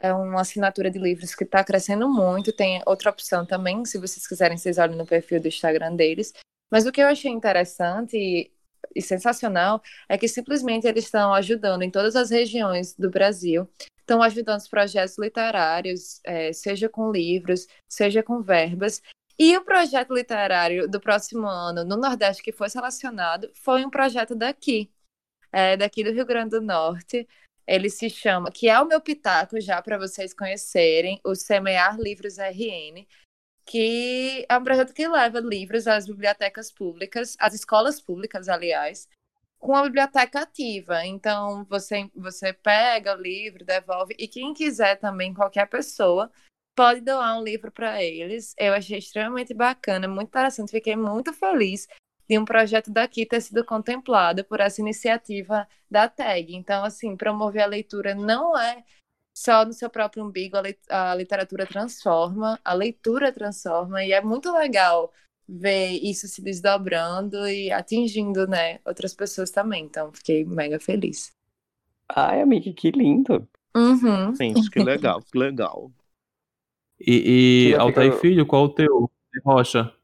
é 0.00 0.12
uma 0.12 0.40
assinatura 0.40 0.90
de 0.90 0.98
livros 0.98 1.34
que 1.34 1.44
está 1.44 1.62
crescendo 1.64 2.08
muito. 2.08 2.52
Tem 2.52 2.82
outra 2.86 3.10
opção 3.10 3.44
também, 3.44 3.84
se 3.84 3.98
vocês 3.98 4.26
quiserem, 4.26 4.56
vocês 4.56 4.78
olhem 4.78 4.96
no 4.96 5.06
perfil 5.06 5.40
do 5.40 5.48
Instagram 5.48 5.94
deles. 5.94 6.32
Mas 6.70 6.86
o 6.86 6.92
que 6.92 7.00
eu 7.00 7.08
achei 7.08 7.30
interessante 7.30 8.16
e, 8.16 8.52
e 8.94 9.02
sensacional 9.02 9.82
é 10.08 10.16
que 10.16 10.28
simplesmente 10.28 10.86
eles 10.86 11.04
estão 11.04 11.32
ajudando 11.34 11.82
em 11.82 11.90
todas 11.90 12.14
as 12.16 12.30
regiões 12.30 12.94
do 12.94 13.10
Brasil. 13.10 13.68
Estão 14.00 14.22
ajudando 14.22 14.60
os 14.60 14.68
projetos 14.68 15.18
literários, 15.18 16.20
é, 16.24 16.52
seja 16.52 16.88
com 16.88 17.10
livros, 17.10 17.66
seja 17.88 18.22
com 18.22 18.42
verbas. 18.42 19.02
E 19.38 19.56
o 19.56 19.64
projeto 19.64 20.12
literário 20.14 20.88
do 20.88 21.00
próximo 21.00 21.46
ano 21.46 21.84
no 21.84 21.96
Nordeste 21.96 22.42
que 22.42 22.52
foi 22.52 22.68
selecionado 22.68 23.50
foi 23.54 23.84
um 23.84 23.90
projeto 23.90 24.34
daqui, 24.34 24.90
é, 25.52 25.76
daqui 25.76 26.02
do 26.02 26.10
Rio 26.10 26.26
Grande 26.26 26.50
do 26.50 26.60
Norte. 26.60 27.26
Ele 27.68 27.90
se 27.90 28.08
chama, 28.08 28.50
que 28.50 28.66
é 28.66 28.80
o 28.80 28.86
meu 28.86 28.98
pitaco 28.98 29.60
já 29.60 29.82
para 29.82 29.98
vocês 29.98 30.32
conhecerem, 30.32 31.20
o 31.22 31.34
Semear 31.34 32.00
Livros 32.00 32.38
RN, 32.38 33.06
que 33.66 34.46
é 34.48 34.56
um 34.56 34.64
projeto 34.64 34.94
que 34.94 35.06
leva 35.06 35.38
livros 35.38 35.86
às 35.86 36.06
bibliotecas 36.06 36.72
públicas, 36.72 37.36
às 37.38 37.52
escolas 37.52 38.00
públicas, 38.00 38.48
aliás, 38.48 39.06
com 39.58 39.76
a 39.76 39.82
biblioteca 39.82 40.40
ativa. 40.40 41.04
Então, 41.04 41.66
você, 41.68 42.10
você 42.14 42.54
pega 42.54 43.14
o 43.14 43.20
livro, 43.20 43.66
devolve, 43.66 44.14
e 44.18 44.26
quem 44.26 44.54
quiser 44.54 44.96
também, 44.96 45.34
qualquer 45.34 45.68
pessoa, 45.68 46.32
pode 46.74 47.02
doar 47.02 47.38
um 47.38 47.44
livro 47.44 47.70
para 47.70 48.02
eles. 48.02 48.54
Eu 48.56 48.72
achei 48.72 48.96
extremamente 48.96 49.52
bacana, 49.52 50.08
muito 50.08 50.28
interessante, 50.28 50.70
fiquei 50.70 50.96
muito 50.96 51.34
feliz 51.34 51.86
de 52.28 52.38
um 52.38 52.44
projeto 52.44 52.90
daqui 52.90 53.24
ter 53.24 53.40
sido 53.40 53.64
contemplado 53.64 54.44
por 54.44 54.60
essa 54.60 54.80
iniciativa 54.80 55.66
da 55.90 56.08
TAG. 56.08 56.54
Então, 56.54 56.84
assim, 56.84 57.16
promover 57.16 57.62
a 57.62 57.66
leitura 57.66 58.14
não 58.14 58.56
é 58.58 58.84
só 59.36 59.64
no 59.64 59.72
seu 59.72 59.88
próprio 59.88 60.24
umbigo, 60.24 60.56
a, 60.56 61.12
a 61.12 61.14
literatura 61.14 61.64
transforma, 61.64 62.58
a 62.64 62.74
leitura 62.74 63.32
transforma, 63.32 64.04
e 64.04 64.12
é 64.12 64.20
muito 64.20 64.52
legal 64.52 65.12
ver 65.48 65.92
isso 65.92 66.26
se 66.26 66.42
desdobrando 66.42 67.48
e 67.48 67.70
atingindo, 67.70 68.46
né, 68.46 68.80
outras 68.84 69.14
pessoas 69.14 69.50
também. 69.50 69.84
Então, 69.84 70.12
fiquei 70.12 70.44
mega 70.44 70.78
feliz. 70.78 71.32
Ai, 72.08 72.42
amiga, 72.42 72.72
que 72.72 72.90
lindo. 72.90 73.48
Uhum. 73.76 74.34
Gente, 74.34 74.68
que 74.70 74.80
legal, 74.80 75.22
que 75.22 75.38
legal. 75.38 75.92
E, 77.00 77.70
e 77.70 77.74
Altair 77.76 78.18
Filho, 78.18 78.44
qual 78.44 78.64
o 78.64 78.68
teu? 78.68 79.10
Rocha. 79.44 79.94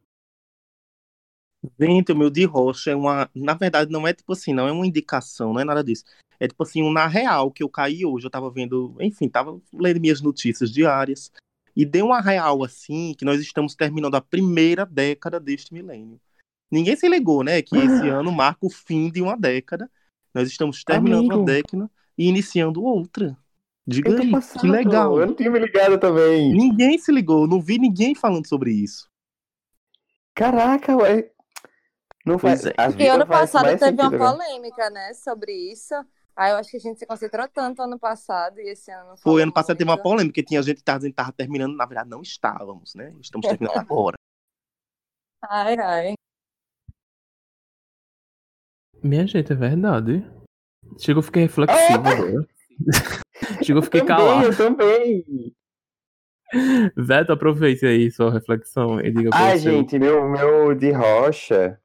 Gente, 1.78 2.12
o 2.12 2.16
meu 2.16 2.30
de 2.30 2.44
rocha 2.44 2.90
é 2.90 2.96
uma. 2.96 3.30
Na 3.34 3.54
verdade, 3.54 3.90
não 3.90 4.06
é 4.06 4.12
tipo 4.12 4.32
assim, 4.32 4.52
não 4.52 4.68
é 4.68 4.72
uma 4.72 4.86
indicação, 4.86 5.52
não 5.52 5.60
é 5.60 5.64
nada 5.64 5.82
disso. 5.82 6.04
É 6.38 6.46
tipo 6.46 6.62
assim, 6.62 6.82
um 6.82 6.92
na 6.92 7.06
real 7.06 7.50
que 7.50 7.62
eu 7.62 7.68
caí 7.68 8.04
hoje. 8.04 8.26
Eu 8.26 8.30
tava 8.30 8.50
vendo, 8.50 8.96
enfim, 9.00 9.28
tava 9.28 9.58
lendo 9.72 10.00
minhas 10.00 10.20
notícias 10.20 10.70
diárias. 10.70 11.30
E 11.76 11.84
deu 11.84 12.06
uma 12.06 12.20
real 12.20 12.62
assim 12.62 13.14
que 13.16 13.24
nós 13.24 13.40
estamos 13.40 13.74
terminando 13.74 14.14
a 14.14 14.20
primeira 14.20 14.86
década 14.86 15.40
deste 15.40 15.72
milênio. 15.72 16.20
Ninguém 16.70 16.96
se 16.96 17.08
ligou, 17.08 17.42
né? 17.42 17.62
Que 17.62 17.76
esse 17.76 18.08
ano 18.08 18.30
marca 18.30 18.66
o 18.66 18.70
fim 18.70 19.10
de 19.10 19.22
uma 19.22 19.36
década. 19.36 19.90
Nós 20.32 20.48
estamos 20.48 20.82
terminando 20.84 21.20
Amigo. 21.20 21.36
uma 21.36 21.44
década 21.44 21.90
e 22.18 22.28
iniciando 22.28 22.82
outra. 22.82 23.36
Diga 23.86 24.10
aí, 24.18 24.32
que 24.60 24.66
legal. 24.66 25.20
Eu 25.20 25.26
não 25.26 25.34
tinha 25.34 25.50
me 25.50 25.58
ligado 25.58 25.98
também. 25.98 26.52
Ninguém 26.52 26.96
se 26.98 27.12
ligou, 27.12 27.46
não 27.46 27.60
vi 27.60 27.78
ninguém 27.78 28.14
falando 28.14 28.46
sobre 28.46 28.72
isso. 28.72 29.06
Caraca, 30.34 30.96
ué. 30.96 31.34
Não 32.24 32.38
faz. 32.38 32.64
é. 32.66 32.72
a 32.76 32.88
E 32.88 32.92
vida 32.92 33.12
ano 33.14 33.26
passado 33.26 33.76
teve 33.78 33.84
uma 34.02 34.10
sentido 34.10 34.14
agora. 34.14 34.32
polêmica, 34.38 34.90
né, 34.90 35.12
sobre 35.14 35.52
isso. 35.52 35.94
Aí 36.36 36.50
eu 36.50 36.56
acho 36.56 36.70
que 36.70 36.76
a 36.78 36.80
gente 36.80 36.98
se 36.98 37.06
concentrou 37.06 37.46
tanto 37.48 37.82
ano 37.82 37.98
passado 37.98 38.58
e 38.60 38.68
esse 38.70 38.90
ano 38.90 39.10
não 39.10 39.16
Foi, 39.16 39.22
falou 39.22 39.38
ano 39.42 39.52
passado 39.52 39.76
teve 39.76 39.88
uma 39.88 40.00
polêmica, 40.02 40.28
porque 40.32 40.42
tinha 40.42 40.62
gente 40.62 40.78
que 40.78 40.82
tava 40.84 40.98
dizendo 40.98 41.12
que 41.12 41.16
tava 41.16 41.32
terminando, 41.32 41.76
na 41.76 41.86
verdade 41.86 42.10
não 42.10 42.22
estávamos, 42.22 42.94
né? 42.94 43.14
Estamos 43.20 43.46
terminando 43.46 43.76
agora. 43.78 44.16
Ai, 45.48 45.76
ai. 45.78 46.14
Minha 49.02 49.26
gente, 49.26 49.52
é 49.52 49.56
verdade. 49.56 50.24
Chegou, 50.98 51.18
eu 51.20 51.22
fiquei 51.24 51.42
reflexivo 51.42 52.08
agora. 52.08 52.48
Chegou, 53.62 53.78
eu 53.80 53.84
fiquei 53.84 54.00
Também, 54.00 54.16
calado. 54.16 54.46
eu 54.46 54.56
também. 54.56 55.54
Veto, 56.96 57.32
aproveite 57.32 57.84
aí 57.84 58.10
sua 58.10 58.32
reflexão 58.32 59.00
e 59.00 59.10
diga 59.12 59.30
Ai, 59.32 59.58
seu. 59.58 59.72
gente, 59.72 59.98
meu, 59.98 60.28
meu 60.28 60.74
de 60.74 60.90
rocha 60.92 61.78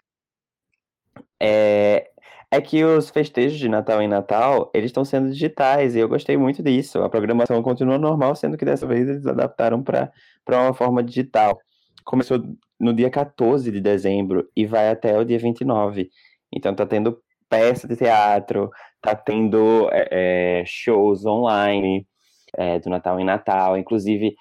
é, 1.39 2.09
é 2.51 2.61
que 2.61 2.83
os 2.83 3.09
festejos 3.09 3.57
de 3.57 3.69
Natal 3.69 4.01
em 4.01 4.07
Natal, 4.07 4.71
eles 4.73 4.89
estão 4.89 5.05
sendo 5.05 5.29
digitais 5.29 5.95
e 5.95 5.99
eu 5.99 6.09
gostei 6.09 6.37
muito 6.37 6.63
disso. 6.63 7.01
A 7.03 7.09
programação 7.09 7.61
continua 7.61 7.97
normal, 7.97 8.35
sendo 8.35 8.57
que 8.57 8.65
dessa 8.65 8.87
vez 8.87 9.07
eles 9.07 9.25
adaptaram 9.25 9.83
para 9.83 10.11
uma 10.47 10.73
forma 10.73 11.03
digital. 11.03 11.59
Começou 12.03 12.41
no 12.79 12.93
dia 12.93 13.09
14 13.09 13.71
de 13.71 13.79
dezembro 13.79 14.49
e 14.55 14.65
vai 14.65 14.89
até 14.89 15.17
o 15.17 15.23
dia 15.23 15.37
29. 15.37 16.09
Então 16.51 16.73
tá 16.73 16.85
tendo 16.85 17.21
peça 17.49 17.87
de 17.87 17.95
teatro, 17.95 18.69
tá 19.01 19.15
tendo 19.15 19.89
é, 19.91 20.61
é, 20.61 20.63
shows 20.65 21.25
online 21.25 22.07
é, 22.55 22.79
do 22.79 22.89
Natal 22.89 23.19
em 23.19 23.25
Natal. 23.25 23.77
Inclusive, 23.77 24.35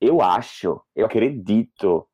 eu 0.00 0.20
acho, 0.20 0.80
eu 0.94 1.06
acredito 1.06 2.06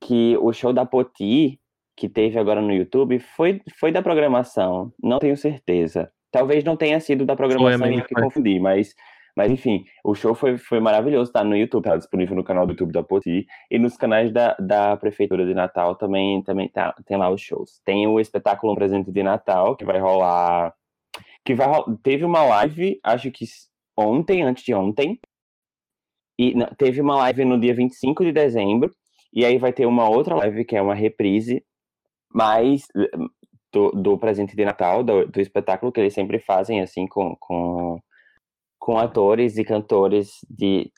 que 0.00 0.36
o 0.38 0.52
show 0.52 0.72
da 0.72 0.86
Poti, 0.86 1.59
que 2.00 2.08
teve 2.08 2.38
agora 2.38 2.62
no 2.62 2.72
YouTube, 2.72 3.18
foi, 3.18 3.60
foi 3.78 3.92
da 3.92 4.00
programação. 4.00 4.90
Não 5.02 5.18
tenho 5.18 5.36
certeza. 5.36 6.10
Talvez 6.32 6.64
não 6.64 6.74
tenha 6.74 6.98
sido 6.98 7.26
da 7.26 7.36
programação 7.36 7.92
e 7.92 8.02
que 8.02 8.14
foi. 8.14 8.22
confundi, 8.22 8.58
mas, 8.58 8.94
mas 9.36 9.52
enfim, 9.52 9.84
o 10.02 10.14
show 10.14 10.34
foi, 10.34 10.56
foi 10.56 10.80
maravilhoso, 10.80 11.30
tá 11.30 11.44
no 11.44 11.54
YouTube, 11.54 11.84
tá 11.84 11.98
disponível 11.98 12.34
no 12.34 12.42
canal 12.42 12.64
do 12.64 12.72
YouTube 12.72 12.90
da 12.92 13.02
Poti 13.02 13.46
e 13.70 13.78
nos 13.78 13.98
canais 13.98 14.32
da, 14.32 14.54
da 14.58 14.96
Prefeitura 14.96 15.44
de 15.44 15.52
Natal 15.52 15.94
também, 15.94 16.42
também 16.42 16.68
tá, 16.70 16.94
tem 17.04 17.18
lá 17.18 17.28
os 17.28 17.42
shows. 17.42 17.82
Tem 17.84 18.06
o 18.06 18.18
espetáculo 18.18 18.72
Um 18.72 18.76
Presente 18.76 19.12
de 19.12 19.22
Natal, 19.22 19.76
que 19.76 19.84
vai 19.84 19.98
rolar. 20.00 20.72
Que 21.44 21.54
vai 21.54 21.66
ro- 21.66 21.98
Teve 22.02 22.24
uma 22.24 22.42
live, 22.44 22.98
acho 23.04 23.30
que 23.30 23.44
ontem, 23.94 24.42
antes 24.42 24.64
de 24.64 24.72
ontem. 24.72 25.20
E 26.38 26.54
não, 26.54 26.66
teve 26.78 27.02
uma 27.02 27.16
live 27.16 27.44
no 27.44 27.60
dia 27.60 27.74
25 27.74 28.24
de 28.24 28.32
dezembro. 28.32 28.90
E 29.32 29.44
aí 29.44 29.58
vai 29.58 29.72
ter 29.72 29.84
uma 29.86 30.08
outra 30.08 30.34
live 30.36 30.64
que 30.64 30.74
é 30.74 30.82
uma 30.82 30.94
reprise, 30.94 31.62
mas 32.32 32.82
eh, 32.96 33.10
do, 33.72 33.90
do 33.90 34.18
presente 34.18 34.56
de 34.56 34.64
Natal, 34.64 35.02
do, 35.02 35.26
do 35.26 35.40
espetáculo 35.40 35.92
que 35.92 36.00
eles 36.00 36.14
sempre 36.14 36.38
fazem, 36.38 36.80
assim, 36.80 37.06
com, 37.06 37.36
com, 37.38 37.98
com 38.78 38.98
atores 38.98 39.56
e 39.58 39.64
cantores 39.64 40.44
de, 40.48 40.90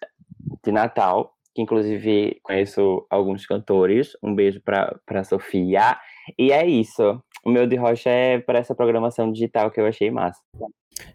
de 0.64 0.72
Natal, 0.72 1.34
que 1.54 1.62
inclusive 1.62 2.40
conheço 2.42 3.06
alguns 3.10 3.46
cantores. 3.46 4.16
Um 4.22 4.34
beijo 4.34 4.60
pra 4.62 5.24
Sofia. 5.24 5.98
E 6.38 6.50
é 6.52 6.66
isso. 6.66 7.22
O 7.44 7.50
meu 7.50 7.66
de 7.66 7.76
rocha 7.76 8.08
é 8.08 8.38
para 8.38 8.58
essa 8.58 8.74
programação 8.74 9.30
digital 9.30 9.70
que 9.70 9.80
eu 9.80 9.86
achei 9.86 10.10
massa. 10.10 10.40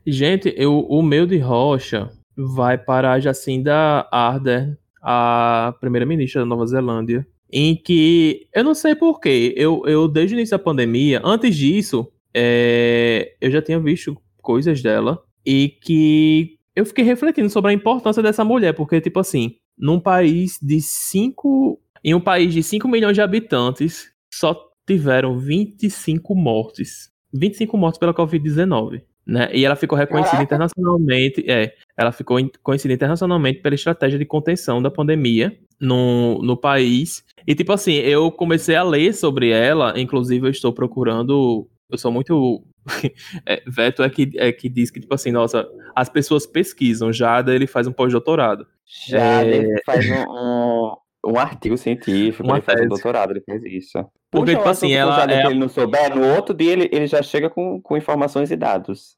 Gente, 0.06 0.54
eu, 0.58 0.80
o 0.80 1.02
meu 1.02 1.26
de 1.26 1.38
rocha 1.38 2.10
vai 2.36 2.78
para 2.78 3.14
a 3.14 3.20
Jacinda 3.20 4.08
Ardern, 4.12 4.78
a 5.02 5.74
primeira-ministra 5.80 6.42
da 6.42 6.46
Nova 6.46 6.68
Zelândia, 6.68 7.26
em 7.52 7.76
que 7.76 8.48
eu 8.54 8.64
não 8.64 8.74
sei 8.74 8.96
porquê, 8.96 9.54
eu, 9.56 9.84
eu 9.86 10.08
desde 10.08 10.36
o 10.36 10.38
início 10.38 10.58
da 10.58 10.64
pandemia, 10.64 11.22
antes 11.24 11.56
disso, 11.56 12.12
é, 12.34 13.36
eu 13.40 13.50
já 13.50 13.62
tinha 13.62 13.80
visto 13.80 14.18
coisas 14.42 14.82
dela 14.82 15.24
e 15.46 15.70
que 15.82 16.58
eu 16.76 16.86
fiquei 16.86 17.04
refletindo 17.04 17.50
sobre 17.50 17.72
a 17.72 17.74
importância 17.74 18.22
dessa 18.22 18.46
mulher, 18.46 18.74
porque, 18.74 19.02
tipo 19.02 19.20
assim, 19.20 19.56
num 19.78 20.00
país 20.00 20.60
de 20.62 20.82
5. 20.82 21.80
Em 22.04 22.14
um 22.14 22.22
país 22.22 22.54
de 22.54 22.62
5 22.62 22.88
milhões 22.88 23.16
de 23.16 23.22
habitantes, 23.22 24.12
só 24.32 24.56
tiveram 24.86 25.40
25 25.40 26.36
mortes. 26.36 27.12
25 27.34 27.76
mortes 27.78 28.00
pela 28.00 28.14
Covid-19. 28.14 29.02
Né? 29.28 29.50
E 29.54 29.66
ela 29.66 29.76
ficou 29.76 29.98
reconhecida 29.98 30.38
Caraca. 30.38 30.44
internacionalmente. 30.56 31.44
É, 31.52 31.74
ela 31.98 32.12
ficou 32.14 32.38
conhecida 32.64 32.94
internacionalmente 32.94 33.60
pela 33.62 33.76
estratégia 33.76 34.18
de 34.18 34.26
contenção 34.26 34.82
da 34.82 34.90
pandemia 34.90 35.58
no, 35.80 36.42
no 36.42 36.56
país. 36.56 37.26
E, 37.46 37.54
tipo 37.54 37.74
assim, 37.74 37.96
eu 37.96 38.32
comecei 38.32 38.76
a 38.76 38.84
ler 38.84 39.14
sobre 39.14 39.50
ela, 39.50 40.00
inclusive 40.00 40.48
eu 40.48 40.52
estou 40.52 40.72
procurando. 40.72 41.68
Eu 41.90 41.98
sou 41.98 42.12
muito 42.12 42.64
é, 43.46 43.62
Veto 43.68 44.02
é 44.02 44.10
que, 44.10 44.32
é 44.36 44.52
que 44.52 44.70
diz 44.70 44.90
que, 44.90 45.02
tipo 45.02 45.14
assim, 45.14 45.32
nossa, 45.32 45.68
as 45.96 46.08
pessoas 46.08 46.46
pesquisam, 46.48 47.12
Jada 47.12 47.54
ele 47.54 47.68
faz 47.68 47.86
um 47.86 47.92
pós-doutorado. 47.92 48.66
Já 49.10 49.44
É. 49.44 49.56
ele 49.58 49.82
faz 49.86 50.06
um, 50.10 50.24
um, 50.32 50.96
um 51.34 51.38
artigo 51.38 51.78
científico, 51.78 52.44
Uma 52.48 52.56
ele 52.56 52.62
faz 52.62 52.78
um 52.78 52.84
tese. 52.84 52.90
doutorado, 52.90 53.32
ele 53.32 53.42
faz 53.42 53.62
isso. 53.66 53.98
Porque, 54.32 54.56
tipo 54.56 54.68
assim, 54.68 54.92
ela 54.92 55.24
é 55.24 55.44
a- 55.44 55.50
ele 55.50 55.60
não 55.60 55.70
souber, 55.70 56.16
no 56.16 56.36
outro 56.36 56.54
dia 56.56 56.72
ele, 56.74 56.90
ele 56.92 57.08
já 57.08 57.22
chega 57.22 57.50
com, 57.50 57.82
com 57.82 57.96
informações 57.98 58.52
e 58.52 58.56
dados. 58.56 59.16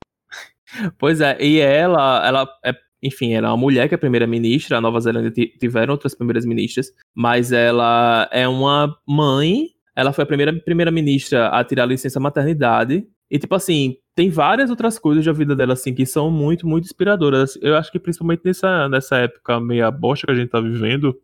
Pois 0.98 1.20
é, 1.20 1.36
e 1.42 1.60
ela, 1.60 2.26
ela 2.28 2.48
é, 2.64 2.74
enfim, 3.02 3.34
ela 3.34 3.48
é 3.48 3.52
uma 3.52 3.58
mulher 3.58 3.90
que 3.90 3.96
é 3.96 3.98
primeira-ministra, 3.98 4.78
a 4.78 4.82
Nova 4.82 5.00
Zelândia 5.00 5.32
ti- 5.32 5.54
tiveram 5.60 5.94
outras 5.94 6.14
primeiras-ministras, 6.14 6.92
mas 7.16 7.52
ela 7.52 8.30
é 8.32 8.48
uma 8.48 8.96
mãe, 9.08 9.70
ela 9.96 10.14
foi 10.14 10.24
a 10.24 10.28
primeira 10.28 10.54
primeira-ministra 10.54 11.48
a 11.50 11.64
tirar 11.64 11.88
licença 11.88 12.20
maternidade, 12.20 13.04
e 13.32 13.40
tipo 13.40 13.56
assim, 13.56 13.98
tem 14.16 14.30
várias 14.30 14.70
outras 14.70 15.00
coisas 15.00 15.26
da 15.26 15.32
vida 15.32 15.56
dela, 15.56 15.74
assim, 15.74 15.94
que 15.94 16.06
são 16.06 16.30
muito, 16.32 16.68
muito 16.68 16.86
inspiradoras. 16.86 17.58
Eu 17.62 17.76
acho 17.76 17.92
que 17.92 18.00
principalmente 18.00 18.42
nessa, 18.44 18.88
nessa 18.90 19.18
época 19.18 19.60
meia 19.60 19.90
bosta 19.92 20.26
que 20.28 20.34
a 20.34 20.36
gente 20.36 20.50
tá 20.50 20.60
vivendo, 20.60 21.16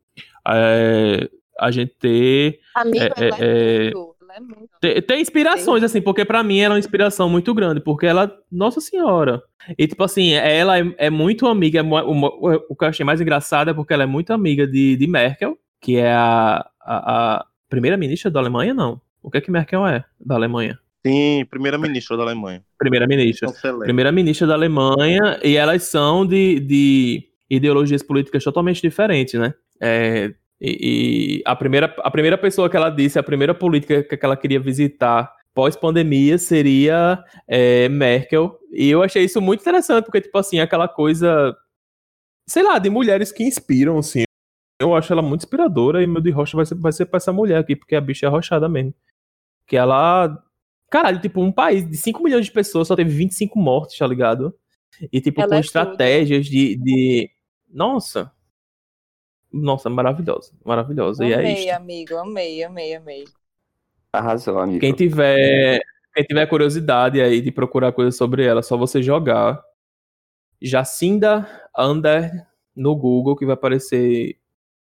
é, 0.48 1.30
a 1.60 1.72
gente 1.72 1.94
ter 1.99 2.60
Amigo, 2.76 2.98
É, 2.99 3.06
é, 3.06 3.30
é, 3.40 3.88
é- 3.88 3.91
tudo. 3.91 4.15
Ela 4.22 4.38
é 4.38 4.40
muito. 4.41 4.69
tem, 4.82 5.02
tem 5.02 5.22
inspirações, 5.22 5.84
assim, 5.84 6.02
porque 6.02 6.26
pra 6.26 6.44
mim 6.44 6.60
ela 6.60 6.73
é 6.73 6.76
uma 6.76 6.80
inspiração 6.80 7.30
muito 7.30 7.53
grande, 7.53 7.80
porque 7.80 8.06
ela, 8.06 8.30
nossa 8.52 8.82
senhora. 8.82 9.41
E 9.77 9.88
tipo 9.88 10.03
assim, 10.03 10.34
ela 10.34 10.77
é, 10.80 10.95
é 10.98 11.10
muito 11.10 11.48
amiga, 11.48 11.80
é 11.80 11.84
o, 11.84 12.11
o, 12.11 12.65
o 12.69 12.76
que 12.76 12.84
eu 12.84 12.90
achei 12.90 13.06
mais 13.06 13.22
engraçado 13.22 13.69
é 13.69 13.73
porque 13.73 13.94
ela 13.94 14.03
é 14.03 14.07
muito 14.07 14.34
amiga 14.34 14.68
de, 14.68 14.98
de 14.98 15.07
Merkel, 15.07 15.57
que 15.80 15.98
é 15.98 16.11
a, 16.11 16.68
a, 16.82 17.36
a 17.38 17.45
primeira-ministra 17.69 18.30
da 18.30 18.40
Alemanha, 18.40 18.73
não. 18.73 18.99
O 19.23 19.32
que 19.32 19.38
é 19.38 19.41
que 19.41 19.49
Merkel 19.52 19.88
é 19.88 20.03
da 20.19 20.36
Alemanha? 20.36 20.77
Sim, 21.06 21.45
primeira-ministra 21.49 22.18
da 22.18 22.23
Alemanha. 22.23 22.64
Primeira-ministra. 22.77 23.48
Chanceler. 23.49 23.84
Primeira-ministra 23.84 24.48
da 24.48 24.53
Alemanha, 24.56 25.40
e 25.44 25.56
elas 25.56 25.84
são 25.84 26.26
de, 26.26 26.60
de 26.60 27.23
ideologias 27.49 28.02
políticas 28.03 28.44
totalmente 28.44 28.82
diferentes, 28.82 29.40
né? 29.40 29.53
É, 29.80 30.34
e, 30.66 31.38
e 31.40 31.44
a, 31.46 31.56
primeira, 31.56 31.94
a 32.00 32.10
primeira 32.10 32.38
pessoa 32.38 32.70
que 32.70 32.76
ela 32.76 32.90
disse, 32.90 33.20
a 33.20 33.24
primeira 33.24 33.54
política 33.54 34.04
que 34.04 34.26
ela 34.26 34.36
queria 34.36 34.60
visitar 34.60 35.32
pós-pandemia 35.54 36.38
seria 36.38 37.24
é, 37.48 37.88
Merkel. 37.88 38.60
E 38.72 38.90
eu 38.90 39.02
achei 39.04 39.24
isso 39.24 39.42
muito 39.42 39.62
interessante, 39.62 40.06
porque, 40.06 40.22
tipo 40.22 40.38
assim, 40.38 40.60
aquela 40.60 40.88
coisa, 40.88 41.56
sei 42.48 42.64
lá, 42.64 42.80
de 42.80 42.90
mulheres 42.90 43.32
que 43.32 43.44
inspiram, 43.44 43.98
assim. 44.00 44.24
Eu 44.82 44.94
acho 44.94 45.14
ela 45.14 45.22
muito 45.22 45.42
inspiradora 45.42 46.04
e 46.04 46.08
meu 46.08 46.22
de 46.22 46.32
rocha 46.32 46.58
vai 46.58 46.66
ser, 46.66 46.76
vai 46.76 46.92
ser 46.92 47.06
pra 47.06 47.18
essa 47.18 47.32
mulher 47.32 47.60
aqui, 47.60 47.76
porque 47.76 47.96
a 47.96 48.02
bicha 48.02 48.26
é 48.26 48.30
arrochada 48.30 48.68
mesmo. 48.68 48.94
Que 49.66 49.78
ela. 49.78 50.44
Caralho, 50.92 51.22
tipo, 51.22 51.42
um 51.42 51.52
país 51.52 51.90
de 51.90 51.98
5 51.98 52.22
milhões 52.22 52.46
de 52.46 52.52
pessoas 52.52 52.88
só 52.88 52.96
teve 52.96 53.10
25 53.10 53.58
mortes, 53.58 53.98
tá 53.98 54.06
ligado? 54.06 54.54
E, 55.12 55.22
tipo, 55.22 55.42
Ela 55.42 55.50
com 55.50 55.56
é 55.56 55.60
estratégias 55.60 56.46
de, 56.46 56.76
de. 56.76 57.32
Nossa. 57.70 58.32
Nossa, 59.56 59.90
maravilhosa. 59.90 60.52
Maravilhosa. 60.65 61.26
e 61.26 61.32
é 61.32 61.36
Amei, 61.36 61.53
isso. 61.53 61.76
amigo. 61.76 62.18
Amei, 62.18 62.64
amei, 62.64 62.95
amei. 62.95 63.26
Arrasou, 64.11 64.60
amigo. 64.60 64.82
Quem 64.82 64.91
tiver, 64.91 65.80
quem 66.14 66.23
tiver 66.26 66.45
curiosidade 66.48 67.22
aí 67.22 67.40
de 67.40 67.52
procurar 67.52 67.94
coisas 67.94 68.18
sobre 68.18 68.45
ela, 68.45 68.60
é 68.60 68.64
só 68.64 68.76
você 68.76 69.02
jogar 69.02 69.64
Jacinda 70.61 71.48
Under 71.77 72.32
no 72.76 72.94
Google, 72.95 73.38
que 73.38 73.45
vai 73.45 73.53
aparecer 73.53 74.38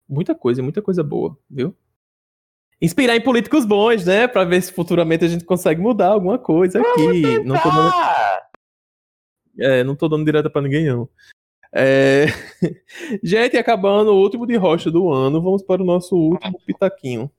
muita 0.09 0.33
coisa, 0.33 0.63
muita 0.63 0.81
coisa 0.81 1.03
boa, 1.03 1.37
viu? 1.51 1.77
Inspirar 2.81 3.17
em 3.17 3.21
políticos 3.21 3.65
bons, 3.65 4.05
né? 4.05 4.29
Pra 4.29 4.45
ver 4.45 4.63
se 4.63 4.73
futuramente 4.73 5.25
a 5.25 5.29
gente 5.29 5.45
consegue 5.45 5.81
mudar 5.81 6.09
alguma 6.09 6.39
coisa 6.39 6.81
aqui. 6.81 7.43
Não 7.45 7.59
tô 7.61 7.69
dando, 7.69 7.93
é, 9.59 9.85
não 9.85 9.97
tô 9.97 10.09
dando 10.09 10.25
direta 10.25 10.49
pra 10.49 10.63
ninguém, 10.63 10.87
não. 10.87 11.09
É... 11.75 12.27
gente, 13.23 13.57
acabando 13.57 14.13
o 14.13 14.21
último 14.21 14.47
de 14.47 14.57
rocha 14.57 14.91
do 14.91 15.11
ano, 15.11 15.41
vamos 15.41 15.63
para 15.63 15.83
o 15.83 15.87
nosso 15.87 16.15
último 16.17 16.61
pitaquinho. 16.67 17.31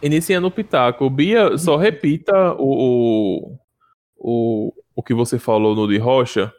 Iniciando 0.00 0.46
o 0.46 0.50
pitaco. 0.50 1.10
Bia, 1.10 1.58
só 1.58 1.76
repita 1.76 2.54
o, 2.54 3.48
o, 3.48 3.58
o, 4.16 4.72
o 4.94 5.02
que 5.02 5.12
você 5.12 5.38
falou 5.38 5.74
no 5.74 5.88
de 5.88 5.98
rocha, 5.98 6.52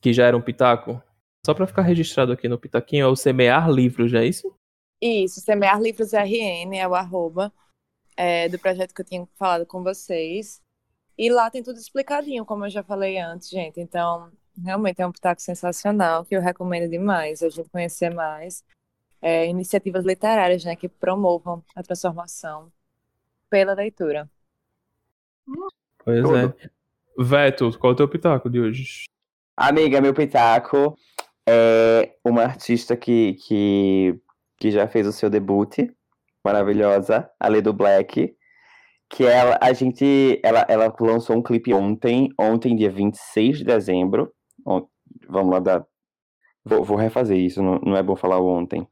que 0.00 0.12
já 0.12 0.24
era 0.24 0.36
um 0.36 0.40
pitaco. 0.40 1.02
Só 1.44 1.54
pra 1.54 1.66
ficar 1.66 1.82
registrado 1.82 2.32
aqui 2.32 2.48
no 2.48 2.58
pitaquinho, 2.58 3.04
é 3.04 3.08
o 3.08 3.16
semear 3.16 3.70
livros, 3.70 4.10
já 4.10 4.22
é 4.22 4.26
isso? 4.26 4.54
Isso, 5.00 5.40
Semear 5.40 5.80
Livros 5.80 6.12
RN 6.12 6.76
é 6.76 6.86
o 6.86 6.94
arroba 6.94 7.52
é, 8.16 8.48
do 8.48 8.58
projeto 8.58 8.92
que 8.92 9.00
eu 9.00 9.06
tinha 9.06 9.28
falado 9.36 9.64
com 9.64 9.82
vocês. 9.82 10.60
E 11.16 11.30
lá 11.30 11.50
tem 11.50 11.62
tudo 11.62 11.78
explicadinho, 11.78 12.44
como 12.44 12.64
eu 12.64 12.70
já 12.70 12.82
falei 12.82 13.18
antes, 13.18 13.48
gente. 13.48 13.80
Então, 13.80 14.30
realmente 14.62 15.00
é 15.00 15.06
um 15.06 15.12
pitaco 15.12 15.40
sensacional 15.40 16.24
que 16.24 16.36
eu 16.36 16.40
recomendo 16.40 16.90
demais 16.90 17.42
a 17.42 17.48
gente 17.48 17.68
conhecer 17.70 18.12
mais. 18.12 18.64
É, 19.20 19.46
iniciativas 19.46 20.04
literárias, 20.04 20.64
né, 20.64 20.76
que 20.76 20.88
promovam 20.88 21.64
a 21.74 21.82
transformação 21.82 22.72
pela 23.50 23.74
leitura. 23.74 24.30
Pois 26.04 26.22
Tudo. 26.22 26.36
é. 26.36 26.70
Veto, 27.20 27.76
qual 27.78 27.92
é 27.92 27.94
o 27.94 27.96
teu 27.96 28.08
pitaco 28.08 28.48
de 28.48 28.60
hoje? 28.60 29.04
Amiga, 29.56 30.00
meu 30.00 30.14
pitaco 30.14 30.96
é 31.48 32.14
uma 32.24 32.42
artista 32.42 32.96
que, 32.96 33.34
que, 33.34 34.20
que 34.58 34.70
já 34.70 34.86
fez 34.86 35.06
o 35.06 35.12
seu 35.12 35.30
debut, 35.30 35.78
maravilhosa, 36.44 37.30
a 37.40 37.48
Lê 37.48 37.62
do 37.62 37.72
Black, 37.72 38.34
que 39.10 39.24
ela, 39.24 39.58
a 39.60 39.72
gente, 39.72 40.40
ela, 40.44 40.66
ela 40.68 40.94
lançou 41.00 41.36
um 41.36 41.42
clipe 41.42 41.72
ontem, 41.72 42.28
ontem, 42.38 42.76
dia 42.76 42.90
26 42.90 43.58
de 43.58 43.64
dezembro. 43.64 44.32
Vamos 45.28 45.52
lá 45.52 45.58
dar. 45.58 45.86
Vou, 46.64 46.84
vou 46.84 46.96
refazer 46.96 47.38
isso, 47.38 47.62
não, 47.62 47.78
não 47.78 47.96
é 47.96 48.02
bom 48.02 48.14
falar 48.14 48.40
ontem. 48.40 48.86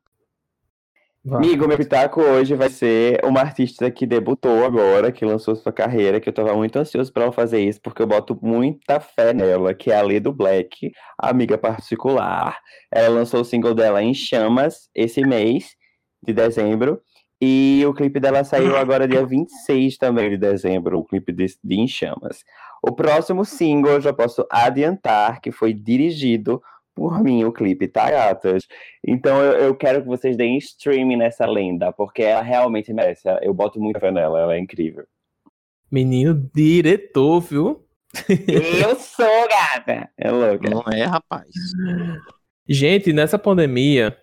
Vai. 1.27 1.39
Amigo, 1.39 1.67
meu 1.67 1.77
pitaco 1.77 2.21
hoje 2.21 2.55
vai 2.55 2.71
ser 2.71 3.21
uma 3.25 3.41
artista 3.41 3.91
que 3.91 4.07
debutou 4.07 4.65
agora, 4.65 5.11
que 5.11 5.25
lançou 5.25 5.57
sua 5.57 5.73
carreira, 5.73 6.21
que 6.21 6.29
eu 6.29 6.33
tava 6.33 6.55
muito 6.55 6.77
ansioso 6.79 7.13
pra 7.13 7.25
ela 7.25 7.33
fazer 7.33 7.59
isso, 7.59 7.81
porque 7.83 8.01
eu 8.01 8.07
boto 8.07 8.39
muita 8.41 9.01
fé 9.01 9.35
nela, 9.35 9.75
que 9.75 9.91
é 9.91 9.99
a 9.99 10.03
Lê 10.03 10.21
do 10.21 10.33
Black, 10.33 10.93
amiga 11.19 11.59
particular. 11.59 12.57
Ela 12.93 13.09
lançou 13.09 13.41
o 13.41 13.45
single 13.45 13.75
dela 13.75 14.01
em 14.01 14.15
Chamas 14.15 14.89
esse 14.95 15.21
mês 15.23 15.75
de 16.23 16.33
dezembro, 16.33 17.03
e 17.43 17.83
o 17.89 17.93
clipe 17.93 18.21
dela 18.21 18.45
saiu 18.45 18.77
agora 18.77 19.09
dia 19.09 19.27
26 19.27 19.99
também 19.99 20.31
de 20.31 20.37
dezembro, 20.37 21.01
o 21.01 21.05
clipe 21.05 21.33
de, 21.33 21.47
de 21.63 21.75
Em 21.75 21.89
Chamas. 21.89 22.45
O 22.81 22.93
próximo 22.93 23.45
single 23.45 23.95
eu 23.95 24.01
já 24.01 24.13
posso 24.13 24.47
adiantar 24.49 25.41
que 25.41 25.51
foi 25.51 25.73
dirigido 25.75 26.63
por 26.97 27.23
mim, 27.23 27.45
o 27.45 27.53
clipe, 27.53 27.87
tá, 27.87 28.11
gatas? 28.11 28.67
Então 29.07 29.43
eu, 29.43 29.53
eu 29.67 29.77
quero 29.77 30.01
que 30.01 30.09
vocês 30.09 30.35
deem 30.35 30.57
streaming 30.57 31.17
nessa 31.17 31.45
lenda, 31.47 31.93
porque 31.93 32.23
ela 32.23 32.41
realmente 32.41 32.91
merece. 32.93 33.29
Eu 33.43 33.53
boto 33.53 33.79
muita 33.79 34.01
fé 34.01 34.11
nela, 34.11 34.41
ela 34.41 34.55
é 34.55 34.59
incrível. 34.59 35.05
Menino 35.93 36.51
diretor, 36.55 37.41
viu? 37.41 37.87
eu 38.81 38.97
sou 38.97 39.47
gata! 39.47 40.11
É 40.17 40.31
louca. 40.31 40.71
Não 40.71 40.83
é, 40.91 41.05
rapaz. 41.05 41.51
Gente, 42.67 43.13
nessa 43.13 43.39
pandemia, 43.39 44.17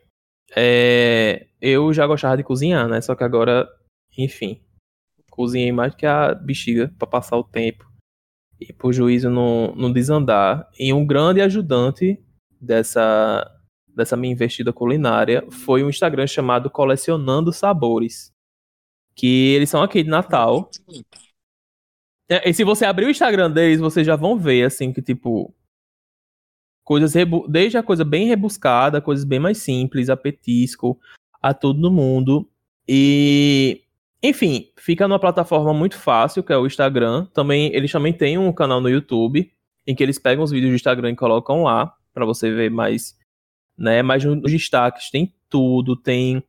é, 0.56 1.45
eu 1.62 1.94
já 1.94 2.08
gostava 2.08 2.36
de 2.36 2.44
cozinhar, 2.44 2.88
né? 2.88 3.00
Só 3.02 3.14
que 3.16 3.24
agora, 3.24 3.70
enfim, 4.18 4.64
cozinhei 5.30 5.72
mais 5.72 5.94
que 5.94 6.08
a 6.08 6.34
bexiga 6.34 6.91
pra 6.98 7.08
passar 7.08 7.38
o 7.38 7.44
tempo 7.44 7.86
e 8.60 8.74
pro 8.74 8.91
juízo 8.91 9.30
não, 9.30 9.76
não 9.76 9.94
desandar. 9.94 10.68
E 10.80 10.91
um 10.91 11.06
grande 11.06 11.40
ajudante 11.40 12.20
dessa, 12.64 13.49
dessa 13.88 14.18
minha 14.18 14.34
investida 14.34 14.73
culinária 14.73 15.45
foi 15.52 15.84
um 15.84 15.90
Instagram 15.90 16.27
chamado 16.27 16.69
Colecionando 16.69 17.52
Sabores. 17.52 18.34
Que 19.15 19.53
eles 19.53 19.69
são 19.69 19.84
aqui 19.84 20.03
de 20.03 20.10
Natal. 20.10 20.69
É, 22.30 22.49
E 22.49 22.53
se 22.53 22.64
você 22.64 22.85
abrir 22.85 23.06
o 23.06 23.10
Instagram 23.10 23.52
deles, 23.52 23.80
vocês 23.80 24.06
já 24.06 24.15
vão 24.15 24.38
ver, 24.38 24.64
assim, 24.64 24.91
que 24.91 25.02
tipo. 25.02 25.53
Coisas 26.84 27.14
desde 27.48 27.77
a 27.77 27.84
coisa 27.84 28.03
bem 28.03 28.27
rebuscada, 28.27 28.99
coisas 28.99 29.23
bem 29.23 29.40
mais 29.40 29.57
simples, 29.60 30.10
a 30.10 30.18
petisco, 30.18 30.99
a 31.41 31.53
todo 31.53 31.91
mundo. 31.91 32.49
E. 32.88 33.81
Enfim, 34.22 34.72
fica 34.77 35.07
numa 35.07 35.19
plataforma 35.19 35.73
muito 35.73 35.98
fácil, 35.98 36.44
que 36.44 36.53
é 36.53 36.57
o 36.57 36.65
Instagram. 36.65 37.26
Também, 37.34 37.73
eles 37.76 37.91
também 37.91 38.14
têm 38.14 38.38
um 38.38 38.53
canal 38.53 38.80
no 38.80 38.90
YouTube, 38.90 39.52
em 39.85 39.94
que 39.94 40.02
eles 40.02 40.18
pegam 40.18 40.44
os 40.44 40.52
vídeos 40.52 40.72
do 40.72 40.76
Instagram 40.76 41.11
e 41.11 41.15
colocam 41.15 41.64
lá, 41.64 41.94
pra 42.14 42.26
você 42.26 42.52
ver 42.52 42.69
mais. 42.69 43.18
Né, 43.76 44.03
mas 44.03 44.23
nos 44.23 44.52
destaques 44.52 45.10
tem 45.10 45.34
tudo, 45.49 45.95
tem 45.95 46.44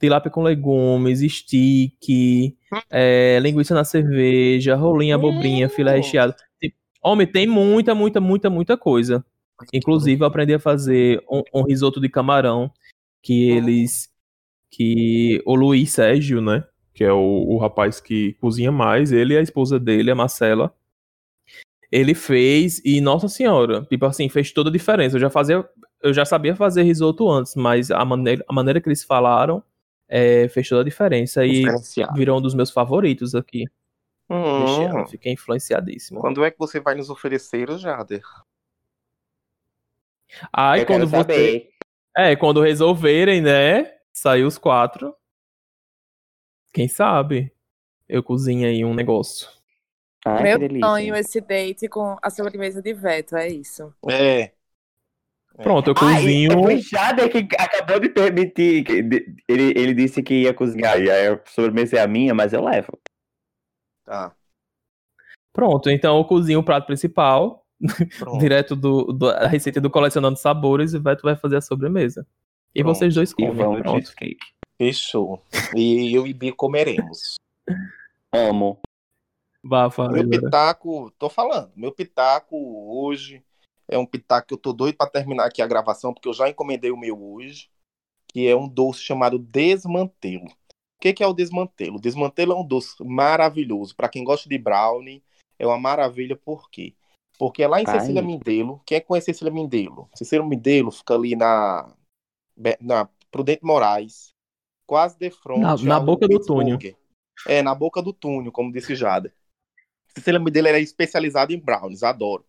tilápia 0.00 0.30
com 0.30 0.42
legumes, 0.42 1.20
stick, 1.20 2.56
é, 2.90 3.38
linguiça 3.40 3.74
na 3.74 3.84
cerveja, 3.84 4.74
rolinha, 4.74 5.16
abobrinha, 5.16 5.68
filé 5.68 5.96
recheado. 5.96 6.34
Homem, 7.02 7.26
tem 7.26 7.46
muita, 7.46 7.94
muita, 7.94 8.20
muita, 8.20 8.50
muita 8.50 8.76
coisa. 8.76 9.24
Inclusive, 9.72 10.22
eu 10.22 10.26
aprendi 10.26 10.54
a 10.54 10.58
fazer 10.58 11.22
um, 11.30 11.42
um 11.54 11.62
risoto 11.62 12.00
de 12.00 12.08
camarão 12.08 12.70
que 13.22 13.50
eles. 13.50 14.08
Que 14.70 15.40
o 15.46 15.54
Luiz 15.54 15.92
Sérgio, 15.92 16.40
né? 16.40 16.64
Que 16.92 17.04
é 17.04 17.12
o, 17.12 17.46
o 17.48 17.58
rapaz 17.58 18.00
que 18.00 18.34
cozinha 18.34 18.72
mais, 18.72 19.12
ele 19.12 19.34
e 19.34 19.38
a 19.38 19.42
esposa 19.42 19.78
dele, 19.78 20.10
a 20.10 20.14
Marcela. 20.14 20.74
Ele 21.90 22.14
fez 22.14 22.80
e, 22.84 23.00
nossa 23.00 23.28
senhora, 23.28 23.84
tipo 23.84 24.04
assim, 24.06 24.28
fez 24.28 24.52
toda 24.52 24.70
a 24.70 24.72
diferença. 24.72 25.16
Eu 25.16 25.20
já 25.20 25.30
fazia, 25.30 25.68
eu 26.02 26.12
já 26.12 26.24
sabia 26.24 26.56
fazer 26.56 26.82
risoto 26.82 27.30
antes, 27.30 27.54
mas 27.54 27.90
a 27.90 28.04
maneira, 28.04 28.44
a 28.48 28.52
maneira 28.52 28.80
que 28.80 28.88
eles 28.88 29.04
falaram 29.04 29.62
é, 30.08 30.48
fez 30.48 30.68
toda 30.68 30.82
a 30.82 30.84
diferença 30.84 31.44
e 31.44 31.64
virou 32.14 32.38
um 32.38 32.42
dos 32.42 32.54
meus 32.54 32.70
favoritos 32.70 33.34
aqui. 33.34 33.64
Hum, 34.28 35.06
Fiquei 35.06 35.32
influenciadíssimo. 35.32 36.20
quando 36.20 36.44
é 36.44 36.50
que 36.50 36.58
você 36.58 36.80
vai 36.80 36.96
nos 36.96 37.08
oferecer, 37.10 37.70
Jader? 37.78 38.22
Aí 40.52 40.80
eu 40.80 40.86
quando 40.86 41.06
você. 41.06 41.16
saber. 41.16 41.70
É, 42.16 42.34
quando 42.34 42.60
resolverem, 42.60 43.40
né? 43.40 43.92
Sair 44.12 44.44
os 44.44 44.58
quatro. 44.58 45.14
Quem 46.72 46.88
sabe? 46.88 47.52
Eu 48.08 48.22
cozinho 48.22 48.66
aí 48.66 48.84
um 48.84 48.94
negócio. 48.94 49.48
Ai, 50.28 50.42
Meu 50.42 50.80
sonho 50.80 51.14
é 51.14 51.20
esse 51.20 51.40
date 51.40 51.88
com 51.88 52.16
a 52.20 52.30
sobremesa 52.30 52.82
de 52.82 52.92
veto, 52.92 53.36
é 53.36 53.48
isso. 53.48 53.94
É. 54.10 54.50
Pronto, 55.62 55.88
eu 55.88 55.92
e- 55.92 55.96
cozinho. 55.96 56.52
Foi 56.52 56.78
Jader 56.78 57.30
que 57.30 57.48
acabou 57.56 58.00
de 58.00 58.08
permitir. 58.08 58.84
que- 58.84 59.02
de- 59.02 59.36
ele, 59.48 59.72
ele 59.78 59.94
disse 59.94 60.22
que 60.22 60.42
ia 60.42 60.52
cozinhar. 60.52 61.00
E 61.00 61.10
aí 61.10 61.28
a 61.28 61.40
sobremesa 61.46 61.96
é 61.96 62.00
a 62.02 62.06
minha, 62.06 62.34
mas 62.34 62.52
eu 62.52 62.62
levo. 62.64 62.98
Tá. 64.04 64.34
Pronto, 65.52 65.88
então 65.88 66.18
eu 66.18 66.24
cozinho 66.24 66.58
o 66.58 66.64
prato 66.64 66.86
principal, 66.86 67.64
Pronto. 68.18 68.38
direto 68.42 68.76
do, 68.76 69.04
do- 69.04 69.32
da 69.32 69.46
receita 69.46 69.80
do 69.80 69.88
Colecionando 69.90 70.38
Sabores, 70.38 70.92
e 70.92 70.96
o 70.98 71.00
Beto 71.00 71.22
vai 71.22 71.36
fazer 71.36 71.56
a 71.56 71.60
sobremesa. 71.62 72.26
E 72.74 72.82
Pronto. 72.82 72.94
vocês 72.98 73.14
dois 73.14 73.30
E 73.30 73.34
comem. 73.34 73.52
vamos 73.54 73.80
Pronto. 73.80 73.98
cheesecake. 74.00 74.36
Fechou. 74.76 75.42
E 75.74 76.14
eu 76.14 76.26
e 76.26 76.34
Bi 76.34 76.52
comeremos. 76.52 77.36
Amo. 78.34 78.78
Meu 80.12 80.28
pitaco, 80.28 81.10
tô 81.18 81.28
falando, 81.28 81.72
meu 81.74 81.92
pitaco 81.92 82.56
hoje 82.88 83.44
é 83.88 83.98
um 83.98 84.06
pitaco 84.06 84.48
que 84.48 84.54
eu 84.54 84.58
tô 84.58 84.72
doido 84.72 84.96
pra 84.96 85.08
terminar 85.08 85.46
aqui 85.46 85.62
a 85.62 85.66
gravação, 85.66 86.12
porque 86.12 86.28
eu 86.28 86.32
já 86.32 86.48
encomendei 86.48 86.90
o 86.90 86.96
meu 86.96 87.22
hoje, 87.22 87.68
que 88.28 88.46
é 88.46 88.54
um 88.54 88.68
doce 88.68 89.00
chamado 89.00 89.38
desmantelo. 89.38 90.46
O 90.46 91.00
que, 91.00 91.12
que 91.12 91.22
é 91.22 91.26
o 91.26 91.32
desmantelo? 91.32 91.96
O 91.96 92.00
desmantelo 92.00 92.52
é 92.52 92.56
um 92.56 92.66
doce 92.66 92.96
maravilhoso. 93.04 93.94
Pra 93.94 94.08
quem 94.08 94.24
gosta 94.24 94.48
de 94.48 94.58
brownie, 94.58 95.22
é 95.58 95.66
uma 95.66 95.78
maravilha, 95.78 96.36
por 96.36 96.70
quê? 96.70 96.94
Porque 97.38 97.62
é 97.62 97.68
lá 97.68 97.80
em 97.80 97.86
Ai. 97.86 98.00
Cecília 98.00 98.22
Mindelo. 98.22 98.80
Quem 98.86 98.96
é 98.96 99.00
que 99.00 99.06
conhece 99.06 99.26
Cecília 99.26 99.52
Mindelo? 99.52 100.08
Cecília 100.14 100.44
Mindelo 100.44 100.90
fica 100.90 101.14
ali 101.14 101.36
na, 101.36 101.94
na 102.80 103.08
Prudente 103.30 103.64
Moraes, 103.64 104.30
quase 104.86 105.18
de 105.18 105.30
frente 105.30 105.60
Na- 105.60 105.76
na 105.76 106.00
boca 106.00 106.26
do 106.26 106.40
túnel. 106.40 106.78
É, 107.46 107.62
na 107.62 107.74
boca 107.74 108.00
do 108.00 108.12
túnel, 108.12 108.50
como 108.50 108.72
disse 108.72 108.96
Jada. 108.96 109.32
Cecília 110.16 110.40
Mindelo 110.40 110.68
ela 110.68 110.78
é 110.78 110.80
especializada 110.80 111.52
em 111.52 111.58
brownies, 111.58 112.02
adoro. 112.02 112.44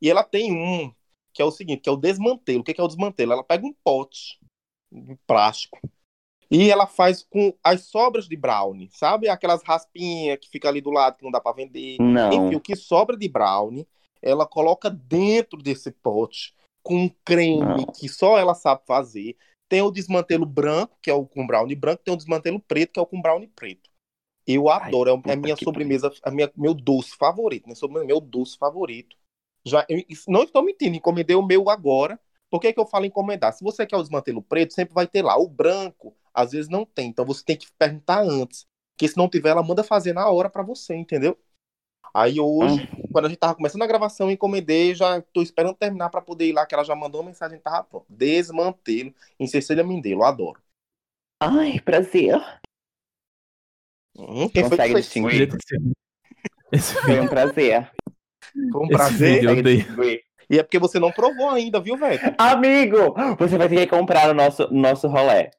E 0.00 0.10
ela 0.10 0.22
tem 0.22 0.52
um 0.52 0.92
que 1.32 1.42
é 1.42 1.44
o 1.44 1.50
seguinte, 1.50 1.82
que 1.82 1.88
é 1.88 1.92
o 1.92 1.96
desmantelo. 1.96 2.60
O 2.60 2.64
que 2.64 2.80
é 2.80 2.82
o 2.82 2.88
desmantelo? 2.88 3.32
Ela 3.32 3.44
pega 3.44 3.66
um 3.66 3.74
pote 3.84 4.38
de 4.90 5.14
plástico 5.26 5.78
e 6.50 6.70
ela 6.70 6.86
faz 6.86 7.22
com 7.22 7.52
as 7.62 7.82
sobras 7.82 8.28
de 8.28 8.36
brownie, 8.36 8.88
sabe? 8.92 9.28
Aquelas 9.28 9.62
raspinhas 9.62 10.38
que 10.40 10.48
fica 10.48 10.68
ali 10.68 10.80
do 10.80 10.90
lado 10.90 11.16
que 11.18 11.24
não 11.24 11.30
dá 11.30 11.40
pra 11.40 11.52
vender. 11.52 11.98
Não. 12.00 12.32
Enfim, 12.32 12.56
o 12.56 12.60
que 12.60 12.74
sobra 12.76 13.16
de 13.16 13.28
brownie, 13.28 13.86
ela 14.22 14.46
coloca 14.46 14.88
dentro 14.88 15.60
desse 15.60 15.90
pote 15.90 16.54
com 16.82 17.02
um 17.02 17.08
creme 17.24 17.60
Não. 17.60 17.86
que 17.86 18.08
só 18.08 18.38
ela 18.38 18.54
sabe 18.54 18.82
fazer. 18.86 19.36
Tem 19.68 19.82
o 19.82 19.90
desmantelo 19.90 20.46
branco, 20.46 20.96
que 21.02 21.10
é 21.10 21.14
o 21.14 21.26
com 21.26 21.46
brownie 21.46 21.74
branco, 21.74 22.02
tem 22.04 22.14
o 22.14 22.16
desmantelo 22.16 22.60
preto, 22.60 22.92
que 22.92 23.00
é 23.00 23.02
o 23.02 23.06
com 23.06 23.20
brownie 23.20 23.48
preto. 23.48 23.90
Eu 24.46 24.68
Ai, 24.68 24.88
adoro, 24.88 25.22
é 25.26 25.32
a 25.32 25.36
minha 25.36 25.56
sobremesa, 25.56 26.12
a 26.22 26.30
minha, 26.30 26.50
meu 26.56 26.72
doce 26.72 27.16
favorito, 27.16 27.68
né? 27.68 27.74
Sobre 27.74 28.04
meu 28.04 28.20
doce 28.20 28.56
favorito. 28.56 29.16
Já, 29.64 29.84
eu, 29.88 30.00
não 30.28 30.44
estou 30.44 30.62
mentindo, 30.62 30.96
encomendei 30.96 31.34
o 31.34 31.42
meu 31.42 31.68
agora. 31.68 32.18
Por 32.48 32.60
que, 32.60 32.72
que 32.72 32.78
eu 32.78 32.86
falo 32.86 33.04
encomendar? 33.04 33.52
Se 33.52 33.64
você 33.64 33.84
quer 33.84 33.96
o 33.96 34.02
desmantelo 34.02 34.40
preto, 34.40 34.72
sempre 34.72 34.94
vai 34.94 35.06
ter 35.06 35.22
lá. 35.22 35.36
O 35.36 35.48
branco, 35.48 36.14
às 36.32 36.52
vezes 36.52 36.70
não 36.70 36.84
tem, 36.84 37.08
então 37.08 37.24
você 37.24 37.44
tem 37.44 37.56
que 37.56 37.66
perguntar 37.76 38.22
antes. 38.22 38.64
Porque 38.94 39.08
se 39.08 39.16
não 39.16 39.28
tiver, 39.28 39.50
ela 39.50 39.62
manda 39.64 39.82
fazer 39.82 40.12
na 40.12 40.28
hora 40.30 40.48
pra 40.48 40.62
você, 40.62 40.94
entendeu? 40.94 41.36
Aí 42.14 42.40
hoje, 42.40 42.88
quando 43.12 43.26
a 43.26 43.28
gente 43.28 43.38
tava 43.38 43.56
começando 43.56 43.82
a 43.82 43.86
gravação, 43.86 44.30
encomendei, 44.30 44.94
já 44.94 45.20
tô 45.20 45.42
esperando 45.42 45.74
terminar 45.74 46.08
pra 46.08 46.22
poder 46.22 46.46
ir 46.46 46.52
lá, 46.52 46.64
que 46.64 46.74
ela 46.74 46.84
já 46.84 46.94
mandou 46.94 47.20
uma 47.20 47.26
mensagem, 47.26 47.58
tava 47.58 47.84
pronto. 47.84 48.06
Desmantelo 48.08 49.12
em 49.38 49.46
Cecília 49.46 49.84
Mindelo, 49.84 50.22
adoro. 50.22 50.62
Ai, 51.42 51.78
prazer. 51.80 52.40
Quem 54.16 54.26
foi 54.26 54.48
que 54.50 54.62
Consegue 54.62 54.92
fez? 54.94 55.04
distinguir? 55.04 55.48
Esse 56.72 56.94
Foi 56.94 57.02
vídeo, 57.06 57.22
um 57.24 57.28
prazer. 57.28 57.90
Foi 58.72 58.80
um 58.80 58.84
esse 58.84 58.92
prazer. 58.92 59.34
vídeo 59.34 59.50
eu 59.50 59.58
odeio. 59.58 59.78
Distinguir. 59.84 60.22
E 60.48 60.58
é 60.58 60.62
porque 60.62 60.78
você 60.78 60.98
não 60.98 61.10
provou 61.12 61.50
ainda, 61.50 61.80
viu, 61.80 61.96
velho? 61.96 62.20
Amigo, 62.38 63.14
você 63.38 63.58
vai 63.58 63.68
ter 63.68 63.76
que 63.76 63.86
comprar 63.88 64.30
o 64.30 64.34
nosso, 64.34 64.68
nosso 64.72 65.08
rolé. 65.08 65.50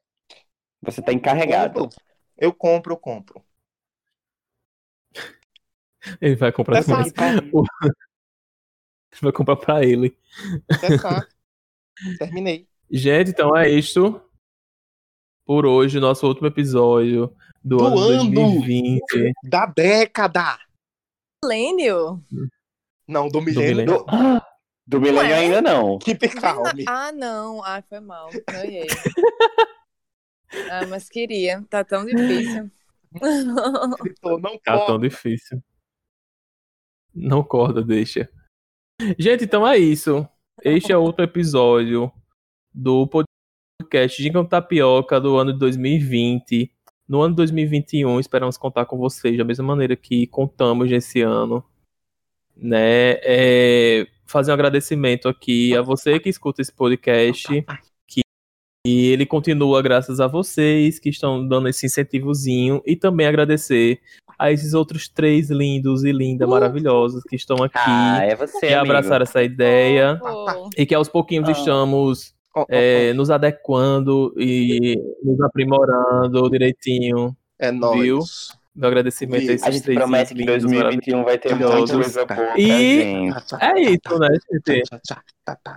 Você 0.82 1.02
tá 1.02 1.12
encarregado. 1.12 1.88
Eu 2.36 2.52
compro, 2.52 2.92
eu 2.94 2.96
compro. 2.96 3.42
Ele 6.20 6.36
vai 6.36 6.52
comprar. 6.52 6.80
O- 6.80 6.82
Ele 6.82 7.66
vai 9.22 9.32
comprar 9.32 9.56
pra 9.56 9.84
ele. 9.84 10.16
Testar. 10.80 11.26
Terminei. 12.18 12.66
Gente, 12.90 13.30
então 13.30 13.54
é 13.56 13.68
isto. 13.68 14.20
Por 15.44 15.66
hoje, 15.66 15.98
nosso 16.00 16.26
último 16.26 16.46
episódio 16.46 17.34
do, 17.62 17.78
Do 17.78 17.86
ano 17.86 17.98
ano. 17.98 18.34
2020. 18.34 19.32
Da 19.44 19.66
década. 19.66 20.58
Milênio? 21.44 22.22
Não, 23.06 23.28
do 23.28 23.40
milênio. 23.40 23.68
milênio. 23.68 23.98
Do, 23.98 24.04
ah, 24.08 24.46
do 24.86 25.00
milênio 25.00 25.34
ainda 25.36 25.62
não. 25.62 25.98
Que 25.98 26.16
calme. 26.16 26.84
Ah, 26.86 27.12
não. 27.12 27.62
Ah, 27.64 27.82
foi 27.82 28.00
mal. 28.00 28.30
Ah, 30.70 30.86
mas 30.86 31.10
queria. 31.10 31.62
Tá 31.68 31.84
tão 31.84 32.06
difícil. 32.06 32.70
Não 33.20 34.58
Tá 34.64 34.86
tão 34.86 34.98
difícil. 34.98 35.62
Não 37.14 37.42
corda, 37.42 37.82
deixa. 37.82 38.30
Gente, 39.18 39.44
então 39.44 39.66
é 39.66 39.76
isso. 39.76 40.26
Este 40.64 40.90
é 40.90 40.96
outro 40.96 41.24
episódio 41.24 42.10
do 42.72 43.06
podcast 43.06 44.22
Gincão 44.22 44.44
Tapioca 44.46 45.20
do 45.20 45.36
ano 45.36 45.52
de 45.52 45.58
2020. 45.58 46.72
No 47.08 47.22
ano 47.22 47.30
de 47.32 47.36
2021, 47.36 48.20
esperamos 48.20 48.56
contar 48.58 48.84
com 48.84 48.98
vocês 48.98 49.36
da 49.38 49.44
mesma 49.44 49.64
maneira 49.64 49.96
que 49.96 50.26
contamos 50.26 50.90
nesse 50.90 51.22
ano. 51.22 51.64
Né? 52.56 53.12
É, 53.22 54.06
fazer 54.26 54.50
um 54.50 54.54
agradecimento 54.54 55.28
aqui 55.28 55.74
a 55.76 55.80
você 55.82 56.18
que 56.20 56.28
escuta 56.28 56.60
esse 56.60 56.72
podcast. 56.72 57.64
Que 58.06 58.20
e 58.86 59.06
ele 59.06 59.24
continua 59.26 59.80
graças 59.82 60.20
a 60.20 60.26
vocês 60.26 60.98
que 60.98 61.08
estão 61.08 61.46
dando 61.46 61.68
esse 61.68 61.86
incentivozinho. 61.86 62.82
E 62.86 62.94
também 62.94 63.26
agradecer 63.26 64.00
a 64.38 64.52
esses 64.52 64.74
outros 64.74 65.08
três 65.08 65.50
lindos 65.50 66.04
e 66.04 66.12
lindas, 66.12 66.48
maravilhosos 66.48 67.22
que 67.24 67.36
estão 67.36 67.56
aqui. 67.62 67.74
Ah, 67.76 68.20
é 68.22 68.36
você, 68.36 68.60
que 68.60 68.66
amigo. 68.66 68.80
abraçaram 68.92 69.22
essa 69.22 69.42
ideia. 69.42 70.16
Pô, 70.20 70.70
E 70.76 70.84
que 70.86 70.94
aos 70.94 71.08
pouquinhos 71.08 71.48
Ah. 71.48 71.52
estamos 71.52 72.34
Ó, 72.60 72.66
é, 72.68 73.12
nos 73.12 73.30
adequando 73.30 74.32
e 74.38 74.96
nos 75.22 75.40
aprimorando 75.40 76.48
direitinho. 76.50 77.36
É 77.58 77.70
nóis. 77.70 78.00
viu? 78.02 78.18
Meu 78.76 78.86
agradecimento 78.90 79.40
Viu? 79.40 79.50
a 79.50 79.54
esses 79.54 79.66
A 79.66 79.70
gente 79.72 79.82
três 79.82 79.98
promete 79.98 80.34
que 80.34 80.40
lindos, 80.40 80.62
2021 80.62 81.24
vai 81.24 81.36
ter 81.36 81.52
muita 81.52 81.92
coisa 81.96 82.24
boa 82.26 82.52
E- 82.56 83.28
É 83.60 83.80
isso, 83.80 84.18
né, 84.20 84.28
gente? 84.68 84.82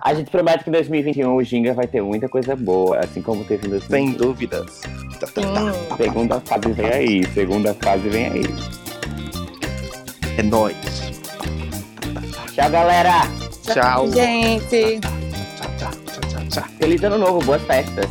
A 0.04 0.14
gente 0.14 0.30
promete 0.30 0.62
que 0.62 0.70
em 0.70 0.72
2021 0.72 1.34
o 1.34 1.42
Ginga 1.42 1.74
vai 1.74 1.88
ter 1.88 2.00
muita 2.00 2.28
coisa 2.28 2.54
boa, 2.54 3.00
assim 3.00 3.20
como 3.20 3.42
teve 3.44 3.66
em 3.66 3.80
Sem 3.80 4.12
2020. 4.12 4.16
dúvidas. 4.18 4.80
Tá, 5.18 5.26
tá, 5.26 5.42
tá. 5.42 5.62
hum. 5.64 5.96
Segunda 5.96 6.40
fase 6.42 6.72
vem 6.72 6.86
aí, 6.86 7.24
segunda 7.34 7.74
fase 7.74 8.08
vem 8.08 8.26
aí. 8.26 8.44
É 10.38 10.42
nóis. 10.44 10.76
Tchau, 12.54 12.70
galera! 12.70 13.22
Tchau. 13.64 14.08
Gente. 14.12 15.00
Tchau, 15.00 15.70
tchau, 15.78 15.90
tchau, 15.90 16.20
tchau. 16.52 16.64
Feliz 16.78 17.02
ano 17.04 17.18
novo, 17.18 17.40
boas 17.44 17.62
festas. 17.62 18.06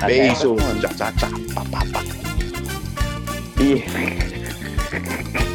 Até 0.00 0.06
Beijos. 0.06 0.44
o 0.44 0.54
próximo 0.54 0.70
ano. 0.70 0.80
Tchau, 0.80 0.94
tchau, 0.94 1.12
tchau. 1.18 1.30
E... 3.60 5.49